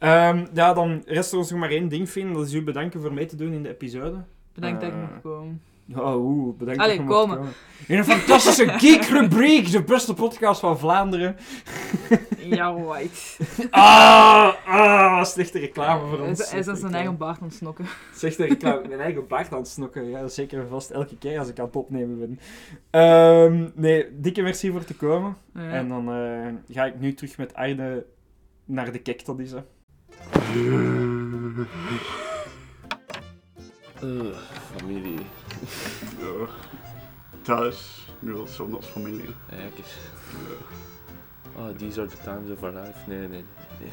ja. 0.00 0.46
Ja, 0.54 0.72
dan 0.72 1.02
rest 1.06 1.32
er 1.32 1.38
ons 1.38 1.50
nog 1.50 1.60
maar 1.60 1.70
één 1.70 1.88
ding, 1.88 2.08
Finn. 2.08 2.32
Dat 2.32 2.46
is 2.46 2.52
u 2.52 2.62
bedanken 2.64 3.00
voor 3.00 3.12
mee 3.12 3.26
te 3.26 3.36
doen 3.36 3.52
in 3.52 3.62
de 3.62 3.68
episode. 3.68 4.24
Bedankt 4.54 4.80
dat 4.80 4.88
ik 4.90 4.94
Eh, 4.94 5.00
mag 5.00 5.20
komen. 5.22 5.62
Oh, 5.96 6.24
oeh, 6.24 6.56
bedankt 6.58 6.80
Allee, 6.80 6.96
dat 6.96 7.06
je 7.06 7.12
mocht 7.12 7.26
komen. 7.26 7.48
In 7.86 7.98
een 7.98 8.04
fantastische 8.04 8.68
geek-rubriek, 8.78 9.70
de 9.70 9.82
beste 9.82 10.14
podcast 10.14 10.60
van 10.60 10.78
Vlaanderen. 10.78 11.36
Ja, 12.44 12.74
white. 12.74 13.20
Ah, 13.70 14.52
ah, 14.66 15.24
slechte 15.24 15.58
reclame 15.58 16.08
voor 16.08 16.20
ons. 16.20 16.40
is- 16.40 16.50
Hij 16.50 16.58
is 16.58 16.68
aan 16.68 16.76
Slechte 16.76 16.80
zijn 16.80 16.92
reclame. 16.92 16.96
eigen 16.96 17.16
baard 17.16 17.40
aan 17.40 17.46
het 17.46 17.56
snokken. 17.56 17.84
Ik 18.50 18.62
nou 18.62 18.88
mijn 18.88 19.00
eigen 19.00 19.26
baard 19.26 19.52
aan 19.52 19.58
het 19.58 19.68
snokken. 19.68 20.08
Ja, 20.10 20.28
zeker 20.28 20.66
vast 20.68 20.90
elke 20.90 21.16
keer 21.18 21.38
als 21.38 21.48
ik 21.48 21.58
aan 21.58 21.66
het 21.66 21.76
opnemen 21.76 22.18
ben. 22.18 22.38
Ehm, 22.90 23.68
nee, 23.74 24.06
dikke 24.20 24.42
merci 24.42 24.70
voor 24.70 24.84
te 24.84 24.94
komen. 24.96 25.36
Ja. 25.54 25.70
En 25.70 25.88
dan 25.88 26.08
eh, 26.12 26.74
ga 26.74 26.84
ik 26.84 27.00
nu 27.00 27.14
terug 27.14 27.36
met 27.36 27.54
Arne 27.54 28.04
naar 28.64 28.92
de 28.92 28.98
kek 28.98 29.24
dat 29.24 29.38
is. 29.38 29.50
Hè. 29.52 29.60
Uh, 34.02 34.36
familie. 34.76 35.18
Ja. 36.18 36.46
Thuis, 37.42 38.08
nu 38.18 38.32
wel 38.32 38.46
zo'n 38.46 38.74
als 38.74 38.86
familie. 38.86 39.34
Kijk 39.48 39.76
eens. 39.76 39.96
Oh, 41.56 41.76
these 41.76 42.00
are 42.00 42.08
the 42.08 42.16
times 42.24 42.50
of 42.50 42.62
our 42.62 42.72
life. 42.72 42.98
Nee, 43.06 43.18
nee, 43.18 43.28
nee. 43.28 43.90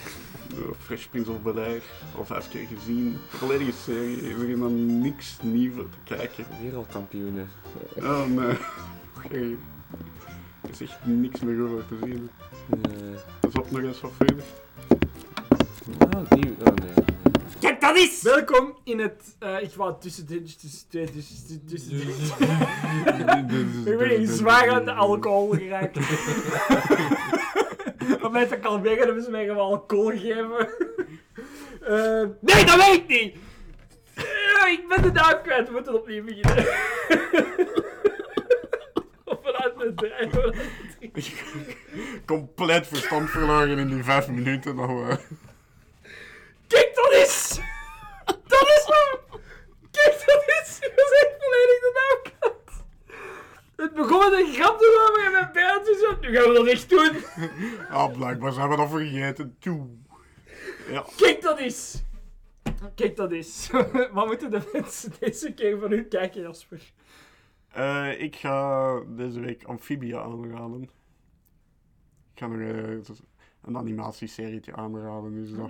Ja, 0.48 0.74
Fresh 0.80 1.06
Prince 1.06 1.32
of 1.32 1.42
Bel-Air, 1.42 1.82
al 2.18 2.26
vijf 2.26 2.50
keer 2.50 2.68
gezien. 2.68 3.18
Volledige 3.28 3.72
serie, 3.72 4.22
er 4.22 4.50
is 4.50 4.58
niks 5.02 5.38
nieuws 5.42 5.76
te 5.76 6.16
kijken. 6.16 6.46
Wereldkampioenen. 6.62 7.50
Oh 7.96 8.26
nee. 8.26 8.58
Hey. 9.30 9.58
Er 10.62 10.70
is 10.70 10.82
echt 10.82 11.06
niks 11.06 11.40
meer 11.40 11.62
over 11.62 11.88
te 11.88 11.98
zien. 12.04 12.30
Nee. 12.68 13.14
Is 13.48 13.60
op 13.60 13.72
nog 13.72 13.82
eens 13.82 14.02
wat 14.02 14.12
verder. 14.18 14.44
Oh, 16.16 16.30
die... 16.30 16.56
Oh, 16.66 16.74
nee. 16.76 16.94
Kijk, 17.60 17.82
dat 17.82 17.98
is! 17.98 18.22
Welkom 18.22 18.78
in 18.84 19.00
het... 19.00 19.36
eh, 19.40 19.62
ik 19.62 19.74
wou 19.74 19.94
tussen 20.00 20.28
de... 20.28 20.44
Tussen 20.44 20.86
de... 20.90 21.04
Tussen 21.12 21.48
de... 21.48 21.64
Tussen. 21.66 21.98
Ik 23.86 23.98
ben 23.98 24.28
zwaar 24.28 24.70
aan 24.70 24.86
de 24.86 24.92
alcohol 24.94 25.50
geraakt. 25.50 25.98
Op 25.98 26.04
het 28.08 28.22
moment 28.22 28.50
dat 28.50 28.58
ik 28.58 28.66
al 28.66 28.82
weg 28.82 28.96
heb, 28.96 29.06
hebben 29.06 29.24
ze 29.24 29.32
mij 29.32 29.46
gewoon 29.46 29.70
alcohol 29.70 30.10
gegeven. 30.10 30.70
Eh, 31.82 32.24
nee, 32.42 32.66
dat 32.66 32.76
weet 32.76 32.94
ik 32.94 33.08
niet! 33.08 33.36
Eh, 34.16 34.72
ik 34.72 34.88
ben 34.88 35.02
de 35.02 35.12
naam 35.12 35.42
kwijt, 35.44 35.68
we 35.68 35.74
moeten 35.74 35.94
opnieuw 35.94 36.24
beginnen. 36.24 36.66
Vanuit 39.44 39.78
de 39.78 39.94
drijven. 39.96 40.56
Compleet 42.26 42.88
verstand 42.88 43.30
verloren 43.30 43.78
in 43.78 43.88
die 43.88 44.04
vijf 44.04 44.28
minuten. 44.28 44.76
Nou, 44.76 45.10
eh. 45.10 45.18
Kijk, 46.70 46.92
dat 46.96 47.12
is! 47.12 47.60
Dat 48.26 48.68
is 48.78 48.86
hem! 48.86 49.40
Kijk, 49.92 50.24
dat 50.26 50.44
is! 50.62 50.78
Ik 50.80 50.94
was 50.96 51.12
echt 51.22 51.36
volledig 51.40 51.80
de. 51.80 52.10
Het 53.76 53.94
begon 53.94 54.20
met 54.20 54.40
een 54.40 54.54
grap 54.54 54.78
te 54.80 55.14
maken 55.16 55.26
en 55.26 55.32
mijn 55.32 55.52
pijltjes 55.52 56.08
op. 56.08 56.22
Nu 56.22 56.36
gaan 56.36 56.48
we 56.48 56.54
dat 56.54 56.68
echt 56.68 56.90
doen. 56.90 57.16
Ah, 57.90 58.12
blijkbaar 58.18 58.52
zijn 58.52 58.70
we 58.70 58.76
dat 58.76 58.90
vergeten. 58.90 59.56
Toe. 59.60 59.88
Ja. 60.90 61.06
Kijk, 61.18 61.42
dat 61.42 61.60
is! 61.60 62.04
Kijk, 62.96 63.16
dat 63.16 63.32
is. 63.32 63.70
Wat 64.14 64.28
moeten 64.28 64.52
de 64.52 64.70
mensen 64.74 65.14
deze 65.20 65.54
keer 65.54 65.80
van 65.80 65.92
u 65.92 66.04
kijken, 66.04 66.42
Jasper? 66.42 66.92
Eh, 67.70 68.22
ik 68.22 68.36
ga 68.36 69.00
deze 69.08 69.40
week 69.40 69.64
Amphibia 69.64 70.22
aanraden. 70.22 70.84
Ik 72.34 72.40
ga 72.40 72.48
nog 72.48 72.60
eh, 72.60 73.16
een 73.62 73.78
animatieserietje 73.78 74.76
aanraden. 74.76 75.34
Dus 75.34 75.54
dat, 75.54 75.70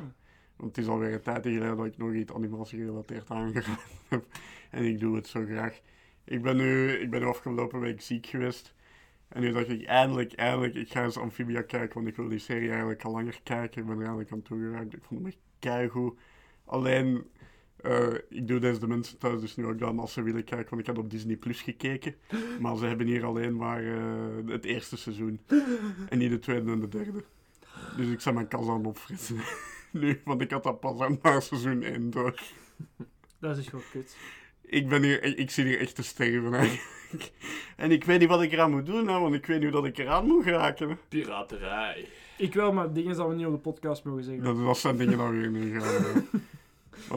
want 0.59 0.75
het 0.75 0.85
is 0.85 0.91
alweer 0.91 1.13
een 1.13 1.21
tijd 1.21 1.43
geleden 1.43 1.77
dat 1.77 1.85
ik 1.85 1.97
nog 1.97 2.13
iets 2.13 2.33
animatiegerelateerd 2.33 3.29
aangeraden 3.29 3.77
heb. 4.07 4.25
En 4.69 4.83
ik 4.83 4.99
doe 4.99 5.15
het 5.15 5.27
zo 5.27 5.45
graag. 5.45 5.79
Ik 6.23 6.41
ben 6.41 6.57
nu, 6.57 6.91
ik 6.91 7.09
ben 7.09 7.23
afgelopen 7.23 7.79
week 7.79 8.01
ziek 8.01 8.25
geweest. 8.25 8.73
En 9.27 9.41
nu 9.41 9.51
dacht 9.51 9.69
ik 9.69 9.85
eindelijk, 9.85 10.33
eindelijk, 10.33 10.75
ik 10.75 10.91
ga 10.91 11.03
eens 11.03 11.17
Amphibia 11.17 11.61
kijken. 11.61 11.93
Want 11.95 12.07
ik 12.07 12.15
wil 12.15 12.27
die 12.27 12.39
serie 12.39 12.69
eigenlijk 12.69 13.03
al 13.03 13.11
langer 13.11 13.39
kijken. 13.43 13.81
Ik 13.81 13.87
ben 13.87 13.95
er 13.95 14.01
eigenlijk 14.01 14.31
aan 14.31 14.41
toegeraakt. 14.41 14.93
Ik 14.93 15.03
vond 15.03 15.19
hem 15.19 15.29
echt 15.29 15.39
keigoed. 15.59 16.19
Alleen, 16.65 17.29
eh, 17.75 18.13
ik 18.29 18.47
doe 18.47 18.59
deze 18.59 18.79
de 18.79 18.87
mensen 18.87 19.17
thuis 19.17 19.41
dus 19.41 19.55
nu 19.55 19.65
ook 19.65 19.79
dan 19.79 19.99
als 19.99 20.13
ze 20.13 20.21
willen 20.21 20.43
kijken, 20.43 20.69
want 20.69 20.81
ik 20.81 20.87
had 20.87 20.97
op 20.97 21.09
Disney 21.09 21.35
Plus 21.35 21.61
gekeken. 21.61 22.15
Maar 22.59 22.77
ze 22.77 22.85
hebben 22.85 23.07
hier 23.07 23.25
alleen 23.25 23.55
maar 23.55 23.83
eh, 23.83 24.51
het 24.51 24.65
eerste 24.65 24.97
seizoen. 24.97 25.39
En 26.09 26.17
niet 26.17 26.29
de 26.29 26.39
tweede 26.39 26.71
en 26.71 26.79
de 26.79 26.87
derde. 26.87 27.23
Dus 27.97 28.07
ik 28.07 28.19
zet 28.19 28.33
mijn 28.33 28.47
kans 28.47 28.67
aan 28.67 28.85
opfrissen. 28.85 29.37
nu, 29.91 30.21
want 30.25 30.41
ik 30.41 30.51
had 30.51 30.63
dat 30.63 30.79
pas 30.79 30.99
aan 30.99 31.19
na 31.21 31.39
seizoen 31.39 31.83
1 31.83 32.09
door. 32.09 32.39
Dat 33.39 33.57
is 33.57 33.67
gewoon 33.67 33.85
kut. 33.91 34.15
Ik, 34.65 34.89
ben 34.89 35.03
hier, 35.03 35.23
ik, 35.23 35.37
ik 35.37 35.51
zit 35.51 35.65
hier 35.65 35.79
echt 35.79 35.95
te 35.95 36.03
sterven 36.03 36.53
eigenlijk. 36.53 36.87
En 37.77 37.91
ik 37.91 38.03
weet 38.03 38.19
niet 38.19 38.29
wat 38.29 38.41
ik 38.41 38.51
eraan 38.51 38.71
moet 38.71 38.85
doen, 38.85 39.07
hè, 39.07 39.19
want 39.19 39.33
ik 39.33 39.45
weet 39.45 39.61
niet 39.61 39.71
hoe 39.71 39.81
dat 39.81 39.85
ik 39.91 39.97
eraan 39.97 40.25
moet 40.27 40.43
geraken. 40.43 40.89
hè. 40.89 40.95
Piraterij. 41.09 42.07
Ik 42.37 42.53
wil, 42.53 42.73
maar 42.73 42.93
dingen 42.93 43.15
dat 43.17 43.27
we 43.27 43.35
niet 43.35 43.45
op 43.45 43.51
de 43.51 43.57
podcast 43.59 44.03
mogen 44.03 44.23
zeggen. 44.23 44.43
Dat, 44.43 44.57
dat 44.65 44.77
zijn 44.77 44.97
dingen 44.97 45.17
dat 45.17 45.29
weer 45.29 45.49
niet 45.49 45.81
gaan. 45.83 46.25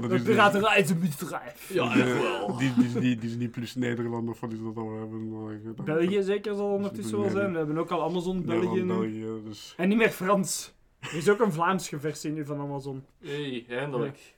dat 0.01 0.11
De 0.11 0.15
is 0.17 0.23
piraterij 0.23 0.81
is 0.81 0.91
een 0.91 0.99
bedrijf. 1.01 1.71
Ja, 1.73 1.93
die, 1.93 2.03
echt 2.03 2.23
wel. 2.23 2.57
Die, 2.57 2.73
die, 2.75 2.93
die, 3.01 3.17
die 3.17 3.31
is 3.31 3.37
niet 3.37 3.51
plus 3.51 3.75
Nederland 3.75 4.29
of 4.29 4.41
wat 4.41 4.53
is 4.53 4.59
dat 4.63 4.75
we 4.75 4.81
hebben. 4.81 5.61
eh, 5.77 5.85
België 5.85 6.23
zeker 6.23 6.55
zal 6.55 6.67
ondertussen 6.73 7.21
wel 7.21 7.31
zijn. 7.31 7.51
We 7.53 7.57
hebben 7.59 7.79
ook 7.79 7.91
al 7.91 8.03
Amazon 8.03 8.37
nu. 8.37 8.43
België, 8.87 9.41
dus... 9.45 9.75
En 9.77 9.89
niet 9.89 9.99
meer 9.99 10.11
Frans. 10.11 10.75
Er 11.13 11.19
is 11.19 11.29
ook 11.29 11.41
een 11.41 11.53
Vlaamse 11.53 12.01
versie 12.01 12.31
nu 12.31 12.45
van 12.45 12.61
Amazon. 12.61 13.05
Hey, 13.19 13.65
eindelijk. 13.69 14.35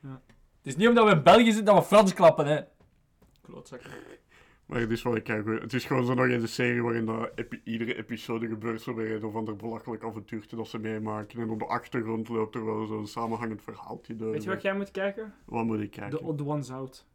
Ja. 0.00 0.20
Het 0.32 0.66
is 0.66 0.76
niet 0.76 0.88
omdat 0.88 1.04
we 1.04 1.10
in 1.10 1.22
België 1.22 1.44
zitten 1.52 1.64
dat 1.64 1.74
we 1.76 1.82
Frans 1.82 2.14
klappen, 2.14 2.46
hè. 2.46 2.60
Klootzakken. 3.40 3.90
Maar 4.66 4.80
het 4.80 4.90
is 4.90 5.02
wel 5.02 5.22
kijk, 5.22 5.46
Het 5.60 5.72
is 5.72 5.84
gewoon 5.84 6.04
zo 6.06 6.14
nog 6.14 6.26
eens 6.26 6.42
een 6.42 6.48
serie 6.48 6.82
waarin 6.82 7.04
dat 7.04 7.30
epi- 7.34 7.60
iedere 7.64 7.96
episode 7.96 8.48
gebeurt 8.48 8.80
zo 8.80 8.94
bij 8.94 9.14
een 9.14 9.24
of 9.24 9.34
ander 9.34 9.56
belachelijk 9.56 10.04
avontuurtje 10.04 10.56
dat 10.56 10.68
ze 10.68 10.78
meemaken. 10.78 11.40
En 11.40 11.50
op 11.50 11.58
de 11.58 11.66
achtergrond 11.66 12.28
loopt 12.28 12.54
er 12.54 12.64
wel 12.64 12.86
zo'n 12.86 13.06
samenhangend 13.06 13.62
verhaaltje 13.62 14.16
door. 14.16 14.30
Weet 14.30 14.42
je 14.42 14.48
wat 14.48 14.62
jij 14.62 14.74
moet 14.76 14.90
kijken? 14.90 15.34
Wat 15.44 15.64
moet 15.64 15.80
ik 15.80 15.90
kijken? 15.90 16.18
The 16.18 16.24
Odd 16.24 16.40
Ones 16.42 16.70
Out. 16.70 17.06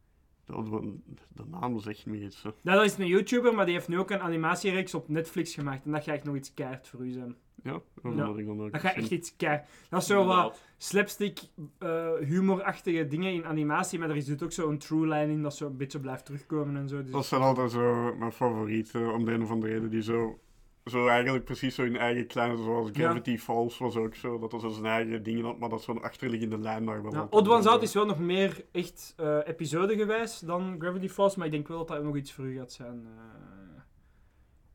De, 0.45 0.53
de, 0.53 0.93
de 1.27 1.43
naam 1.51 1.79
zegt 1.79 2.05
me 2.05 2.17
iets. 2.21 2.43
hè. 2.43 2.49
Nou, 2.61 2.77
dat 2.77 2.85
is 2.85 2.97
een 2.97 3.07
YouTuber, 3.07 3.55
maar 3.55 3.65
die 3.65 3.73
heeft 3.73 3.87
nu 3.87 3.99
ook 3.99 4.11
een 4.11 4.19
animatiereeks 4.21 4.93
op 4.93 5.09
Netflix 5.09 5.53
gemaakt. 5.53 5.85
En 5.85 5.91
dat 5.91 6.03
ga 6.03 6.13
ik 6.13 6.23
nog 6.23 6.35
iets 6.35 6.53
keihard 6.53 6.87
voor 6.87 7.05
u 7.05 7.11
zijn. 7.11 7.35
Ja, 7.63 7.71
dat 8.01 8.13
Ja. 8.15 8.25
moet 8.25 8.37
ik 8.37 8.45
dan 8.45 8.61
ook 8.61 8.71
Dat 8.71 8.81
gaat 8.81 8.95
echt 8.95 9.11
iets 9.11 9.35
keihard. 9.35 9.67
Dat 9.89 10.01
is 10.01 10.07
zo 10.07 10.25
wat 10.25 10.59
slapstick, 10.77 11.39
eh, 11.79 12.11
humorachtige 12.19 13.07
dingen 13.07 13.33
in 13.33 13.45
animatie, 13.45 13.99
maar 13.99 14.09
er 14.09 14.15
is 14.15 14.25
dus 14.25 14.41
ook 14.43 14.51
zo'n 14.51 14.77
true 14.77 15.07
line 15.07 15.31
in 15.31 15.41
dat 15.41 15.55
zo 15.55 15.65
een 15.67 15.77
beetje 15.77 15.99
blijft 15.99 16.25
terugkomen 16.25 16.75
en 16.75 16.87
zo. 16.89 17.03
Dus 17.03 17.11
Dat 17.11 17.25
zijn 17.25 17.41
altijd 17.41 17.71
zo 17.71 18.15
mijn 18.15 18.31
favorieten, 18.31 19.13
om 19.13 19.25
de 19.25 19.31
een 19.31 19.43
of 19.43 19.49
andere 19.51 19.73
reden. 19.73 19.89
Die 19.89 20.01
zo, 20.01 20.39
zo 20.85 21.07
eigenlijk 21.07 21.45
precies 21.45 21.75
zo 21.75 21.83
in 21.83 21.97
eigen 21.97 22.27
kleine, 22.27 22.57
zoals 22.57 22.89
Ja. 22.93 23.03
Gravity 23.03 23.37
Falls 23.37 23.77
was 23.77 23.95
ook 23.95 24.15
zo. 24.15 24.39
Dat 24.39 24.51
dat 24.51 24.61
zo 24.61 24.69
zijn 24.69 24.85
eigen 24.85 25.23
dingen 25.23 25.45
had, 25.45 25.59
maar 25.59 25.69
dat 25.69 25.81
zo'n 25.81 26.01
achterliggende 26.01 26.57
lijn 26.57 26.85
daar 26.85 27.03
wel 27.03 27.13
Ja, 27.13 27.27
Odd 27.29 27.47
Ones 27.49 27.65
Out 27.65 27.81
is 27.81 27.93
wel 27.93 28.05
nog 28.05 28.19
meer 28.19 28.65
echt 28.71 29.13
eh 29.17 29.37
episodegewijs 29.45 30.39
dan 30.39 30.75
Gravity 30.79 31.07
Falls, 31.09 31.35
maar 31.35 31.45
ik 31.45 31.51
denk 31.51 31.67
wel 31.67 31.77
dat 31.77 31.87
dat 31.87 32.03
nog 32.03 32.15
iets 32.15 32.31
voor 32.33 32.45
u 32.45 32.57
gaat 32.57 32.71
zijn. 32.71 33.05
eh. 33.05 33.21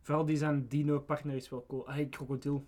vooral 0.02 0.24
die 0.27 0.36
zijn 0.36 0.66
dino-partner 0.69 1.35
is 1.35 1.48
wel 1.48 1.65
cool. 1.69 1.82
Hey, 1.86 2.06
krokodil. 2.06 2.66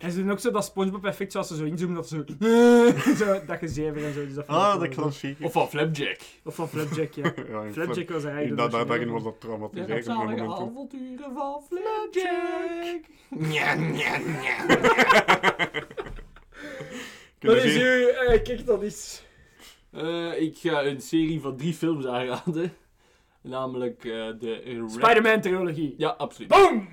En 0.00 0.10
ze 0.12 0.18
doen 0.22 0.30
ook 0.30 0.38
zo 0.38 0.50
dat 0.50 0.64
SpongeBob 0.64 1.04
effect 1.04 1.32
zoals 1.32 1.48
ze 1.48 1.56
zo 1.56 1.64
inzoomen, 1.64 1.96
dat 1.96 2.08
ze 2.08 2.24
zo, 2.40 3.24
zo 3.24 3.40
dat 3.46 3.58
gezever 3.58 4.04
en 4.04 4.12
zo. 4.14 4.24
Dus 4.26 4.34
dat 4.34 4.46
Ah, 4.46 4.80
zo. 4.80 4.88
klassieke. 4.88 5.44
Of 5.44 5.52
van 5.52 5.68
Flapjack. 5.68 6.18
Of 6.44 6.54
van 6.54 6.68
Flapjack, 6.68 7.12
ja. 7.12 7.24
Ja, 7.50 7.72
Flapjack 7.72 8.10
was 8.10 8.24
eigenlijk 8.24 8.40
in 8.40 8.48
de 8.48 8.54
dat, 8.54 8.70
dat, 8.70 8.88
daarin 8.88 9.10
was 9.10 9.22
dat 9.22 9.32
De 9.32 9.38
traumatiserend. 9.46 9.90
rampzalige 10.06 10.42
momenten. 10.44 10.68
avonturen 10.68 11.32
van 11.34 11.62
Flapjack. 11.68 13.02
Nja, 13.28 13.74
nja, 13.74 14.18
nja. 14.18 14.64
Dat 17.38 17.56
is 17.56 17.76
u, 17.76 18.08
eh, 18.08 18.42
kijk 18.42 18.66
dat 18.66 18.82
is. 18.82 19.22
Eh, 19.92 20.40
ik 20.40 20.56
ga 20.58 20.84
een 20.84 21.00
serie 21.00 21.40
van 21.40 21.56
drie 21.56 21.74
films 21.74 22.06
aanraden. 22.06 22.72
Namelijk 23.42 24.04
eh, 24.04 24.10
de... 24.38 24.60
Rec- 24.64 24.90
Spider-Man 24.90 25.40
trilogie. 25.40 25.94
Ja, 25.98 26.08
absoluut. 26.08 26.48
Boom! 26.48 26.88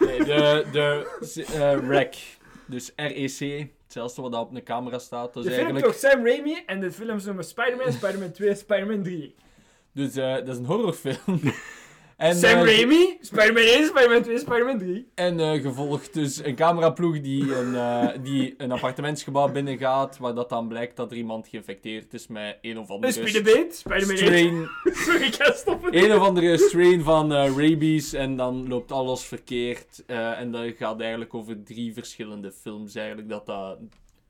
Nee, 0.00 0.18
de 0.24 0.64
de 0.72 1.16
eh, 1.54 1.88
Rec. 1.88 2.38
Dus 2.70 2.92
REC. 2.96 3.66
Hetzelfde 3.82 4.22
wat 4.22 4.32
daar 4.32 4.40
op 4.40 4.54
een 4.54 4.62
camera 4.62 4.98
staat. 4.98 5.34
Dat 5.34 5.42
De 5.42 5.48
is 5.50 5.54
film 5.56 5.66
eigenlijk... 5.66 6.00
toch 6.00 6.10
Sam 6.10 6.26
Raimi 6.26 6.62
en 6.66 6.80
de 6.80 6.92
films 6.92 7.24
noemen 7.24 7.44
Spider-Man, 7.44 7.92
Spider-Man 7.92 8.32
2, 8.32 8.54
Spider-Man 8.54 9.02
3. 9.02 9.34
Dus 9.92 10.16
eh, 10.16 10.34
dat 10.34 10.48
is 10.48 10.56
een 10.56 10.64
horrorfilm. 10.64 11.40
en, 12.20 12.36
Sam 12.36 12.58
eh, 12.58 12.64
Raimi, 12.64 13.18
Spider-Man 13.20 13.62
1, 13.62 13.86
Spider-Man 13.86 14.22
2, 14.22 14.38
Spider-Man 14.38 14.78
3. 14.78 15.06
En 15.14 15.40
eh, 15.40 15.62
gevolgd 15.62 16.14
dus 16.14 16.44
een 16.44 16.54
cameraploeg 16.54 17.20
die 17.20 17.54
een, 17.56 17.74
eh, 17.74 18.08
die 18.22 18.54
een 18.56 18.72
appartementsgebouw 18.72 19.48
binnengaat, 19.52 20.18
waar 20.18 20.34
dat 20.34 20.48
dan 20.48 20.68
blijkt 20.68 20.96
dat 20.96 21.10
er 21.10 21.16
iemand 21.16 21.48
geïnfecteerd 21.48 22.14
is 22.14 22.26
met 22.26 22.58
een 22.60 22.78
of 22.78 22.88
Een 22.88 22.94
andere 22.94 23.12
Spider-Man, 23.12 23.72
Spider-Man 23.72 24.16
1. 24.16 24.18
strain, 24.18 24.68
Sorry, 25.04 25.22
ik 25.22 25.34
ga 25.34 25.52
stoppen. 25.52 25.96
een 26.04 26.12
of 26.12 26.22
andere 26.22 26.58
strain 26.58 27.02
van 27.02 27.32
rabies 27.32 28.12
en 28.12 28.36
dan 28.36 28.68
loopt 28.68 28.92
alles 28.92 29.24
verkeerd. 29.24 30.02
en 30.06 30.50
dat 30.50 30.74
gaat 30.78 31.00
eigenlijk 31.00 31.34
over 31.34 31.62
drie 31.64 31.94
verschillende 31.94 32.52
films 32.52 32.94
eigenlijk 32.94 33.28
dat 33.28 33.46
dat 33.46 33.78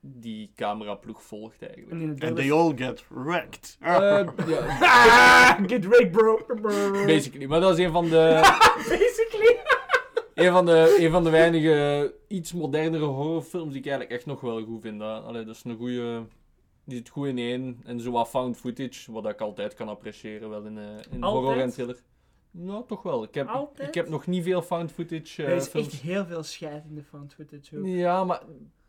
die 0.01 0.51
cameraploeg 0.55 1.23
volgt 1.23 1.61
eigenlijk. 1.61 1.91
En 2.19 2.27
And 2.27 2.35
they 2.35 2.51
all 2.51 2.73
get 2.75 3.03
wrecked. 3.09 3.77
Eh, 3.79 3.89
ja, 4.47 4.77
Ah, 4.81 5.67
get 5.67 5.85
wrecked, 5.87 6.11
bro. 6.11 6.39
basically. 7.05 7.45
Maar 7.45 7.59
dat 7.61 7.77
is 7.79 7.85
een 7.85 7.91
van 7.91 8.05
de... 8.09 8.39
Basically. 8.89 9.57
Een 10.33 10.51
van, 10.51 10.65
de, 10.65 10.95
een 10.99 11.11
van 11.11 11.23
de 11.23 11.29
weinige 11.29 12.13
iets 12.27 12.53
modernere 12.53 13.05
horrorfilms 13.05 13.71
die 13.71 13.79
ik 13.81 13.87
eigenlijk 13.87 14.15
echt 14.17 14.25
nog 14.25 14.41
wel 14.41 14.63
goed 14.63 14.81
vind. 14.81 14.99
Dat, 14.99 15.23
allee, 15.23 15.43
dat 15.45 15.55
is 15.55 15.63
een 15.63 15.77
goede. 15.77 16.23
Die 16.85 16.97
zit 16.97 17.09
goed 17.09 17.27
in 17.27 17.37
één. 17.37 17.79
En 17.83 17.99
zo 17.99 18.11
wat 18.11 18.27
found 18.29 18.57
footage, 18.57 19.11
wat 19.11 19.27
ik 19.27 19.41
altijd 19.41 19.73
kan 19.73 19.87
appreciëren 19.89 20.49
wel 20.49 20.63
in, 20.65 20.77
eh 20.77 20.83
in 21.11 21.23
horror 21.23 21.57
en 21.59 21.69
thriller. 21.69 21.97
Nou, 22.51 22.83
toch 22.87 23.01
wel. 23.03 23.23
Ik 23.23 23.33
heb, 23.33 23.47
Altijd? 23.47 23.87
ik 23.87 23.93
heb 23.93 24.09
nog 24.09 24.27
niet 24.27 24.43
veel 24.43 24.61
found 24.61 24.91
footage 24.91 25.43
eh, 25.43 25.49
er 25.49 25.55
is 25.55 25.67
films. 25.67 25.87
echt 25.87 26.01
heel 26.01 26.25
veel 26.25 26.43
scheid 26.43 26.83
in 26.89 26.95
de 26.95 27.03
found 27.03 27.33
footage. 27.33 27.77
ook. 27.77 27.85
Ja, 27.85 28.23
maar 28.23 28.41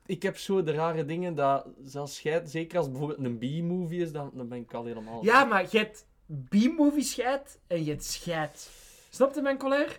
ik 0.07 0.23
heb 0.23 0.37
zo 0.37 0.63
de 0.63 0.73
rare 0.73 1.05
dingen 1.05 1.35
dat 1.35 1.67
zelfs 1.85 2.17
scheid, 2.17 2.51
zeker 2.51 2.77
als 2.77 2.87
het 2.87 2.97
bijvoorbeeld 2.99 3.27
een 3.27 3.39
B-movie 3.39 4.03
is, 4.03 4.13
dan, 4.13 4.31
dan 4.35 4.49
ben 4.49 4.59
ik 4.59 4.75
al 4.75 4.85
helemaal. 4.85 5.25
Ja, 5.25 5.45
maar 5.45 5.67
je 5.71 5.79
hebt 5.79 6.07
B-movie 6.49 7.03
scheid 7.03 7.59
en 7.67 7.85
je 7.85 7.91
hebt 7.91 8.05
scheid. 8.05 8.71
Snap 9.11 9.35
je 9.35 9.43
mijn 9.43 9.59
collega? 9.59 9.93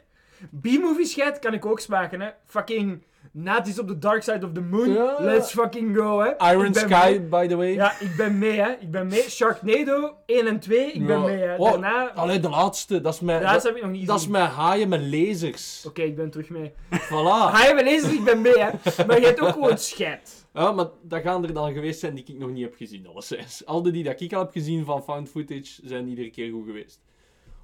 B-movie 0.61 1.05
scheid 1.05 1.39
kan 1.39 1.53
ik 1.53 1.65
ook 1.65 1.80
smaken, 1.80 2.21
hè. 2.21 2.30
Fucking 2.45 3.03
Nazis 3.35 3.80
op 3.80 3.88
the 3.88 3.97
dark 3.97 4.23
side 4.23 4.45
of 4.45 4.51
the 4.53 4.61
moon. 4.61 4.89
Ja. 4.89 5.15
Let's 5.19 5.51
fucking 5.51 5.95
go, 5.97 6.19
hè. 6.19 6.51
Iron 6.51 6.73
Sky, 6.73 7.07
mee. 7.10 7.19
by 7.19 7.47
the 7.47 7.55
way. 7.55 7.73
Ja, 7.73 7.99
ik 7.99 8.15
ben 8.15 8.38
mee, 8.38 8.60
hè. 8.60 8.72
Ik 8.72 8.91
ben 8.91 9.07
mee. 9.07 9.30
Sharknado 9.30 10.18
1 10.26 10.47
en 10.47 10.60
2, 10.60 10.91
ik 10.91 11.05
ben 11.05 11.22
mee, 11.22 11.38
hè. 11.38 11.55
Oh, 11.55 11.69
Daarna... 11.69 12.11
Allee, 12.11 12.39
de 12.39 12.49
laatste, 12.49 13.01
dat 13.01 13.14
is 13.14 13.19
met, 13.19 13.38
De 13.38 13.43
laatste 13.43 13.68
dat, 13.68 13.68
heb 13.68 13.76
ik 13.76 13.89
nog 13.89 13.99
niet 13.99 14.07
dat 14.07 14.19
is 14.19 14.27
met 14.27 14.41
haaien 14.41 14.89
met 14.89 15.01
lasers. 15.01 15.85
Oké, 15.88 16.01
ik 16.01 16.15
ben 16.15 16.30
terug 16.30 16.49
mee. 16.49 16.72
Voilà. 16.91 17.65
Je 17.68 17.72
wel 17.76 17.85
eens, 17.85 18.03
ik 18.03 18.23
ben 18.23 18.41
mee, 18.41 18.60
hè. 18.60 18.69
Maar 19.07 19.19
je 19.19 19.26
hebt 19.26 19.39
ook 19.39 19.51
gewoon 19.51 19.77
scheid. 19.77 20.45
Ja, 20.53 20.72
maar 20.72 20.88
dat 21.01 21.22
gaan 21.22 21.43
er 21.43 21.53
dan 21.53 21.73
geweest 21.73 21.99
zijn 21.99 22.15
die 22.15 22.23
ik 22.23 22.38
nog 22.38 22.49
niet 22.49 22.64
heb 22.64 22.76
gezien, 22.76 23.07
alleszins. 23.07 23.65
Al 23.65 23.81
die 23.81 24.03
dat 24.03 24.22
ik 24.22 24.34
al 24.34 24.39
heb 24.41 24.51
gezien 24.51 24.85
van 24.85 25.03
found 25.03 25.30
footage 25.30 25.81
zijn 25.84 26.07
iedere 26.07 26.30
keer 26.30 26.51
goed 26.51 26.65
geweest. 26.65 27.01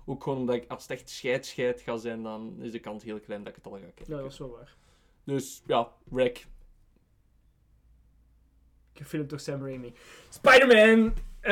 Ook 0.06 0.24
gewoon 0.24 0.40
omdat 0.40 0.56
ik, 0.56 0.66
als 0.68 0.82
het 0.82 0.92
echt 0.92 1.10
scheid 1.10 1.46
scheid 1.46 1.82
ga 1.82 1.98
zijn, 1.98 2.24
dan 2.24 2.56
is 2.62 2.72
de 2.72 2.80
kans 2.80 3.04
heel 3.04 3.20
klein 3.20 3.44
dat 3.44 3.50
ik 3.50 3.56
het 3.64 3.66
al 3.66 3.80
ga 3.80 3.86
kijken. 3.96 4.16
Ja, 4.16 4.22
dat 4.22 4.32
is 4.32 4.38
wel 4.38 4.50
waar. 4.50 4.78
Dus 5.30 5.64
ja, 5.68 5.88
Wreck. 6.04 6.46
Gefilmd 8.94 9.30
door 9.30 9.40
Sam 9.40 9.62
Raimi. 9.66 9.94
Spider-Man! 10.30 11.14
Eh, 11.42 11.52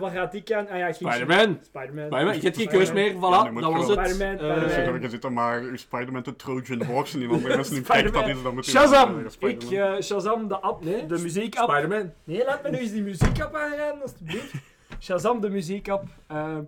waar 0.00 0.10
gaat 0.10 0.32
die 0.32 0.56
aan? 0.56 0.68
Ah 0.68 0.78
ja, 0.78 0.86
ik 0.88 0.94
ging- 0.96 1.10
Spider-Man! 1.12 1.58
Spider-Man. 1.62 2.06
Spider-Man, 2.06 2.34
je 2.34 2.40
hebt 2.40 2.56
geen 2.56 2.68
keus 2.68 2.92
meer, 2.92 3.12
voilà, 3.14 3.18
Ja, 3.18 3.42
nu 3.44 3.50
moet 3.50 3.62
dat 3.62 3.72
was 3.72 3.88
het. 3.88 3.98
Spider-Man, 4.08 4.36
Eh, 4.38 4.68
Spider-Man. 4.68 4.70
Zeg, 5.00 5.02
je 5.02 5.08
zit 5.08 5.30
maar 5.30 5.60
uw 5.60 5.76
Spider-Man 5.76 6.22
te 6.22 6.36
Trojan 6.36 6.82
Horse 6.84 7.16
en 7.16 7.22
in 7.22 7.30
andere 7.30 7.56
mensen 7.56 7.74
niet 7.74 7.86
kijkt 7.88 8.02
dat 8.02 8.12
Spider-Man. 8.12 8.36
is, 8.36 8.42
dan 8.42 8.54
moet 8.54 8.64
je 8.64 8.70
Shazam! 8.70 9.18
Ik, 9.18 9.30
Spider-Man. 9.30 9.94
eh, 9.96 10.02
Shazam, 10.02 10.48
de 10.48 10.60
app, 10.60 10.84
Nee, 10.84 11.06
de 11.06 11.18
muziekapp. 11.18 11.70
Spider-Man. 11.70 12.12
Nee, 12.24 12.44
laat 12.44 12.62
me 12.62 12.70
nu 12.70 12.78
eens 12.78 12.90
die 12.92 13.02
muziekapp 13.02 13.54
aanraden, 13.54 14.02
alstublieft. 14.02 14.52
Shazam, 15.04 15.40
de 15.40 15.50
muziekapp. 15.50 16.04
Eh, 16.28 16.58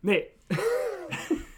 nee. 0.00 0.28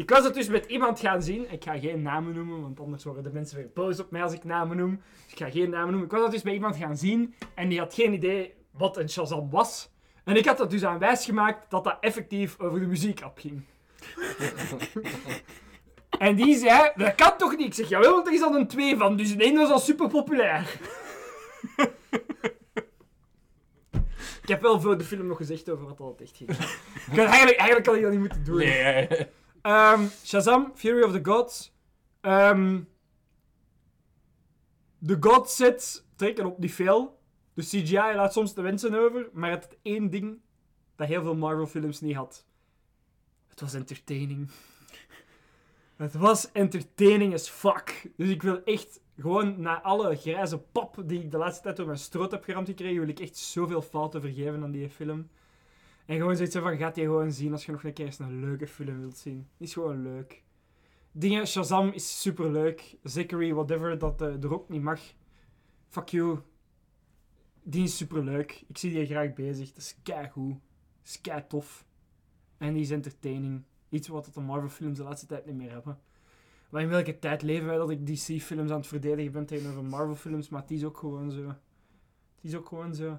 ik 0.00 0.10
was 0.10 0.24
het 0.24 0.34
dus 0.34 0.48
met 0.48 0.66
iemand 0.66 1.00
gaan 1.00 1.22
zien. 1.22 1.52
Ik 1.52 1.64
ga 1.64 1.78
geen 1.78 2.02
namen 2.02 2.34
noemen, 2.34 2.60
want 2.60 2.80
anders 2.80 3.04
worden 3.04 3.22
de 3.22 3.30
mensen 3.32 3.56
weer 3.56 3.70
boos 3.74 4.00
op 4.00 4.10
mij 4.10 4.22
als 4.22 4.32
ik 4.32 4.44
namen 4.44 4.76
noem. 4.76 5.02
Dus 5.24 5.32
ik 5.32 5.38
ga 5.38 5.50
geen 5.50 5.70
namen 5.70 5.90
noemen. 5.90 6.04
Ik 6.04 6.10
was 6.10 6.20
dat 6.20 6.30
dus 6.30 6.42
bij 6.42 6.52
iemand 6.52 6.76
gaan 6.76 6.96
zien 6.96 7.34
en 7.54 7.68
die 7.68 7.78
had 7.78 7.94
geen 7.94 8.12
idee 8.12 8.54
wat 8.70 8.96
een 8.96 9.10
Shazam 9.10 9.50
was. 9.50 9.90
En 10.24 10.36
ik 10.36 10.44
had 10.44 10.58
dat 10.58 10.70
dus 10.70 10.84
aan 10.84 10.98
wijs 10.98 11.24
gemaakt 11.24 11.70
dat 11.70 11.84
dat 11.84 11.96
effectief 12.00 12.60
over 12.60 12.80
de 12.80 12.86
muziekapp 12.86 13.38
ging. 13.38 13.62
en 16.18 16.34
die 16.34 16.56
zei, 16.56 16.90
dat 16.94 17.14
kan 17.14 17.36
toch 17.36 17.56
niet? 17.56 17.66
Ik 17.66 17.74
zeg, 17.74 17.88
jawel, 17.88 18.12
want 18.12 18.26
er 18.26 18.32
is 18.32 18.42
al 18.42 18.54
een 18.54 18.68
2 18.68 18.96
van, 18.96 19.16
dus 19.16 19.36
de 19.36 19.44
ene 19.44 19.58
was 19.58 19.70
al 19.70 19.78
super 19.78 20.08
populair. 20.08 20.78
Ik 24.42 24.48
heb 24.48 24.60
wel 24.62 24.80
voor 24.80 24.98
de 24.98 25.04
film 25.04 25.26
nog 25.26 25.36
gezegd 25.36 25.70
over 25.70 25.86
wat 25.86 25.98
dat 25.98 26.20
echt 26.20 26.36
ging. 26.36 26.50
ik 26.50 26.56
had 27.06 27.26
eigenlijk, 27.26 27.58
eigenlijk 27.58 27.86
had 27.86 27.94
ik 27.94 28.02
dat 28.02 28.10
niet 28.10 28.20
moeten 28.20 28.44
doen. 28.44 28.56
Nee. 28.56 29.08
Ehm, 29.62 30.06
Shazam, 30.24 30.72
Fury 30.74 31.02
of 31.02 31.12
the 31.12 31.24
Gods. 31.24 31.72
Ehm, 32.20 32.80
de 34.98 35.16
God 35.20 35.50
sets 35.50 36.04
trekken 36.16 36.46
op 36.46 36.58
niet 36.58 36.74
veel. 36.74 37.18
De 37.54 37.62
CGI 37.62 38.14
laat 38.14 38.32
soms 38.32 38.54
de 38.54 38.62
wensen 38.62 38.94
over, 38.94 39.28
maar 39.32 39.50
het 39.50 39.78
één 39.82 40.10
ding 40.10 40.40
dat 40.96 41.08
heel 41.08 41.22
veel 41.22 41.34
Marvel 41.36 41.66
films 41.66 42.00
niet 42.00 42.16
had. 42.16 42.46
Het 43.48 43.60
was 43.60 43.74
entertaining. 43.74 44.50
Het 45.96 46.14
was 46.14 46.52
entertaining 46.52 47.34
as 47.34 47.48
fuck. 47.48 48.10
Dus 48.16 48.28
ik 48.28 48.42
wil 48.42 48.64
echt 48.64 49.00
Gewoon 49.20 49.60
na 49.60 49.82
alle 49.82 50.16
grijze 50.16 50.58
pap 50.58 51.02
die 51.04 51.22
ik 51.22 51.30
de 51.30 51.36
laatste 51.36 51.62
tijd 51.62 51.76
door 51.76 51.86
mijn 51.86 51.98
stroot 51.98 52.30
heb 52.30 52.44
geramd 52.44 52.68
gekregen, 52.68 53.00
wil 53.00 53.08
ik 53.08 53.20
echt 53.20 53.36
zoveel 53.36 53.82
fouten 53.82 54.20
vergeven 54.20 54.62
aan 54.62 54.70
die 54.70 54.88
film. 54.88 55.28
En 56.10 56.16
gewoon 56.16 56.36
zoiets 56.36 56.56
van, 56.56 56.76
gaat 56.76 56.94
die 56.94 57.04
gewoon 57.04 57.32
zien 57.32 57.52
als 57.52 57.66
je 57.66 57.72
nog 57.72 57.84
een 57.84 57.92
keer 57.92 58.06
eens 58.06 58.18
een 58.18 58.40
leuke 58.40 58.66
film 58.66 59.00
wilt 59.00 59.16
zien. 59.16 59.48
Die 59.56 59.66
is 59.66 59.72
gewoon 59.72 60.02
leuk. 60.02 60.42
Dingen, 61.12 61.46
Shazam 61.46 61.88
is 61.88 62.20
super 62.20 62.50
leuk. 62.50 62.96
Zachary, 63.02 63.54
whatever, 63.54 63.98
dat 63.98 64.22
eh, 64.22 64.42
er 64.42 64.54
ook 64.54 64.68
niet 64.68 64.82
mag. 64.82 65.00
Fuck 65.88 66.08
you. 66.08 66.38
Die 67.62 67.82
is 67.82 67.96
super 67.96 68.24
leuk. 68.24 68.64
Ik 68.66 68.78
zie 68.78 68.92
die 68.92 69.06
graag 69.06 69.34
bezig. 69.34 69.68
Dat 69.68 69.82
is 69.82 69.96
keigoed. 70.02 70.52
Dat 70.52 70.60
is 71.04 71.20
kei 71.20 71.46
tof. 71.46 71.86
En 72.58 72.72
die 72.72 72.82
is 72.82 72.90
entertaining. 72.90 73.62
Iets 73.88 74.08
wat 74.08 74.30
de 74.34 74.40
Marvel 74.40 74.68
films 74.68 74.96
de 74.96 75.04
laatste 75.04 75.26
tijd 75.26 75.46
niet 75.46 75.56
meer 75.56 75.70
hebben. 75.70 75.98
Maar 76.70 76.82
in 76.82 76.88
welke 76.88 77.18
tijd 77.18 77.42
leven 77.42 77.66
wij 77.66 77.76
dat 77.76 77.90
ik 77.90 78.06
DC 78.06 78.42
films 78.42 78.70
aan 78.70 78.78
het 78.78 78.86
verdedigen 78.86 79.32
ben 79.32 79.46
tegenover 79.46 79.84
Marvel 79.84 80.14
films, 80.14 80.48
maar 80.48 80.60
het 80.60 80.70
is 80.70 80.84
ook 80.84 80.96
gewoon 80.96 81.30
zo. 81.30 81.46
Het 81.46 82.44
is 82.44 82.54
ook 82.54 82.68
gewoon 82.68 82.94
zo. 82.94 83.18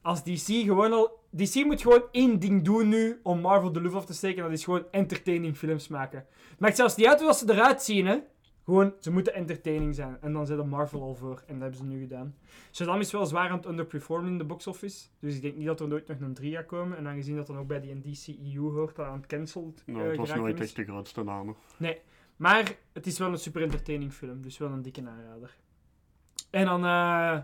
Als 0.00 0.24
DC 0.24 0.46
gewoon 0.46 0.92
al... 0.92 1.22
DC 1.36 1.64
moet 1.64 1.82
gewoon 1.82 2.02
één 2.10 2.38
ding 2.38 2.64
doen 2.64 2.88
nu 2.88 3.20
om 3.22 3.40
Marvel 3.40 3.72
de 3.72 3.80
lucht 3.80 3.94
af 3.94 4.06
te 4.06 4.14
steken. 4.14 4.42
Dat 4.42 4.52
is 4.52 4.64
gewoon 4.64 4.84
entertaining 4.90 5.56
films 5.56 5.88
maken. 5.88 6.26
Het 6.50 6.60
maakt 6.60 6.76
zelfs 6.76 6.96
niet 6.96 7.06
uit 7.06 7.20
hoe 7.20 7.34
ze 7.34 7.52
eruit 7.52 7.82
zien, 7.82 8.06
hè. 8.06 8.18
Gewoon, 8.64 8.94
ze 9.00 9.10
moeten 9.10 9.34
entertaining 9.34 9.94
zijn. 9.94 10.16
En 10.20 10.32
dan 10.32 10.46
zit 10.46 10.58
er 10.58 10.66
Marvel 10.66 11.02
al 11.02 11.14
voor. 11.14 11.42
En 11.46 11.52
dat 11.52 11.60
hebben 11.60 11.78
ze 11.78 11.84
nu 11.84 12.00
gedaan. 12.00 12.34
Shazam 12.72 13.00
is 13.00 13.12
wel 13.12 13.26
zwaar 13.26 13.50
aan 13.50 13.56
het 13.56 13.66
underperformen 13.66 14.30
in 14.30 14.38
de 14.38 14.44
box 14.44 14.66
office. 14.66 15.06
Dus 15.18 15.34
ik 15.34 15.42
denk 15.42 15.56
niet 15.56 15.66
dat 15.66 15.80
er 15.80 15.88
nooit 15.88 16.08
nog 16.08 16.20
een 16.20 16.34
3 16.34 16.54
gaat 16.54 16.66
komen. 16.66 16.98
En 16.98 17.06
aangezien 17.06 17.36
dat 17.36 17.46
dan 17.46 17.58
ook 17.58 17.66
bij 17.66 17.80
die 17.80 18.00
DCEU 18.00 18.60
hoort, 18.60 18.96
dat 18.96 19.06
aan 19.06 19.16
het 19.16 19.26
cancelled 19.26 19.82
Nou, 19.86 20.02
eh, 20.02 20.08
het 20.08 20.16
was 20.16 20.34
nooit 20.34 20.60
echt 20.60 20.76
de 20.76 20.84
grootste 20.84 21.22
naam. 21.22 21.56
Nee, 21.76 22.00
maar 22.36 22.76
het 22.92 23.06
is 23.06 23.18
wel 23.18 23.30
een 23.30 23.38
super 23.38 23.62
entertaining 23.62 24.12
film, 24.12 24.42
dus 24.42 24.58
wel 24.58 24.70
een 24.70 24.82
dikke 24.82 25.06
aanrader. 25.06 25.56
En 26.50 26.64
dan 26.64 26.84
eh 26.84 27.38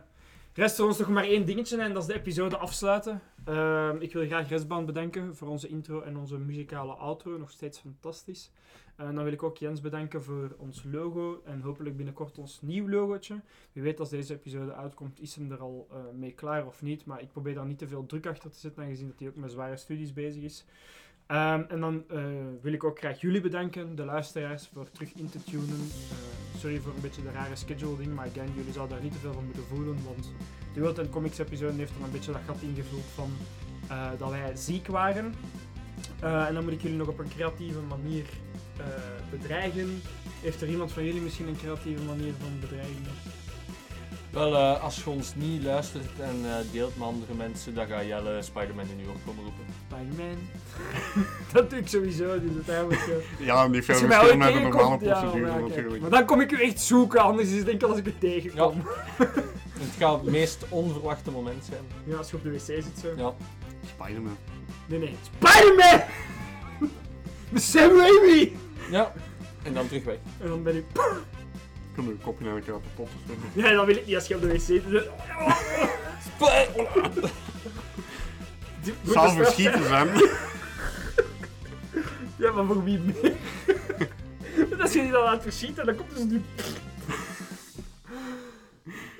rest 0.55 0.79
er 0.79 0.85
ons 0.85 0.99
nog 0.99 1.09
maar 1.09 1.25
één 1.25 1.47
dingetje 1.47 1.79
en 1.79 1.93
dat 1.93 2.03
is 2.03 2.09
de 2.09 2.15
episode 2.15 2.57
afsluiten. 2.57 3.21
Ehm, 3.45 3.97
ik 4.01 4.13
wil 4.13 4.27
graag 4.27 4.49
Restband 4.49 4.87
bedanken 4.87 5.37
voor 5.37 5.49
onze 5.49 5.69
intro 5.69 6.01
en 6.01 6.17
onze 6.17 6.39
muzikale 6.39 6.93
outro, 6.93 7.39
nog 7.39 7.51
steeds 7.51 7.79
fantastisch. 7.79 8.51
En 8.97 9.15
dan 9.15 9.25
wil 9.25 9.33
ik 9.33 9.43
ook 9.43 9.57
Jens 9.57 9.81
bedanken 9.81 10.23
voor 10.23 10.55
ons 10.59 10.85
logo 10.91 11.43
en 11.45 11.61
hopelijk 11.61 11.97
binnenkort 11.97 12.39
ons 12.39 12.61
nieuw 12.63 12.89
logootje. 12.89 13.41
Wie 13.73 13.83
weet 13.83 14.01
als 14.01 14.09
deze 14.09 14.35
episode 14.35 14.75
uitkomt, 14.75 15.21
is 15.21 15.35
hem 15.35 15.53
er 15.53 15.61
al 15.61 15.87
eh, 15.91 15.97
mee 16.15 16.33
klaar 16.33 16.67
of 16.67 16.83
niet, 16.83 17.05
maar 17.05 17.21
ik 17.21 17.31
probeer 17.31 17.55
daar 17.55 17.67
niet 17.67 17.79
te 17.79 17.89
veel 17.89 18.07
druk 18.07 18.27
achter 18.27 18.51
te 18.51 18.59
zetten, 18.59 18.83
aangezien 18.83 19.09
dat 19.09 19.19
hij 19.19 19.29
ook 19.29 19.37
met 19.37 19.51
zware 19.51 19.77
studies 19.77 20.13
bezig 20.13 20.43
is. 20.43 20.65
Ehm, 21.31 21.63
en 21.69 21.81
dan 21.81 22.05
eh, 22.09 22.23
wil 22.61 22.73
ik 22.73 22.85
ook 22.85 22.99
graag 22.99 23.21
jullie 23.21 23.41
bedanken, 23.41 23.97
de 23.97 24.05
luisteraars, 24.05 24.69
voor 24.73 24.91
terug 24.91 25.13
in 25.15 25.31
te 25.31 25.43
tunen. 25.43 25.91
Eh, 26.11 26.59
sorry 26.59 26.81
voor 26.81 26.95
een 26.95 27.01
beetje 27.01 27.23
de 27.23 27.31
rare 27.31 27.57
schedule 27.57 27.97
ding, 27.97 28.15
maar 28.15 28.27
again, 28.27 28.53
jullie 28.57 28.73
zouden 28.73 28.97
daar 28.97 29.05
niet 29.05 29.13
te 29.13 29.19
veel 29.19 29.33
van 29.33 29.45
moeten 29.45 29.63
voelen, 29.63 29.97
want 30.05 30.33
de 30.75 30.81
World 30.81 30.99
and 30.99 31.11
Comics 31.11 31.39
episode 31.39 31.77
heeft 31.77 31.93
dan 31.93 32.03
een 32.03 32.13
beetje 32.13 32.33
dat 32.33 32.41
gat 32.47 32.61
ingevuld 32.61 33.05
van 33.15 33.31
eh, 33.89 34.11
dat 34.19 34.31
wij 34.31 34.57
ziek 34.57 34.87
waren. 34.87 35.35
En 36.21 36.55
dan 36.55 36.65
moet 36.65 36.73
ik 36.73 36.83
jullie 36.83 36.97
nog 36.97 37.09
op 37.09 37.19
een 37.19 37.29
creatieve 37.29 37.81
manier 37.81 38.25
bedreigen. 39.31 40.01
Heeft 40.41 40.61
er 40.61 40.69
iemand 40.69 40.93
van 40.93 41.05
jullie 41.05 41.21
misschien 41.21 41.49
een 41.49 41.57
creatieve 41.57 42.03
manier 42.05 42.33
van 42.39 42.61
bedreigen? 42.61 43.03
Wel, 44.31 44.57
eh, 44.57 44.83
als 44.83 44.97
je 45.05 45.11
ons 45.11 45.35
niet 45.35 45.63
luistert 45.63 46.21
en 46.21 46.41
eh, 46.45 46.73
deelt 46.73 46.97
met 46.97 47.07
andere 47.07 47.35
mensen, 47.35 47.75
dan 47.75 47.87
ga 47.87 48.05
Jelle 48.05 48.43
Spider-Man 48.43 48.85
in 48.85 49.05
uw 49.05 49.11
op 49.11 49.17
komen 49.27 49.45
roepen. 49.45 49.65
Spider-Man. 49.89 50.39
dat 51.53 51.71
doe 51.71 51.79
ik 51.79 51.89
sowieso, 51.89 52.41
dus 52.41 52.51
uiteindelijk... 52.55 53.01
eh, 53.01 53.47
Ja, 53.47 53.67
niet 53.67 53.85
veel 53.85 53.95
verschil 53.95 54.37
met 54.37 54.53
de 54.53 54.61
normale 54.61 55.05
ja, 55.05 55.21
procedure 55.21 55.47
ja, 55.47 55.59
natuurlijk. 55.59 56.01
Maar 56.01 56.11
dan 56.11 56.25
kom 56.25 56.41
ik 56.41 56.51
u 56.53 56.63
echt 56.63 56.81
zoeken, 56.81 57.21
anders 57.21 57.49
is 57.49 57.59
het 57.59 57.69
enkel 57.69 57.89
als 57.89 57.99
ik 57.99 58.07
u 58.07 58.15
tegenkom. 58.19 58.83
Het 59.81 59.99
gaat 59.99 60.21
het 60.21 60.31
meest 60.31 60.65
onverwachte 60.69 61.31
moment 61.31 61.65
zijn. 61.65 61.81
Ja, 62.05 62.17
als 62.17 62.31
je 62.31 62.37
op 62.37 62.43
de 62.43 62.51
wc 62.51 62.61
zit 62.61 62.99
zo. 63.01 63.09
Ja. 63.17 63.35
Spider-Man. 63.87 64.37
Nee, 64.87 64.99
nee. 64.99 65.15
Spider-Man! 65.23 66.01
Sam 67.55 67.97
Raimi! 67.99 68.57
Ja. 68.91 69.13
En 69.63 69.75
dan 69.75 69.87
terug 69.87 70.05
weg. 70.05 70.19
En 70.39 70.49
dan 70.49 70.63
ben 70.63 70.77
ik... 70.77 70.85
Kan 72.01 72.09
mijn 72.09 72.23
kopje 72.23 72.45
naar 72.45 73.75
dan 73.75 73.87
wil 73.87 73.97
ik 73.97 74.07
niet 74.07 74.15
als 74.15 74.27
je 74.27 74.35
op 74.35 74.41
de 74.41 74.49
wc 74.49 74.61
zit. 74.61 74.83
zal 79.13 79.31
verschieten 79.31 79.85
zijn. 79.85 80.09
Ja, 82.37 82.53
maar 82.53 82.65
voor 82.65 82.85
wie 82.85 82.99
meer? 82.99 83.35
Want 84.69 84.81
als 84.81 84.93
je 84.93 85.01
die 85.01 85.11
dan 85.11 85.23
laat 85.23 85.43
verschieten, 85.43 85.87
dan 85.87 85.97
komt 85.97 86.17
dus 86.17 86.25
nu... 86.25 86.43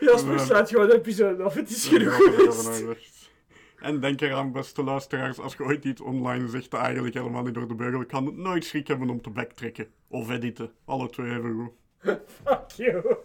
Ja, 0.01 0.11
als 0.11 0.47
sluit 0.47 0.69
gewoon 0.69 0.89
de 0.89 0.95
episode 0.95 1.43
af. 1.43 1.55
Het 1.55 1.71
is 1.71 1.89
genoeg 1.89 2.15
geweest. 2.15 3.31
En 3.77 4.01
denk 4.01 4.21
eraan, 4.21 4.53
beste 4.53 4.83
luisteraars, 4.83 5.39
als 5.39 5.55
je 5.55 5.65
ooit 5.65 5.85
iets 5.85 6.01
online 6.01 6.49
zegt 6.49 6.71
dat 6.71 6.81
eigenlijk 6.81 7.15
helemaal 7.15 7.43
niet 7.43 7.55
door 7.55 7.69
de 7.69 7.75
beugel 7.75 8.07
kan, 8.07 8.27
het 8.27 8.37
nooit 8.37 8.65
schrik 8.65 8.87
hebben 8.87 9.11
om 9.11 9.21
te 9.23 9.31
backtracken. 9.31 9.89
Of 10.09 10.31
editen. 10.31 10.73
Alle 10.85 11.11
twee 11.11 11.31
even 11.31 11.55
goed. 11.55 11.80
Fuck 12.45 12.79
you. 12.79 13.19